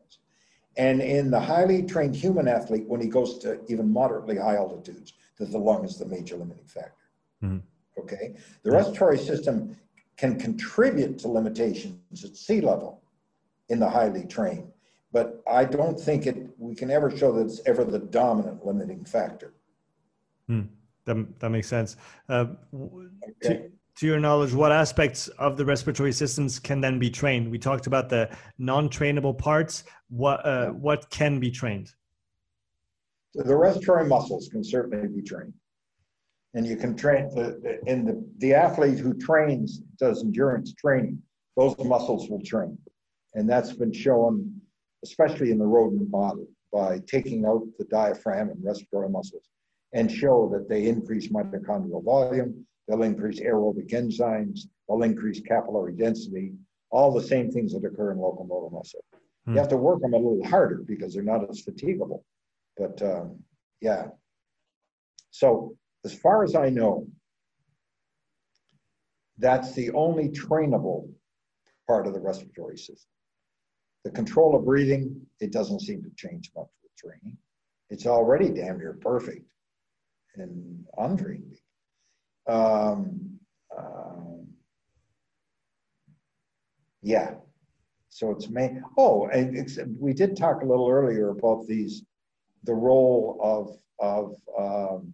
And 0.76 1.02
in 1.02 1.30
the 1.30 1.40
highly 1.40 1.82
trained 1.82 2.14
human 2.14 2.48
athlete, 2.48 2.86
when 2.86 3.00
he 3.00 3.08
goes 3.08 3.38
to 3.38 3.60
even 3.68 3.90
moderately 3.90 4.36
high 4.36 4.56
altitudes, 4.56 5.14
that 5.38 5.50
the 5.50 5.58
lung 5.58 5.84
is 5.84 5.98
the 5.98 6.06
major 6.06 6.36
limiting 6.36 6.66
factor. 6.66 7.08
Mhm. 7.42 7.62
Okay? 7.98 8.36
The 8.62 8.70
respiratory 8.70 9.18
system 9.18 9.76
can 10.16 10.38
contribute 10.38 11.18
to 11.20 11.28
limitations 11.28 12.24
at 12.24 12.36
sea 12.36 12.60
level 12.60 13.02
in 13.68 13.78
the 13.80 13.88
highly 13.88 14.24
trained, 14.26 14.70
but 15.12 15.42
I 15.48 15.64
don't 15.64 15.98
think 15.98 16.26
it, 16.26 16.36
we 16.58 16.74
can 16.74 16.90
ever 16.90 17.10
show 17.16 17.32
that 17.32 17.46
it's 17.46 17.60
ever 17.66 17.84
the 17.84 17.98
dominant 17.98 18.64
limiting 18.66 19.04
factor. 19.04 19.54
That, 21.06 21.38
that 21.40 21.50
makes 21.50 21.68
sense. 21.68 21.96
Uh, 22.28 22.46
Okay? 22.74 22.98
to, 23.42 23.70
to 24.00 24.06
your 24.06 24.18
knowledge, 24.18 24.54
what 24.54 24.72
aspects 24.72 25.28
of 25.38 25.58
the 25.58 25.64
respiratory 25.64 26.10
systems 26.10 26.58
can 26.58 26.80
then 26.80 26.98
be 26.98 27.10
trained? 27.10 27.50
We 27.50 27.58
talked 27.58 27.86
about 27.86 28.08
the 28.08 28.30
non-trainable 28.56 29.36
parts. 29.36 29.84
What 30.08 30.44
uh, 30.46 30.68
what 30.70 31.10
can 31.10 31.38
be 31.38 31.50
trained? 31.50 31.92
The 33.34 33.54
respiratory 33.54 34.06
muscles 34.06 34.48
can 34.48 34.64
certainly 34.64 35.06
be 35.06 35.20
trained. 35.20 35.52
And 36.54 36.66
you 36.66 36.76
can 36.76 36.96
train, 36.96 37.28
the, 37.34 37.60
the, 37.84 38.24
the 38.38 38.54
athlete 38.54 38.98
who 38.98 39.12
trains, 39.12 39.82
does 39.98 40.24
endurance 40.24 40.72
training, 40.74 41.18
those 41.58 41.76
muscles 41.84 42.28
will 42.30 42.42
train. 42.42 42.78
And 43.34 43.48
that's 43.48 43.74
been 43.74 43.92
shown, 43.92 44.50
especially 45.04 45.50
in 45.50 45.58
the 45.58 45.66
rodent 45.66 46.10
model, 46.10 46.46
by 46.72 47.00
taking 47.06 47.44
out 47.44 47.66
the 47.78 47.84
diaphragm 47.84 48.48
and 48.48 48.64
respiratory 48.64 49.10
muscles 49.10 49.44
and 49.92 50.10
show 50.10 50.50
that 50.54 50.70
they 50.70 50.86
increase 50.86 51.28
mitochondrial 51.28 52.02
volume, 52.02 52.66
they'll 52.90 53.02
increase 53.02 53.40
aerobic 53.40 53.90
enzymes, 53.92 54.62
they'll 54.88 55.02
increase 55.02 55.40
capillary 55.40 55.94
density, 55.94 56.52
all 56.90 57.12
the 57.12 57.22
same 57.22 57.50
things 57.50 57.72
that 57.72 57.84
occur 57.84 58.10
in 58.10 58.18
locomotor 58.18 58.70
muscle. 58.70 59.04
Hmm. 59.46 59.52
You 59.52 59.58
have 59.58 59.68
to 59.68 59.76
work 59.76 60.00
them 60.00 60.14
a 60.14 60.16
little 60.16 60.44
harder 60.44 60.82
because 60.84 61.14
they're 61.14 61.22
not 61.22 61.48
as 61.48 61.62
fatigable. 61.62 62.24
But 62.76 63.00
um, 63.02 63.38
yeah. 63.80 64.06
So 65.30 65.76
as 66.04 66.12
far 66.12 66.42
as 66.42 66.56
I 66.56 66.68
know, 66.68 67.06
that's 69.38 69.72
the 69.72 69.92
only 69.92 70.28
trainable 70.28 71.08
part 71.86 72.06
of 72.06 72.12
the 72.12 72.20
respiratory 72.20 72.76
system. 72.76 73.10
The 74.04 74.10
control 74.10 74.56
of 74.56 74.64
breathing, 74.64 75.20
it 75.40 75.52
doesn't 75.52 75.80
seem 75.80 76.02
to 76.02 76.10
change 76.16 76.50
much 76.56 76.68
with 76.82 76.96
training. 76.96 77.36
It's 77.90 78.06
already 78.06 78.48
damn 78.50 78.78
near 78.78 78.98
perfect 79.00 79.46
and 80.36 80.84
untrained. 80.98 81.56
Um, 82.48 83.38
um, 83.76 84.46
yeah. 87.02 87.34
So 88.08 88.30
it's 88.30 88.48
May. 88.48 88.76
Oh, 88.98 89.28
and 89.28 89.56
it's, 89.56 89.78
we 89.98 90.12
did 90.12 90.36
talk 90.36 90.62
a 90.62 90.66
little 90.66 90.88
earlier 90.88 91.30
about 91.30 91.66
these, 91.66 92.02
the 92.64 92.74
role 92.74 93.38
of 93.42 93.76
of 94.00 94.34
um, 94.58 95.12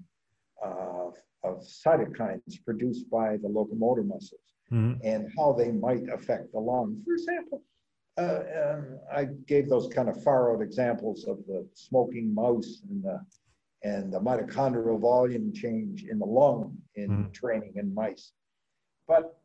uh, 0.64 1.10
of 1.44 1.62
cytokines 1.64 2.64
produced 2.64 3.10
by 3.10 3.36
the 3.36 3.48
locomotor 3.48 4.02
muscles 4.02 4.40
Mhm. 4.72 4.98
and 5.04 5.28
how 5.36 5.52
they 5.52 5.70
might 5.70 6.08
affect 6.08 6.52
the 6.52 6.58
lung. 6.58 7.00
For 7.04 7.12
example, 7.14 7.62
uh, 8.16 8.42
um, 8.64 8.98
I 9.12 9.26
gave 9.46 9.68
those 9.68 9.86
kind 9.88 10.08
of 10.08 10.20
far 10.24 10.52
out 10.54 10.62
examples 10.62 11.24
of 11.26 11.38
the 11.46 11.68
smoking 11.74 12.34
mouse 12.34 12.82
and 12.88 13.02
the 13.02 13.20
and 13.82 14.12
the 14.12 14.20
mitochondrial 14.20 14.98
volume 14.98 15.52
change 15.52 16.04
in 16.04 16.18
the 16.18 16.26
lung 16.26 16.76
in 16.94 17.10
Mhm. 17.10 17.32
training 17.32 17.74
in 17.76 17.92
mice. 17.94 18.32
But 19.06 19.38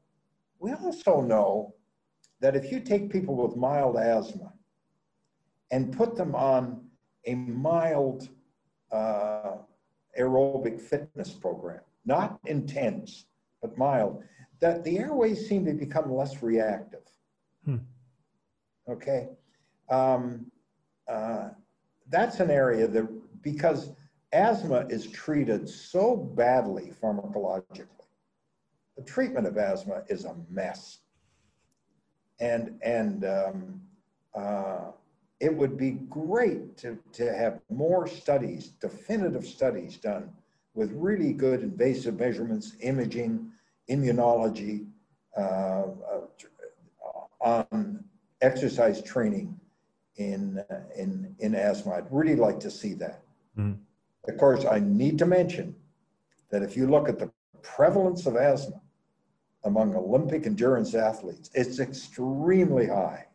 we 0.60 0.72
also 0.74 1.22
know 1.22 1.76
that 2.40 2.56
if 2.56 2.72
you 2.72 2.80
take 2.80 3.10
people 3.12 3.36
with 3.36 3.56
mild 3.56 3.98
asthma 3.98 4.54
and 5.72 5.96
put 5.96 6.16
them 6.16 6.36
on 6.36 6.90
a 7.26 7.36
mild 7.36 8.30
uh, 8.92 9.58
aerobic 10.20 10.80
fitness 10.82 11.32
program, 11.34 11.82
not 12.06 12.40
intense, 12.46 13.28
but 13.62 13.78
mild, 13.78 14.24
that 14.60 14.84
the 14.84 14.98
airways 14.98 15.48
seem 15.48 15.64
to 15.66 15.74
become 15.74 16.12
less 16.14 16.44
reactive. 16.44 17.08
Hmm. 17.64 17.78
Okay. 18.90 19.30
Um, 19.90 20.52
uh, 21.08 21.50
that's 22.10 22.40
an 22.40 22.50
area 22.52 22.88
that, 22.88 23.08
because 23.42 23.92
asthma 24.34 24.86
is 24.90 25.08
treated 25.08 25.68
so 25.68 26.16
badly 26.16 26.92
pharmacologically, 27.02 27.88
the 28.98 29.04
treatment 29.04 29.48
of 29.48 29.58
asthma 29.58 30.04
is 30.08 30.26
a 30.26 30.36
mess. 30.50 31.00
And, 32.40 32.80
and 32.82 33.26
um, 33.26 33.82
uh, 34.34 34.92
it 35.40 35.56
would 35.56 35.78
be 35.78 35.92
great 36.10 36.78
to, 36.78 36.98
to 37.14 37.34
have 37.34 37.60
more 37.70 38.08
studies, 38.08 38.70
definitive 38.80 39.46
studies 39.46 39.98
done 39.98 40.30
with 40.74 40.92
really 40.94 41.34
good 41.34 41.62
invasive 41.62 42.20
measurements, 42.20 42.76
imaging, 42.82 43.52
immunology, 43.90 44.86
uh, 45.38 45.42
uh, 45.42 45.88
on 47.42 48.04
exercise 48.42 49.02
training 49.02 49.60
in, 50.18 50.64
uh, 50.70 50.76
in, 50.96 51.36
in 51.40 51.56
asthma. 51.56 51.94
I'd 51.94 52.12
really 52.12 52.36
like 52.36 52.60
to 52.62 52.72
see 52.72 52.94
that. 52.96 53.22
Mhm. 53.58 53.78
Of 54.28 54.38
course, 54.38 54.66
I 54.66 54.80
need 54.80 55.18
to 55.20 55.26
mention 55.26 55.76
that 56.50 56.62
if 56.64 56.78
you 56.78 56.88
look 56.88 57.10
at 57.10 57.18
the 57.20 57.32
prevalence 57.64 58.26
of 58.26 58.36
asthma 58.36 58.82
among 59.64 59.96
Olympic 59.96 60.46
endurance 60.46 60.94
athletes, 60.94 61.50
it's 61.54 61.80
extremely 61.80 62.88
high. 62.88 63.28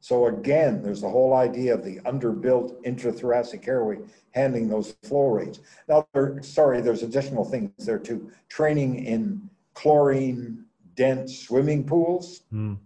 So 0.00 0.26
again, 0.26 0.82
there's 0.82 1.00
the 1.00 1.08
whole 1.08 1.34
idea 1.34 1.74
of 1.74 1.84
the 1.84 2.00
underbuilt 2.00 2.82
intrathoracic 2.82 3.68
airway 3.68 3.98
handling 4.32 4.68
those 4.68 4.96
flow 5.04 5.28
rates. 5.28 5.60
Now, 5.88 6.06
there, 6.12 6.42
sorry, 6.42 6.80
there's 6.80 7.04
additional 7.04 7.44
things 7.44 7.70
there 7.78 8.00
too. 8.00 8.30
Training 8.48 9.04
in 9.04 9.48
chlorine 9.74 10.64
dense 10.96 11.38
swimming 11.38 11.84
pools, 11.84 12.42
Mm. 12.52 12.78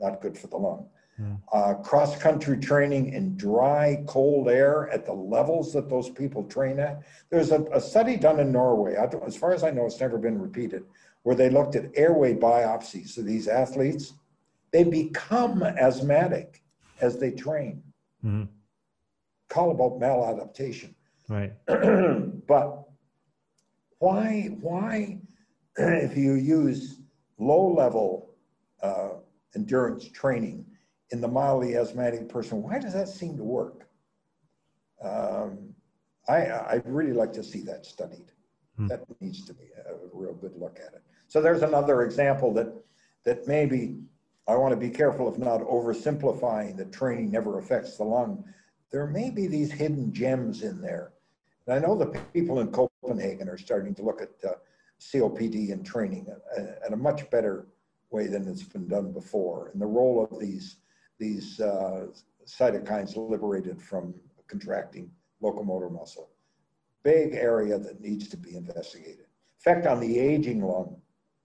not 0.00 0.20
good 0.22 0.38
for 0.38 0.46
the 0.46 0.56
lung. 0.56 0.88
Uh, 1.52 1.74
cross 1.74 2.18
country 2.18 2.58
training 2.58 3.12
in 3.14 3.36
dry, 3.36 4.02
cold 4.06 4.48
air 4.48 4.90
at 4.90 5.06
the 5.06 5.12
levels 5.12 5.72
that 5.72 5.88
those 5.88 6.10
people 6.10 6.44
train 6.44 6.78
at. 6.78 7.02
There's 7.30 7.52
a, 7.52 7.62
a 7.72 7.80
study 7.80 8.16
done 8.16 8.38
in 8.40 8.52
Norway, 8.52 8.96
I 8.96 9.06
don't- 9.06 9.24
as 9.24 9.36
far 9.36 9.52
as 9.54 9.62
I 9.64 9.70
know, 9.70 9.86
it's 9.86 10.00
never 10.00 10.18
been 10.18 10.38
repeated, 10.40 10.84
where 11.22 11.34
they 11.34 11.48
looked 11.48 11.74
at 11.74 11.90
airway 11.94 12.34
biopsies 12.34 13.16
of 13.16 13.24
these 13.24 13.48
athletes. 13.48 14.12
They 14.72 14.84
become 14.84 15.62
asthmatic 15.62 16.62
as 17.00 17.18
they 17.18 17.30
train. 17.30 17.82
Mhm. 18.24 18.48
Call 19.48 19.70
about 19.70 19.98
maladaptation. 20.00 20.94
Right. 21.28 21.52
but 22.46 22.84
why, 23.98 24.50
why, 24.60 25.20
if 25.76 26.16
you 26.16 26.34
use 26.34 27.00
low 27.38 27.72
level 27.72 28.34
uh, 28.82 29.10
endurance 29.54 30.08
training 30.10 30.66
in 31.10 31.20
the 31.20 31.28
mildly 31.28 31.76
asthmatic 31.76 32.28
person, 32.28 32.62
why 32.62 32.78
does 32.78 32.92
that 32.92 33.08
seem 33.08 33.36
to 33.36 33.44
work? 33.44 33.88
Um, 35.02 35.74
I, 36.28 36.50
I'd 36.70 36.82
really 36.86 37.12
like 37.12 37.32
to 37.34 37.44
see 37.44 37.62
that 37.62 37.86
studied. 37.86 38.32
Hmm. 38.76 38.88
That 38.88 39.04
needs 39.20 39.44
to 39.46 39.54
be 39.54 39.64
a 39.88 39.94
real 40.12 40.34
good 40.34 40.56
look 40.56 40.78
at 40.84 40.94
it. 40.94 41.02
So 41.28 41.40
there's 41.40 41.62
another 41.62 42.02
example 42.02 42.52
that, 42.54 42.72
that 43.24 43.46
maybe 43.46 43.96
I 44.48 44.54
want 44.56 44.72
to 44.72 44.76
be 44.76 44.90
careful 44.90 45.28
of 45.28 45.38
not 45.38 45.60
oversimplifying 45.60 46.76
that 46.76 46.92
training 46.92 47.30
never 47.30 47.58
affects 47.58 47.96
the 47.96 48.04
lung. 48.04 48.44
There 48.90 49.06
may 49.06 49.30
be 49.30 49.46
these 49.46 49.72
hidden 49.72 50.12
gems 50.12 50.62
in 50.62 50.80
there. 50.80 51.12
And 51.66 51.74
I 51.74 51.86
know 51.86 51.96
the 51.96 52.06
people 52.32 52.60
in 52.60 52.68
Copenhagen 52.70 53.48
are 53.48 53.58
starting 53.58 53.94
to 53.96 54.02
look 54.02 54.22
at 54.22 54.30
uh, 54.48 54.54
COPD 55.00 55.72
and 55.72 55.84
training 55.84 56.26
in 56.86 56.92
a 56.92 56.96
much 56.96 57.28
better 57.30 57.66
way 58.10 58.26
than 58.26 58.46
it's 58.48 58.62
been 58.62 58.88
done 58.88 59.12
before, 59.12 59.70
and 59.72 59.80
the 59.80 59.86
role 59.86 60.26
of 60.30 60.40
these 60.40 60.76
these 61.18 61.60
uh, 61.60 62.06
cytokines 62.46 63.16
liberated 63.16 63.80
from 63.80 64.14
contracting 64.48 65.10
locomotor 65.40 65.90
muscle. 65.90 66.28
Big 67.02 67.34
area 67.34 67.78
that 67.78 68.00
needs 68.00 68.28
to 68.28 68.36
be 68.36 68.56
investigated. 68.56 69.26
Effect 69.60 69.86
on 69.86 70.00
the 70.00 70.18
aging 70.18 70.62
lung. 70.62 70.96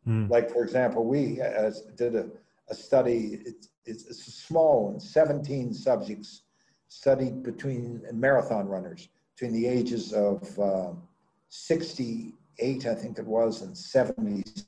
Mm. 0.07 0.29
Like, 0.29 0.49
for 0.51 0.63
example, 0.63 1.05
we 1.05 1.41
as, 1.41 1.81
did 1.95 2.15
a, 2.15 2.27
a 2.69 2.75
study, 2.75 3.41
it's, 3.45 3.69
it's, 3.85 4.05
it's 4.05 4.27
a 4.27 4.31
small 4.31 4.85
one, 4.91 4.99
17 4.99 5.73
subjects 5.73 6.43
studied 6.87 7.43
between 7.43 8.01
marathon 8.11 8.67
runners 8.67 9.09
between 9.35 9.53
the 9.53 9.67
ages 9.67 10.13
of 10.13 10.59
uh, 10.59 10.91
68, 11.49 12.85
I 12.85 12.93
think 12.93 13.17
it 13.17 13.25
was, 13.25 13.61
and 13.61 13.75
76, 13.75 14.65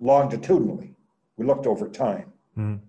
longitudinally. 0.00 0.94
We 1.36 1.46
looked 1.46 1.66
over 1.66 1.88
time 1.88 2.32
Mm. 2.56 2.80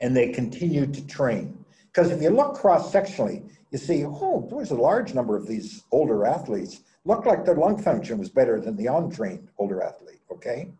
And 0.00 0.16
they 0.16 0.28
continued 0.28 0.94
to 0.94 1.06
train. 1.06 1.64
Because 1.92 2.10
if 2.10 2.22
you 2.22 2.30
look 2.30 2.54
cross 2.54 2.92
sectionally, 2.92 3.48
you 3.70 3.78
see, 3.78 4.04
oh, 4.04 4.46
there's 4.50 4.70
a 4.70 4.76
large 4.76 5.14
number 5.14 5.36
of 5.36 5.46
these 5.46 5.84
older 5.90 6.24
athletes 6.24 6.80
look 7.04 7.26
like 7.26 7.44
their 7.44 7.54
lung 7.54 7.82
function 7.82 8.18
was 8.18 8.28
better 8.28 8.60
than 8.60 8.76
the 8.76 8.86
untrained 8.86 9.48
older 9.58 9.82
athlete. 9.82 10.20
Okay, 10.30 10.70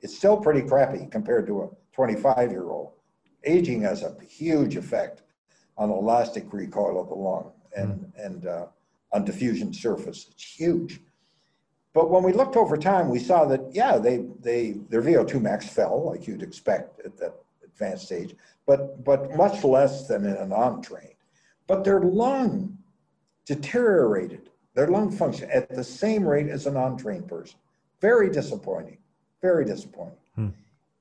it's 0.00 0.16
still 0.16 0.36
pretty 0.36 0.62
crappy 0.62 1.06
compared 1.10 1.46
to 1.48 1.62
a 1.62 1.68
25 1.92 2.50
year 2.50 2.70
old. 2.70 2.92
Aging 3.44 3.82
has 3.82 4.02
a 4.02 4.16
huge 4.28 4.76
effect 4.76 5.22
on 5.76 5.90
elastic 5.90 6.52
recoil 6.52 7.00
of 7.00 7.08
the 7.08 7.14
lung 7.14 7.52
and 7.76 8.00
mm. 8.00 8.24
and 8.24 8.46
uh, 8.46 8.66
on 9.12 9.24
diffusion 9.24 9.72
surface. 9.72 10.28
It's 10.30 10.44
huge. 10.44 11.00
But 11.94 12.10
when 12.10 12.22
we 12.22 12.32
looked 12.32 12.56
over 12.56 12.76
time, 12.76 13.10
we 13.10 13.18
saw 13.18 13.44
that 13.46 13.60
yeah, 13.72 13.98
they 13.98 14.24
they 14.40 14.76
their 14.88 15.02
VO2 15.02 15.40
max 15.40 15.68
fell 15.68 16.04
like 16.06 16.26
you'd 16.26 16.42
expect 16.42 17.00
at 17.04 17.16
that 17.18 17.34
advanced 17.72 18.12
age, 18.12 18.34
but 18.66 19.04
but 19.04 19.34
much 19.36 19.64
less 19.64 20.06
than 20.06 20.24
in 20.24 20.36
an 20.36 20.52
untrained. 20.52 21.14
But 21.66 21.84
their 21.84 22.00
lung 22.00 22.78
deteriorated, 23.46 24.50
their 24.74 24.88
lung 24.88 25.10
function 25.10 25.50
at 25.50 25.68
the 25.68 25.84
same 25.84 26.26
rate 26.26 26.48
as 26.48 26.66
an 26.66 26.76
untrained 26.76 27.28
person. 27.28 27.58
Very 28.00 28.30
disappointing. 28.30 28.98
Very 29.40 29.64
disappointing. 29.64 30.18
Hmm. 30.34 30.48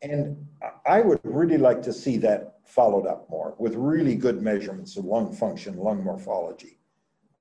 And 0.02 0.48
I 0.86 1.02
would 1.02 1.20
really 1.24 1.58
like 1.58 1.82
to 1.84 1.94
see 1.94 2.18
that 2.18 2.60
followed 2.66 3.06
up 3.06 3.30
more 3.30 3.56
with 3.60 3.76
really 3.76 4.16
good 4.16 4.42
measurements 4.42 4.98
of 4.98 5.06
lung 5.06 5.32
function, 5.34 5.78
lung 5.78 6.04
morphology. 6.04 6.80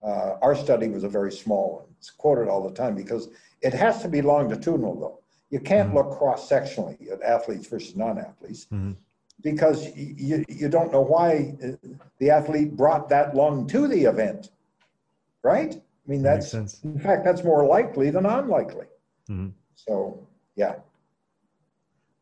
Uh, 0.02 0.34
our 0.42 0.54
study 0.54 0.88
was 0.88 1.04
a 1.04 1.08
very 1.08 1.32
small 1.32 1.76
one. 1.76 1.86
It's 1.98 2.10
quoted 2.10 2.48
all 2.48 2.66
the 2.66 2.74
time 2.74 2.94
because 2.94 3.28
it 3.60 3.74
has 3.74 4.02
to 4.02 4.08
be 4.08 4.22
longitudinal, 4.22 4.98
though. 4.98 5.20
You 5.50 5.60
can't 5.60 5.88
mm-hmm. 5.88 5.98
look 5.98 6.18
cross 6.18 6.48
sectionally 6.48 7.10
at 7.12 7.22
athletes 7.22 7.66
versus 7.66 7.96
non 7.96 8.18
athletes 8.18 8.66
mm-hmm. 8.66 8.92
Because 9.42 9.94
you, 9.96 10.44
you 10.48 10.68
don't 10.68 10.92
know 10.92 11.00
why 11.00 11.54
uh, 11.64 11.88
the 12.18 12.30
athlete 12.30 12.76
brought 12.76 13.08
that 13.08 13.34
lung 13.34 13.66
to 13.68 13.88
the 13.88 14.04
event, 14.04 14.50
right? 15.42 15.74
I 15.74 16.10
mean, 16.10 16.22
that's 16.22 16.54
in 16.54 16.98
fact, 16.98 17.24
that's 17.24 17.44
more 17.44 17.64
likely 17.64 18.10
than 18.10 18.26
unlikely. 18.26 18.86
Mm-hmm. 19.30 19.50
So, 19.76 20.26
yeah. 20.56 20.76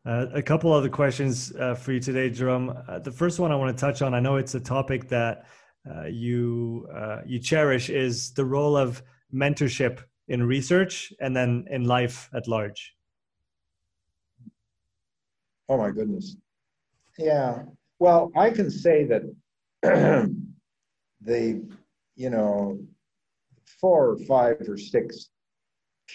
Uh, 0.05 0.27
a 0.33 0.41
couple 0.41 0.71
other 0.71 0.89
questions 0.89 1.53
uh, 1.55 1.75
for 1.75 1.91
you 1.91 1.99
today, 1.99 2.29
Jerome. 2.29 2.77
Uh, 2.87 2.99
the 2.99 3.11
first 3.11 3.39
one 3.39 3.51
I 3.51 3.55
want 3.55 3.75
to 3.75 3.79
touch 3.79 4.01
on, 4.01 4.13
I 4.13 4.19
know 4.19 4.37
it's 4.37 4.55
a 4.55 4.59
topic 4.59 5.09
that 5.09 5.45
uh, 5.89 6.05
you 6.05 6.87
uh, 6.93 7.21
you 7.25 7.39
cherish, 7.39 7.89
is 7.89 8.31
the 8.31 8.45
role 8.45 8.77
of 8.77 9.03
mentorship 9.33 10.01
in 10.27 10.43
research 10.43 11.11
and 11.19 11.35
then 11.35 11.65
in 11.69 11.83
life 11.83 12.29
at 12.33 12.47
large. 12.47 12.95
Oh 15.67 15.77
my 15.77 15.91
goodness, 15.91 16.37
yeah. 17.19 17.63
Well, 17.99 18.31
I 18.35 18.49
can 18.49 18.71
say 18.71 19.05
that 19.05 19.23
the 21.21 21.69
you 22.15 22.29
know 22.29 22.79
four 23.79 24.09
or 24.09 24.17
five 24.25 24.57
or 24.67 24.77
six 24.77 25.29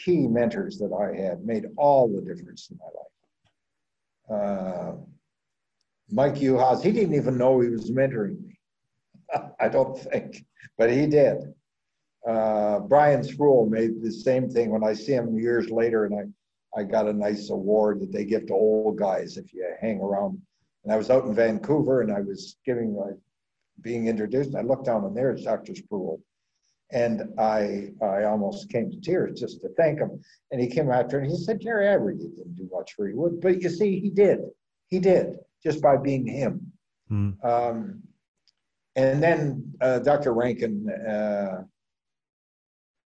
key 0.04 0.26
mentors 0.26 0.78
that 0.78 0.92
I 0.92 1.14
had 1.16 1.44
made 1.44 1.66
all 1.76 2.08
the 2.08 2.20
difference 2.20 2.68
in 2.70 2.78
my 2.78 2.86
life 2.86 3.14
uh, 4.30 4.92
Mike 6.10 6.34
Yuhasz, 6.34 6.82
he 6.82 6.92
didn't 6.92 7.14
even 7.14 7.38
know 7.38 7.60
he 7.60 7.68
was 7.68 7.90
mentoring 7.90 8.40
me. 8.40 8.58
I 9.60 9.68
don't 9.68 9.98
think, 9.98 10.44
but 10.78 10.90
he 10.90 11.06
did. 11.06 11.54
Uh, 12.26 12.80
Brian 12.80 13.22
Sproule 13.22 13.68
made 13.68 14.02
the 14.02 14.10
same 14.12 14.48
thing 14.48 14.70
when 14.70 14.84
I 14.84 14.94
see 14.94 15.12
him 15.12 15.38
years 15.38 15.70
later, 15.70 16.06
and 16.06 16.14
I, 16.74 16.80
I 16.80 16.84
got 16.84 17.08
a 17.08 17.12
nice 17.12 17.50
award 17.50 18.00
that 18.00 18.12
they 18.12 18.24
give 18.24 18.46
to 18.46 18.54
old 18.54 18.98
guys 18.98 19.36
if 19.36 19.52
you 19.52 19.66
hang 19.80 20.00
around. 20.00 20.40
And 20.84 20.92
I 20.92 20.96
was 20.96 21.10
out 21.10 21.24
in 21.24 21.34
Vancouver, 21.34 22.02
and 22.02 22.12
I 22.12 22.20
was 22.20 22.56
giving 22.64 22.94
like 22.94 23.16
being 23.80 24.06
introduced, 24.06 24.54
I 24.54 24.62
looked 24.62 24.86
down, 24.86 25.04
and 25.04 25.16
there's 25.16 25.42
Dr. 25.42 25.74
Sproule. 25.74 26.20
And 26.92 27.22
I, 27.38 27.90
I 28.02 28.24
almost 28.24 28.70
came 28.70 28.90
to 28.90 29.00
tears 29.00 29.40
just 29.40 29.60
to 29.62 29.68
thank 29.76 29.98
him. 29.98 30.20
And 30.50 30.60
he 30.60 30.68
came 30.68 30.90
after 30.90 31.18
and 31.18 31.30
he 31.30 31.36
said, 31.36 31.60
Jerry, 31.60 31.88
I 31.88 31.94
really 31.94 32.28
didn't 32.28 32.56
do 32.56 32.68
much 32.72 32.92
for 32.92 33.08
you. 33.08 33.38
But 33.42 33.62
you 33.62 33.70
see, 33.70 33.98
he 33.98 34.10
did. 34.10 34.40
He 34.88 35.00
did 35.00 35.38
just 35.62 35.80
by 35.80 35.96
being 35.96 36.26
him. 36.26 36.72
Mm. 37.10 37.44
Um, 37.44 38.02
and 38.96 39.22
then 39.22 39.74
uh, 39.80 40.00
Dr. 40.00 40.34
Rankin, 40.34 40.88
uh, 40.90 41.62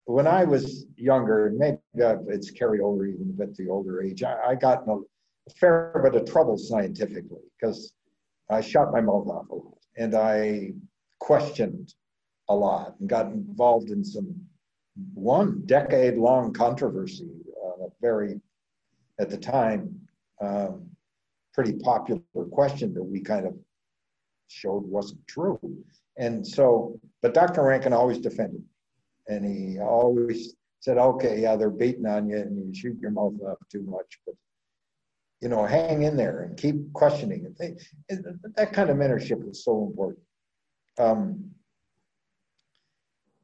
when 0.07 0.27
I 0.27 0.45
was 0.45 0.87
younger, 0.97 1.53
maybe 1.57 1.79
it's 1.95 2.51
carried 2.51 2.81
over 2.81 3.07
even 3.07 3.31
a 3.31 3.47
bit 3.47 3.57
the 3.57 3.69
older 3.69 4.03
age, 4.03 4.23
I, 4.23 4.37
I 4.49 4.55
got 4.55 4.87
in 4.87 5.05
fair 5.53 6.01
bit 6.03 6.21
of 6.21 6.31
trouble 6.31 6.57
scientifically 6.57 7.43
because 7.59 7.93
I 8.51 8.61
shot 8.61 8.93
my 8.93 9.01
mouth 9.01 9.27
off 9.29 9.49
a 9.51 9.55
lot 9.55 9.79
and 9.97 10.15
I 10.15 10.73
questioned 11.21 11.95
a 12.49 12.55
lot 12.55 12.95
and 13.01 13.09
got 13.09 13.27
involved 13.27 13.91
in 13.91 14.05
some 14.05 14.35
one 15.15 15.63
decade 15.67 16.17
long 16.17 16.53
controversy, 16.53 17.29
uh, 17.65 17.87
very, 18.01 18.41
at 19.19 19.31
the 19.31 19.37
time, 19.37 20.01
um, 20.41 20.89
pretty 21.53 21.75
popular 21.75 22.21
question 22.51 22.95
that 22.95 23.03
we 23.03 23.21
kind 23.21 23.47
of 23.47 23.55
showed 24.49 24.85
wasn't 24.85 25.27
true. 25.27 25.59
And 26.19 26.47
so, 26.47 26.99
but 27.23 27.35
Dr. 27.35 27.63
Rankin 27.63 27.93
always 27.93 28.19
defended, 28.19 28.63
and 29.29 29.45
he 29.45 29.81
always 29.81 30.55
said, 30.81 30.99
okay, 30.99 31.41
yeah, 31.41 31.57
they're 31.57 31.71
beating 31.71 32.07
on 32.07 32.29
you 32.29 32.37
and 32.37 32.57
you 32.57 32.75
shoot 32.75 32.99
your 33.01 33.11
mouth 33.11 33.35
up 33.47 33.59
too 33.71 33.83
much, 33.83 34.19
but 34.25 34.35
you 35.41 35.49
know, 35.49 35.65
hang 35.65 36.03
in 36.03 36.17
there 36.17 36.43
and 36.43 36.57
keep 36.57 36.93
questioning. 36.93 37.55
And 38.09 38.41
that 38.57 38.73
kind 38.73 38.91
of 38.91 38.97
mentorship 38.97 39.49
is 39.51 39.65
so 39.65 39.85
important. 39.85 40.23
Um, 40.99 41.51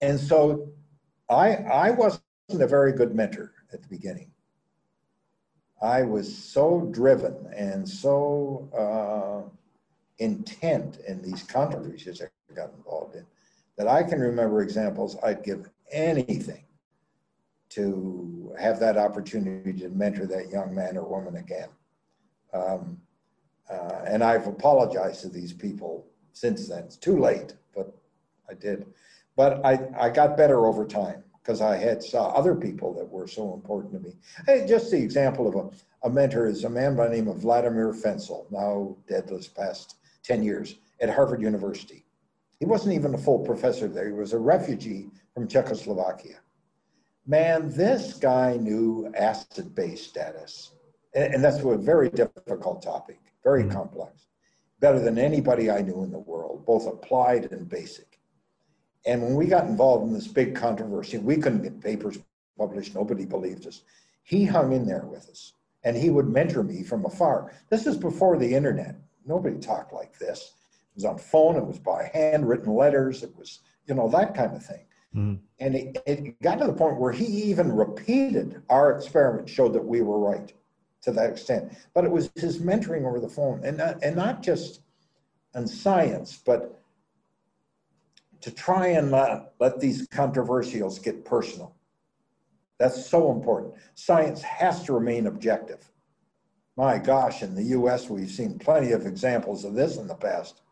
and 0.01 0.19
so 0.19 0.69
I, 1.29 1.55
I 1.57 1.91
wasn't 1.91 2.23
a 2.51 2.67
very 2.67 2.93
good 2.93 3.15
mentor 3.15 3.53
at 3.73 3.83
the 3.83 3.89
beginning. 3.89 4.31
I 5.83 6.03
was 6.03 6.35
so 6.35 6.89
driven 6.93 7.53
and 7.55 7.89
so 7.89 8.69
uh, 8.77 9.51
intent 10.19 10.99
in 11.09 11.21
these 11.23 11.43
controversies 11.43 12.23
I 12.23 12.55
got 12.55 12.73
involved 12.77 13.17
in 13.17 13.27
that 13.77 13.89
I 13.89 14.03
can 14.03 14.21
remember 14.21 14.63
examples 14.63 15.17
I'd 15.23 15.43
give 15.43 15.69
anything 15.91 16.65
to 17.71 18.55
have 18.61 18.79
that 18.81 18.97
opportunity 18.97 19.73
to 19.73 19.89
mentor 19.89 20.27
that 20.27 20.51
young 20.51 20.75
man 20.75 20.97
or 20.97 21.09
woman 21.09 21.37
again. 21.37 21.69
Um, 22.53 22.99
uh, 23.71 24.03
and 24.07 24.23
I've 24.23 24.47
apologized 24.47 25.23
to 25.23 25.29
these 25.29 25.53
people 25.53 26.07
since 26.33 26.69
then. 26.69 26.85
It's 26.85 26.97
too 26.97 27.19
late, 27.19 27.55
but 27.75 27.95
I 28.49 28.55
did. 28.55 28.87
But 29.37 29.65
I, 29.65 29.79
I 29.99 30.11
got 30.11 30.37
better 30.37 30.67
over 30.67 30.87
time 30.87 31.25
because 31.43 31.61
I 31.61 31.77
had 31.77 32.03
saw 32.03 32.29
other 32.29 32.55
people 32.55 32.93
that 32.95 33.09
were 33.09 33.27
so 33.27 33.55
important 33.55 33.93
to 33.95 34.01
me. 34.01 34.17
Hey, 34.47 34.67
just 34.67 34.91
the 34.91 35.03
example 35.03 35.49
of 35.49 35.55
a, 35.55 36.07
a 36.07 36.11
mentor 36.11 36.47
is 36.47 36.65
a 36.65 36.71
man 36.71 36.97
by 36.97 37.09
the 37.09 37.17
name 37.17 37.29
of 37.29 37.39
Vladimir 37.39 37.93
Fencl, 37.93 38.51
now 38.51 38.97
dead 39.09 39.27
this 39.29 39.49
past 39.49 39.97
10 40.23 40.43
years 40.43 40.77
at 41.01 41.11
Harvard 41.11 41.43
University. 41.43 42.05
He 42.61 42.67
wasn't 42.67 42.95
even 42.95 43.15
a 43.15 43.19
full 43.19 43.41
professor 43.41 43.89
there. 43.89 44.07
He 44.07 44.13
was 44.13 44.33
a 44.33 44.39
refugee 44.39 45.11
from 45.35 45.49
Czechoslovakia. 45.49 46.37
Man, 47.27 47.71
this 47.71 48.15
guy 48.15 48.57
knew 48.57 49.13
acid 49.17 49.75
base 49.75 50.07
status. 50.07 50.73
And, 51.15 51.35
and 51.35 51.45
that's 51.45 51.59
a 51.59 51.77
very 51.77 52.11
difficult 52.11 52.83
topic, 52.83 53.21
very 53.45 53.63
mm-hmm. 53.63 53.73
complex. 53.73 54.27
Better 54.81 54.99
than 54.99 55.19
anybody 55.19 55.71
I 55.71 55.81
knew 55.81 56.03
in 56.03 56.11
the 56.11 56.19
world, 56.19 56.67
both 56.67 56.87
applied 56.87 57.53
and 57.53 57.69
basic. 57.69 58.19
And 59.07 59.23
when 59.23 59.35
we 59.35 59.47
got 59.47 59.67
involved 59.67 60.07
in 60.07 60.13
this 60.13 60.29
big 60.29 60.55
controversy, 60.55 61.19
we 61.19 61.37
couldn't 61.37 61.63
get 61.63 61.81
papers 61.81 62.19
published. 62.59 62.95
Nobody 62.95 63.25
believed 63.25 63.67
us. 63.67 63.83
He 64.23 64.45
hung 64.45 64.73
in 64.73 64.87
there 64.87 65.05
with 65.07 65.29
us 65.29 65.55
and 65.85 65.97
he 65.97 66.11
would 66.11 66.29
mentor 66.29 66.63
me 66.63 66.83
from 66.83 67.05
afar. 67.05 67.53
This 67.69 67.87
is 67.87 67.97
before 67.97 68.39
the 68.39 68.55
internet. 68.55 68.97
Nobody 69.27 69.59
talked 69.59 69.93
like 69.93 70.19
this. 70.19 70.55
It 70.73 70.97
was 70.97 71.05
on 71.05 71.19
phone, 71.19 71.57
it 71.57 71.67
was 71.67 71.79
by 71.79 72.11
handwritten 72.13 72.75
letters, 72.75 73.23
it 73.23 73.37
was, 73.37 73.61
you 73.87 73.95
know, 73.95 74.09
that 74.11 74.35
kind 74.35 74.55
of 74.55 74.65
thing. 74.65 74.85
Mm. 75.15 75.39
And 75.59 75.75
it, 75.75 76.03
it 76.07 76.43
got 76.43 76.59
to 76.59 76.67
the 76.67 76.73
point 76.73 76.99
where 76.99 77.13
he 77.13 77.25
even 77.25 77.73
repeated 77.73 78.63
our 78.69 78.97
experiment 78.97 79.49
showed 79.49 79.73
that 79.73 79.85
we 79.85 80.03
were 80.03 80.19
right 80.19 80.53
to 81.03 81.13
that 81.13 81.31
extent. 81.31 81.73
But 81.95 82.05
it 82.05 82.11
was 82.11 82.31
his 82.37 82.59
mentoring 82.59 83.07
over 83.07 83.21
the 83.21 83.29
phone 83.29 83.63
and 83.65 83.77
not, 83.77 84.03
and 84.03 84.17
not 84.17 84.43
just 84.43 84.81
in 85.55 85.67
science, 85.67 86.41
but 86.45 86.81
to 88.41 88.51
try 88.51 88.89
and 88.89 89.11
not 89.11 89.53
let 89.61 89.81
these 89.81 90.09
controversials 90.09 91.03
get 91.03 91.25
personal. 91.25 91.75
That's 92.79 93.07
so 93.07 93.31
important. 93.31 93.75
Science 93.95 94.43
has 94.43 94.83
to 94.85 94.93
remain 94.93 95.27
objective. 95.27 95.89
My 96.77 96.99
gosh, 96.99 97.43
in 97.43 97.55
the 97.55 97.63
US, 97.79 98.09
we've 98.09 98.31
seen 98.31 98.59
plenty 98.59 98.93
of 98.93 99.07
examples 99.07 99.65
of 99.65 99.75
this 99.75 99.99
in 99.99 100.09
the 100.09 100.15
past. 100.15 100.63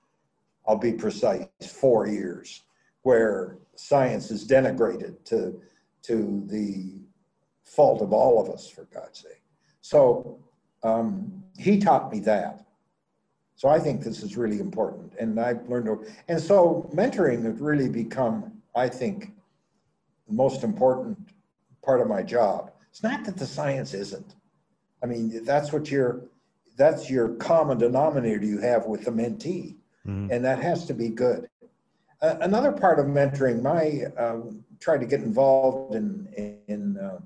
I'll 0.66 0.76
be 0.76 0.92
precise, 0.92 1.46
four 1.64 2.06
years, 2.06 2.62
where 3.02 3.58
science 3.76 4.30
is 4.30 4.46
denigrated 4.46 5.22
to, 5.26 5.60
to 6.02 6.42
the 6.46 7.00
fault 7.64 8.02
of 8.02 8.12
all 8.12 8.40
of 8.40 8.50
us, 8.52 8.68
for 8.68 8.84
God's 8.84 9.20
sake. 9.20 9.39
So 9.80 10.38
um, 10.82 11.42
he 11.58 11.78
taught 11.78 12.12
me 12.12 12.20
that. 12.20 12.64
So 13.54 13.68
I 13.68 13.78
think 13.78 14.02
this 14.02 14.22
is 14.22 14.36
really 14.36 14.60
important. 14.60 15.12
And 15.20 15.38
I've 15.38 15.68
learned, 15.68 15.86
to, 15.86 16.06
and 16.28 16.40
so 16.40 16.90
mentoring 16.94 17.44
has 17.44 17.60
really 17.60 17.88
become, 17.88 18.52
I 18.74 18.88
think, 18.88 19.32
the 20.26 20.34
most 20.34 20.64
important 20.64 21.18
part 21.82 22.00
of 22.00 22.08
my 22.08 22.22
job. 22.22 22.72
It's 22.90 23.02
not 23.02 23.24
that 23.24 23.36
the 23.36 23.46
science 23.46 23.92
isn't. 23.94 24.34
I 25.02 25.06
mean, 25.06 25.44
that's 25.44 25.72
what 25.72 25.90
your, 25.90 26.22
that's 26.76 27.10
your 27.10 27.30
common 27.36 27.78
denominator 27.78 28.44
you 28.44 28.58
have 28.60 28.86
with 28.86 29.04
the 29.04 29.10
mentee. 29.10 29.76
Mm-hmm. 30.06 30.32
And 30.32 30.44
that 30.44 30.62
has 30.62 30.86
to 30.86 30.94
be 30.94 31.10
good. 31.10 31.48
Uh, 32.22 32.36
another 32.40 32.72
part 32.72 32.98
of 32.98 33.06
mentoring, 33.06 33.62
my 33.62 34.02
uh, 34.18 34.40
tried 34.78 35.00
to 35.00 35.06
get 35.06 35.20
involved 35.20 35.94
in 35.94 36.62
in 36.68 36.96
uh, 36.98 37.18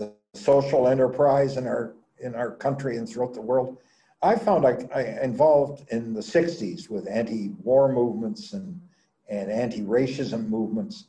the 0.00 0.12
social 0.34 0.88
enterprise 0.88 1.56
in 1.56 1.66
our 1.66 1.94
in 2.18 2.34
our 2.34 2.50
country 2.50 2.96
and 2.96 3.08
throughout 3.08 3.34
the 3.34 3.40
world. 3.40 3.78
I 4.22 4.34
found 4.34 4.66
I, 4.66 4.76
I 4.94 5.22
involved 5.22 5.86
in 5.90 6.12
the 6.12 6.20
'60s 6.20 6.90
with 6.90 7.08
anti-war 7.08 7.92
movements 7.92 8.52
and 8.52 8.80
and 9.28 9.50
anti-racism 9.50 10.48
movements, 10.48 11.06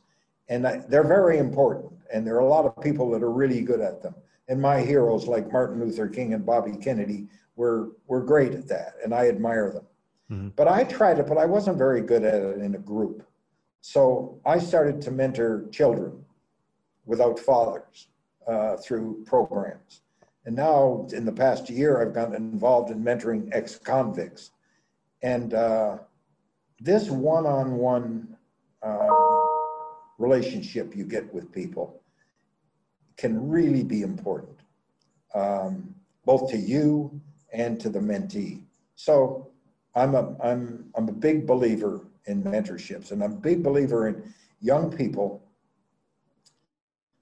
and 0.48 0.66
I, 0.66 0.76
they're 0.88 1.12
very 1.18 1.38
important. 1.38 1.92
And 2.14 2.26
there 2.26 2.36
are 2.36 2.46
a 2.46 2.54
lot 2.56 2.66
of 2.66 2.80
people 2.82 3.10
that 3.10 3.22
are 3.22 3.32
really 3.32 3.62
good 3.62 3.80
at 3.80 4.02
them. 4.02 4.14
And 4.48 4.60
my 4.60 4.80
heroes 4.80 5.26
like 5.26 5.50
Martin 5.50 5.80
Luther 5.80 6.08
King 6.08 6.34
and 6.34 6.44
Bobby 6.44 6.76
Kennedy 6.76 7.26
were 7.56 7.92
were 8.06 8.22
great 8.22 8.52
at 8.52 8.68
that, 8.68 8.94
and 9.02 9.14
I 9.14 9.28
admire 9.28 9.72
them. 9.72 9.86
Mm-hmm. 10.30 10.48
But 10.56 10.68
I 10.68 10.84
tried 10.84 11.18
it, 11.18 11.26
but 11.26 11.38
I 11.38 11.46
wasn't 11.46 11.78
very 11.78 12.02
good 12.02 12.24
at 12.24 12.40
it 12.42 12.58
in 12.58 12.74
a 12.74 12.78
group. 12.78 13.26
So 13.80 14.40
I 14.46 14.58
started 14.58 15.00
to 15.02 15.10
mentor 15.10 15.66
children 15.70 16.24
without 17.04 17.38
fathers 17.38 18.06
uh, 18.46 18.76
through 18.76 19.24
programs. 19.26 20.02
And 20.44 20.56
now, 20.56 21.06
in 21.12 21.24
the 21.24 21.32
past 21.32 21.70
year, 21.70 22.02
I've 22.02 22.14
gotten 22.14 22.34
involved 22.34 22.90
in 22.90 23.02
mentoring 23.02 23.48
ex 23.52 23.78
convicts. 23.78 24.50
And 25.22 25.54
uh, 25.54 25.98
this 26.80 27.10
one 27.10 27.46
on 27.46 27.76
one 27.76 28.36
relationship 30.18 30.96
you 30.96 31.04
get 31.04 31.32
with 31.32 31.52
people 31.52 32.02
can 33.16 33.48
really 33.48 33.84
be 33.84 34.02
important, 34.02 34.58
um, 35.34 35.94
both 36.24 36.50
to 36.50 36.56
you 36.56 37.20
and 37.52 37.78
to 37.80 37.88
the 37.88 37.98
mentee. 37.98 38.62
So 38.96 39.50
I'm 39.94 40.14
a, 40.14 40.34
I'm, 40.42 40.90
I'm 40.96 41.08
a 41.08 41.12
big 41.12 41.46
believer 41.46 42.00
in 42.26 42.42
mentorships, 42.42 43.12
and 43.12 43.22
I'm 43.22 43.32
a 43.32 43.36
big 43.36 43.62
believer 43.62 44.08
in 44.08 44.32
young 44.60 44.90
people 44.90 45.42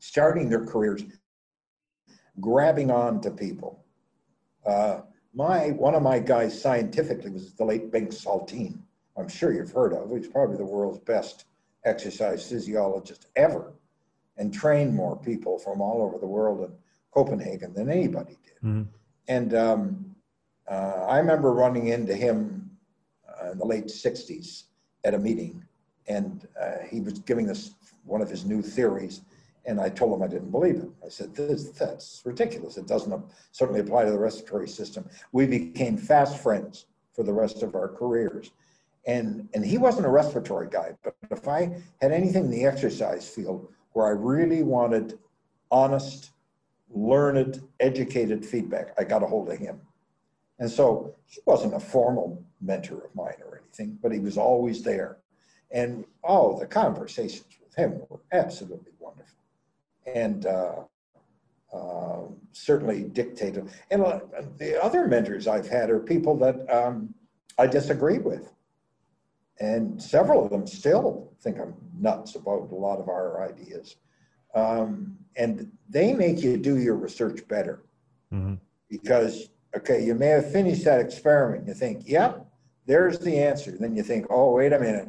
starting 0.01 0.49
their 0.49 0.65
careers, 0.65 1.05
grabbing 2.41 2.91
on 2.91 3.21
to 3.21 3.31
people. 3.31 3.85
Uh, 4.67 5.03
my 5.33 5.71
one 5.71 5.95
of 5.95 6.03
my 6.03 6.19
guys 6.19 6.61
scientifically 6.61 7.31
was 7.31 7.55
the 7.55 7.65
late 7.65 7.93
Bengt 7.93 8.13
Saltin. 8.13 8.81
I'm 9.17 9.29
sure 9.29 9.53
you've 9.53 9.71
heard 9.71 9.93
of. 9.93 10.11
He's 10.11 10.27
probably 10.27 10.57
the 10.57 10.65
world's 10.65 10.99
best 10.99 11.45
exercise 11.85 12.47
physiologist 12.49 13.27
ever, 13.37 13.73
and 14.37 14.53
trained 14.53 14.95
more 14.95 15.17
people 15.17 15.59
from 15.59 15.81
all 15.81 16.03
over 16.03 16.19
the 16.19 16.27
world 16.27 16.61
in 16.61 16.73
Copenhagen 17.13 17.73
than 17.73 17.91
anybody 17.91 18.37
did. 18.43 18.57
Mm-hmm. 18.57 18.83
And 19.29 19.55
um, 19.55 20.17
uh, 20.69 21.07
I 21.09 21.19
remember 21.19 21.53
running 21.53 21.89
into 21.89 22.15
him 22.15 22.71
uh, 23.29 23.53
in 23.53 23.59
the 23.59 23.65
late 23.65 23.87
60s 23.87 24.65
at 25.05 25.15
a 25.15 25.19
meeting, 25.19 25.65
and 26.09 26.47
uh, 26.61 26.79
he 26.89 27.01
was 27.01 27.19
giving 27.21 27.49
us 27.51 27.75
one 28.05 28.21
of 28.21 28.29
his 28.29 28.45
new 28.45 28.63
theories, 28.63 29.23
and 29.67 29.81
I 29.81 29.89
told 29.89 30.17
him 30.17 30.23
I 30.23 30.29
didn't 30.29 30.51
believe 30.51 30.77
it. 30.77 30.89
I 31.05 31.09
said, 31.09 31.35
this, 31.35 31.71
that's 31.71 32.23
ridiculous. 32.25 32.77
It 32.77 32.87
doesn't 32.87 33.25
certainly 33.53 33.81
apply 33.81 34.05
to 34.05 34.11
the 34.11 34.19
respiratory 34.19 34.69
system. 34.69 35.09
We 35.33 35.47
became 35.47 35.97
fast 35.97 36.39
friends 36.43 36.87
for 37.13 37.23
the 37.23 37.33
rest 37.33 37.63
of 37.63 37.75
our 37.75 37.89
careers. 37.89 38.53
And, 39.07 39.49
and 39.55 39.65
he 39.65 39.79
wasn't 39.79 40.07
a 40.07 40.11
respiratory 40.11 40.69
guy, 40.71 40.95
but 41.03 41.15
if 41.31 41.49
I 41.49 41.83
had 42.01 42.13
anything 42.13 42.45
in 42.45 42.51
the 42.51 42.65
exercise 42.65 43.29
field 43.29 43.69
where 43.93 44.07
I 44.07 44.11
really 44.11 44.63
wanted 44.63 45.19
honest, 45.71 46.31
learned, 46.91 47.63
educated 47.81 48.45
feedback, 48.45 48.95
I 48.99 49.05
got 49.05 49.23
a 49.23 49.27
hold 49.27 49.49
of 49.51 49.59
him. 49.59 49.81
And 50.59 50.71
so 50.71 51.15
he 51.27 51.41
wasn't 51.47 51.75
a 51.75 51.81
formal 51.81 52.43
mentor 52.61 53.05
of 53.05 53.15
mine 53.15 53.37
or 53.47 53.63
anything, 53.65 53.99
but 54.03 54.13
he 54.13 54.21
was 54.21 54.37
always 54.37 54.83
there. 54.83 55.19
And 55.71 56.05
oh, 56.25 56.59
the 56.59 56.67
conversations 56.67 57.57
with 57.65 57.75
him 57.75 58.03
were 58.09 58.21
absolutely 58.33 58.93
wonderful. 58.99 59.40
And 60.15 60.47
uh, 60.47 60.83
uh, 61.73 62.23
certainly 62.53 63.05
dictated. 63.05 63.69
And 63.91 64.03
uh, 64.03 64.21
the 64.59 64.83
other 64.83 65.07
mentors 65.07 65.47
I've 65.47 65.69
had 65.69 65.91
are 65.91 66.01
people 66.01 66.37
that 66.39 66.69
um, 66.71 67.15
I 67.59 67.67
disagree 67.67 68.19
with. 68.19 68.53
And 69.61 70.03
several 70.03 70.45
of 70.45 70.51
them 70.51 70.67
still 70.67 71.33
think 71.43 71.59
I'm 71.59 71.75
nuts 71.99 72.35
about 72.35 72.71
a 72.71 72.75
lot 72.75 72.99
of 72.99 73.09
our 73.09 73.47
ideas. 73.47 73.97
Um, 74.55 75.17
and 75.37 75.71
they 75.89 76.13
make 76.13 76.43
you 76.43 76.57
do 76.57 76.79
your 76.79 76.97
research 76.97 77.47
better 77.47 77.83
mm-hmm. 78.33 78.55
because 78.89 79.51
okay, 79.77 80.05
you 80.05 80.15
may 80.15 80.29
have 80.29 80.51
finished 80.51 80.85
that 80.85 81.01
experiment. 81.01 81.69
You 81.69 81.75
think, 81.75 82.03
yep, 82.07 82.47
there's 82.87 83.19
the 83.19 83.39
answer. 83.39 83.71
Then 83.79 83.95
you 83.95 84.03
think, 84.03 84.27
oh, 84.31 84.55
wait 84.55 84.73
a 84.73 84.81
minute. 84.81 85.09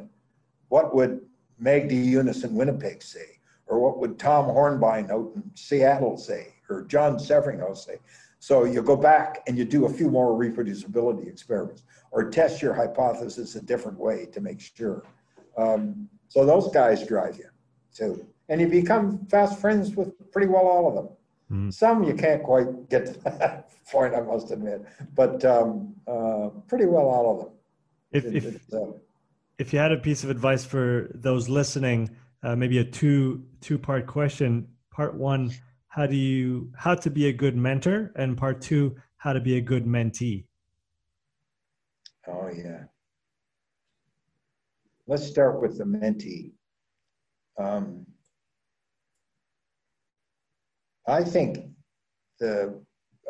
What 0.70 0.94
would 0.96 1.22
Magdy 1.58 2.06
Younes 2.08 2.44
in 2.44 2.56
Winnipeg 2.56 3.02
say? 3.02 3.40
Or 3.72 3.80
what 3.80 4.00
would 4.00 4.20
Tom 4.20 4.48
Hornbein 4.48 5.10
out 5.10 5.32
in 5.34 5.44
Seattle 5.56 6.18
say? 6.18 6.56
Or 6.70 6.84
John 6.84 7.16
Severinghaus 7.18 7.78
say? 7.78 8.00
So 8.40 8.66
you 8.66 8.82
go 8.82 8.98
back 8.98 9.44
and 9.48 9.58
you 9.58 9.64
do 9.64 9.86
a 9.86 9.90
few 9.90 10.10
more 10.10 10.38
reproducibility 10.38 11.28
experiments 11.28 11.84
or 12.12 12.30
test 12.30 12.62
your 12.62 12.74
hypothesis 12.74 13.56
a 13.56 13.62
different 13.62 13.98
way 13.98 14.26
to 14.34 14.42
make 14.42 14.60
sure. 14.60 15.06
Um, 15.58 16.10
so 16.28 16.46
those 16.46 16.70
guys 16.74 17.08
drive 17.08 17.38
you 17.38 17.46
too. 17.96 18.28
And 18.50 18.60
you 18.60 18.68
become 18.68 19.26
fast 19.28 19.58
friends 19.60 19.96
with 19.96 20.12
pretty 20.34 20.50
well 20.50 20.68
all 20.68 20.90
of 20.90 20.96
them. 20.96 21.10
Mm. 21.50 21.74
Some 21.74 22.04
you 22.04 22.14
can't 22.14 22.44
quite 22.44 22.90
get 22.90 23.06
to 23.06 23.20
that 23.22 23.70
point, 23.90 24.14
I 24.14 24.22
must 24.22 24.52
admit, 24.52 24.84
but 25.16 25.46
um, 25.46 25.94
uh, 26.08 26.50
pretty 26.68 26.88
well 26.88 27.06
all 27.06 27.32
of 27.32 27.40
them. 27.40 27.54
If, 28.12 28.26
it, 28.26 28.36
if, 28.36 28.74
uh, 28.74 28.92
if 29.58 29.72
you 29.72 29.80
had 29.80 29.94
a 29.94 29.98
piece 29.98 30.26
of 30.26 30.30
advice 30.30 30.66
for 30.66 31.10
those 31.14 31.48
listening, 31.48 32.10
uh, 32.44 32.56
maybe 32.56 32.80
a 32.80 32.84
two 32.84 33.44
two 33.62 33.78
part 33.78 34.08
question. 34.08 34.68
Part 34.92 35.16
one, 35.16 35.52
how 35.88 36.06
do 36.06 36.16
you 36.16 36.72
how 36.76 36.96
to 36.96 37.10
be 37.10 37.28
a 37.28 37.34
good 37.34 37.56
mentor, 37.56 38.12
and 38.16 38.38
part 38.38 38.62
two, 38.62 38.96
how 39.18 39.34
to 39.34 39.40
be 39.40 39.58
a 39.58 39.62
good 39.62 39.86
mentee. 39.86 40.46
Oh 42.28 42.50
yeah. 42.54 42.86
Let's 45.08 45.28
start 45.28 45.62
with 45.62 45.78
the 45.78 45.84
mentee. 45.84 46.52
Um, 47.60 48.06
I 51.08 51.24
think 51.24 51.58
the 52.40 52.82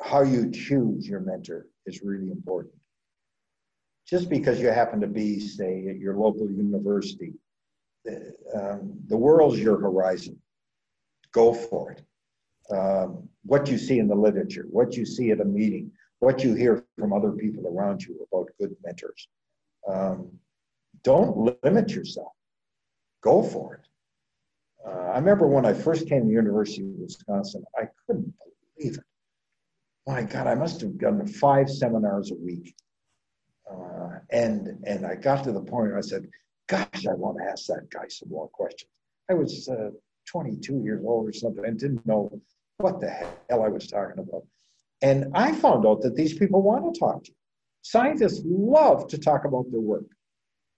how 0.02 0.22
you 0.22 0.52
choose 0.52 1.08
your 1.08 1.20
mentor 1.20 1.68
is 1.86 2.02
really 2.04 2.32
important. 2.32 2.76
Just 4.08 4.30
because 4.30 4.60
you 4.60 4.68
happen 4.68 5.00
to 5.02 5.08
be, 5.08 5.40
say, 5.40 5.88
at 5.90 5.98
your 5.98 6.18
local 6.18 6.50
university, 6.50 7.34
um, 8.56 8.94
the 9.08 9.18
world's 9.18 9.60
your 9.60 9.80
horizon. 9.80 10.40
Go 11.32 11.54
for 11.54 11.92
it. 11.92 12.04
Um, 12.76 13.28
what 13.44 13.68
you 13.68 13.78
see 13.78 14.00
in 14.00 14.08
the 14.08 14.16
literature, 14.16 14.66
what 14.70 14.96
you 14.96 15.06
see 15.06 15.32
at 15.32 15.42
a 15.42 15.46
meeting, 15.46 15.92
what 16.20 16.44
you 16.44 16.54
hear 16.54 16.86
from 16.98 17.14
other 17.14 17.32
people 17.32 17.66
around 17.68 18.04
you 18.04 18.28
about 18.32 18.50
good 18.60 18.76
mentors. 18.84 19.28
Um, 19.88 20.32
don't 21.04 21.56
limit 21.64 21.92
yourself. 21.92 22.32
Go 23.22 23.42
for 23.44 23.76
it. 23.76 23.82
Uh, 24.88 25.12
I 25.12 25.16
remember 25.18 25.48
when 25.48 25.66
I 25.66 25.74
first 25.74 26.08
came 26.08 26.22
to 26.22 26.28
the 26.28 26.34
University 26.34 26.84
of 26.84 27.00
Wisconsin, 27.00 27.64
I 27.78 27.88
couldn't 28.06 28.34
believe 28.78 28.98
it. 28.98 29.04
My 30.08 30.24
God, 30.24 30.48
I 30.48 30.56
must 30.56 30.82
have 30.82 30.98
done 30.98 31.26
five 31.28 31.70
seminars 31.70 32.32
a 32.32 32.36
week. 32.36 32.76
Uh, 33.72 34.20
and, 34.32 34.84
and 34.86 35.06
I 35.06 35.16
got 35.16 35.44
to 35.44 35.52
the 35.52 35.62
point 35.62 35.90
where 35.90 35.98
I 35.98 36.02
said, 36.02 36.28
gosh, 36.72 37.06
I 37.06 37.14
want 37.14 37.38
to 37.38 37.44
ask 37.52 37.66
that 37.66 37.90
guy 37.92 38.08
some 38.08 38.30
more 38.30 38.48
questions. 38.48 38.90
I 39.30 39.34
was 39.34 39.68
uh, 39.68 39.90
22 40.28 40.82
years 40.84 41.04
old 41.06 41.28
or 41.28 41.34
something 41.34 41.66
and 41.66 41.78
didn't 41.78 42.06
know 42.06 42.32
what 42.78 43.02
the 43.02 43.10
hell 43.10 43.64
I 43.64 43.68
was 43.68 43.88
talking 43.88 44.20
about. 44.20 44.44
And 45.02 45.26
I 45.36 45.52
found 45.52 45.86
out 45.86 46.02
that 46.04 46.16
these 46.16 46.38
people 46.38 46.62
want 46.62 46.94
to 46.94 47.00
talk 47.00 47.26
to 47.26 47.32
you. 47.32 47.36
Scientists 47.82 48.42
love 48.46 49.08
to 49.10 49.18
talk 49.18 49.44
about 49.44 49.70
their 49.70 49.82
work 49.82 50.06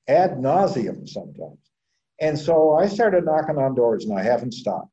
ad 0.07 0.31
nauseum 0.31 1.07
sometimes. 1.07 1.59
And 2.19 2.37
so 2.37 2.73
I 2.73 2.87
started 2.87 3.25
knocking 3.25 3.57
on 3.57 3.75
doors 3.75 4.05
and 4.05 4.17
I 4.17 4.23
haven't 4.23 4.53
stopped. 4.53 4.89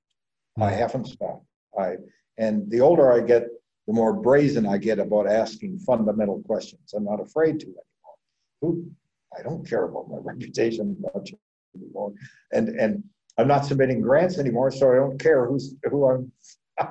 I 0.60 0.70
hmm. 0.70 0.78
haven't 0.78 1.06
stopped. 1.06 1.47
I 1.78 1.97
and 2.36 2.70
the 2.70 2.81
older 2.81 3.12
I 3.12 3.20
get, 3.20 3.44
the 3.86 3.93
more 3.93 4.12
brazen 4.12 4.66
I 4.66 4.78
get 4.78 4.98
about 4.98 5.27
asking 5.28 5.78
fundamental 5.81 6.43
questions. 6.43 6.93
I'm 6.94 7.05
not 7.05 7.20
afraid 7.20 7.60
to 7.60 7.66
anymore. 7.66 8.16
Who 8.60 8.90
I 9.39 9.43
don't 9.43 9.69
care 9.69 9.85
about 9.85 10.09
my 10.09 10.19
reputation 10.23 10.97
much 11.15 11.32
anymore. 11.74 12.12
And 12.52 12.69
and 12.69 13.05
I'm 13.39 13.48
not 13.48 13.65
submitting 13.65 14.01
grants 14.01 14.39
anymore, 14.39 14.70
so 14.70 14.93
I 14.93 14.97
don't 14.97 15.19
care 15.19 15.47
who's 15.47 15.74
who 15.85 16.09
I'm 16.09 16.32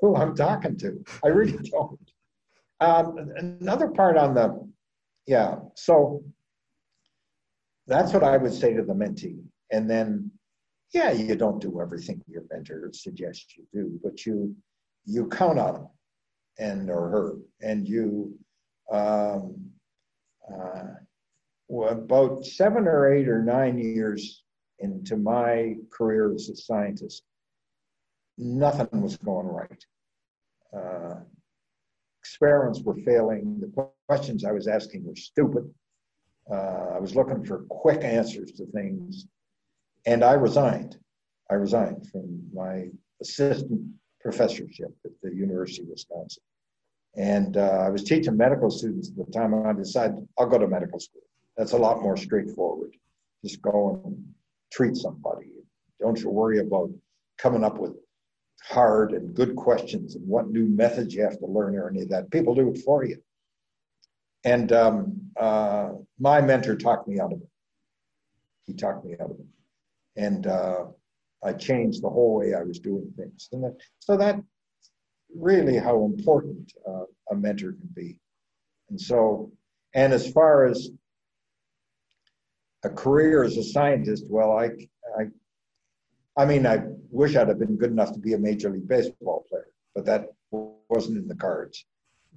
who 0.00 0.16
I'm 0.16 0.34
talking 0.34 0.76
to. 0.78 1.04
I 1.24 1.28
really 1.28 1.58
don't. 1.70 1.98
Um, 2.80 3.30
another 3.36 3.88
part 3.88 4.16
on 4.16 4.34
the 4.34 4.68
yeah. 5.26 5.56
So 5.74 6.24
that's 7.86 8.12
what 8.12 8.24
I 8.24 8.36
would 8.36 8.54
say 8.54 8.72
to 8.74 8.82
the 8.82 8.94
mentee. 8.94 9.42
And 9.70 9.88
then, 9.88 10.30
yeah, 10.94 11.12
you 11.12 11.36
don't 11.36 11.60
do 11.60 11.80
everything 11.80 12.22
your 12.26 12.42
mentor 12.50 12.90
suggests 12.92 13.56
you 13.56 13.64
do, 13.72 14.00
but 14.02 14.24
you 14.26 14.56
you 15.04 15.28
count 15.28 15.58
on 15.58 15.74
them 15.74 15.88
and 16.58 16.90
or 16.90 17.08
her, 17.10 17.36
and 17.60 17.88
you. 17.88 18.36
Um, 18.90 19.70
uh, 20.52 20.94
about 21.70 22.44
seven 22.44 22.86
or 22.86 23.12
eight 23.12 23.28
or 23.28 23.42
nine 23.42 23.78
years 23.78 24.42
into 24.80 25.16
my 25.16 25.76
career 25.90 26.32
as 26.34 26.48
a 26.48 26.56
scientist, 26.56 27.22
nothing 28.38 29.02
was 29.02 29.16
going 29.18 29.46
right. 29.46 29.84
Uh, 30.76 31.20
experiments 32.20 32.80
were 32.80 32.96
failing. 33.04 33.60
The 33.60 33.88
questions 34.08 34.44
I 34.44 34.52
was 34.52 34.66
asking 34.66 35.04
were 35.04 35.16
stupid. 35.16 35.72
Uh, 36.50 36.94
I 36.94 36.98
was 36.98 37.14
looking 37.14 37.44
for 37.44 37.64
quick 37.68 38.02
answers 38.02 38.52
to 38.52 38.66
things, 38.66 39.26
and 40.06 40.24
I 40.24 40.32
resigned. 40.32 40.98
I 41.50 41.54
resigned 41.54 42.08
from 42.10 42.42
my 42.52 42.86
assistant 43.20 43.80
professorship 44.20 44.92
at 45.04 45.12
the 45.22 45.34
University 45.34 45.82
of 45.82 45.88
Wisconsin. 45.88 46.42
And 47.16 47.56
uh, 47.56 47.84
I 47.86 47.90
was 47.90 48.04
teaching 48.04 48.36
medical 48.36 48.70
students 48.70 49.10
at 49.10 49.16
the 49.16 49.32
time, 49.32 49.52
and 49.54 49.66
I 49.66 49.72
decided 49.72 50.26
I'll 50.38 50.46
go 50.46 50.58
to 50.58 50.68
medical 50.68 51.00
school. 51.00 51.22
That's 51.60 51.72
a 51.72 51.76
lot 51.76 52.00
more 52.00 52.16
straightforward. 52.16 52.96
Just 53.44 53.60
go 53.60 54.00
and 54.02 54.24
treat 54.72 54.96
somebody. 54.96 55.48
Don't 56.00 56.18
you 56.18 56.30
worry 56.30 56.58
about 56.58 56.88
coming 57.36 57.64
up 57.64 57.76
with 57.76 57.92
hard 58.62 59.12
and 59.12 59.34
good 59.34 59.56
questions 59.56 60.14
and 60.14 60.26
what 60.26 60.48
new 60.48 60.64
methods 60.64 61.12
you 61.12 61.22
have 61.22 61.38
to 61.38 61.44
learn 61.44 61.76
or 61.76 61.90
any 61.90 62.00
of 62.00 62.08
that. 62.08 62.30
People 62.30 62.54
do 62.54 62.70
it 62.70 62.78
for 62.78 63.04
you. 63.04 63.18
And 64.42 64.72
um, 64.72 65.20
uh, 65.38 65.90
my 66.18 66.40
mentor 66.40 66.76
talked 66.76 67.06
me 67.06 67.20
out 67.20 67.34
of 67.34 67.42
it. 67.42 67.48
He 68.64 68.72
talked 68.72 69.04
me 69.04 69.16
out 69.20 69.30
of 69.30 69.36
it. 69.38 69.46
And 70.16 70.46
uh, 70.46 70.84
I 71.44 71.52
changed 71.52 72.02
the 72.02 72.08
whole 72.08 72.36
way 72.36 72.54
I 72.54 72.62
was 72.62 72.78
doing 72.78 73.12
things. 73.18 73.50
And 73.52 73.64
that, 73.64 73.76
so 73.98 74.16
that 74.16 74.40
really 75.36 75.76
how 75.76 76.06
important 76.06 76.72
uh, 76.88 77.04
a 77.30 77.36
mentor 77.36 77.72
can 77.72 77.90
be. 77.94 78.16
And 78.88 78.98
so, 78.98 79.52
and 79.92 80.14
as 80.14 80.32
far 80.32 80.64
as 80.64 80.88
a 82.82 82.90
career 82.90 83.44
as 83.44 83.56
a 83.56 83.64
scientist, 83.64 84.24
well, 84.28 84.52
I, 84.52 84.70
I, 85.18 85.26
I 86.36 86.46
mean, 86.46 86.66
I 86.66 86.82
wish 87.10 87.36
I'd 87.36 87.48
have 87.48 87.58
been 87.58 87.76
good 87.76 87.90
enough 87.90 88.12
to 88.12 88.18
be 88.18 88.34
a 88.34 88.38
major 88.38 88.70
league 88.70 88.88
baseball 88.88 89.44
player, 89.48 89.68
but 89.94 90.04
that 90.06 90.32
wasn't 90.50 91.18
in 91.18 91.28
the 91.28 91.34
cards. 91.34 91.84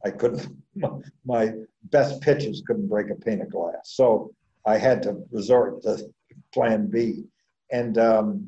I 0.06 0.12
couldn't, 0.12 0.48
my 1.26 1.54
best 1.86 2.22
pitches 2.22 2.64
couldn't 2.66 2.88
break 2.88 3.10
a 3.10 3.16
pane 3.16 3.42
of 3.42 3.52
glass. 3.52 3.92
So 3.94 4.34
I 4.66 4.78
had 4.78 5.02
to 5.04 5.24
resort 5.32 5.82
to 5.84 6.06
plan 6.54 6.88
B. 6.88 7.26
And, 7.72 7.98
um, 7.98 8.48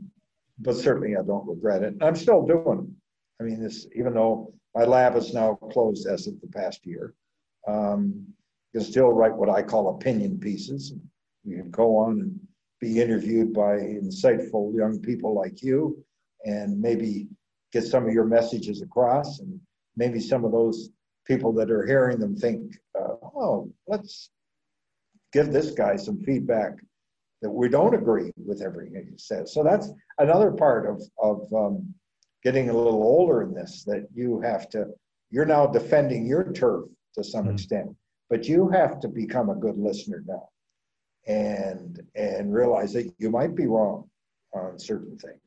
but 0.59 0.75
certainly 0.75 1.15
I 1.15 1.23
don't 1.23 1.47
regret 1.47 1.83
it. 1.83 1.95
I'm 2.01 2.15
still 2.15 2.45
doing. 2.45 2.95
I 3.39 3.43
mean, 3.43 3.61
this, 3.61 3.87
even 3.95 4.13
though 4.13 4.53
my 4.73 4.83
lab 4.83 5.15
is 5.15 5.33
now 5.33 5.55
closed 5.71 6.07
as 6.07 6.27
of 6.27 6.39
the 6.41 6.47
past 6.47 6.85
year, 6.85 7.13
um, 7.67 8.25
you 8.73 8.79
can 8.79 8.89
still 8.89 9.11
write 9.11 9.33
what 9.33 9.49
I 9.49 9.61
call 9.63 9.95
opinion 9.95 10.39
pieces. 10.39 10.93
You 11.45 11.57
can 11.57 11.71
go 11.71 11.97
on 11.97 12.19
and 12.19 12.39
be 12.81 13.01
interviewed 13.01 13.53
by 13.53 13.77
insightful 13.77 14.75
young 14.75 14.99
people 14.99 15.33
like 15.33 15.61
you 15.61 16.03
and 16.43 16.79
maybe 16.79 17.27
get 17.71 17.83
some 17.83 18.07
of 18.07 18.13
your 18.13 18.25
messages 18.25 18.81
across 18.81 19.39
and 19.39 19.59
maybe 19.95 20.19
some 20.19 20.43
of 20.43 20.51
those 20.51 20.89
people 21.25 21.53
that 21.53 21.71
are 21.71 21.85
hearing 21.85 22.19
them 22.19 22.35
think, 22.35 22.77
uh, 22.99 23.13
oh, 23.23 23.71
let's 23.87 24.29
give 25.33 25.51
this 25.51 25.71
guy 25.71 25.95
some 25.95 26.19
feedback 26.21 26.73
that 27.41 27.49
we 27.49 27.69
don't 27.69 27.95
agree 27.95 28.31
with 28.37 28.61
everything 28.61 29.07
he 29.11 29.17
says. 29.17 29.53
So 29.53 29.63
that's 29.63 29.89
another 30.19 30.51
part 30.51 30.89
of, 30.89 31.01
of 31.19 31.53
um, 31.53 31.93
getting 32.43 32.69
a 32.69 32.73
little 32.73 33.03
older 33.03 33.43
in 33.43 33.53
this 33.53 33.83
that 33.85 34.07
you 34.13 34.39
have 34.41 34.69
to, 34.69 34.87
you're 35.31 35.45
now 35.45 35.67
defending 35.67 36.25
your 36.25 36.51
turf 36.53 36.85
to 37.15 37.23
some 37.23 37.45
mm-hmm. 37.45 37.53
extent, 37.53 37.95
but 38.29 38.45
you 38.45 38.69
have 38.69 38.99
to 39.01 39.07
become 39.07 39.49
a 39.49 39.55
good 39.55 39.77
listener 39.77 40.23
now 40.25 40.49
and 41.27 42.01
and 42.15 42.53
realize 42.53 42.93
that 42.93 43.11
you 43.17 43.29
might 43.29 43.55
be 43.55 43.67
wrong 43.67 44.09
on 44.53 44.77
certain 44.79 45.17
things. 45.17 45.39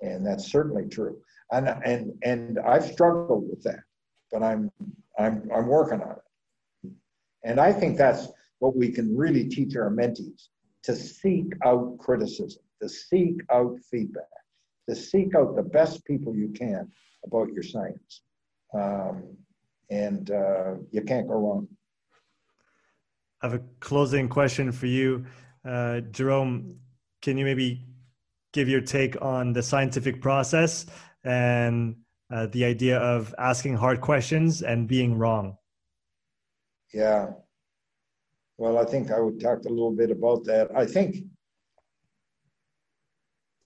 And 0.00 0.26
that's 0.26 0.50
certainly 0.50 0.88
true. 0.88 1.18
And 1.50 1.68
and 1.84 2.12
and 2.22 2.58
I've 2.60 2.84
struggled 2.84 3.48
with 3.48 3.62
that, 3.64 3.80
but 4.30 4.42
I'm 4.42 4.70
I'm 5.18 5.48
I'm 5.54 5.66
working 5.66 6.00
on 6.00 6.12
it. 6.12 6.90
And 7.44 7.60
I 7.60 7.72
think 7.72 7.98
that's 7.98 8.28
what 8.60 8.76
we 8.76 8.90
can 8.90 9.16
really 9.16 9.48
teach 9.48 9.76
our 9.76 9.90
mentees 9.90 10.48
to 10.84 10.94
seek 10.94 11.52
out 11.64 11.98
criticism, 11.98 12.62
to 12.80 12.88
seek 12.88 13.36
out 13.50 13.78
feedback, 13.90 14.24
to 14.88 14.94
seek 14.94 15.34
out 15.34 15.56
the 15.56 15.62
best 15.62 16.04
people 16.04 16.34
you 16.34 16.48
can 16.48 16.90
about 17.24 17.52
your 17.52 17.62
science. 17.62 18.22
Um, 18.74 19.36
and 19.90 20.30
uh, 20.30 20.74
you 20.90 21.02
can't 21.02 21.28
go 21.28 21.34
wrong. 21.34 21.68
I 23.42 23.48
have 23.48 23.54
a 23.54 23.62
closing 23.80 24.28
question 24.28 24.70
for 24.70 24.86
you. 24.86 25.26
Uh, 25.64 26.00
Jerome, 26.12 26.76
can 27.22 27.36
you 27.36 27.44
maybe 27.44 27.84
give 28.52 28.68
your 28.68 28.80
take 28.80 29.20
on 29.20 29.52
the 29.52 29.62
scientific 29.62 30.20
process 30.20 30.86
and 31.24 31.96
uh, 32.32 32.46
the 32.46 32.64
idea 32.64 32.98
of 32.98 33.34
asking 33.38 33.76
hard 33.76 34.00
questions 34.00 34.62
and 34.62 34.86
being 34.86 35.18
wrong? 35.18 35.56
Yeah. 36.94 37.30
Well, 38.58 38.78
I 38.78 38.84
think 38.84 39.10
I 39.10 39.18
would 39.18 39.40
talk 39.40 39.64
a 39.64 39.68
little 39.68 39.94
bit 39.94 40.10
about 40.10 40.44
that. 40.44 40.70
I 40.76 40.86
think 40.86 41.16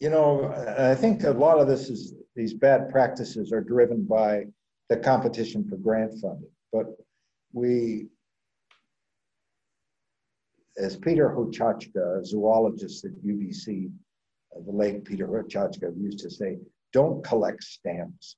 you 0.01 0.11
know, 0.11 0.53
I 0.78 0.94
think 0.94 1.24
a 1.24 1.31
lot 1.31 1.59
of 1.59 1.69
this 1.69 1.89
is 1.89 2.15
these 2.35 2.53
bad 2.53 2.90
practices 2.90 3.51
are 3.51 3.62
driven 3.62 4.05
by 4.05 4.44
the 4.90 4.97
competition 4.97 5.66
for 5.69 5.77
grant 5.77 6.12
funding. 6.20 6.51
But 6.73 6.86
we, 7.53 8.09
as 10.78 10.97
Peter 10.97 11.28
Hochachka, 11.28 12.20
a 12.20 12.24
zoologist 12.24 13.05
at 13.05 13.12
UBC, 13.24 13.90
uh, 14.55 14.61
the 14.65 14.73
late 14.73 15.05
Peter 15.05 15.27
Hochachka 15.27 15.93
used 15.98 16.20
to 16.20 16.31
say, 16.31 16.59
don't 16.93 17.24
collect 17.24 17.62
stamps. 17.62 18.36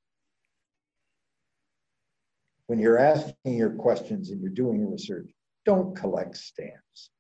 When 2.67 2.79
you're 2.79 2.99
asking 2.99 3.55
your 3.57 3.71
questions 3.71 4.31
and 4.31 4.41
you're 4.41 4.51
doing 4.51 4.91
research, 4.91 5.31
don't 5.65 5.97
collect 5.97 6.37
stamps. 6.37 7.11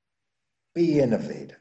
Be 0.74 1.00
innovative 1.00 1.58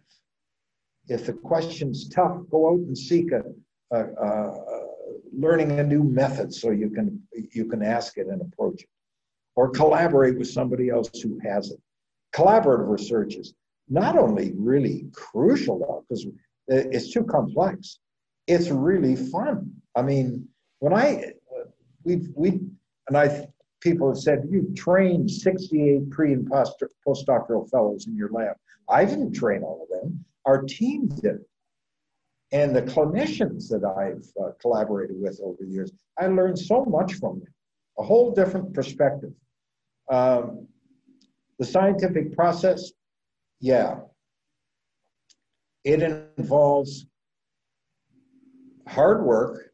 if 1.08 1.26
the 1.26 1.34
question's 1.34 2.10
tough, 2.10 2.38
go 2.50 2.70
out 2.70 2.80
and 2.80 2.98
seek 2.98 3.32
a, 3.32 3.44
a, 3.92 4.04
a, 4.04 4.88
learning 5.38 5.80
a 5.80 5.84
new 5.84 6.04
method 6.04 6.54
so 6.54 6.72
you 6.72 6.90
can 6.90 7.22
you 7.54 7.66
can 7.66 7.82
ask 7.82 8.18
it 8.18 8.28
and 8.28 8.42
approach 8.42 8.82
it, 8.82 8.90
or 9.56 9.70
collaborate 9.70 10.38
with 10.38 10.50
somebody 10.50 10.90
else 10.90 11.10
who 11.22 11.40
has 11.44 11.72
it. 11.72 11.80
Collaborative 12.34 12.90
research 12.90 13.36
is 13.36 13.54
not 13.90 14.18
only 14.18 14.54
really 14.58 15.06
crucial 15.14 15.80
though 15.80 16.06
because 16.08 16.26
it's 16.68 17.12
too 17.12 17.24
complex. 17.24 18.00
It's 18.48 18.70
really 18.70 19.16
fun. 19.16 19.72
I 19.96 20.02
mean, 20.02 20.48
when 20.80 20.94
I 20.94 21.34
we 22.04 22.28
we 22.36 22.60
and 23.08 23.18
I 23.18 23.48
people 23.82 24.10
have 24.10 24.20
said 24.20 24.48
you've 24.50 24.76
trained 24.76 25.30
68 25.30 26.10
pre 26.10 26.34
and 26.34 26.50
post 26.50 26.84
postdoctoral 27.06 27.70
fellows 27.70 28.08
in 28.08 28.16
your 28.16 28.30
lab. 28.32 28.56
I 28.90 29.06
didn't 29.06 29.34
train 29.34 29.64
all 29.64 29.84
of 29.84 30.02
them 30.02 30.26
our 30.48 30.64
team 30.64 31.10
did. 31.10 31.40
And 32.54 32.74
the 32.74 32.82
clinicians 32.82 33.68
that 33.70 33.84
I've 33.84 34.26
uh, 34.42 34.52
collaborated 34.62 35.18
with 35.20 35.40
over 35.44 35.58
the 35.60 35.68
years, 35.68 35.92
I 36.18 36.28
learned 36.28 36.58
so 36.58 36.86
much 36.86 37.16
from 37.16 37.40
them, 37.40 37.54
a 38.00 38.04
whole 38.04 38.34
different 38.34 38.74
perspective. 38.74 39.34
Um, 40.10 40.68
the 41.60 41.66
scientific 41.66 42.36
process, 42.36 42.92
yeah, 43.60 44.00
it 45.84 46.02
involves 46.38 47.08
hard 48.88 49.24
work. 49.24 49.72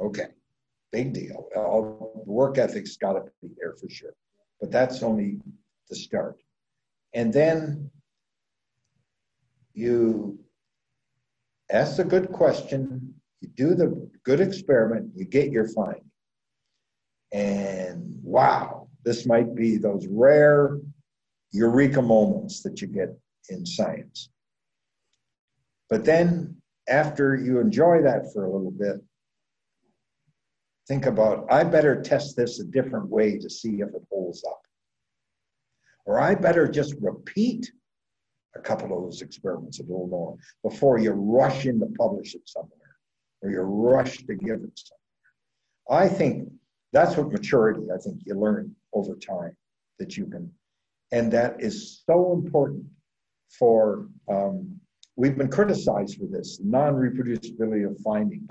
Okay, 0.00 0.28
big 0.92 1.12
deal. 1.12 1.48
All 1.56 2.22
work 2.26 2.58
ethic's 2.58 2.96
got 2.96 3.12
to 3.14 3.22
be 3.42 3.48
there 3.58 3.74
for 3.80 3.88
sure, 3.88 4.14
but 4.60 4.70
that's 4.70 5.02
only 5.02 5.40
the 5.88 5.96
start. 5.96 6.36
And 7.12 7.32
then 7.32 7.90
you 9.74 10.38
ask 11.70 11.98
a 11.98 12.04
good 12.04 12.32
question, 12.32 13.14
you 13.40 13.48
do 13.56 13.74
the 13.74 14.10
good 14.24 14.40
experiment, 14.40 15.10
you 15.14 15.24
get 15.24 15.50
your 15.50 15.68
finding. 15.68 16.10
And 17.32 18.18
wow, 18.22 18.88
this 19.04 19.26
might 19.26 19.54
be 19.54 19.76
those 19.76 20.06
rare 20.06 20.78
eureka 21.54 22.02
moments 22.02 22.62
that 22.62 22.82
you 22.82 22.88
get 22.88 23.16
in 23.48 23.64
science. 23.64 24.30
But 25.88 26.04
then, 26.04 26.56
after 26.88 27.36
you 27.36 27.60
enjoy 27.60 28.02
that 28.02 28.32
for 28.32 28.44
a 28.44 28.52
little 28.52 28.72
bit, 28.72 28.96
think 30.88 31.06
about 31.06 31.46
I 31.50 31.64
better 31.64 32.02
test 32.02 32.36
this 32.36 32.60
a 32.60 32.64
different 32.64 33.08
way 33.08 33.38
to 33.38 33.48
see 33.48 33.80
if 33.80 33.88
it 33.88 34.02
holds 34.10 34.44
up. 34.44 34.60
Or 36.04 36.20
I 36.20 36.34
better 36.34 36.66
just 36.68 36.94
repeat 37.00 37.70
a 38.56 38.60
couple 38.60 38.96
of 38.96 39.04
those 39.04 39.22
experiments 39.22 39.78
a 39.78 39.82
little 39.82 40.08
more 40.08 40.36
before 40.62 40.98
you 40.98 41.12
rush 41.12 41.66
in 41.66 41.80
to 41.80 41.86
publish 41.98 42.34
it 42.34 42.42
somewhere 42.46 42.96
or 43.42 43.50
you 43.50 43.60
rush 43.60 44.18
to 44.18 44.34
give 44.34 44.62
it 44.62 44.78
somewhere. 44.78 46.04
I 46.06 46.08
think 46.08 46.50
that's 46.92 47.16
what 47.16 47.32
maturity, 47.32 47.86
I 47.94 47.98
think 47.98 48.22
you 48.24 48.34
learn 48.34 48.74
over 48.92 49.14
time 49.16 49.56
that 49.98 50.16
you 50.16 50.26
can, 50.26 50.50
and 51.14 51.30
that 51.30 51.54
is 51.60 52.02
so 52.04 52.32
important 52.32 52.84
for, 53.48 54.08
um, 54.28 54.80
we've 55.14 55.38
been 55.38 55.48
criticized 55.48 56.18
for 56.18 56.26
this 56.26 56.58
non 56.60 56.94
reproducibility 56.94 57.88
of 57.88 57.96
findings. 58.00 58.50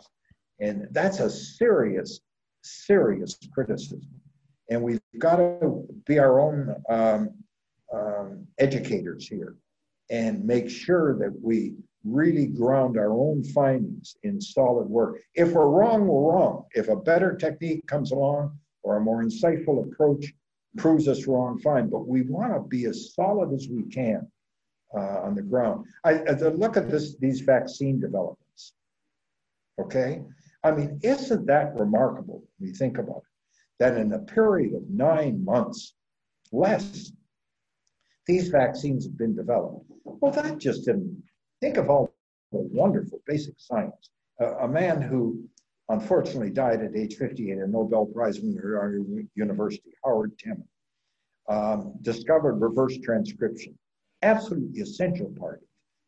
And 0.62 0.88
that's 0.92 1.20
a 1.20 1.30
serious, 1.30 2.22
serious 2.64 3.38
criticism. 3.54 4.08
And 4.70 4.82
we've 4.82 5.02
got 5.20 5.36
to 5.36 5.84
be 6.06 6.20
our 6.20 6.40
own 6.40 6.74
um, 6.90 7.32
um, 7.94 8.48
educators 8.58 9.28
here 9.28 9.58
and 10.10 10.46
make 10.46 10.70
sure 10.70 11.18
that 11.20 11.34
we 11.42 11.74
really 12.06 12.48
ground 12.48 12.98
our 12.98 13.12
own 13.12 13.44
findings 13.44 14.16
in 14.24 14.40
solid 14.40 14.88
work. 14.88 15.20
If 15.36 15.52
we're 15.52 15.68
wrong, 15.68 16.08
we're 16.08 16.32
wrong. 16.32 16.64
If 16.76 16.88
a 16.88 16.96
better 16.96 17.36
technique 17.36 17.86
comes 17.88 18.14
along 18.14 18.58
or 18.84 18.96
a 18.96 19.02
more 19.02 19.22
insightful 19.22 19.86
approach 19.86 20.34
proves 20.78 21.08
us 21.08 21.28
wrong, 21.28 21.60
fine. 21.60 21.90
But 21.90 22.08
we 22.08 22.22
want 22.22 22.54
to 22.54 22.62
be 22.62 22.86
as 22.86 23.14
solid 23.14 23.54
as 23.54 23.68
we 23.70 23.84
can 23.84 24.28
uh, 24.96 25.22
on 25.22 25.36
the 25.36 25.42
ground. 25.42 25.86
I, 26.04 26.20
I 26.20 26.32
look 26.34 26.78
at 26.78 26.90
this, 26.90 27.16
these 27.18 27.42
vaccine 27.42 28.00
developments. 28.00 28.74
Okay, 29.80 30.22
I 30.64 30.72
mean, 30.72 31.00
isn't 31.04 31.46
that 31.48 31.76
remarkable 31.76 32.44
when 32.58 32.70
you 32.70 32.76
think 32.76 32.98
about 32.98 33.18
it? 33.18 33.24
That 33.80 33.98
in 33.98 34.14
a 34.14 34.20
period 34.20 34.76
of 34.76 34.90
nine 34.90 35.44
months, 35.44 35.96
less, 36.52 37.12
these 38.28 38.50
vaccines 38.50 39.06
have 39.06 39.18
been 39.18 39.36
developed. 39.36 39.86
Well, 40.06 40.32
that 40.32 40.60
just 40.60 40.86
didn't 40.86 41.24
think 41.60 41.78
of 41.78 41.90
all 41.90 42.14
the 42.52 42.60
wonderful 42.60 43.20
basic 43.26 43.56
science. 43.58 44.12
Uh, 44.40 44.58
a 44.58 44.68
man 44.68 45.02
who 45.02 45.44
unfortunately 45.90 46.50
died 46.50 46.82
at 46.82 46.96
age 46.96 47.16
58, 47.16 47.58
a 47.58 47.68
Nobel 47.68 48.06
Prize 48.06 48.40
winner 48.40 48.78
at 48.78 48.82
our 48.82 48.96
university, 49.36 49.92
Howard 50.04 50.32
Temin, 50.38 50.68
um, 51.50 51.94
discovered 52.02 52.56
reverse 52.56 52.98
transcription, 53.00 53.78
absolutely 54.22 54.80
essential 54.82 55.34
part 55.40 55.62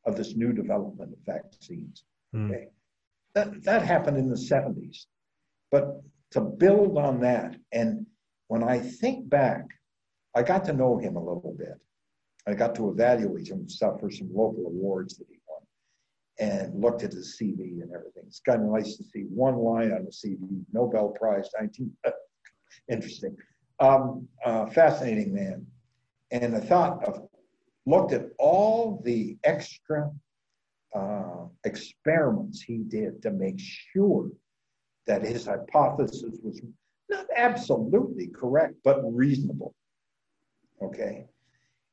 of 0.06 0.16
this 0.16 0.36
new 0.36 0.54
development 0.54 1.12
of 1.12 1.20
vaccines. 1.26 2.04
Mm. 2.34 2.52
Okay. 2.52 2.68
That, 3.34 3.64
that 3.64 3.86
happened 3.86 4.18
in 4.18 4.30
the 4.30 4.36
70s. 4.36 5.06
But 5.72 6.02
to 6.32 6.42
build 6.42 6.98
on 6.98 7.20
that, 7.22 7.56
and 7.72 8.06
when 8.48 8.64
I 8.64 8.80
think 8.80 9.28
back, 9.30 9.66
I 10.36 10.44
got 10.44 10.64
to 10.66 10.74
know 10.74 10.98
him 10.98 11.16
a 11.16 11.20
little 11.20 11.56
bit. 11.58 11.80
I 12.48 12.54
got 12.54 12.76
to 12.76 12.90
evaluate 12.90 13.50
him 13.50 13.68
stuff 13.68 14.00
for 14.00 14.12
some 14.12 14.30
local 14.34 14.68
awards 14.68 15.18
that 15.18 15.28
he 15.30 15.35
and 16.40 16.80
looked 16.80 17.04
at 17.04 17.14
his 17.14 17.38
CV 17.40 17.82
and 17.82 17.92
everything. 17.94 18.24
It's 18.28 18.42
kind 18.42 18.62
of 18.62 18.70
nice 18.70 18.98
to 18.98 19.04
see 19.04 19.22
one 19.30 19.58
line 19.58 19.92
on 19.92 20.06
the 20.06 20.12
CV, 20.12 20.64
Nobel 20.74 21.10
Prize, 21.10 21.50
19. 21.60 21.92
Interesting. 22.92 23.38
Um, 23.80 24.28
uh, 24.44 24.66
fascinating 24.68 25.34
man. 25.34 25.66
And 26.32 26.56
I 26.56 26.60
thought 26.60 27.04
of, 27.06 27.28
looked 27.86 28.14
at 28.14 28.28
all 28.40 29.02
the 29.06 29.38
extra 29.44 30.12
uh, 30.94 31.46
experiments 31.64 32.62
he 32.62 32.78
did 32.78 33.22
to 33.22 33.32
make 33.32 33.60
sure 33.60 34.30
that 35.08 35.22
his 35.22 35.46
hypothesis 35.46 36.40
was 36.44 36.62
not 37.10 37.28
absolutely 37.36 38.28
correct, 38.28 38.76
but 38.84 39.02
reasonable. 39.04 39.76
Okay. 40.82 41.26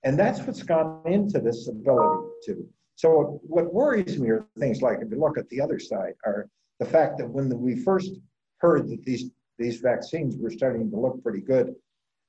And 0.05 0.19
that's 0.19 0.41
what's 0.41 0.63
gone 0.63 1.03
into 1.07 1.41
this 1.41 1.69
ability 1.69 2.29
to. 2.47 2.67
So, 2.95 3.41
what 3.45 3.73
worries 3.73 4.19
me 4.19 4.31
are 4.31 4.47
things 4.59 4.83
like, 4.83 4.99
if 5.01 5.11
you 5.11 5.19
look 5.19 5.39
at 5.39 5.49
the 5.49 5.61
other 5.61 5.79
side, 5.79 6.15
are 6.25 6.49
the 6.79 6.87
fact 6.87 7.19
that 7.19 7.29
when 7.29 7.49
we 7.59 7.77
first 7.77 8.13
heard 8.59 8.89
that 8.89 9.05
these, 9.05 9.31
these 9.59 9.81
vaccines 9.81 10.37
were 10.37 10.51
starting 10.51 10.91
to 10.91 10.97
look 10.97 11.23
pretty 11.23 11.41
good, 11.41 11.75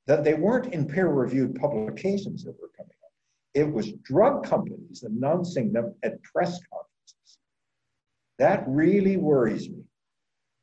that 0.08 0.24
they 0.24 0.34
weren't 0.34 0.74
in 0.74 0.88
peer 0.88 1.08
reviewed 1.08 1.56
publications 1.56 2.44
that 2.44 2.60
were 2.62 2.72
coming 2.76 2.92
up. 3.04 3.12
it 3.54 3.72
was 3.72 3.94
drug 4.04 4.44
companies 4.44 5.04
announcing 5.04 5.72
them 5.72 5.94
at 6.04 6.22
press 6.24 6.60
conferences. 6.72 7.38
That 8.40 8.64
really 8.68 9.18
worries 9.18 9.70
me 9.70 9.84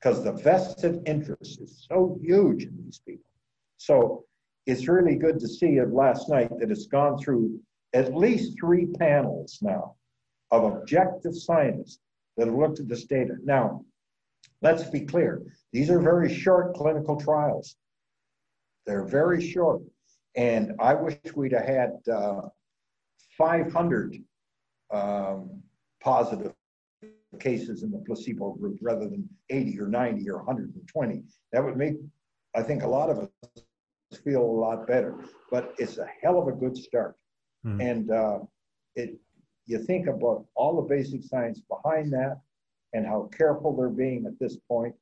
because 0.00 0.24
the 0.24 0.32
vested 0.32 1.02
interest 1.06 1.60
is 1.60 1.86
so 1.88 2.18
huge 2.22 2.64
in 2.64 2.76
these 2.84 3.00
people. 3.06 3.24
So 3.76 4.24
it's 4.66 4.88
really 4.88 5.16
good 5.16 5.38
to 5.40 5.48
see 5.48 5.76
it 5.76 5.92
last 5.92 6.28
night 6.28 6.50
that 6.58 6.70
it's 6.70 6.86
gone 6.86 7.18
through 7.18 7.60
at 7.92 8.14
least 8.14 8.58
three 8.58 8.86
panels 8.86 9.58
now 9.62 9.94
of 10.50 10.64
objective 10.64 11.34
scientists 11.34 12.00
that 12.36 12.46
have 12.46 12.56
looked 12.56 12.80
at 12.80 12.88
this 12.88 13.04
data. 13.04 13.36
Now, 13.44 13.84
let's 14.62 14.84
be 14.84 15.00
clear, 15.00 15.42
these 15.72 15.90
are 15.90 16.00
very 16.00 16.32
short 16.32 16.74
clinical 16.74 17.20
trials. 17.20 17.76
They're 18.86 19.04
very 19.04 19.46
short. 19.46 19.82
And 20.36 20.72
I 20.80 20.94
wish 20.94 21.18
we'd 21.34 21.52
have 21.52 21.66
had 21.66 21.90
uh, 22.12 22.42
500 23.36 24.16
um, 24.92 25.62
positive 26.02 26.52
cases 27.38 27.82
in 27.82 27.90
the 27.90 27.98
placebo 27.98 28.52
group 28.52 28.78
rather 28.80 29.08
than 29.08 29.28
80 29.50 29.80
or 29.80 29.88
90 29.88 30.30
or 30.30 30.38
120. 30.38 31.22
That 31.52 31.64
would 31.64 31.76
make, 31.76 31.94
I 32.54 32.62
think, 32.62 32.82
a 32.82 32.88
lot 32.88 33.10
of 33.10 33.18
us 33.18 34.20
feel 34.24 34.42
a 34.42 34.58
lot 34.60 34.86
better. 34.86 35.24
But 35.50 35.74
it's 35.78 35.98
a 35.98 36.06
hell 36.22 36.40
of 36.40 36.48
a 36.48 36.52
good 36.52 36.76
start. 36.76 37.16
Mm. 37.64 37.90
And 37.90 38.10
uh, 38.10 38.38
it, 38.94 39.18
you 39.66 39.78
think 39.78 40.06
about 40.06 40.46
all 40.54 40.76
the 40.76 40.88
basic 40.88 41.22
science 41.22 41.60
behind 41.60 42.12
that 42.12 42.40
and 42.92 43.06
how 43.06 43.28
careful 43.36 43.76
they're 43.76 43.88
being 43.88 44.26
at 44.26 44.38
this 44.38 44.56
point. 44.68 44.94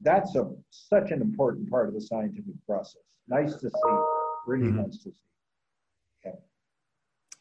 That's 0.00 0.34
a 0.36 0.50
such 0.70 1.10
an 1.10 1.22
important 1.22 1.70
part 1.70 1.88
of 1.88 1.94
the 1.94 2.00
scientific 2.00 2.54
process. 2.66 3.02
Nice 3.28 3.54
to 3.54 3.70
see. 3.70 3.96
Really 4.46 4.68
mm. 4.68 4.84
nice 4.84 4.98
to 4.98 5.10
see. 5.10 5.16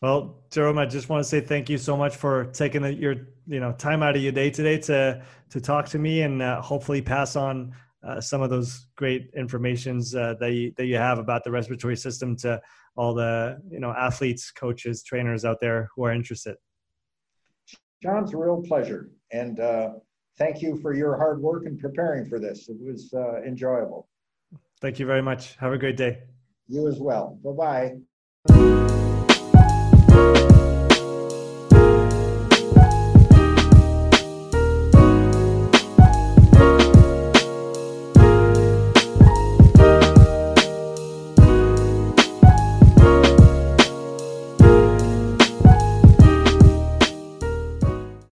Well, 0.02 0.42
Jerome, 0.50 0.80
I 0.80 0.88
just 0.88 1.10
want 1.10 1.24
to 1.24 1.30
say 1.30 1.42
thank 1.42 1.70
you 1.70 1.78
so 1.78 1.96
much 1.96 2.16
for 2.16 2.46
taking 2.46 2.82
the, 2.82 2.92
your 2.94 3.16
you 3.46 3.60
know 3.60 3.72
time 3.74 4.02
out 4.02 4.16
of 4.16 4.22
your 4.22 4.32
day 4.32 4.50
today 4.50 4.80
to 4.80 5.22
to 5.52 5.62
talk 5.62 5.88
to 5.90 6.00
me 6.00 6.24
and 6.24 6.42
uh, 6.42 6.60
hopefully 6.60 7.04
pass 7.04 7.36
on 7.36 7.76
uh, 8.04 8.20
some 8.20 8.42
of 8.42 8.50
those 8.50 8.88
great 8.96 9.30
informations 9.36 10.16
uh, 10.16 10.36
that 10.40 10.54
you, 10.54 10.74
that 10.78 10.86
you 10.86 10.98
have 10.98 11.20
about 11.20 11.44
the 11.44 11.52
respiratory 11.52 11.96
system 11.96 12.36
to 12.36 12.60
all 12.96 13.14
the 13.14 13.62
you 13.70 13.80
know 13.80 13.92
athletes, 13.92 14.52
coaches, 14.52 15.04
trainers 15.04 15.46
out 15.46 15.60
there 15.60 15.90
who 15.96 16.04
are 16.04 16.12
interested. 16.12 16.56
John's 18.02 18.34
a 18.34 18.38
real 18.38 18.62
pleasure, 18.64 19.12
and 19.32 19.60
uh, 19.60 19.90
thank 20.38 20.62
you 20.62 20.78
for 20.82 20.94
your 20.94 21.16
hard 21.18 21.42
work 21.42 21.66
in 21.66 21.78
preparing 21.78 22.28
for 22.28 22.40
this. 22.40 22.70
It 22.70 22.78
was 22.80 23.14
uh, 23.14 23.42
enjoyable. 23.44 24.10
Thank 24.82 25.00
you 25.00 25.06
very 25.06 25.22
much. 25.22 25.56
Have 25.58 25.74
a 25.74 25.78
great 25.78 25.98
day. 25.98 26.24
You 26.68 26.88
as 26.88 27.00
well. 27.00 27.38
Bye 27.44 27.52
bye. 27.52 27.88
Thank 27.88 28.00
you 28.00 28.11